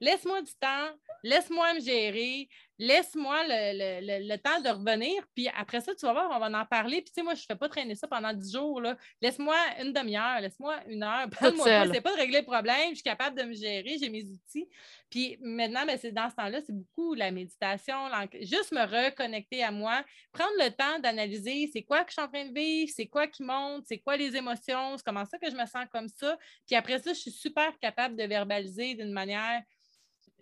Laisse-moi 0.00 0.40
du 0.40 0.52
temps, 0.54 0.88
laisse-moi 1.22 1.74
me 1.74 1.80
gérer 1.80 2.48
laisse-moi 2.78 3.42
le, 3.46 4.36
temps 4.36 4.60
de 4.60 4.68
revenir, 4.68 5.24
puis 5.34 5.48
après 5.56 5.80
ça, 5.80 5.94
tu 5.94 6.06
vas 6.06 6.12
voir, 6.12 6.30
on 6.32 6.38
va 6.38 6.60
en 6.60 6.66
parler. 6.66 7.02
Puis, 7.02 7.10
tu 7.10 7.14
sais, 7.14 7.22
moi, 7.22 7.34
je 7.34 7.42
ne 7.42 7.46
fais 7.46 7.56
pas 7.56 7.68
traîner 7.68 7.94
ça 7.94 8.08
pendant 8.08 8.32
dix 8.32 8.52
jours. 8.52 8.80
Laisse-moi 9.20 9.56
une 9.80 9.92
demi-heure, 9.92 10.40
laisse-moi 10.40 10.76
une 10.88 11.02
heure. 11.02 11.28
Parle-moi 11.40 11.84
c'est 11.92 12.00
pas 12.00 12.12
de 12.12 12.16
régler 12.16 12.40
le 12.40 12.44
problème, 12.44 12.90
je 12.90 12.96
suis 12.96 13.02
capable 13.02 13.38
de 13.38 13.44
me 13.44 13.54
gérer, 13.54 13.96
j'ai 14.00 14.08
mes 14.08 14.24
outils. 14.24 14.68
Puis 15.10 15.36
maintenant, 15.40 15.86
ben, 15.86 15.98
c'est 16.00 16.12
dans 16.12 16.28
ce 16.28 16.34
temps-là, 16.34 16.60
c'est 16.66 16.76
beaucoup 16.76 17.14
la 17.14 17.30
méditation, 17.30 17.96
juste 18.40 18.72
me 18.72 18.82
reconnecter 18.82 19.62
à 19.62 19.70
moi, 19.70 20.04
prendre 20.32 20.50
le 20.58 20.70
temps 20.70 20.98
d'analyser 20.98 21.70
c'est 21.72 21.82
quoi 21.82 22.04
que 22.04 22.10
je 22.10 22.14
suis 22.14 22.22
en 22.22 22.28
train 22.28 22.46
de 22.46 22.54
vivre, 22.54 22.90
c'est 22.94 23.06
quoi 23.06 23.26
qui 23.26 23.42
monte, 23.42 23.84
c'est 23.86 23.98
quoi 23.98 24.16
les 24.16 24.36
émotions, 24.36 24.96
c'est 24.96 25.04
comment 25.04 25.24
ça 25.24 25.38
que 25.38 25.50
je 25.50 25.56
me 25.56 25.66
sens 25.66 25.84
comme 25.92 26.08
ça. 26.08 26.36
Puis 26.66 26.74
après 26.74 26.98
ça, 26.98 27.12
je 27.12 27.18
suis 27.20 27.30
super 27.30 27.78
capable 27.78 28.16
de 28.16 28.24
verbaliser 28.24 28.94
d'une 28.94 29.12
manière 29.12 29.62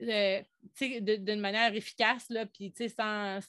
euh, 0.02 0.42
d'une 0.80 1.40
manière 1.40 1.74
efficace, 1.74 2.26
là, 2.30 2.46
puis 2.46 2.72
sans, 2.88 3.40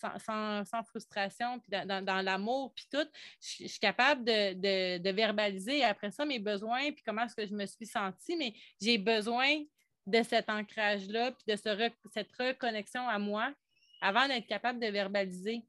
frustration, 0.86 1.60
puis 1.60 1.72
dans, 1.86 2.24
l'amour, 2.24 2.74
puis 2.76 2.88
tout, 2.92 3.08
je, 3.42 3.68
suis 3.68 3.80
capable 3.80 4.24
de, 4.24 5.12
verbaliser 5.12 5.84
après 5.84 6.12
ça 6.12 6.26
mes 6.26 6.40
besoins, 6.40 6.92
puis 6.92 7.04
comment 7.06 7.24
est-ce 7.24 7.36
que 7.36 7.46
je 7.46 7.54
me 7.54 7.66
suis 7.66 7.86
sentie, 7.86 8.36
mais 8.36 8.54
j'ai 8.82 8.98
besoin 8.98 9.64
de 10.06 10.22
cet 10.24 10.50
ancrage-là, 10.50 11.32
puis 11.32 11.44
de 11.48 11.56
cette 11.56 12.32
reconnexion 12.38 13.08
à 13.08 13.20
moi 13.20 13.54
avant 14.02 14.28
d'être 14.28 14.48
capable 14.48 14.80
de 14.80 14.88
verbaliser. 14.88 15.64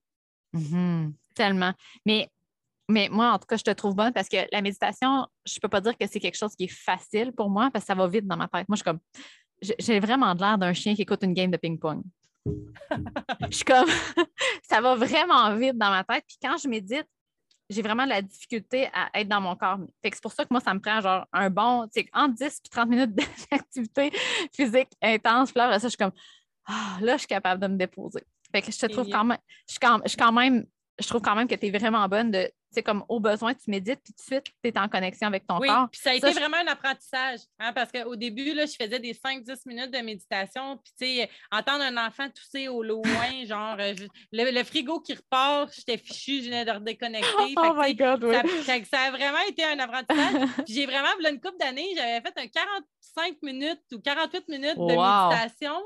Mm-hmm. 0.55 1.13
tellement. 1.35 1.73
Mais 2.07 2.29
mais 2.89 3.09
moi, 3.09 3.33
en 3.33 3.39
tout 3.39 3.47
cas, 3.47 3.57
je 3.57 3.63
te 3.63 3.71
trouve 3.71 3.95
bonne 3.95 4.13
parce 4.13 4.29
que 4.29 4.37
la 4.53 4.61
méditation, 4.61 5.27
je 5.47 5.55
ne 5.57 5.61
peux 5.61 5.69
pas 5.69 5.81
dire 5.81 5.97
que 5.97 6.07
c'est 6.07 6.21
quelque 6.21 6.37
chose 6.37 6.55
qui 6.55 6.65
est 6.65 6.73
facile 6.73 7.33
pour 7.33 7.49
moi 7.49 7.71
parce 7.73 7.85
que 7.85 7.87
ça 7.87 7.95
va 7.95 8.07
vite 8.07 8.27
dans 8.27 8.37
ma 8.37 8.47
tête. 8.47 8.69
Moi, 8.69 8.77
je 8.77 8.83
suis 8.83 8.85
comme, 8.85 9.01
j'ai 9.79 10.01
vraiment 10.01 10.35
l'air 10.35 10.59
d'un 10.59 10.73
chien 10.73 10.95
qui 10.95 11.03
écoute 11.03 11.23
une 11.23 11.35
game 11.35 11.51
de 11.51 11.57
ping-pong. 11.57 12.03
je 13.51 13.57
suis 13.57 13.65
comme, 13.65 13.89
ça 14.63 14.81
va 14.81 14.95
vraiment 14.95 15.55
vite 15.57 15.79
dans 15.79 15.91
ma 15.91 16.05
tête. 16.05 16.25
Puis 16.27 16.37
quand 16.43 16.57
je 16.57 16.69
médite, 16.69 17.07
j'ai 17.71 17.83
vraiment 17.83 18.05
de 18.05 18.11
la 18.11 18.23
difficulté 18.23 18.89
à 18.93 19.09
être 19.19 19.29
dans 19.29 19.41
mon 19.41 19.57
corps. 19.57 19.79
c'est 20.03 20.21
pour 20.21 20.33
ça 20.33 20.45
que 20.45 20.49
moi, 20.51 20.61
ça 20.61 20.75
me 20.75 20.81
prend 20.81 21.01
genre 21.01 21.27
un 21.33 21.49
bon, 21.49 21.87
tu 21.87 22.03
sais, 22.03 22.09
entre 22.13 22.35
10 22.35 22.45
et 22.45 22.69
30 22.71 22.89
minutes 22.89 23.15
d'activité 23.51 24.13
physique 24.53 24.91
intense. 25.01 25.51
Puis 25.51 25.59
là, 25.59 25.79
ça, 25.79 25.87
je 25.87 25.91
suis 25.91 25.97
comme, 25.97 26.13
ah, 26.67 26.99
là, 27.01 27.15
je 27.15 27.21
suis 27.21 27.29
capable 27.29 27.63
de 27.63 27.69
me 27.69 27.77
déposer. 27.77 28.23
Fait 28.53 28.63
que 28.63 28.71
je 28.71 28.79
te 28.79 28.87
trouve 28.87 29.09
quand 29.09 29.25
même, 29.25 29.39
je 29.67 29.73
suis 29.73 30.17
quand 30.17 30.33
même, 30.33 30.67
je 31.01 31.09
trouve 31.09 31.23
quand 31.23 31.35
même 31.35 31.49
que 31.49 31.55
tu 31.55 31.67
es 31.67 31.71
vraiment 31.71 32.07
bonne 32.09 32.31
de 32.31 32.51
c'est 32.75 32.83
comme 32.83 33.05
au 33.09 33.21
besoin, 33.21 33.55
tu 33.55 33.71
médites, 33.71 34.01
puis 34.03 34.13
tout 34.13 34.23
de 34.23 34.35
suite, 34.35 34.55
tu 34.63 34.71
es 34.71 34.79
en 34.79 34.89
connexion 34.89 35.29
avec 35.29 35.47
ton 35.47 35.59
corps. 35.59 35.89
Puis 35.91 36.01
ça 36.03 36.11
a 36.11 36.15
été 36.15 36.31
vraiment 36.31 36.57
un 36.57 36.67
apprentissage, 36.67 37.41
hein, 37.59 37.73
parce 37.73 37.91
qu'au 37.93 38.17
début, 38.17 38.53
là, 38.55 38.67
je 38.67 38.75
faisais 38.75 38.99
des 38.99 39.15
5-10 39.15 39.61
minutes 39.67 39.91
de 39.91 39.99
méditation, 39.99 40.79
puis 40.79 40.93
tu 40.99 41.07
sais, 41.07 41.31
entendre 41.51 41.85
un 41.85 42.07
enfant 42.07 42.29
tousser 42.31 42.69
au 42.69 42.83
loin, 42.83 43.05
genre, 43.47 43.77
euh, 43.79 43.95
le, 44.33 44.65
frigo 44.65 45.01
qui 45.01 45.15
repart, 45.15 45.73
j'étais 45.75 45.99
fichu, 45.99 46.43
je 46.43 46.47
venais 46.47 46.65
de 46.65 46.71
redéconnecter. 46.71 47.29
oh 47.57 47.75
my 47.77 47.95
God, 47.95 48.25
ça, 48.85 49.01
a 49.01 49.11
vraiment 49.11 49.43
été 49.49 49.65
un 49.65 49.79
apprentissage. 49.79 50.49
puis 50.65 50.75
j'ai 50.75 50.87
vraiment, 50.87 51.09
une 51.29 51.41
couple 51.41 51.59
d'années, 51.59 51.89
j'avais 51.97 52.21
fait 52.21 52.35
un 52.37 52.49
45 52.49 53.37
minutes 53.43 53.83
ou 53.93 54.01
48 54.01 54.49
minutes 54.49 54.77
de 54.77 54.85
méditation. 54.85 55.81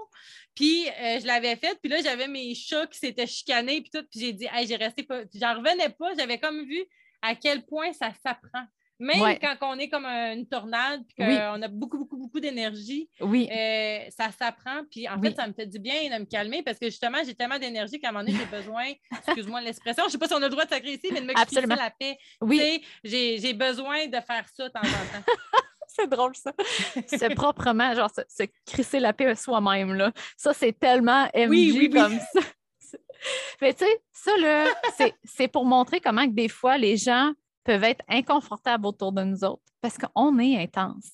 Puis 0.55 0.89
euh, 0.89 1.21
je 1.21 1.27
l'avais 1.27 1.55
faite, 1.55 1.79
puis 1.81 1.89
là, 1.89 2.03
j'avais 2.03 2.27
mes 2.27 2.53
chats 2.53 2.89
qui 2.89 2.99
s'étaient 2.99 3.29
chicanés, 3.29 3.81
puis 3.81 3.91
tout, 3.91 4.05
puis 4.11 4.19
j'ai 4.19 4.33
dit, 4.33 4.49
hey, 4.53 4.67
j'ai 4.67 4.75
resté 4.75 5.05
pas. 5.05 5.21
J'en 5.33 5.55
revenais 5.55 5.91
pas, 5.91 6.15
j'avais 6.19 6.39
comme 6.39 6.65
vu 6.65 6.78
à 7.23 7.35
quel 7.35 7.65
point 7.65 7.93
ça 7.93 8.11
s'apprend. 8.23 8.65
Même 9.01 9.39
quand 9.41 9.57
on 9.63 9.79
est 9.79 9.89
comme 9.89 10.07
une 10.07 10.47
tornade, 10.49 11.05
puis 11.07 11.25
qu'on 11.25 11.63
a 11.63 11.69
beaucoup, 11.69 11.99
beaucoup, 11.99 12.17
beaucoup 12.17 12.41
d'énergie, 12.41 13.09
oui. 13.21 13.49
Euh, 13.51 14.01
ça 14.11 14.31
s'apprend. 14.33 14.83
Puis 14.91 15.09
en 15.09 15.21
fait, 15.21 15.37
ça 15.37 15.47
me 15.47 15.53
fait 15.53 15.67
du 15.67 15.79
bien 15.79 15.95
de 16.11 16.21
me 16.21 16.25
calmer 16.25 16.63
parce 16.65 16.79
que 16.79 16.87
justement, 16.87 17.19
j'ai 17.25 17.35
tellement 17.35 17.59
d'énergie 17.59 18.01
qu'à 18.01 18.09
un 18.09 18.13
moment 18.13 18.25
donné, 18.25 18.37
j'ai 18.37 18.57
besoin, 18.57 18.87
excuse-moi 19.29 19.61
l'expression, 19.61 20.03
je 20.05 20.09
ne 20.09 20.13
sais 20.13 20.19
pas 20.19 20.27
si 20.27 20.35
on 20.35 20.39
a 20.39 20.41
le 20.41 20.49
droit 20.49 20.65
de 20.65 20.71
sacrer 20.71 20.95
ici, 20.95 21.11
mais 21.13 21.21
de 21.21 21.27
me 21.27 21.35
crisser 21.35 21.67
la 21.67 21.91
paix. 21.91 22.19
Oui. 22.41 22.83
J'ai 23.05 23.55
besoin 23.55 24.07
de 24.07 24.17
faire 24.17 24.45
ça 24.53 24.65
de 24.65 24.73
temps 24.73 24.81
en 24.81 24.83
temps. 24.83 25.25
c'est 25.87 26.09
drôle, 26.09 26.35
ça. 26.35 26.53
C'est 27.07 27.35
proprement, 27.35 27.95
genre, 27.95 28.11
se, 28.11 28.43
crisser 28.67 29.01
la 29.01 29.13
paix 29.13 29.35
soi-même, 29.35 29.95
là. 29.95 30.13
Ça, 30.37 30.53
c'est 30.53 30.73
tellement 30.73 31.29
MJ 31.35 31.91
comme 31.91 32.19
ça. 32.19 32.41
Mais 33.61 33.75
tu 33.75 33.85
sais, 33.85 34.03
ça, 34.13 34.37
là, 34.39 34.67
c'est 35.25 35.49
pour 35.49 35.65
montrer 35.65 36.01
comment 36.01 36.27
que 36.27 36.35
des 36.35 36.49
fois, 36.49 36.79
les 36.79 36.97
gens 36.97 37.33
peuvent 37.65 37.85
être 37.85 38.05
inconfortables 38.09 38.87
autour 38.87 39.13
de 39.13 39.23
nous 39.23 39.45
autres 39.45 39.63
parce 39.81 39.97
qu'on 39.99 40.39
est 40.39 40.57
intense. 40.57 41.11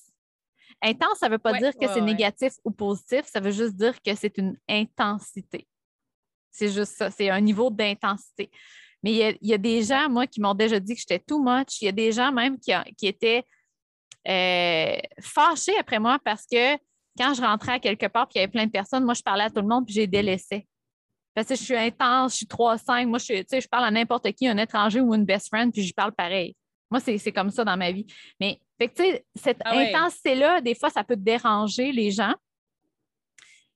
Intense, 0.81 1.19
ça 1.19 1.27
ne 1.27 1.33
veut 1.33 1.39
pas 1.39 1.53
dire 1.53 1.73
que 1.77 1.87
c'est 1.87 2.01
négatif 2.01 2.53
ou 2.63 2.71
positif, 2.71 3.25
ça 3.25 3.39
veut 3.39 3.51
juste 3.51 3.75
dire 3.75 4.01
que 4.01 4.13
c'est 4.15 4.37
une 4.37 4.57
intensité. 4.67 5.67
C'est 6.51 6.69
juste 6.69 6.95
ça, 6.95 7.11
c'est 7.11 7.29
un 7.29 7.41
niveau 7.41 7.69
d'intensité. 7.69 8.49
Mais 9.03 9.37
il 9.41 9.49
y, 9.49 9.53
a 9.53 9.57
des 9.57 9.83
gens, 9.83 10.09
moi, 10.09 10.25
qui 10.25 10.41
m'ont 10.41 10.53
déjà 10.53 10.79
dit 10.79 10.95
que 10.95 10.99
j'étais 10.99 11.19
too 11.19 11.39
much. 11.39 11.81
Il 11.81 11.85
y 11.85 11.89
a 11.89 11.91
des 11.91 12.11
gens 12.11 12.31
même 12.31 12.57
qui, 12.59 12.71
qui 12.97 13.07
étaient 13.07 13.43
euh, 14.27 14.97
fâchée 15.21 15.77
après 15.77 15.99
moi 15.99 16.17
parce 16.23 16.47
que 16.47 16.73
quand 17.17 17.35
je 17.35 17.41
rentrais 17.41 17.73
à 17.73 17.79
quelque 17.79 18.07
part 18.07 18.27
puis 18.27 18.37
il 18.37 18.39
y 18.39 18.43
avait 18.43 18.51
plein 18.51 18.65
de 18.65 18.71
personnes, 18.71 19.03
moi, 19.03 19.13
je 19.13 19.21
parlais 19.21 19.43
à 19.43 19.49
tout 19.49 19.61
le 19.61 19.67
monde 19.67 19.85
puis 19.85 19.93
j'ai 19.93 20.07
délaissé. 20.07 20.67
Parce 21.35 21.47
que 21.47 21.55
je 21.55 21.63
suis 21.63 21.75
intense, 21.75 22.31
je 22.31 22.37
suis 22.37 22.45
3-5. 22.45 23.07
Moi, 23.07 23.19
je, 23.19 23.43
je 23.59 23.67
parle 23.67 23.85
à 23.85 23.91
n'importe 23.91 24.31
qui, 24.31 24.47
un 24.47 24.57
étranger 24.57 25.01
ou 25.01 25.13
une 25.13 25.25
best 25.25 25.49
friend, 25.49 25.71
puis 25.71 25.83
je 25.83 25.93
parle 25.93 26.13
pareil. 26.13 26.55
Moi, 26.89 26.99
c'est 27.01 27.31
comme 27.31 27.51
ça 27.51 27.63
dans 27.63 27.77
ma 27.77 27.91
vie. 27.91 28.07
Mais 28.39 28.59
cette 28.79 29.59
ah 29.65 29.77
intensité-là, 29.77 30.61
des 30.61 30.75
fois, 30.75 30.89
ça 30.89 31.03
peut 31.03 31.15
déranger 31.15 31.91
les 31.91 32.09
gens. 32.11 32.33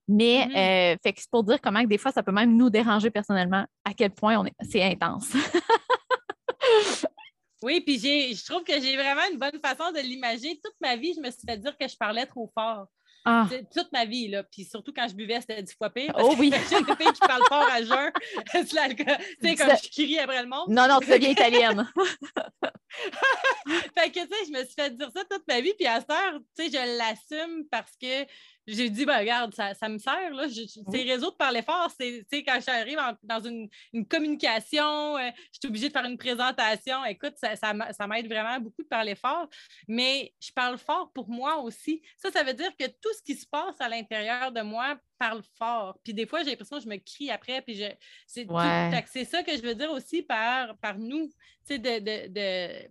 Mais 0.08 0.48
mm-hmm. 0.48 0.94
euh, 0.94 0.98
c'est 1.04 1.30
pour 1.30 1.44
dire 1.44 1.62
comment 1.62 1.84
des 1.84 1.98
fois, 1.98 2.12
ça 2.12 2.24
peut 2.24 2.32
même 2.32 2.56
nous 2.56 2.70
déranger 2.70 3.12
personnellement 3.12 3.66
à 3.84 3.94
quel 3.94 4.12
point 4.12 4.44
c'est 4.62 4.82
intense. 4.82 5.34
Oui, 7.62 7.82
puis 7.82 8.00
je 8.00 8.46
trouve 8.46 8.64
que 8.64 8.80
j'ai 8.80 8.96
vraiment 8.96 9.22
une 9.32 9.38
bonne 9.38 9.60
façon 9.62 9.92
de 9.92 10.00
l'imaginer. 10.00 10.60
Toute 10.64 10.76
ma 10.80 10.96
vie, 10.96 11.14
je 11.14 11.20
me 11.20 11.30
suis 11.30 11.42
fait 11.46 11.58
dire 11.58 11.78
que 11.78 11.88
je 11.88 11.98
parlais 11.98 12.26
trop 12.26 12.50
fort. 12.58 12.88
Ah. 13.26 13.48
Toute 13.74 13.92
ma 13.92 14.06
vie, 14.06 14.28
là. 14.28 14.44
Puis 14.44 14.64
surtout 14.66 14.94
quand 14.96 15.08
je 15.08 15.14
buvais, 15.14 15.40
c'était 15.42 15.62
dix 15.62 15.76
fois 15.76 15.90
pire. 15.90 16.14
oh 16.18 16.36
oui. 16.38 16.52
J'ai 16.70 16.80
une 16.80 16.86
fille 16.86 17.14
qui 17.14 17.20
parle 17.20 17.44
fort 17.48 17.68
à 17.72 17.84
jeun. 17.84 18.12
c'est 18.52 18.74
l'alcool. 18.74 19.18
Tu 19.42 19.50
sais, 19.50 19.56
comme 19.56 19.70
je 19.70 19.90
crie 19.90 20.20
après 20.20 20.42
le 20.42 20.48
monde. 20.48 20.70
Non, 20.70 20.88
non, 20.88 21.00
tu 21.00 21.10
deviens 21.10 21.30
italienne. 21.30 21.88
fait 23.98 24.10
que, 24.12 24.20
tu 24.22 24.28
sais, 24.28 24.46
je 24.48 24.52
me 24.52 24.64
suis 24.64 24.74
fait 24.74 24.96
dire 24.96 25.10
ça 25.16 25.24
toute 25.30 25.48
ma 25.48 25.62
vie. 25.62 25.74
Puis 25.78 25.88
à 25.88 26.00
cette 26.00 26.12
heure, 26.12 26.40
tu 26.58 26.64
sais, 26.64 26.72
je 26.72 26.98
l'assume 26.98 27.66
parce 27.70 27.92
que 28.02 28.26
j'ai 28.72 28.90
dit, 28.90 29.06
ben, 29.06 29.20
regarde, 29.20 29.54
ça, 29.54 29.74
ça 29.74 29.90
me 29.90 29.98
sert. 29.98 30.34
Là. 30.34 30.48
ces 30.50 31.04
réseaux 31.04 31.32
de 31.32 31.36
parler 31.36 31.62
fort, 31.62 31.92
c'est 31.98 32.44
quand 32.44 32.60
j'arrive 32.66 33.00
dans 33.24 33.40
une, 33.40 33.68
une 33.94 34.08
communication, 34.08 35.18
euh, 35.18 35.30
je 35.52 35.60
suis 35.60 35.68
obligée 35.68 35.88
de 35.88 35.94
faire 35.94 36.06
une 36.06 36.18
présentation. 36.18 37.04
Écoute, 37.06 37.34
ça, 37.38 37.56
ça, 37.56 38.08
m'aide 38.08 38.28
vraiment 38.28 38.60
beaucoup 38.60 38.84
de 38.84 38.88
parler 38.88 39.16
fort, 39.16 39.48
mais 39.88 40.34
je 40.40 40.52
parle 40.52 40.78
fort 40.78 41.12
pour 41.14 41.30
moi 41.30 41.58
aussi. 41.58 42.02
Ça, 42.18 42.32
ça 42.32 42.44
veut 42.44 42.54
dire 42.54 42.76
que 42.78 42.86
tout 42.88 43.14
ce 43.18 43.24
qui 43.24 43.36
se 43.36 43.48
passe 43.48 43.80
à 43.80 43.90
l'intérieur 43.90 44.52
de 44.52 44.62
moi 44.62 44.98
parle 45.18 45.42
fort. 45.58 45.98
Puis 46.04 46.14
des 46.14 46.26
fois, 46.26 46.44
j'ai 46.44 46.52
l'impression 46.52 46.78
que 46.78 46.84
je 46.84 46.90
me 46.90 46.98
crie 46.98 47.32
après. 47.32 47.62
Puis 47.62 47.84
c'est 48.28 49.26
ça 49.26 49.44
que 49.44 49.56
je 49.56 49.62
veux 49.62 49.76
dire 49.76 49.92
aussi 49.92 50.22
par, 50.22 50.78
par 50.78 50.98
nous, 50.98 51.28
tu 51.68 51.76
sais, 51.76 51.80
de, 51.80 52.90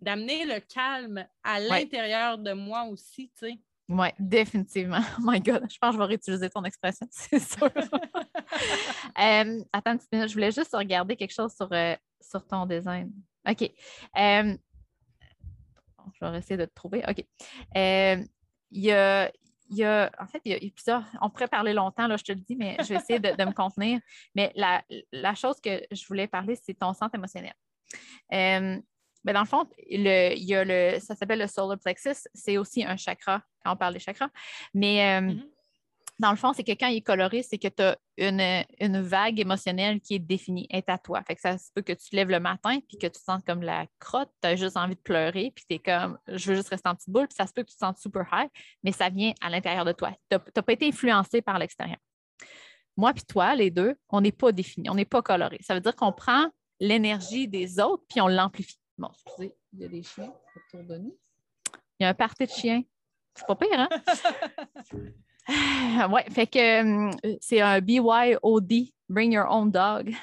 d'amener 0.00 0.44
le 0.44 0.60
calme 0.60 1.26
à 1.42 1.60
l'intérieur 1.60 2.38
de 2.38 2.52
moi 2.52 2.84
aussi, 2.84 3.30
tu 3.38 3.46
sais. 3.46 3.58
Oui, 3.92 4.08
définitivement. 4.18 5.00
Oh 5.18 5.22
my 5.22 5.40
God, 5.40 5.66
je 5.70 5.78
pense 5.78 5.90
que 5.90 5.92
je 5.92 5.98
vais 5.98 6.04
réutiliser 6.04 6.50
ton 6.50 6.64
expression, 6.64 7.06
c'est 7.10 7.38
sûr. 7.38 7.70
Euh, 9.18 9.62
attends 9.72 9.92
une 9.92 9.98
petite 9.98 10.12
minute, 10.12 10.28
je 10.28 10.34
voulais 10.34 10.50
juste 10.50 10.74
regarder 10.74 11.16
quelque 11.16 11.32
chose 11.32 11.54
sur, 11.54 11.68
euh, 11.72 11.94
sur 12.20 12.46
ton 12.46 12.66
design. 12.66 13.10
OK. 13.48 13.62
Euh, 13.62 14.56
je 16.14 16.24
vais 16.24 16.38
essayer 16.38 16.56
de 16.56 16.64
te 16.66 16.74
trouver. 16.74 17.02
OK. 17.08 17.24
Il 17.74 18.28
y 18.70 18.92
a, 18.92 19.30
y 19.70 19.84
a, 19.84 20.10
en 20.18 20.26
fait, 20.26 20.40
il 20.44 20.52
y 20.52 20.54
a 20.54 20.70
plusieurs. 20.70 21.04
On 21.20 21.30
pourrait 21.30 21.48
parler 21.48 21.72
longtemps, 21.72 22.06
là, 22.06 22.16
je 22.16 22.24
te 22.24 22.32
le 22.32 22.40
dis, 22.40 22.56
mais 22.56 22.76
je 22.80 22.88
vais 22.88 22.96
essayer 22.96 23.20
de, 23.20 23.44
me 23.44 23.52
contenir. 23.52 24.00
Mais 24.34 24.52
la, 24.54 24.82
la, 25.12 25.34
chose 25.34 25.60
que 25.60 25.82
je 25.90 26.06
voulais 26.06 26.26
parler, 26.26 26.56
c'est 26.56 26.74
ton 26.74 26.92
centre 26.92 27.14
émotionnel. 27.14 27.54
Ben, 28.30 29.34
dans 29.34 29.40
le 29.40 29.46
fond, 29.46 29.68
le, 29.88 30.34
il 30.34 30.44
y 30.44 30.54
a 30.54 30.64
le, 30.64 30.98
ça 31.00 31.14
s'appelle 31.14 31.38
le 31.38 31.46
solar 31.46 31.78
plexus. 31.78 32.28
C'est 32.34 32.58
aussi 32.58 32.84
un 32.84 32.96
chakra 32.96 33.42
quand 33.64 33.72
on 33.72 33.76
parle 33.76 33.94
des 33.94 34.00
chakras. 34.00 34.28
Mais 34.74 35.20
euh, 35.20 35.26
mm-hmm. 35.26 35.42
dans 36.18 36.30
le 36.30 36.36
fond, 36.36 36.52
c'est 36.52 36.64
que 36.64 36.72
quand 36.72 36.88
il 36.88 36.96
est 36.96 37.02
coloré, 37.02 37.42
c'est 37.42 37.58
que 37.58 37.68
tu 37.68 37.82
as 37.82 37.96
une, 38.16 39.00
vague 39.00 39.40
émotionnelle 39.40 40.00
qui 40.00 40.14
est 40.14 40.18
définie, 40.18 40.66
est 40.70 40.88
à 40.88 40.98
toi. 40.98 41.22
Fait 41.26 41.34
que 41.34 41.40
ça 41.40 41.58
se 41.58 41.70
peut 41.74 41.82
que 41.82 41.92
tu 41.92 42.10
te 42.10 42.16
lèves 42.16 42.30
le 42.30 42.40
matin 42.40 42.78
puis 42.88 42.98
que 42.98 43.06
tu 43.06 43.12
te 43.12 43.18
sens 43.18 43.40
comme 43.46 43.62
la 43.62 43.86
crotte, 43.98 44.30
tu 44.42 44.48
as 44.48 44.56
juste 44.56 44.76
envie 44.76 44.94
de 44.94 45.00
pleurer, 45.00 45.52
puis 45.54 45.64
tu 45.68 45.76
es 45.76 45.78
comme 45.78 46.18
je 46.28 46.50
veux 46.50 46.56
juste 46.56 46.68
rester 46.68 46.88
en 46.88 46.94
petite 46.94 47.10
boule, 47.10 47.28
puis 47.28 47.36
ça 47.36 47.46
se 47.46 47.52
peut 47.52 47.62
que 47.62 47.70
tu 47.70 47.76
te 47.76 47.80
sens 47.80 48.00
super 48.00 48.26
high, 48.32 48.48
mais 48.82 48.92
ça 48.92 49.08
vient 49.08 49.32
à 49.40 49.50
l'intérieur 49.50 49.84
de 49.84 49.92
toi. 49.92 50.12
Tu 50.30 50.36
n'as 50.36 50.62
pas 50.62 50.72
été 50.72 50.86
influencé 50.86 51.42
par 51.42 51.58
l'extérieur. 51.58 51.98
Moi 52.96 53.12
puis 53.14 53.24
toi, 53.24 53.54
les 53.54 53.70
deux, 53.70 53.94
on 54.10 54.20
n'est 54.20 54.32
pas 54.32 54.52
définis, 54.52 54.90
on 54.90 54.94
n'est 54.94 55.04
pas 55.04 55.22
coloré. 55.22 55.58
Ça 55.62 55.74
veut 55.74 55.80
dire 55.80 55.96
qu'on 55.96 56.12
prend 56.12 56.50
l'énergie 56.78 57.48
des 57.48 57.80
autres, 57.80 58.04
puis 58.08 58.20
on 58.20 58.28
l'amplifie. 58.28 58.78
Bon, 58.98 59.08
excusez, 59.14 59.54
il 59.72 59.80
y 59.80 59.84
a 59.84 59.88
des 59.88 60.02
chiens 60.02 60.32
autour 60.56 60.84
de 60.84 60.98
nous. 60.98 61.18
Il 61.98 62.04
y 62.04 62.06
a 62.06 62.08
un 62.08 62.14
party 62.14 62.46
de 62.46 62.50
chiens. 62.50 62.82
C'est 63.34 63.46
pas 63.46 63.56
pire, 63.56 63.80
hein? 63.80 63.88
ouais, 66.10 66.24
fait 66.30 66.46
que 66.46 67.08
euh, 67.08 67.10
c'est 67.40 67.60
un 67.60 67.80
BYOD, 67.80 68.92
Bring 69.08 69.32
Your 69.32 69.46
Own 69.50 69.70
Dog. 69.70 70.14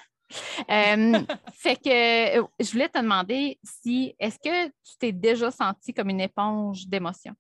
Euh, 0.70 1.20
fait 1.54 1.76
que 1.76 2.40
euh, 2.40 2.44
je 2.60 2.72
voulais 2.72 2.90
te 2.90 3.00
demander 3.00 3.60
si 3.64 4.16
est-ce 4.20 4.38
que 4.38 4.68
tu 4.68 4.98
t'es 5.00 5.12
déjà 5.12 5.52
senti 5.52 5.94
comme 5.94 6.10
une 6.10 6.22
éponge 6.22 6.88
d'émotions? 6.88 7.36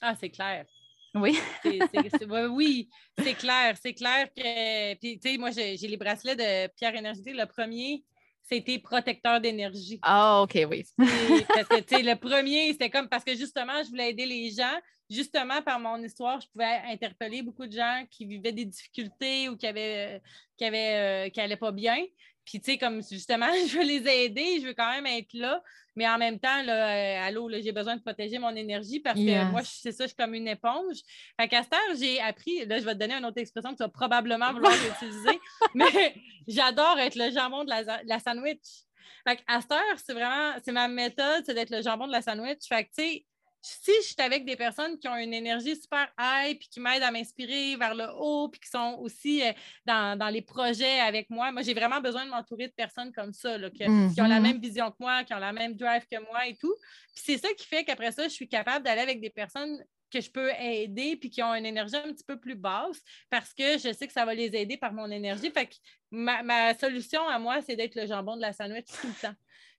Ah, 0.00 0.14
c'est 0.18 0.30
clair. 0.30 0.66
Oui. 1.14 1.38
oui, 1.64 2.88
c'est 3.18 3.34
clair. 3.34 3.76
C'est 3.80 3.92
clair 3.92 4.28
que. 4.34 4.94
Puis, 4.94 5.18
tu 5.18 5.30
sais, 5.30 5.38
moi, 5.38 5.50
j'ai 5.50 5.76
les 5.76 5.96
bracelets 5.98 6.36
de 6.36 6.72
Pierre 6.74 6.94
Énergétique. 6.94 7.36
Le 7.36 7.44
premier, 7.44 8.02
c'était 8.42 8.78
protecteur 8.78 9.40
d'énergie. 9.40 9.98
Ah, 10.02 10.42
OK, 10.42 10.58
oui. 10.68 10.84
parce 10.96 11.68
que, 11.68 11.80
tu 11.86 11.96
sais, 11.96 12.02
le 12.02 12.16
premier, 12.16 12.72
c'était 12.72 12.90
comme 12.90 13.08
parce 13.08 13.24
que 13.24 13.34
justement, 13.34 13.82
je 13.82 13.88
voulais 13.88 14.10
aider 14.10 14.26
les 14.26 14.50
gens. 14.50 14.78
Justement, 15.10 15.60
par 15.62 15.78
mon 15.78 16.02
histoire, 16.02 16.40
je 16.40 16.48
pouvais 16.48 16.80
interpeller 16.90 17.42
beaucoup 17.42 17.66
de 17.66 17.72
gens 17.72 18.04
qui 18.10 18.24
vivaient 18.24 18.52
des 18.52 18.64
difficultés 18.64 19.48
ou 19.48 19.56
qui 19.56 19.66
avaient, 19.66 20.22
qui 20.56 20.64
avaient, 20.64 21.26
euh, 21.26 21.28
qui 21.28 21.40
allaient 21.40 21.56
pas 21.56 21.72
bien. 21.72 21.98
Puis, 22.44 22.60
tu 22.60 22.72
sais, 22.72 22.78
comme 22.78 23.02
justement, 23.02 23.46
je 23.68 23.76
veux 23.76 23.84
les 23.84 24.06
aider, 24.08 24.60
je 24.60 24.66
veux 24.66 24.74
quand 24.74 24.90
même 24.90 25.06
être 25.06 25.32
là, 25.34 25.62
mais 25.94 26.08
en 26.08 26.18
même 26.18 26.38
temps, 26.38 26.62
là, 26.62 26.88
euh, 26.88 27.28
allô, 27.28 27.50
j'ai 27.50 27.72
besoin 27.72 27.96
de 27.96 28.00
protéger 28.00 28.38
mon 28.38 28.54
énergie 28.54 29.00
parce 29.00 29.18
que 29.18 29.44
moi, 29.50 29.60
c'est 29.64 29.92
ça, 29.92 30.04
je 30.04 30.08
suis 30.08 30.16
comme 30.16 30.34
une 30.34 30.48
éponge. 30.48 30.98
Fait 31.38 31.48
qu'à 31.48 31.62
cette 31.62 31.74
heure, 31.74 31.96
j'ai 31.98 32.20
appris, 32.20 32.64
là, 32.66 32.78
je 32.78 32.84
vais 32.84 32.94
te 32.94 32.98
donner 32.98 33.14
une 33.14 33.24
autre 33.24 33.38
expression 33.38 33.72
que 33.72 33.76
tu 33.76 33.82
vas 33.82 33.88
probablement 33.88 34.52
vouloir 34.52 34.72
utiliser, 34.74 35.38
mais 35.74 36.14
j'adore 36.48 36.98
être 36.98 37.16
le 37.16 37.30
jambon 37.30 37.64
de 37.64 37.70
la, 37.70 38.18
sandwich. 38.18 38.86
Fait 39.26 39.36
qu'à 39.36 39.60
cette 39.60 39.72
heure, 39.72 39.98
c'est 40.04 40.14
vraiment, 40.14 40.54
c'est 40.64 40.72
ma 40.72 40.88
méthode, 40.88 41.44
c'est 41.44 41.54
d'être 41.54 41.70
le 41.70 41.82
jambon 41.82 42.06
de 42.06 42.12
la 42.12 42.22
sandwich. 42.22 42.66
Fait 42.68 42.84
que, 42.84 42.88
tu 42.88 43.02
sais, 43.02 43.26
si 43.62 43.92
je 44.02 44.08
suis 44.08 44.20
avec 44.20 44.44
des 44.44 44.56
personnes 44.56 44.98
qui 44.98 45.06
ont 45.06 45.16
une 45.16 45.32
énergie 45.32 45.76
super 45.76 46.12
high, 46.18 46.58
puis 46.58 46.68
qui 46.68 46.80
m'aident 46.80 47.04
à 47.04 47.12
m'inspirer 47.12 47.76
vers 47.76 47.94
le 47.94 48.06
haut, 48.18 48.48
puis 48.48 48.60
qui 48.60 48.68
sont 48.68 48.98
aussi 49.00 49.42
euh, 49.42 49.52
dans, 49.86 50.32
les 50.32 50.42
projets 50.42 50.98
avec 50.98 51.30
moi, 51.30 51.52
moi, 51.52 51.62
j'ai 51.62 51.72
vraiment 51.72 52.00
besoin 52.00 52.24
de 52.24 52.30
m'entourer 52.30 52.66
de 52.66 52.72
personnes 52.72 53.12
comme 53.12 53.32
ça, 53.32 53.56
qui, 53.70 53.84
ont 53.84 54.26
la 54.26 54.40
mhm. 54.40 54.42
même 54.42 54.60
vision 54.60 54.90
que 54.90 54.96
moi, 54.98 55.22
qui 55.22 55.32
ont 55.32 55.38
la 55.38 55.52
même 55.52 55.74
drive 55.74 56.02
que 56.10 56.18
moi 56.28 56.46
et 56.48 56.56
tout. 56.56 56.74
Puis 57.14 57.24
c'est 57.24 57.38
ça 57.38 57.48
qui 57.56 57.64
fait 57.64 57.84
qu'après 57.84 58.10
ça, 58.10 58.24
je 58.24 58.32
suis 58.32 58.48
capable 58.48 58.84
d'aller 58.84 59.02
avec 59.02 59.20
des 59.20 59.30
personnes 59.30 59.82
que 60.10 60.20
je 60.20 60.30
peux 60.30 60.50
aider 60.58 61.16
puis 61.16 61.30
qui 61.30 61.42
ont 61.42 61.54
une 61.54 61.64
énergie 61.64 61.96
un 61.96 62.12
petit 62.12 62.24
peu 62.24 62.38
plus 62.38 62.56
basse 62.56 63.00
parce 63.30 63.54
que 63.54 63.78
je 63.78 63.94
sais 63.94 64.06
que 64.06 64.12
ça 64.12 64.26
va 64.26 64.34
les 64.34 64.54
aider 64.56 64.76
par 64.76 64.92
mon 64.92 65.10
énergie. 65.10 65.50
Fait 65.50 65.66
que 65.66 65.74
ma, 66.10 66.42
ma 66.42 66.74
solution 66.74 67.26
à 67.28 67.38
moi, 67.38 67.62
c'est 67.62 67.76
d'être 67.76 67.94
le 67.94 68.06
jambon 68.06 68.36
de 68.36 68.42
la 68.42 68.52
sandwich 68.52 68.86
tout 69.00 69.06
le 69.06 69.20
temps. 69.22 69.34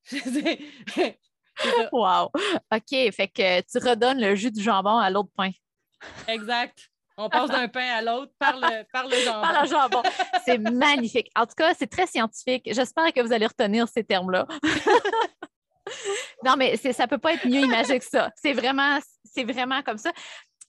wow. 1.92 2.32
OK. 2.72 3.12
Fait 3.12 3.28
que 3.28 3.62
tu 3.62 3.78
redonnes 3.78 4.20
le 4.20 4.36
jus 4.36 4.52
du 4.52 4.62
jambon 4.62 4.98
à 4.98 5.10
l'autre 5.10 5.32
pain. 5.36 5.52
Exact. 6.28 6.90
On 7.18 7.30
passe 7.30 7.50
d'un 7.50 7.68
pain 7.68 7.88
à 7.96 8.02
l'autre 8.02 8.32
par 8.40 8.58
le, 8.58 8.84
par 8.92 9.08
le 9.08 9.16
jambon. 9.18 9.42
Par 9.42 9.64
le 9.64 9.70
jambon. 9.70 10.04
C'est 10.46 10.58
magnifique. 10.58 11.30
En 11.36 11.46
tout 11.46 11.54
cas, 11.56 11.74
c'est 11.76 11.88
très 11.88 12.08
scientifique. 12.08 12.64
J'espère 12.72 13.14
que 13.14 13.22
vous 13.22 13.32
allez 13.32 13.46
retenir 13.46 13.88
ces 13.88 14.04
termes-là. 14.04 14.48
non, 16.44 16.56
mais 16.58 16.76
ça 16.78 17.04
ne 17.04 17.10
peut 17.10 17.20
pas 17.20 17.34
être 17.34 17.48
mieux 17.48 17.62
imagé 17.62 18.00
que 18.00 18.06
ça. 18.06 18.32
C'est 18.36 18.54
vraiment, 18.54 19.00
vraiment 19.38 19.84
comme 19.84 20.00
ça. 20.00 20.12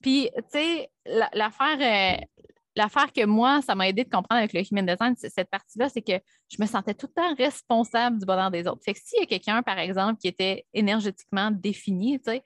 Puis, 0.01 0.29
tu 0.35 0.59
sais, 0.59 0.91
l'affaire, 1.33 2.21
euh, 2.21 2.43
l'affaire 2.75 3.11
que 3.13 3.25
moi, 3.25 3.61
ça 3.61 3.75
m'a 3.75 3.87
aidé 3.87 4.03
de 4.03 4.09
comprendre 4.09 4.39
avec 4.39 4.53
le 4.53 4.61
human 4.61 4.85
design, 4.85 5.15
cette 5.15 5.49
partie-là, 5.49 5.89
c'est 5.89 6.01
que 6.01 6.19
je 6.49 6.57
me 6.59 6.65
sentais 6.65 6.93
tout 6.93 7.07
le 7.07 7.13
temps 7.13 7.35
responsable 7.35 8.19
du 8.19 8.25
bonheur 8.25 8.51
des 8.51 8.67
autres. 8.67 8.81
Fait 8.83 8.93
que 8.93 8.99
s'il 9.03 9.19
y 9.19 9.23
a 9.23 9.25
quelqu'un, 9.25 9.63
par 9.63 9.79
exemple, 9.79 10.19
qui 10.19 10.27
était 10.27 10.65
énergétiquement 10.73 11.51
défini, 11.51 12.19
tu 12.19 12.31
sais, 12.31 12.43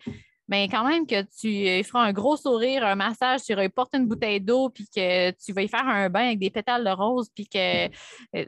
bien, 0.47 0.67
quand 0.67 0.84
même 0.84 1.05
que 1.05 1.21
tu 1.39 1.84
feras 1.84 2.05
un 2.05 2.13
gros 2.13 2.38
sourire, 2.38 2.86
un 2.86 2.95
massage, 2.95 3.43
tu 3.43 3.55
lui 3.55 3.69
portes 3.69 3.93
une 3.95 4.07
bouteille 4.07 4.41
d'eau, 4.41 4.69
puis 4.69 4.88
que 4.93 5.32
tu 5.32 5.53
vas 5.53 5.61
y 5.61 5.67
faire 5.67 5.88
un 5.88 6.09
bain 6.09 6.27
avec 6.27 6.39
des 6.39 6.49
pétales 6.49 6.84
de 6.84 6.89
rose, 6.89 7.30
puis 7.34 7.47
que 7.47 7.88
euh, 7.88 8.45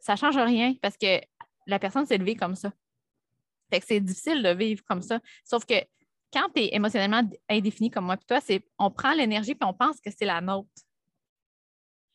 ça 0.00 0.12
ne 0.12 0.18
change 0.18 0.36
rien 0.36 0.74
parce 0.80 0.96
que 0.96 1.20
la 1.66 1.78
personne 1.78 2.06
s'est 2.06 2.18
levée 2.18 2.34
comme 2.34 2.54
ça. 2.54 2.72
C'est 3.82 4.00
difficile 4.00 4.42
de 4.42 4.50
vivre 4.50 4.82
comme 4.84 5.02
ça. 5.02 5.20
Sauf 5.44 5.64
que 5.64 5.74
quand 6.32 6.48
tu 6.54 6.62
es 6.62 6.74
émotionnellement 6.74 7.22
indéfini 7.48 7.90
comme 7.90 8.06
moi, 8.06 8.16
puis 8.16 8.26
toi, 8.26 8.40
c'est 8.40 8.64
on 8.78 8.90
prend 8.90 9.12
l'énergie 9.12 9.54
puis 9.54 9.68
on 9.68 9.74
pense 9.74 10.00
que 10.00 10.10
c'est 10.10 10.24
la 10.24 10.40
nôtre. 10.40 10.68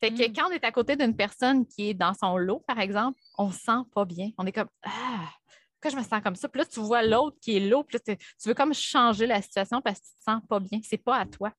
Fait 0.05 0.13
que 0.13 0.29
mm. 0.29 0.33
quand 0.33 0.49
on 0.49 0.51
est 0.51 0.63
à 0.63 0.71
côté 0.71 0.95
d'une 0.95 1.15
personne 1.15 1.65
qui 1.65 1.89
est 1.89 1.93
dans 1.93 2.13
son 2.13 2.37
lot, 2.37 2.59
par 2.67 2.79
exemple, 2.79 3.19
on 3.37 3.47
ne 3.47 3.51
se 3.51 3.59
sent 3.59 3.81
pas 3.93 4.05
bien. 4.05 4.29
On 4.37 4.45
est 4.45 4.51
comme 4.51 4.69
Ah, 4.83 5.29
pourquoi 5.73 5.91
je 5.91 5.95
me 5.97 6.07
sens 6.07 6.21
comme 6.21 6.35
ça? 6.35 6.47
Puis 6.47 6.59
là, 6.59 6.65
tu 6.65 6.79
vois 6.79 7.01
l'autre 7.01 7.37
qui 7.41 7.57
est 7.57 7.59
l'eau, 7.59 7.83
puis 7.83 7.97
là, 7.97 8.15
tu 8.15 8.47
veux 8.47 8.53
comme 8.53 8.73
changer 8.73 9.25
la 9.25 9.41
situation 9.41 9.81
parce 9.81 9.99
que 9.99 10.05
tu 10.05 10.11
ne 10.11 10.19
te 10.19 10.39
sens 10.39 10.47
pas 10.47 10.59
bien. 10.59 10.79
C'est 10.83 10.97
pas 10.97 11.17
à 11.17 11.25
toi. 11.25 11.51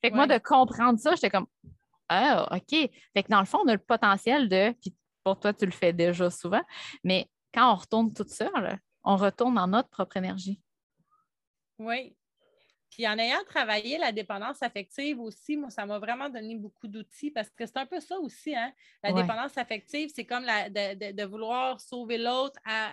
Fait 0.00 0.10
que 0.10 0.16
moi, 0.16 0.26
de 0.26 0.38
comprendre 0.38 0.98
ça, 0.98 1.14
j'étais 1.14 1.30
comme 1.30 1.46
Ah, 2.08 2.48
OK. 2.50 2.70
Fait 2.70 3.22
que 3.22 3.28
dans 3.28 3.40
le 3.40 3.46
fond, 3.46 3.58
on 3.64 3.68
a 3.68 3.72
le 3.72 3.78
potentiel 3.78 4.48
de, 4.48 4.72
puis 4.80 4.94
pour 5.22 5.38
toi, 5.38 5.52
tu 5.52 5.66
le 5.66 5.72
fais 5.72 5.92
déjà 5.92 6.30
souvent, 6.30 6.62
mais 7.04 7.28
quand 7.52 7.72
on 7.72 7.76
retourne 7.76 8.14
toute 8.14 8.30
seule, 8.30 8.80
on 9.04 9.16
retourne 9.16 9.54
dans 9.54 9.66
notre 9.66 9.90
propre 9.90 10.16
énergie. 10.16 10.60
Oui, 11.78 12.16
puis 12.90 13.06
en 13.06 13.16
ayant 13.18 13.42
travaillé 13.46 13.98
la 13.98 14.12
dépendance 14.12 14.62
affective 14.62 15.20
aussi, 15.20 15.56
moi, 15.56 15.70
ça 15.70 15.86
m'a 15.86 15.98
vraiment 15.98 16.28
donné 16.28 16.56
beaucoup 16.56 16.88
d'outils 16.88 17.30
parce 17.30 17.48
que 17.50 17.64
c'est 17.64 17.76
un 17.76 17.86
peu 17.86 18.00
ça 18.00 18.18
aussi, 18.18 18.54
hein? 18.54 18.72
La 19.02 19.12
dépendance 19.12 19.56
affective, 19.56 20.10
c'est 20.14 20.24
comme 20.24 20.44
la, 20.44 20.68
de, 20.68 21.24
vouloir 21.24 21.80
sauver 21.80 22.18
l'autre 22.18 22.58
à, 22.64 22.92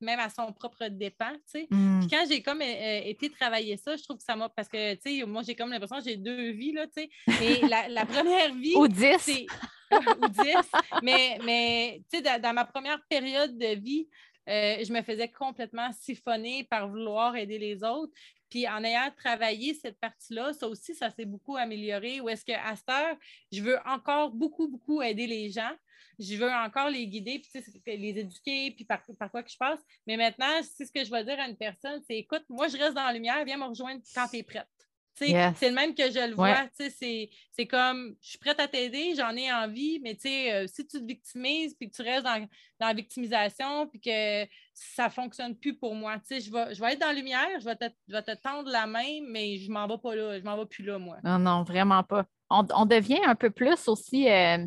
même 0.00 0.20
à 0.20 0.28
son 0.30 0.52
propre 0.52 0.86
dépens, 0.86 1.32
tu 1.32 1.40
sais. 1.46 1.66
Mmh. 1.70 2.00
Puis 2.00 2.08
quand 2.08 2.24
j'ai 2.28 2.40
comme 2.40 2.62
euh, 2.62 2.64
euh, 2.64 3.00
été 3.04 3.30
travailler 3.30 3.76
ça, 3.76 3.96
je 3.96 4.02
trouve 4.04 4.18
que 4.18 4.22
ça 4.22 4.36
m'a... 4.36 4.48
Parce 4.48 4.68
que, 4.68 4.94
tu 4.94 5.18
sais, 5.18 5.26
moi, 5.26 5.42
j'ai 5.42 5.56
comme 5.56 5.70
l'impression 5.70 5.98
que 5.98 6.04
j'ai 6.04 6.16
deux 6.16 6.52
vies, 6.52 6.72
là, 6.72 6.86
tu 6.86 7.02
sais. 7.02 7.10
Mais 7.26 7.68
la, 7.88 8.06
première 8.06 8.54
vie... 8.54 8.74
Ou 8.76 8.86
dix! 8.86 9.44
ou 9.90 10.28
dix. 10.28 10.70
Mais, 11.02 11.38
mais 11.44 12.02
tu 12.12 12.18
sais, 12.22 12.38
dans, 12.38 12.54
ma 12.54 12.64
première 12.64 13.02
période 13.08 13.58
de 13.58 13.74
vie, 13.74 14.08
euh, 14.48 14.76
je 14.84 14.92
me 14.92 15.02
faisais 15.02 15.28
complètement 15.28 15.90
siphonner 15.92 16.64
par 16.64 16.88
vouloir 16.88 17.34
aider 17.34 17.58
les 17.58 17.82
autres. 17.82 18.12
Puis 18.54 18.68
en 18.68 18.84
ayant 18.84 19.10
travaillé 19.16 19.74
cette 19.74 19.98
partie-là, 19.98 20.52
ça 20.52 20.68
aussi, 20.68 20.94
ça 20.94 21.10
s'est 21.10 21.24
beaucoup 21.24 21.56
amélioré. 21.56 22.20
Ou 22.20 22.28
est-ce 22.28 22.44
qu'à 22.44 22.76
cette 22.76 22.88
heure, 22.88 23.16
je 23.50 23.60
veux 23.60 23.76
encore 23.84 24.30
beaucoup, 24.30 24.68
beaucoup 24.68 25.02
aider 25.02 25.26
les 25.26 25.50
gens. 25.50 25.72
Je 26.20 26.36
veux 26.36 26.52
encore 26.52 26.88
les 26.88 27.08
guider, 27.08 27.40
puis 27.40 27.50
les 27.84 28.20
éduquer, 28.20 28.70
puis 28.70 28.84
par, 28.84 29.02
quoi 29.32 29.42
que 29.42 29.50
je 29.50 29.56
passe. 29.56 29.80
Mais 30.06 30.16
maintenant, 30.16 30.62
c'est 30.62 30.86
ce 30.86 30.92
que 30.92 31.04
je 31.04 31.10
vais 31.10 31.24
dire 31.24 31.40
à 31.40 31.48
une 31.48 31.56
personne, 31.56 32.00
c'est 32.06 32.16
écoute, 32.16 32.44
moi, 32.48 32.68
je 32.68 32.76
reste 32.76 32.94
dans 32.94 33.02
la 33.02 33.12
lumière, 33.12 33.44
viens 33.44 33.56
me 33.56 33.64
rejoindre 33.64 34.00
quand 34.14 34.28
tu 34.28 34.36
es 34.36 34.44
prête. 34.44 34.68
C'est 35.14 35.68
le 35.68 35.74
même 35.74 35.94
que 35.94 36.10
je 36.10 36.28
le 36.28 36.34
vois. 36.34 36.66
C'est 36.72 37.66
comme, 37.66 38.16
je 38.20 38.30
suis 38.30 38.38
prête 38.38 38.58
à 38.58 38.68
t'aider, 38.68 39.14
j'en 39.16 39.30
ai 39.36 39.52
envie, 39.52 40.00
mais 40.02 40.16
euh, 40.26 40.66
si 40.66 40.86
tu 40.86 40.98
te 41.00 41.04
victimises 41.04 41.74
puis 41.74 41.88
que 41.88 41.94
tu 41.94 42.02
restes 42.02 42.24
dans, 42.24 42.46
la 42.80 42.92
victimisation 42.92 43.86
puis 43.86 44.00
que 44.00 44.44
ça 44.74 45.04
ne 45.04 45.10
fonctionne 45.10 45.56
plus 45.56 45.76
pour 45.76 45.94
moi, 45.94 46.16
je 46.28 46.50
vais, 46.50 46.74
je 46.74 46.80
vais 46.80 46.92
être 46.92 47.00
dans 47.00 47.06
la 47.06 47.12
lumière, 47.12 47.48
je 47.60 47.64
vais, 47.64 47.76
te, 47.76 47.86
te 47.86 48.34
tendre 48.42 48.70
la 48.70 48.86
main, 48.86 49.20
mais 49.28 49.58
je 49.58 49.68
ne 49.68 49.74
m'en 49.74 49.86
vais 49.86 49.98
pas 49.98 50.14
là, 50.14 50.38
je 50.38 50.44
m'en 50.44 50.56
vais 50.56 50.66
plus 50.66 50.84
là, 50.84 50.98
moi. 50.98 51.16
Non, 51.22 51.38
non, 51.38 51.62
vraiment 51.62 52.02
pas. 52.02 52.24
On, 52.50 52.84
devient 52.84 53.20
un 53.26 53.34
peu 53.34 53.50
plus 53.50 53.88
aussi, 53.88 54.28
euh, 54.28 54.58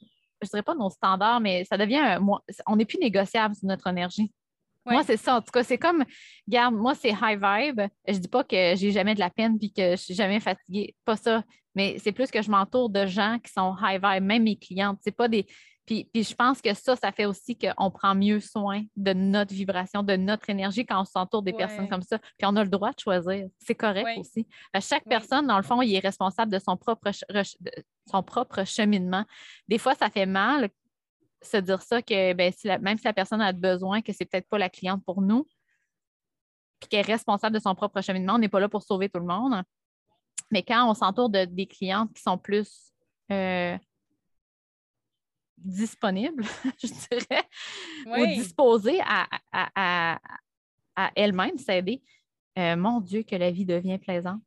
je 0.00 0.06
ne 0.42 0.48
dirais 0.48 0.62
pas 0.62 0.74
nos 0.74 0.90
standards, 0.90 1.40
mais 1.40 1.64
ça 1.64 1.76
devient, 1.76 2.18
on 2.66 2.76
n'est 2.76 2.84
plus 2.84 2.98
négociable 2.98 3.54
sur 3.54 3.66
notre 3.66 3.86
énergie. 3.88 4.32
Moi, 4.86 5.02
c'est 5.04 5.16
ça. 5.16 5.36
En 5.36 5.40
tout 5.42 5.50
cas, 5.52 5.62
c'est 5.62 5.78
comme, 5.78 6.04
regarde, 6.46 6.74
moi, 6.74 6.94
c'est 6.94 7.10
high 7.10 7.38
vibe. 7.40 7.82
Je 8.06 8.18
dis 8.18 8.28
pas 8.28 8.44
que 8.44 8.74
j'ai 8.76 8.90
jamais 8.90 9.14
de 9.14 9.20
la 9.20 9.30
peine 9.30 9.58
puis 9.58 9.72
que 9.72 9.92
je 9.92 9.96
suis 9.96 10.14
jamais 10.14 10.40
fatiguée. 10.40 10.94
Pas 11.04 11.16
ça. 11.16 11.42
Mais 11.74 11.96
c'est 11.98 12.12
plus 12.12 12.30
que 12.30 12.42
je 12.42 12.50
m'entoure 12.50 12.90
de 12.90 13.06
gens 13.06 13.38
qui 13.42 13.52
sont 13.52 13.76
high 13.80 14.02
vibe, 14.02 14.24
même 14.24 14.44
mes 14.44 14.56
clientes. 14.56 14.98
C'est 15.02 15.14
pas 15.14 15.28
des. 15.28 15.46
Puis, 15.86 16.04
puis, 16.12 16.22
je 16.22 16.34
pense 16.34 16.60
que 16.60 16.74
ça, 16.74 16.96
ça 16.96 17.12
fait 17.12 17.24
aussi 17.24 17.56
qu'on 17.56 17.90
prend 17.90 18.14
mieux 18.14 18.40
soin 18.40 18.82
de 18.94 19.14
notre 19.14 19.54
vibration, 19.54 20.02
de 20.02 20.16
notre 20.16 20.50
énergie 20.50 20.84
quand 20.84 21.00
on 21.00 21.04
s'entoure 21.06 21.42
des 21.42 21.54
personnes 21.54 21.88
comme 21.88 22.02
ça. 22.02 22.18
Puis 22.18 22.46
on 22.46 22.54
a 22.56 22.62
le 22.62 22.68
droit 22.68 22.90
de 22.90 22.98
choisir. 22.98 23.46
C'est 23.58 23.74
correct 23.74 24.18
aussi. 24.18 24.46
chaque 24.80 25.04
personne, 25.04 25.46
dans 25.46 25.56
le 25.56 25.62
fond, 25.62 25.80
il 25.80 25.94
est 25.94 26.00
responsable 26.00 26.52
de 26.52 26.58
son 26.58 26.76
propre, 26.76 27.10
son 28.10 28.22
propre 28.22 28.64
cheminement. 28.66 29.24
Des 29.66 29.78
fois, 29.78 29.94
ça 29.94 30.10
fait 30.10 30.26
mal 30.26 30.68
se 31.42 31.56
dire 31.56 31.82
ça 31.82 32.02
que 32.02 32.32
ben, 32.32 32.52
même 32.80 32.98
si 32.98 33.04
la 33.04 33.12
personne 33.12 33.40
a 33.40 33.52
besoin, 33.52 34.02
que 34.02 34.12
c'est 34.12 34.24
peut-être 34.24 34.48
pas 34.48 34.58
la 34.58 34.68
cliente 34.68 35.04
pour 35.04 35.20
nous, 35.20 35.46
puis 36.80 36.88
qu'elle 36.88 37.00
est 37.00 37.12
responsable 37.12 37.54
de 37.54 37.60
son 37.60 37.74
propre 37.74 38.00
cheminement, 38.00 38.34
on 38.34 38.38
n'est 38.38 38.48
pas 38.48 38.60
là 38.60 38.68
pour 38.68 38.82
sauver 38.82 39.08
tout 39.08 39.20
le 39.20 39.26
monde. 39.26 39.62
Mais 40.50 40.62
quand 40.62 40.88
on 40.88 40.94
s'entoure 40.94 41.28
de 41.28 41.44
des 41.44 41.66
clientes 41.66 42.12
qui 42.14 42.22
sont 42.22 42.38
plus 42.38 42.92
euh, 43.30 43.76
disponibles, 45.58 46.44
je 46.82 46.88
dirais, 46.88 47.44
ou 48.06 48.26
disposées 48.26 49.00
à, 49.04 49.28
à, 49.52 50.18
elles-mêmes 51.14 51.58
s'aider, 51.58 52.02
euh, 52.58 52.76
mon 52.76 53.00
Dieu, 53.00 53.22
que 53.22 53.36
la 53.36 53.50
vie 53.50 53.64
devient 53.64 53.98
plaisante. 53.98 54.42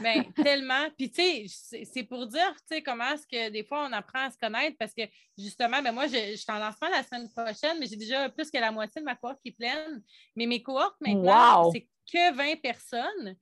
Ben, 0.00 0.32
tellement. 0.32 0.88
Puis, 0.96 1.10
tu 1.10 1.48
sais, 1.48 1.84
c'est 1.84 2.04
pour 2.04 2.26
dire, 2.26 2.54
tu 2.68 2.76
sais, 2.76 2.82
comment 2.82 3.10
est-ce 3.12 3.26
que 3.26 3.50
des 3.50 3.64
fois 3.64 3.86
on 3.88 3.92
apprend 3.92 4.26
à 4.26 4.30
se 4.30 4.38
connaître 4.38 4.76
parce 4.78 4.94
que 4.94 5.02
justement, 5.36 5.82
ben 5.82 5.92
moi, 5.92 6.06
je, 6.06 6.32
je 6.32 6.36
suis 6.36 6.50
en 6.50 6.58
lancement 6.58 6.88
la 6.88 7.02
semaine 7.02 7.28
prochaine, 7.30 7.78
mais 7.78 7.86
j'ai 7.86 7.96
déjà 7.96 8.28
plus 8.28 8.50
que 8.50 8.58
la 8.58 8.72
moitié 8.72 9.00
de 9.00 9.04
ma 9.04 9.16
cohorte 9.16 9.40
qui 9.42 9.48
est 9.48 9.56
pleine. 9.56 10.02
Mais 10.36 10.46
mes 10.46 10.62
cohortes 10.62 11.00
maintenant, 11.00 11.70
c'est 11.72 11.88
que 12.10 12.34
20 12.34 12.60
personnes. 12.60 13.36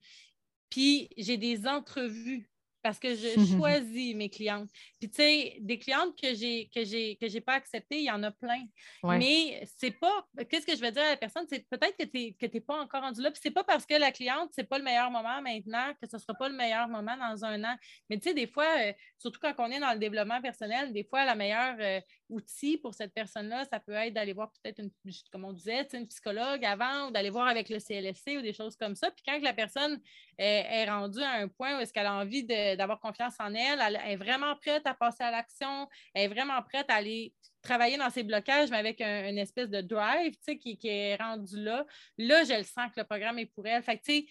Puis, 0.69 1.09
j'ai 1.17 1.37
des 1.37 1.67
entrevues 1.67 2.48
parce 2.81 2.99
que 2.99 3.15
je 3.15 3.27
choisis 3.57 4.15
mes 4.15 4.29
clientes. 4.29 4.69
Puis, 4.99 5.09
tu 5.09 5.15
sais, 5.15 5.57
des 5.59 5.79
clientes 5.79 6.15
que 6.21 6.33
j'ai 6.33 6.69
que 6.73 6.83
j'ai 6.83 7.15
que 7.17 7.27
j'ai 7.27 7.41
pas 7.41 7.53
acceptées, 7.53 7.97
il 7.97 8.05
y 8.05 8.11
en 8.11 8.23
a 8.23 8.31
plein. 8.31 8.63
Mais 9.03 9.61
c'est 9.77 9.91
pas. 9.91 10.27
Qu'est-ce 10.49 10.65
que 10.65 10.75
je 10.75 10.81
vais 10.81 10.91
dire 10.91 11.03
à 11.03 11.09
la 11.11 11.17
personne? 11.17 11.45
C'est 11.49 11.67
peut-être 11.69 11.97
que 11.97 12.05
tu 12.05 12.35
n'es 12.53 12.61
pas 12.61 12.79
encore 12.79 13.01
rendu 13.01 13.21
là. 13.21 13.31
Puis, 13.31 13.39
c'est 13.43 13.51
pas 13.51 13.63
parce 13.63 13.85
que 13.85 13.95
la 13.95 14.11
cliente, 14.11 14.49
c'est 14.53 14.67
pas 14.67 14.77
le 14.77 14.83
meilleur 14.83 15.11
moment 15.11 15.41
maintenant 15.41 15.93
que 16.01 16.07
ce 16.09 16.17
sera 16.17 16.33
pas 16.33 16.49
le 16.49 16.55
meilleur 16.55 16.87
moment 16.87 17.15
dans 17.17 17.45
un 17.45 17.63
an. 17.63 17.75
Mais, 18.09 18.17
tu 18.17 18.29
sais, 18.29 18.33
des 18.33 18.47
fois, 18.47 18.67
euh, 18.79 18.93
surtout 19.17 19.39
quand 19.41 19.53
on 19.59 19.71
est 19.71 19.79
dans 19.79 19.93
le 19.93 19.99
développement 19.99 20.41
personnel, 20.41 20.93
des 20.93 21.03
fois, 21.03 21.25
la 21.25 21.35
meilleure 21.35 21.75
euh, 21.79 21.99
outil 22.29 22.77
pour 22.77 22.93
cette 22.93 23.13
personne-là, 23.13 23.65
ça 23.65 23.79
peut 23.79 23.93
être 23.93 24.13
d'aller 24.13 24.33
voir 24.33 24.51
peut-être 24.51 24.79
une, 24.79 24.91
comme 25.31 25.45
on 25.45 25.53
disait, 25.53 25.87
une 25.93 26.07
psychologue 26.07 26.63
avant 26.63 27.07
ou 27.07 27.11
d'aller 27.11 27.29
voir 27.29 27.47
avec 27.47 27.69
le 27.69 27.79
CLSC 27.79 28.37
ou 28.37 28.41
des 28.41 28.53
choses 28.53 28.75
comme 28.75 28.95
ça. 28.95 29.11
Puis 29.11 29.23
quand 29.25 29.39
la 29.41 29.53
personne 29.53 29.99
est, 30.37 30.89
rendue 30.89 31.21
à 31.21 31.33
un 31.33 31.47
point 31.47 31.77
où 31.77 31.81
est-ce 31.81 31.91
qu'elle 31.91 32.05
a 32.05 32.13
envie 32.13 32.43
d'avoir 32.43 32.99
confiance 32.99 33.35
en 33.39 33.53
elle, 33.53 33.79
elle, 33.81 33.99
est 34.11 34.15
vraiment 34.15 34.55
prête 34.55 34.85
à 34.85 34.93
passer 34.93 35.23
à 35.23 35.31
l'action, 35.31 35.87
elle 36.13 36.23
est 36.23 36.33
vraiment 36.33 36.61
prête 36.61 36.89
à 36.89 36.95
aller 36.95 37.33
travailler 37.61 37.97
dans 37.97 38.09
ses 38.09 38.23
blocages, 38.23 38.69
mais 38.69 38.77
avec 38.77 39.01
une 39.01 39.37
espèce 39.37 39.69
de 39.69 39.81
drive 39.81 40.35
qui, 40.39 40.77
qui, 40.77 40.87
est 40.87 41.15
rendu 41.15 41.61
là. 41.61 41.85
Là, 42.17 42.43
je 42.43 42.53
le 42.53 42.63
sens 42.63 42.91
que 42.93 42.99
le 42.99 43.03
programme 43.03 43.39
est 43.39 43.47
pour 43.47 43.65
elle. 43.67 43.83
Fait 43.83 43.97
que, 43.97 44.23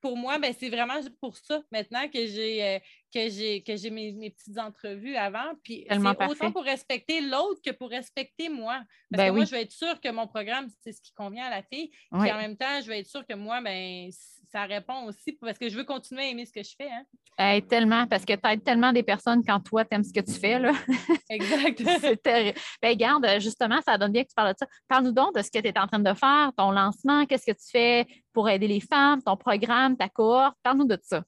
pour 0.00 0.16
moi, 0.16 0.38
ben, 0.38 0.54
c'est 0.58 0.70
vraiment 0.70 1.00
pour 1.20 1.36
ça 1.36 1.62
maintenant 1.70 2.08
que 2.08 2.26
j'ai 2.26 2.64
euh, 2.64 2.78
que 3.14 3.28
j'ai 3.28 3.62
que 3.62 3.76
j'ai 3.76 3.90
mes, 3.90 4.30
petites 4.30 4.58
entrevues 4.58 5.16
avant. 5.16 5.54
Puis 5.62 5.86
c'est 5.88 5.98
autant 5.98 6.50
pour 6.50 6.64
respecter 6.64 7.20
l'autre 7.20 7.60
que 7.64 7.70
pour 7.70 7.90
respecter 7.90 8.48
moi. 8.48 8.82
Parce 9.10 9.22
ben 9.22 9.28
que 9.28 9.36
moi, 9.36 9.44
je 9.44 9.50
vais 9.52 9.62
être 9.62 9.72
sûre 9.72 10.00
que 10.00 10.10
mon 10.10 10.26
programme, 10.26 10.68
c'est 10.82 10.92
ce 10.92 11.00
qui 11.00 11.12
convient 11.12 11.44
à 11.44 11.50
la 11.50 11.62
fille. 11.62 11.90
Puis 12.12 12.32
en 12.32 12.36
même 12.36 12.56
temps, 12.56 12.80
je 12.82 12.88
vais 12.88 13.00
être 13.00 13.08
sûre 13.08 13.24
que 13.26 13.34
moi, 13.34 13.60
ben, 13.60 14.10
ça 14.50 14.64
répond 14.64 15.04
aussi 15.04 15.32
parce 15.32 15.58
que 15.58 15.68
je 15.68 15.76
veux 15.76 15.84
continuer 15.84 16.22
à 16.22 16.26
aimer 16.26 16.44
ce 16.44 16.52
que 16.52 16.62
je 16.62 16.74
fais. 16.76 16.88
Hein. 16.90 17.60
tellement, 17.68 18.06
parce 18.06 18.24
que 18.24 18.32
tu 18.32 18.48
aides 18.48 18.62
tellement 18.64 18.92
des 18.92 19.02
personnes 19.02 19.42
quand 19.44 19.60
toi, 19.60 19.84
tu 19.84 19.94
aimes 19.94 20.04
ce 20.04 20.12
que 20.12 20.20
tu 20.20 20.32
fais. 20.32 20.58
Là. 20.58 20.72
Exact. 21.30 21.82
c'est 22.00 22.22
terrible. 22.22 22.58
Ben, 22.82 22.96
garde, 22.96 23.26
justement, 23.40 23.80
ça 23.82 23.98
donne 23.98 24.12
bien 24.12 24.22
que 24.22 24.28
tu 24.28 24.34
parles 24.34 24.52
de 24.52 24.58
ça. 24.58 24.66
Parle-nous 24.88 25.12
donc 25.12 25.34
de 25.34 25.42
ce 25.42 25.50
que 25.50 25.58
tu 25.58 25.68
es 25.68 25.78
en 25.78 25.86
train 25.86 25.98
de 25.98 26.14
faire, 26.14 26.52
ton 26.56 26.70
lancement, 26.70 27.26
qu'est-ce 27.26 27.46
que 27.46 27.56
tu 27.56 27.70
fais 27.70 28.06
pour 28.32 28.48
aider 28.48 28.68
les 28.68 28.80
femmes, 28.80 29.22
ton 29.22 29.36
programme, 29.36 29.96
ta 29.96 30.08
cohorte. 30.08 30.56
Parle-nous 30.62 30.86
de 30.86 30.98
ça. 31.02 31.22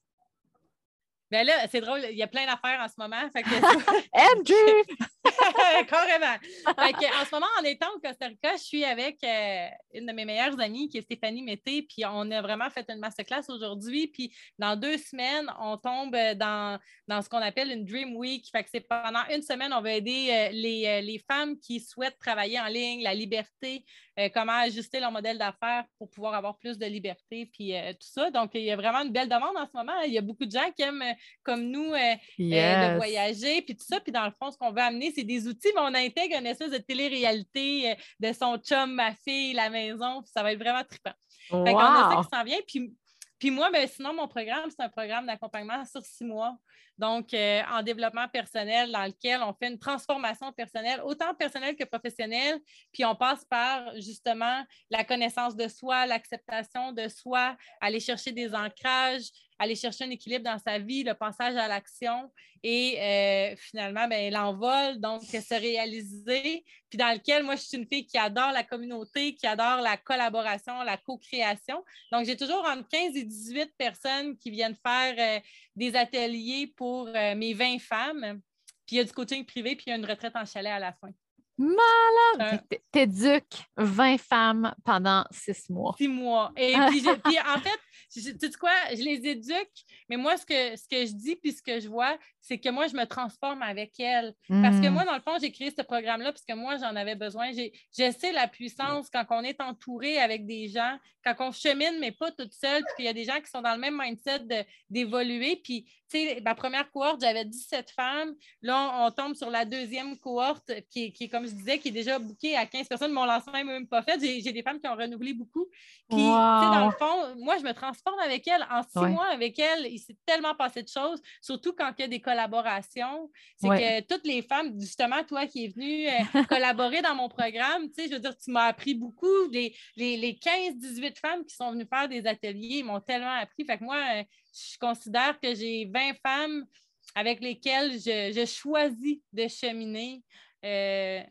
Ben 1.30 1.44
là, 1.46 1.54
c'est 1.70 1.80
drôle, 1.80 2.00
il 2.10 2.16
y 2.16 2.22
a 2.22 2.28
plein 2.28 2.46
d'affaires 2.46 2.80
en 2.80 2.88
ce 2.88 2.94
moment. 2.98 3.28
Fait 3.32 3.42
que... 3.42 3.48
Carrément. 5.88 6.36
en 6.66 7.24
ce 7.24 7.34
moment, 7.34 7.46
en 7.60 7.64
étant 7.64 7.88
au 7.94 8.00
Costa 8.00 8.26
Rica, 8.26 8.52
je 8.56 8.62
suis 8.62 8.84
avec 8.84 9.18
euh, 9.24 9.68
une 9.94 10.06
de 10.06 10.12
mes 10.12 10.24
meilleures 10.24 10.58
amies 10.60 10.88
qui 10.88 10.98
est 10.98 11.02
Stéphanie 11.02 11.42
Mété, 11.42 11.82
puis 11.82 12.04
on 12.06 12.30
a 12.30 12.40
vraiment 12.42 12.70
fait 12.70 12.84
une 12.88 12.98
masterclass 12.98 13.42
aujourd'hui. 13.48 14.08
Puis 14.08 14.34
dans 14.58 14.76
deux 14.76 14.98
semaines, 14.98 15.50
on 15.60 15.76
tombe 15.76 16.16
dans, 16.36 16.78
dans 17.08 17.22
ce 17.22 17.28
qu'on 17.28 17.38
appelle 17.38 17.70
une 17.70 17.84
Dream 17.84 18.16
Week. 18.16 18.48
Fait 18.50 18.62
que 18.62 18.70
c'est 18.72 18.80
pendant 18.80 19.22
une 19.34 19.42
semaine, 19.42 19.72
on 19.72 19.82
va 19.82 19.92
aider 19.92 20.28
euh, 20.30 20.48
les, 20.52 20.86
euh, 20.86 21.00
les, 21.00 21.18
femmes 21.18 21.58
qui 21.58 21.80
souhaitent 21.80 22.18
travailler 22.18 22.60
en 22.60 22.66
ligne, 22.66 23.02
la 23.02 23.14
liberté, 23.14 23.84
comment 24.32 24.52
ajuster 24.60 25.00
leur 25.00 25.12
modèle 25.12 25.38
d'affaires 25.38 25.84
pour 25.98 26.10
pouvoir 26.10 26.34
avoir 26.34 26.56
plus 26.56 26.78
de 26.78 26.86
liberté, 26.86 27.50
puis 27.52 27.72
tout 27.92 28.08
ça. 28.08 28.30
Donc, 28.30 28.50
il 28.54 28.62
y 28.62 28.70
a 28.70 28.76
vraiment 28.76 29.02
une 29.02 29.12
belle 29.12 29.28
demande 29.28 29.56
en 29.56 29.66
ce 29.66 29.76
moment. 29.76 30.00
Il 30.06 30.12
y 30.12 30.18
a 30.18 30.22
beaucoup 30.22 30.46
de 30.46 30.50
gens 30.50 30.70
qui 30.74 30.82
aiment, 30.82 31.04
comme 31.42 31.62
nous, 31.62 31.92
de 32.38 32.96
voyager, 32.96 33.62
puis 33.62 33.76
tout 33.76 33.84
ça. 33.84 34.00
Puis 34.00 34.12
dans 34.12 34.24
le 34.24 34.32
fond, 34.32 34.50
ce 34.50 34.58
qu'on 34.58 34.72
veut 34.72 34.80
amener, 34.80 35.12
c'est 35.14 35.24
des 35.24 35.46
outils, 35.46 35.68
mais 35.74 35.80
on 35.82 35.94
intègre 35.94 36.38
une 36.38 36.46
espèce 36.46 36.70
de 36.70 36.78
télé-réalité 36.78 37.90
euh, 37.90 37.94
de 38.20 38.32
son 38.32 38.58
chum, 38.58 38.92
ma 38.94 39.14
fille, 39.14 39.52
la 39.52 39.70
maison. 39.70 40.22
ça 40.24 40.42
va 40.42 40.52
être 40.52 40.58
vraiment 40.58 40.84
trippant. 40.84 41.12
Wow. 41.50 41.64
Fait 41.64 41.72
qu'on 41.72 41.78
a 41.78 42.10
ça 42.10 42.22
qui 42.22 42.36
s'en 42.36 42.44
vient. 42.44 42.58
Puis, 42.66 42.92
puis 43.38 43.50
moi, 43.50 43.70
ben, 43.70 43.86
sinon, 43.86 44.14
mon 44.14 44.28
programme, 44.28 44.70
c'est 44.70 44.82
un 44.82 44.88
programme 44.88 45.26
d'accompagnement 45.26 45.84
sur 45.84 46.04
six 46.04 46.24
mois. 46.24 46.56
Donc, 46.96 47.34
euh, 47.34 47.62
en 47.70 47.82
développement 47.82 48.26
personnel, 48.28 48.90
dans 48.90 49.04
lequel 49.04 49.42
on 49.42 49.52
fait 49.52 49.68
une 49.68 49.78
transformation 49.78 50.50
personnelle, 50.52 51.02
autant 51.04 51.34
personnelle 51.34 51.76
que 51.76 51.84
professionnelle. 51.84 52.58
Puis 52.92 53.04
on 53.04 53.14
passe 53.14 53.44
par 53.44 53.94
justement 53.96 54.64
la 54.90 55.04
connaissance 55.04 55.54
de 55.54 55.68
soi, 55.68 56.06
l'acceptation 56.06 56.92
de 56.92 57.08
soi, 57.08 57.56
aller 57.80 58.00
chercher 58.00 58.32
des 58.32 58.54
ancrages, 58.54 59.28
aller 59.58 59.74
chercher 59.74 60.04
un 60.04 60.10
équilibre 60.10 60.44
dans 60.44 60.58
sa 60.58 60.78
vie, 60.78 61.02
le 61.02 61.14
passage 61.14 61.56
à 61.56 61.68
l'action 61.68 62.30
et 62.62 62.98
euh, 63.00 63.56
finalement, 63.56 64.08
ben, 64.08 64.32
l'envol, 64.32 64.98
donc 64.98 65.22
se 65.22 65.54
réaliser, 65.54 66.64
puis 66.88 66.98
dans 66.98 67.12
lequel 67.12 67.44
moi, 67.44 67.54
je 67.54 67.62
suis 67.62 67.76
une 67.76 67.86
fille 67.86 68.06
qui 68.06 68.18
adore 68.18 68.50
la 68.50 68.64
communauté, 68.64 69.34
qui 69.34 69.46
adore 69.46 69.80
la 69.82 69.96
collaboration, 69.96 70.82
la 70.82 70.96
co-création. 70.96 71.84
Donc, 72.10 72.26
j'ai 72.26 72.36
toujours 72.36 72.64
entre 72.66 72.88
15 72.88 73.16
et 73.16 73.22
18 73.24 73.72
personnes 73.78 74.36
qui 74.36 74.50
viennent 74.50 74.74
faire 74.74 75.14
euh, 75.16 75.40
des 75.76 75.94
ateliers 75.94 76.72
pour 76.76 77.08
euh, 77.08 77.34
mes 77.36 77.54
20 77.54 77.78
femmes. 77.78 78.40
Puis 78.84 78.96
il 78.96 78.98
y 78.98 79.00
a 79.00 79.04
du 79.04 79.12
coaching 79.12 79.44
privé, 79.44 79.76
puis 79.76 79.84
il 79.86 79.90
y 79.90 79.92
a 79.92 79.96
une 79.96 80.06
retraite 80.06 80.34
en 80.34 80.44
chalet 80.44 80.72
à 80.72 80.78
la 80.78 80.92
fin. 80.92 81.10
Malade! 81.58 82.62
T'éduques 82.90 83.64
20 83.76 84.18
femmes 84.18 84.74
pendant 84.84 85.24
six 85.30 85.70
mois. 85.70 85.94
Six 85.96 86.08
mois. 86.08 86.52
Et 86.56 86.74
puis, 86.88 87.38
en 87.40 87.60
fait, 87.60 87.80
tu 88.08 88.20
sais 88.20 88.50
quoi, 88.58 88.70
je 88.90 89.02
les 89.02 89.26
éduque, 89.26 89.84
mais 90.08 90.16
moi, 90.16 90.36
ce 90.36 90.46
que, 90.46 90.76
ce 90.76 90.88
que 90.88 91.06
je 91.06 91.12
dis 91.14 91.36
puis 91.36 91.52
ce 91.52 91.62
que 91.62 91.80
je 91.80 91.88
vois, 91.88 92.18
c'est 92.46 92.58
que 92.58 92.68
moi, 92.68 92.86
je 92.86 92.94
me 92.94 93.04
transforme 93.06 93.60
avec 93.62 93.98
elles. 93.98 94.32
Parce 94.48 94.78
que 94.78 94.88
hmm. 94.88 94.92
moi, 94.92 95.04
dans 95.04 95.16
le 95.16 95.20
fond, 95.20 95.36
j'ai 95.40 95.50
créé 95.50 95.72
ce 95.76 95.82
programme-là 95.82 96.30
parce 96.30 96.44
que 96.44 96.54
moi, 96.54 96.76
j'en 96.76 96.94
avais 96.94 97.16
besoin. 97.16 97.50
Je 97.50 98.12
sais 98.12 98.32
la 98.32 98.46
puissance 98.46 99.10
quand 99.10 99.24
on 99.30 99.42
est 99.42 99.60
entouré 99.60 100.18
avec 100.18 100.46
des 100.46 100.68
gens, 100.68 100.96
quand 101.24 101.48
on 101.48 101.50
chemine, 101.50 101.98
mais 102.00 102.12
pas 102.12 102.30
toute 102.30 102.52
seule, 102.52 102.84
puis 102.94 103.00
il 103.00 103.04
y 103.06 103.08
a 103.08 103.12
des 103.12 103.24
gens 103.24 103.40
qui 103.40 103.50
sont 103.50 103.62
dans 103.62 103.74
le 103.74 103.80
même 103.80 104.00
mindset 104.00 104.66
d'évoluer. 104.88 105.56
Puis, 105.56 105.86
tu 106.08 106.18
sais, 106.18 106.40
ma 106.44 106.54
première 106.54 106.88
cohorte, 106.92 107.20
j'avais 107.20 107.44
17 107.44 107.90
femmes. 107.90 108.34
Là, 108.62 109.06
on, 109.06 109.10
tombe 109.10 109.34
sur 109.34 109.50
la 109.50 109.64
deuxième 109.64 110.16
cohorte 110.18 110.70
qui, 110.88 111.12
qui, 111.12 111.28
comme 111.28 111.46
je 111.46 111.52
disais, 111.52 111.80
qui 111.80 111.88
est 111.88 111.92
déjà 111.92 112.20
bookée 112.20 112.56
à 112.56 112.64
15 112.66 112.86
personnes. 112.86 113.12
Mon 113.12 113.24
lancement 113.24 113.54
n'est 113.54 113.64
même 113.64 113.88
pas 113.88 114.02
fait. 114.02 114.20
J'ai 114.20 114.52
des 114.52 114.62
femmes 114.62 114.78
qui 114.78 114.86
ont 114.86 114.94
renouvelé 114.94 115.34
beaucoup. 115.34 115.66
Puis, 116.08 116.18
tu 116.18 116.22
sais, 116.22 116.22
dans 116.22 116.86
le 116.86 116.92
fond, 116.92 117.34
moi, 117.38 117.58
je 117.58 117.64
me 117.64 117.72
transforme 117.72 118.20
avec 118.20 118.46
elles. 118.46 118.64
En 118.70 118.82
six 118.84 119.12
mois, 119.12 119.26
avec 119.26 119.58
elles, 119.58 119.86
il 119.86 119.98
s'est 119.98 120.16
tellement 120.24 120.54
passé 120.54 120.84
de 120.84 120.88
choses, 120.88 121.20
surtout 121.40 121.72
quand 121.72 121.92
il 121.98 122.02
y 122.02 122.04
a 122.04 122.08
des 122.08 122.20
collaboration. 122.36 123.30
C'est 123.56 123.68
que 123.68 124.00
toutes 124.02 124.26
les 124.26 124.42
femmes, 124.42 124.78
justement, 124.78 125.24
toi 125.24 125.46
qui 125.46 125.64
es 125.64 125.68
venue 125.68 126.08
euh, 126.08 126.44
collaborer 126.48 127.02
dans 127.02 127.14
mon 127.14 127.28
programme, 127.28 127.88
tu 127.88 128.02
sais, 128.02 128.08
je 128.08 128.14
veux 128.14 128.20
dire, 128.20 128.36
tu 128.36 128.50
m'as 128.50 128.66
appris 128.66 128.94
beaucoup. 128.94 129.48
Les, 129.50 129.74
les, 129.96 130.32
15-18 130.34 131.18
femmes 131.18 131.44
qui 131.44 131.54
sont 131.54 131.72
venues 131.72 131.86
faire 131.86 132.08
des 132.08 132.26
ateliers 132.26 132.82
m'ont 132.82 133.00
tellement 133.00 133.38
appris. 133.38 133.64
Fait 133.64 133.78
que 133.78 133.84
moi, 133.84 133.98
euh, 134.16 134.24
je 134.52 134.78
considère 134.78 135.38
que 135.40 135.54
j'ai 135.54 135.86
20 135.92 136.14
femmes 136.22 136.66
avec 137.14 137.40
lesquelles 137.40 137.92
je, 137.92 138.44
choisis 138.46 139.18
de 139.32 139.48
cheminer. 139.48 140.22
Euh, 140.64 141.22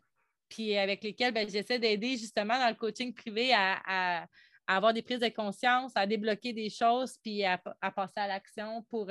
puis 0.48 0.76
avec 0.76 1.02
lesquelles 1.02 1.34
ben, 1.34 1.48
j'essaie 1.48 1.78
d'aider 1.78 2.16
justement 2.16 2.58
dans 2.58 2.68
le 2.68 2.76
coaching 2.76 3.12
privé 3.12 3.52
à, 3.52 4.26
avoir 4.68 4.92
des 4.92 5.02
prises 5.02 5.20
de 5.20 5.28
conscience, 5.28 5.92
à 5.94 6.06
débloquer 6.06 6.52
des 6.52 6.70
choses, 6.70 7.18
puis 7.22 7.44
à, 7.44 7.58
passer 7.94 8.18
à 8.18 8.26
l'action 8.26 8.82
pour, 8.90 9.08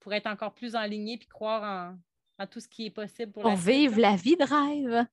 pour 0.00 0.12
être 0.12 0.26
encore 0.26 0.54
plus 0.54 0.74
enligné 0.74 1.16
puis 1.16 1.28
croire 1.28 1.94
en, 2.38 2.46
tout 2.46 2.60
ce 2.60 2.68
qui 2.68 2.86
est 2.86 2.90
possible 2.90 3.32
pour, 3.32 3.48
vivre 3.54 4.00
la 4.00 4.16
vie 4.16 4.36
de 4.36 4.44
rêve. 4.44 5.06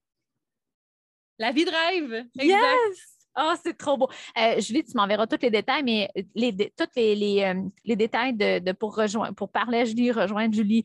La 1.38 1.52
vie 1.52 1.66
de 1.66 1.72
rêve, 1.72 2.26
Yes! 2.36 3.18
Oh, 3.40 3.54
c'est 3.64 3.78
trop 3.78 3.98
beau. 3.98 4.10
Euh, 4.36 4.60
Julie, 4.60 4.84
tu 4.84 4.94
m'enverras 4.96 5.28
tous 5.28 5.38
les 5.44 5.52
détails, 5.52 5.84
mais 5.84 6.10
les, 6.34 6.52
tous 6.76 6.88
les, 6.96 7.16
les, 7.16 7.44
euh, 7.44 7.96
détails 7.96 8.34
de, 8.34 8.72
pour, 8.72 8.96
rejoindre, 8.96 9.36
pour 9.36 9.52
parler 9.52 9.82
à 9.82 9.86
Julie, 9.86 10.12
rejoindre 10.12 10.56
Julie, 10.56 10.84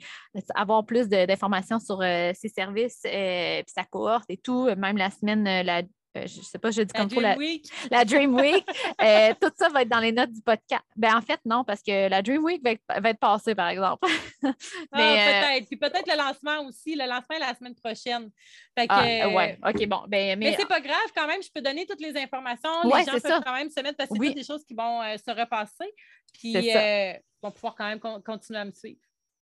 avoir 0.55 0.85
plus 0.85 1.09
d'informations 1.09 1.79
sur 1.79 2.03
euh, 2.03 2.33
ses 2.35 2.49
services, 2.51 3.01
puis 3.05 3.73
sa 3.75 3.85
cohorte 3.85 4.27
et 4.29 4.37
tout, 4.37 4.67
même 4.77 4.99
la 4.99 5.11
semaine, 5.11 5.45
la 5.45 5.83
euh, 6.17 6.27
je 6.27 6.39
ne 6.39 6.45
sais 6.45 6.59
pas, 6.59 6.71
je 6.71 6.83
dis 6.83 6.93
comme 6.93 7.09
trop 7.09 7.21
la, 7.21 7.37
la 7.91 8.05
Dream 8.05 8.35
Week. 8.35 8.67
Euh, 9.01 9.33
tout 9.41 9.51
ça 9.57 9.71
va 9.71 9.83
être 9.83 9.89
dans 9.89 10.01
les 10.01 10.13
notes 10.13 10.31
du 10.31 10.43
podcast. 10.43 10.85
Ben, 10.95 11.17
en 11.17 11.23
fait, 11.23 11.41
non, 11.47 11.65
parce 11.65 11.83
que 11.83 12.09
la 12.09 12.21
Dream 12.21 12.45
Week 12.45 12.63
va 12.63 12.73
être, 12.73 13.19
passée, 13.19 13.55
par 13.55 13.69
exemple. 13.69 14.07
Ah, 14.45 14.53
Mais, 14.95 15.21
ah, 15.21 15.57
peut-être. 15.57 15.69
Puis 15.69 15.77
peut-être 15.77 16.07
le 16.07 16.17
lancement 16.19 16.67
aussi. 16.67 16.95
Le 16.95 17.07
lancement 17.09 17.37
est 17.37 17.41
la 17.41 17.55
semaine 17.55 17.75
prochaine. 17.75 18.31
Fait 18.77 18.87
que, 18.87 18.93
ah, 18.93 19.29
ouais, 19.29 19.59
OK, 19.67 19.87
bon. 19.87 20.03
Ben, 20.09 20.39
mais 20.39 20.51
mais 20.51 20.57
c'est 20.59 20.69
pas 20.69 20.81
grave 20.81 20.97
quand 21.17 21.27
même, 21.27 21.43
je 21.43 21.49
peux 21.55 21.63
donner 21.63 21.87
toutes 21.87 22.01
les 22.01 22.17
informations. 22.21 22.71
Les 22.85 23.05
gens 23.05 23.19
peuvent 23.19 23.43
quand 23.45 23.55
même 23.55 23.71
se 23.71 23.81
mettre 23.81 23.97
parce 23.97 24.11
que 24.11 24.17
c'est 24.23 24.35
des 24.35 24.45
choses 24.45 24.65
qui 24.65 24.75
vont 24.75 25.01
se 25.17 25.31
repasser. 25.31 25.91
Puis 26.35 26.53
ils 26.53 27.21
vont 27.43 27.51
pouvoir 27.51 27.75
quand 27.75 27.89
même 27.89 28.01
continuer 28.23 28.59
à 28.59 28.65
me 28.65 28.73
suivre. 28.73 29.01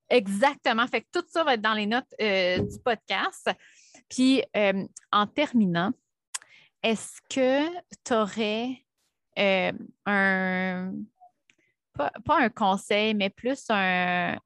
Exactement. 0.08 0.86
Fait 0.86 1.02
que 1.02 1.06
tout 1.12 1.24
ça 1.28 1.42
va 1.42 1.54
être 1.54 1.60
dans 1.60 1.74
les 1.74 1.86
notes 1.86 2.10
du 2.18 2.78
podcast. 2.84 3.50
Puis 4.08 4.44
en 5.10 5.26
terminant, 5.26 5.92
est-ce 6.82 7.20
que 7.28 7.68
tu 8.04 8.14
aurais 8.14 8.84
euh, 9.38 9.72
un, 10.06 10.92
pas, 11.94 12.10
pas 12.24 12.40
un 12.40 12.48
conseil, 12.48 13.14
mais 13.14 13.30
plus 13.30 13.64
un, 13.68 14.36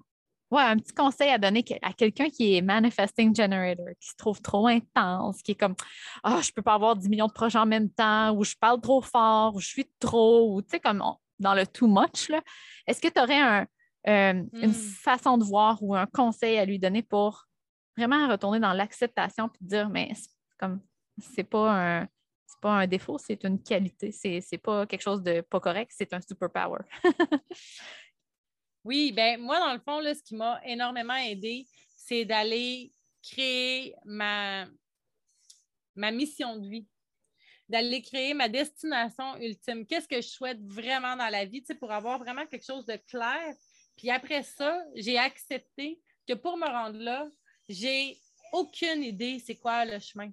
ouais, 0.51 0.63
un 0.63 0.77
petit 0.77 0.93
conseil 0.93 1.31
à 1.31 1.39
donner 1.39 1.65
à 1.83 1.93
quelqu'un 1.93 2.29
qui 2.29 2.57
est 2.57 2.63
manifesting 2.63 3.35
generator, 3.35 3.87
qui 4.01 4.09
se 4.09 4.17
trouve 4.17 4.41
trop 4.41 4.67
intense, 4.67 5.43
qui 5.43 5.53
est 5.53 5.57
comme 5.57 5.75
Ah, 6.23 6.41
je 6.43 6.51
peux 6.53 6.63
pas 6.63 6.75
avoir 6.75 6.97
10 6.97 7.09
millions 7.09 7.27
de 7.29 7.33
projets 7.33 7.59
en 7.59 7.67
même 7.67 7.91
temps, 7.91 8.33
ou 8.35 8.45
je 8.45 8.55
parle 8.61 8.81
trop 8.81 9.01
fort, 9.01 9.55
ou 9.55 9.61
je 9.61 9.69
suis 9.69 9.91
trop, 9.99 10.55
ou 10.55 10.63
tu 10.63 10.71
sais, 10.71 10.81
comme 10.81 11.03
dans 11.39 11.55
le 11.55 11.67
too 11.67 11.87
much. 11.87 12.31
Est-ce 12.87 13.01
que 13.01 13.09
tu 13.09 13.21
aurais 13.21 13.41
un, 13.41 13.67
euh, 14.07 14.43
une 14.61 14.71
Hmm. 14.71 14.73
façon 14.73 15.39
de 15.39 15.45
voir 15.45 15.83
ou 15.83 15.95
un 15.95 16.07
conseil 16.07 16.59
à 16.59 16.65
lui 16.65 16.79
donner 16.79 17.03
pour 17.03 17.47
vraiment 17.97 18.29
retourner 18.29 18.61
dans 18.61 18.73
l'acceptation 18.73 19.49
puis 19.49 19.65
dire 19.65 19.89
mais 19.89 20.11
c'est 20.15 20.29
comme 20.59 20.81
c'est 21.19 21.45
pas 21.45 22.01
un 22.03 22.09
un 22.71 22.87
défaut, 22.87 23.19
c'est 23.19 23.45
une 23.45 23.63
qualité. 23.63 24.13
C'est, 24.13 24.59
pas 24.59 24.87
quelque 24.87 25.03
chose 25.03 25.23
de 25.23 25.41
pas 25.41 25.61
correct, 25.61 25.93
c'est 25.95 26.13
un 26.13 26.21
superpower. 26.21 26.81
Oui, 28.85 29.13
ben 29.13 29.41
moi, 29.41 29.59
dans 29.61 29.73
le 29.73 29.81
fond, 29.81 29.99
là, 29.99 30.15
ce 30.15 30.23
qui 30.23 30.35
m'a 30.35 30.61
énormément 30.67 31.17
aidé, 31.17 31.67
c'est 31.97 32.27
d'aller 32.27 32.93
créer 33.23 33.95
ma, 34.05 34.67
ma 35.97 36.11
mission 36.11 36.59
de 36.59 36.69
vie, 36.69 36.87
d'aller 37.67 38.03
créer 38.03 38.35
ma 38.35 38.51
destination 38.51 39.37
ultime. 39.39 39.87
Qu'est-ce 39.87 40.07
que 40.07 40.21
je 40.21 40.29
souhaite 40.29 40.61
vraiment 40.67 41.17
dans 41.17 41.31
la 41.31 41.47
vie, 41.47 41.63
tu 41.63 41.69
sais, 41.69 41.75
pour 41.75 41.93
avoir 41.93 42.19
vraiment 42.19 42.47
quelque 42.47 42.67
chose 42.67 42.85
de 42.85 42.97
clair. 43.09 43.55
Puis 43.97 44.11
après 44.11 44.43
ça, 44.43 44.79
j'ai 44.95 45.17
accepté 45.17 46.03
que 46.29 46.35
pour 46.35 46.59
me 46.59 46.67
rendre 46.67 46.99
là, 46.99 47.27
j'ai 47.69 48.19
aucune 48.53 49.03
idée 49.03 49.39
c'est 49.39 49.57
quoi 49.57 49.87
le 49.87 49.99
chemin. 49.99 50.31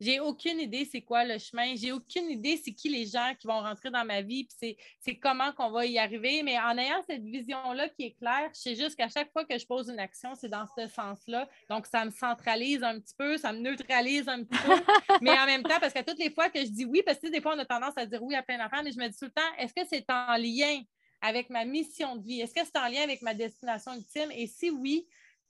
J'ai 0.00 0.18
aucune 0.18 0.58
idée 0.58 0.88
c'est 0.90 1.02
quoi 1.02 1.24
le 1.24 1.38
chemin. 1.38 1.74
J'ai 1.76 1.92
aucune 1.92 2.30
idée 2.30 2.56
c'est 2.56 2.72
qui 2.72 2.88
les 2.88 3.06
gens 3.06 3.34
qui 3.38 3.46
vont 3.46 3.60
rentrer 3.60 3.90
dans 3.90 4.04
ma 4.04 4.22
vie, 4.22 4.44
puis 4.44 4.76
c'est, 5.00 5.16
comment 5.16 5.52
qu'on 5.52 5.70
va 5.70 5.84
y 5.84 5.98
arriver. 5.98 6.42
Mais 6.42 6.58
en 6.58 6.76
ayant 6.78 7.02
cette 7.06 7.22
vision-là 7.22 7.88
qui 7.90 8.06
est 8.06 8.18
claire, 8.18 8.50
je 8.54 8.60
sais 8.60 8.74
juste 8.74 8.96
qu'à 8.96 9.08
chaque 9.08 9.30
fois 9.32 9.44
que 9.44 9.58
je 9.58 9.66
pose 9.66 9.88
une 9.88 10.00
action, 10.00 10.34
c'est 10.34 10.48
dans 10.48 10.66
ce 10.76 10.86
sens-là. 10.86 11.48
Donc, 11.68 11.86
ça 11.86 12.04
me 12.04 12.10
centralise 12.10 12.82
un 12.82 12.98
petit 12.98 13.14
peu, 13.16 13.36
ça 13.36 13.52
me 13.52 13.58
neutralise 13.58 14.26
un 14.28 14.42
petit 14.42 14.58
peu. 14.62 14.72
mais 15.20 15.38
en 15.38 15.46
même 15.46 15.62
temps, 15.62 15.78
parce 15.80 15.92
que 15.92 16.02
toutes 16.02 16.18
les 16.18 16.30
fois 16.30 16.48
que 16.48 16.60
je 16.60 16.70
dis 16.70 16.86
oui, 16.86 17.02
parce 17.04 17.18
que 17.18 17.28
des 17.28 17.40
fois, 17.42 17.54
on 17.54 17.58
a 17.58 17.66
tendance 17.66 17.94
à 17.96 18.06
dire 18.06 18.22
oui 18.22 18.34
à 18.34 18.42
plein 18.42 18.58
d'affaires, 18.58 18.82
mais 18.82 18.92
je 18.92 18.98
me 18.98 19.08
dis 19.08 19.18
tout 19.18 19.26
le 19.26 19.30
temps, 19.30 19.54
est-ce 19.58 19.74
que 19.74 19.86
c'est 19.86 20.08
en 20.10 20.36
lien 20.36 20.82
avec 21.20 21.50
ma 21.50 21.64
mission 21.66 22.16
de 22.16 22.24
vie? 22.24 22.40
Est-ce 22.40 22.54
que 22.54 22.64
c'est 22.64 22.78
en 22.78 22.88
lien 22.88 23.02
avec 23.02 23.20
ma 23.20 23.34
destination 23.34 23.92
ultime? 23.94 24.30
Et 24.32 24.46
si 24.46 24.70
oui, 24.70 25.06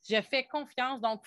je 0.08 0.20
fais 0.22 0.44
confiance. 0.44 1.00
Donc, 1.00 1.22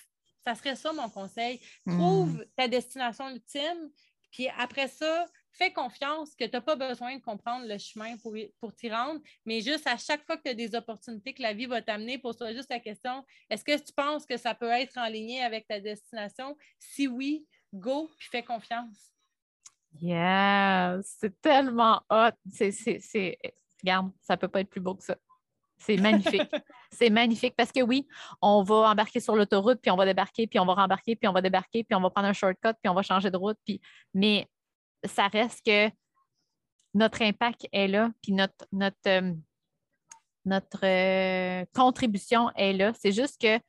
ça 0.45 0.55
serait 0.55 0.75
ça 0.75 0.91
mon 0.93 1.09
conseil. 1.09 1.59
Trouve 1.87 2.45
ta 2.55 2.67
destination 2.67 3.29
ultime, 3.29 3.89
puis 4.31 4.47
après 4.57 4.87
ça, 4.87 5.25
fais 5.51 5.71
confiance 5.71 6.33
que 6.35 6.45
tu 6.45 6.51
n'as 6.51 6.61
pas 6.61 6.75
besoin 6.75 7.15
de 7.17 7.21
comprendre 7.21 7.67
le 7.67 7.77
chemin 7.77 8.17
pour, 8.17 8.35
pour 8.59 8.73
t'y 8.75 8.89
rendre, 8.89 9.21
mais 9.45 9.61
juste 9.61 9.85
à 9.85 9.97
chaque 9.97 10.25
fois 10.25 10.37
que 10.37 10.41
tu 10.43 10.49
as 10.49 10.53
des 10.55 10.73
opportunités 10.73 11.33
que 11.33 11.43
la 11.43 11.53
vie 11.53 11.67
va 11.67 11.81
t'amener, 11.81 12.17
pose-toi 12.17 12.53
juste 12.53 12.71
la 12.71 12.79
question 12.79 13.23
est-ce 13.49 13.63
que 13.63 13.77
tu 13.77 13.93
penses 13.93 14.25
que 14.25 14.37
ça 14.37 14.55
peut 14.55 14.71
être 14.71 14.97
en 14.97 15.05
ligne 15.07 15.41
avec 15.41 15.67
ta 15.67 15.79
destination? 15.79 16.57
Si 16.79 17.07
oui, 17.07 17.45
go, 17.71 18.09
puis 18.17 18.27
fais 18.31 18.43
confiance. 18.43 19.11
Yes, 20.01 21.17
c'est 21.19 21.39
tellement 21.39 22.01
hot. 22.09 22.31
C'est, 22.51 22.71
c'est, 22.71 22.99
c'est- 22.99 23.37
Regarde, 23.83 24.11
ça 24.21 24.37
peut 24.37 24.47
pas 24.47 24.61
être 24.61 24.69
plus 24.69 24.79
beau 24.81 24.95
que 24.95 25.03
ça. 25.03 25.17
C'est 25.85 25.97
magnifique. 25.97 26.49
c'est 26.91 27.09
magnifique 27.09 27.55
parce 27.57 27.71
que 27.71 27.81
oui, 27.81 28.07
on 28.41 28.63
va 28.63 28.91
embarquer 28.91 29.19
sur 29.19 29.35
l'autoroute, 29.35 29.79
puis 29.81 29.91
on 29.91 29.95
va 29.95 30.05
débarquer, 30.05 30.47
puis 30.47 30.59
on 30.59 30.65
va 30.65 30.73
rembarquer, 30.73 31.15
puis 31.15 31.27
on 31.27 31.33
va 31.33 31.41
débarquer, 31.41 31.83
puis 31.83 31.95
on 31.95 32.01
va 32.01 32.09
prendre 32.09 32.27
un 32.27 32.33
shortcut, 32.33 32.73
puis 32.81 32.89
on 32.89 32.93
va 32.93 33.01
changer 33.01 33.29
de 33.29 33.37
route. 33.37 33.57
Puis... 33.65 33.81
Mais 34.13 34.47
ça 35.05 35.27
reste 35.27 35.65
que 35.65 35.89
notre 36.93 37.21
impact 37.21 37.67
est 37.71 37.87
là, 37.87 38.11
puis 38.21 38.31
notre, 38.33 38.65
notre, 38.71 38.97
euh, 39.07 39.33
notre 40.45 40.85
euh, 40.85 41.65
contribution 41.73 42.49
est 42.55 42.73
là. 42.73 42.93
C'est 42.93 43.11
juste 43.11 43.41
que 43.41 43.59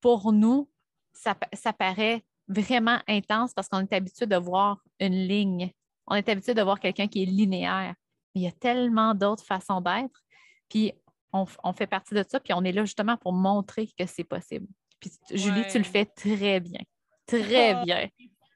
pour 0.00 0.32
nous, 0.32 0.70
ça, 1.12 1.34
pa- 1.34 1.48
ça 1.52 1.72
paraît 1.72 2.22
vraiment 2.46 2.98
intense 3.08 3.54
parce 3.54 3.68
qu'on 3.68 3.80
est 3.80 3.92
habitué 3.92 4.26
de 4.26 4.36
voir 4.36 4.82
une 5.00 5.26
ligne. 5.26 5.72
On 6.06 6.14
est 6.14 6.28
habitué 6.28 6.54
de 6.54 6.62
voir 6.62 6.78
quelqu'un 6.78 7.08
qui 7.08 7.22
est 7.22 7.26
linéaire. 7.26 7.94
Mais 8.34 8.42
il 8.42 8.44
y 8.44 8.48
a 8.48 8.52
tellement 8.52 9.14
d'autres 9.14 9.44
façons 9.44 9.80
d'être. 9.80 10.20
Puis 10.68 10.92
on, 11.34 11.72
fait 11.72 11.86
partie 11.86 12.14
de 12.14 12.24
ça, 12.26 12.38
puis 12.40 12.52
on 12.52 12.62
est 12.62 12.72
là 12.72 12.84
justement 12.84 13.16
pour 13.16 13.32
montrer 13.32 13.88
que 13.98 14.06
c'est 14.06 14.24
possible. 14.24 14.66
Puis 15.00 15.10
Julie, 15.32 15.66
tu 15.70 15.78
le 15.78 15.84
fais 15.84 16.04
très 16.04 16.60
bien. 16.60 16.80
Très 17.26 17.74
Oh. 17.74 17.84
bien. 17.84 18.08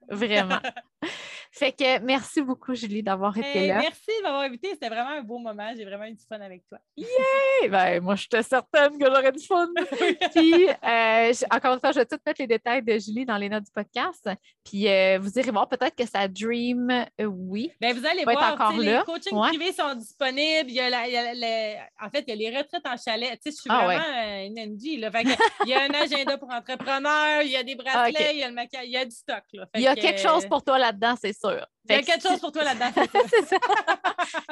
Vraiment. 0.08 0.60
Fait 1.58 1.72
que 1.72 1.98
merci 2.00 2.40
beaucoup, 2.40 2.74
Julie, 2.74 3.02
d'avoir 3.02 3.36
été 3.36 3.58
Hey, 3.58 3.68
là. 3.68 3.78
merci 3.80 4.06
de 4.18 4.22
m'avoir 4.22 4.42
invité. 4.42 4.68
C'était 4.70 4.88
vraiment 4.88 5.10
un 5.10 5.22
beau 5.22 5.38
moment. 5.38 5.72
J'ai 5.76 5.84
vraiment 5.84 6.04
eu 6.04 6.12
du 6.14 6.24
fun 6.24 6.40
avec 6.40 6.62
toi. 6.68 6.78
Eh 6.96 7.68
ben, 7.68 8.00
moi, 8.00 8.14
j'étais 8.14 8.42
certaine 8.42 8.96
que 8.98 9.04
j'aurais 9.06 9.32
du 9.32 9.44
fun. 9.44 9.68
Puis, 10.34 10.68
euh, 10.68 11.32
encore 11.50 11.74
une 11.74 11.80
fois, 11.80 11.90
je 11.92 11.98
vais 11.98 12.06
tout 12.06 12.18
mettre 12.24 12.40
les 12.40 12.46
détails 12.46 12.82
de 12.82 12.98
Julie 12.98 13.24
dans 13.24 13.36
les 13.36 13.48
notes 13.48 13.64
du 13.64 13.72
podcast. 13.72 14.28
Puis, 14.64 14.86
euh, 14.88 15.18
vous 15.20 15.36
irez 15.38 15.50
voir 15.50 15.68
peut-être 15.68 15.96
que 15.96 16.06
ça 16.06 16.28
Dream, 16.28 16.90
euh, 16.90 17.24
oui. 17.24 17.72
Ben, 17.80 17.92
vous 17.96 18.06
allez 18.06 18.24
va 18.24 18.32
être 18.34 18.38
voir, 18.38 18.52
encore 18.54 18.72
là. 18.78 18.98
les 19.00 19.04
coachings 19.04 19.36
Ouais. 19.36 19.48
privés 19.48 19.72
sont 19.72 19.94
disponibles. 19.94 20.68
Il 20.70 20.74
y 20.74 20.80
a 20.80 20.90
la- 20.90 21.08
il 21.08 21.12
y 21.12 21.16
a 21.16 21.86
en 22.04 22.10
fait, 22.10 22.24
il 22.26 22.30
y 22.40 22.46
a 22.46 22.50
les 22.50 22.56
retraites 22.58 22.86
en 22.86 22.96
chalet. 22.96 23.30
Tu 23.42 23.50
sais, 23.50 23.56
je 23.56 23.60
suis 23.62 23.70
Ah, 23.70 23.84
vraiment 23.84 24.44
une 24.46 24.58
NG. 24.58 24.98
Là. 25.00 25.10
Fait 25.10 25.24
que, 25.24 25.30
il 25.64 25.70
y 25.70 25.74
a 25.74 25.82
un 25.82 25.90
agenda 25.90 26.38
pour 26.38 26.50
entrepreneurs, 26.52 27.42
il 27.42 27.50
y 27.50 27.56
a 27.56 27.62
des 27.62 27.74
bracelets, 27.74 27.94
Ah, 27.94 28.08
ok. 28.08 28.26
il 28.32 28.38
y 28.38 28.42
a 28.44 28.48
le 28.48 28.54
maquillage, 28.54 28.84
il 28.86 28.92
y 28.92 28.96
a 28.96 29.04
du 29.04 29.14
stock. 29.16 29.42
Là. 29.54 29.66
Il 29.74 29.80
y 29.82 29.86
a 29.88 29.96
que, 29.96 30.00
quelque 30.00 30.20
chose 30.20 30.46
pour 30.46 30.62
toi 30.62 30.78
là-dedans, 30.78 31.14
c'est 31.20 31.32
sûr. 31.32 31.47
Il 31.50 31.92
y 31.92 31.94
a 31.94 32.02
quelque 32.02 32.22
chose 32.22 32.40
pour 32.40 32.52
toi 32.52 32.64
là-dedans. 32.64 32.90
c'est 33.28 33.46
ça. 33.46 33.56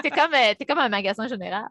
T'es 0.03 0.11
comme, 0.11 0.35
euh, 0.35 0.55
t'es 0.59 0.65
comme 0.65 0.79
un 0.79 0.89
magasin 0.89 1.29
général. 1.29 1.67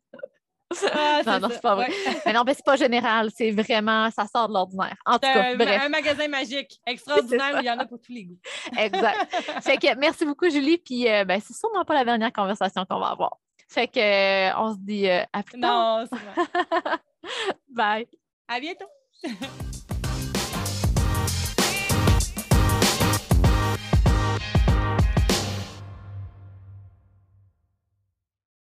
Ah, 0.93 1.21
Non, 1.25 1.39
non, 1.39 1.49
c'est 1.51 1.61
pas 1.61 1.75
vrai. 1.75 1.87
Ouais. 1.87 2.21
Mais 2.25 2.33
non, 2.33 2.43
mais 2.45 2.53
c'est 2.53 2.65
pas 2.65 2.75
général. 2.75 3.29
C'est 3.35 3.51
vraiment, 3.51 4.09
ça 4.11 4.25
sort 4.27 4.47
de 4.47 4.53
l'ordinaire. 4.53 4.95
En 5.05 5.13
tout 5.13 5.19
cas, 5.21 5.51
un, 5.51 5.55
bref, 5.55 5.81
un 5.83 5.89
magasin 5.89 6.27
magique, 6.27 6.79
extraordinaire, 6.87 7.55
où 7.55 7.59
il 7.59 7.65
y 7.65 7.71
en 7.71 7.77
a 7.79 7.85
pour 7.85 7.99
tous 8.01 8.11
les 8.11 8.25
goûts. 8.25 8.39
exact. 8.77 9.35
Fait 9.61 9.77
que 9.77 9.95
merci 9.97 10.25
beaucoup, 10.25 10.49
Julie. 10.49 10.77
Puis, 10.77 11.09
euh, 11.09 11.23
ben, 11.23 11.39
c'est 11.45 11.55
sûrement 11.55 11.85
pas 11.85 11.93
la 11.93 12.05
dernière 12.05 12.33
conversation 12.33 12.85
qu'on 12.89 12.99
va 12.99 13.07
avoir. 13.07 13.37
Fait 13.67 13.87
que, 13.87 13.99
euh, 13.99 14.53
on 14.57 14.73
se 14.73 14.79
dit 14.79 15.09
euh, 15.09 15.23
à 15.33 15.43
plus 15.43 15.59
tard. 15.59 15.99
Non, 15.99 16.07
c'est 16.11 16.19
vrai. 16.19 16.97
Bye. 17.69 18.07
À 18.47 18.59
bientôt. 18.59 18.85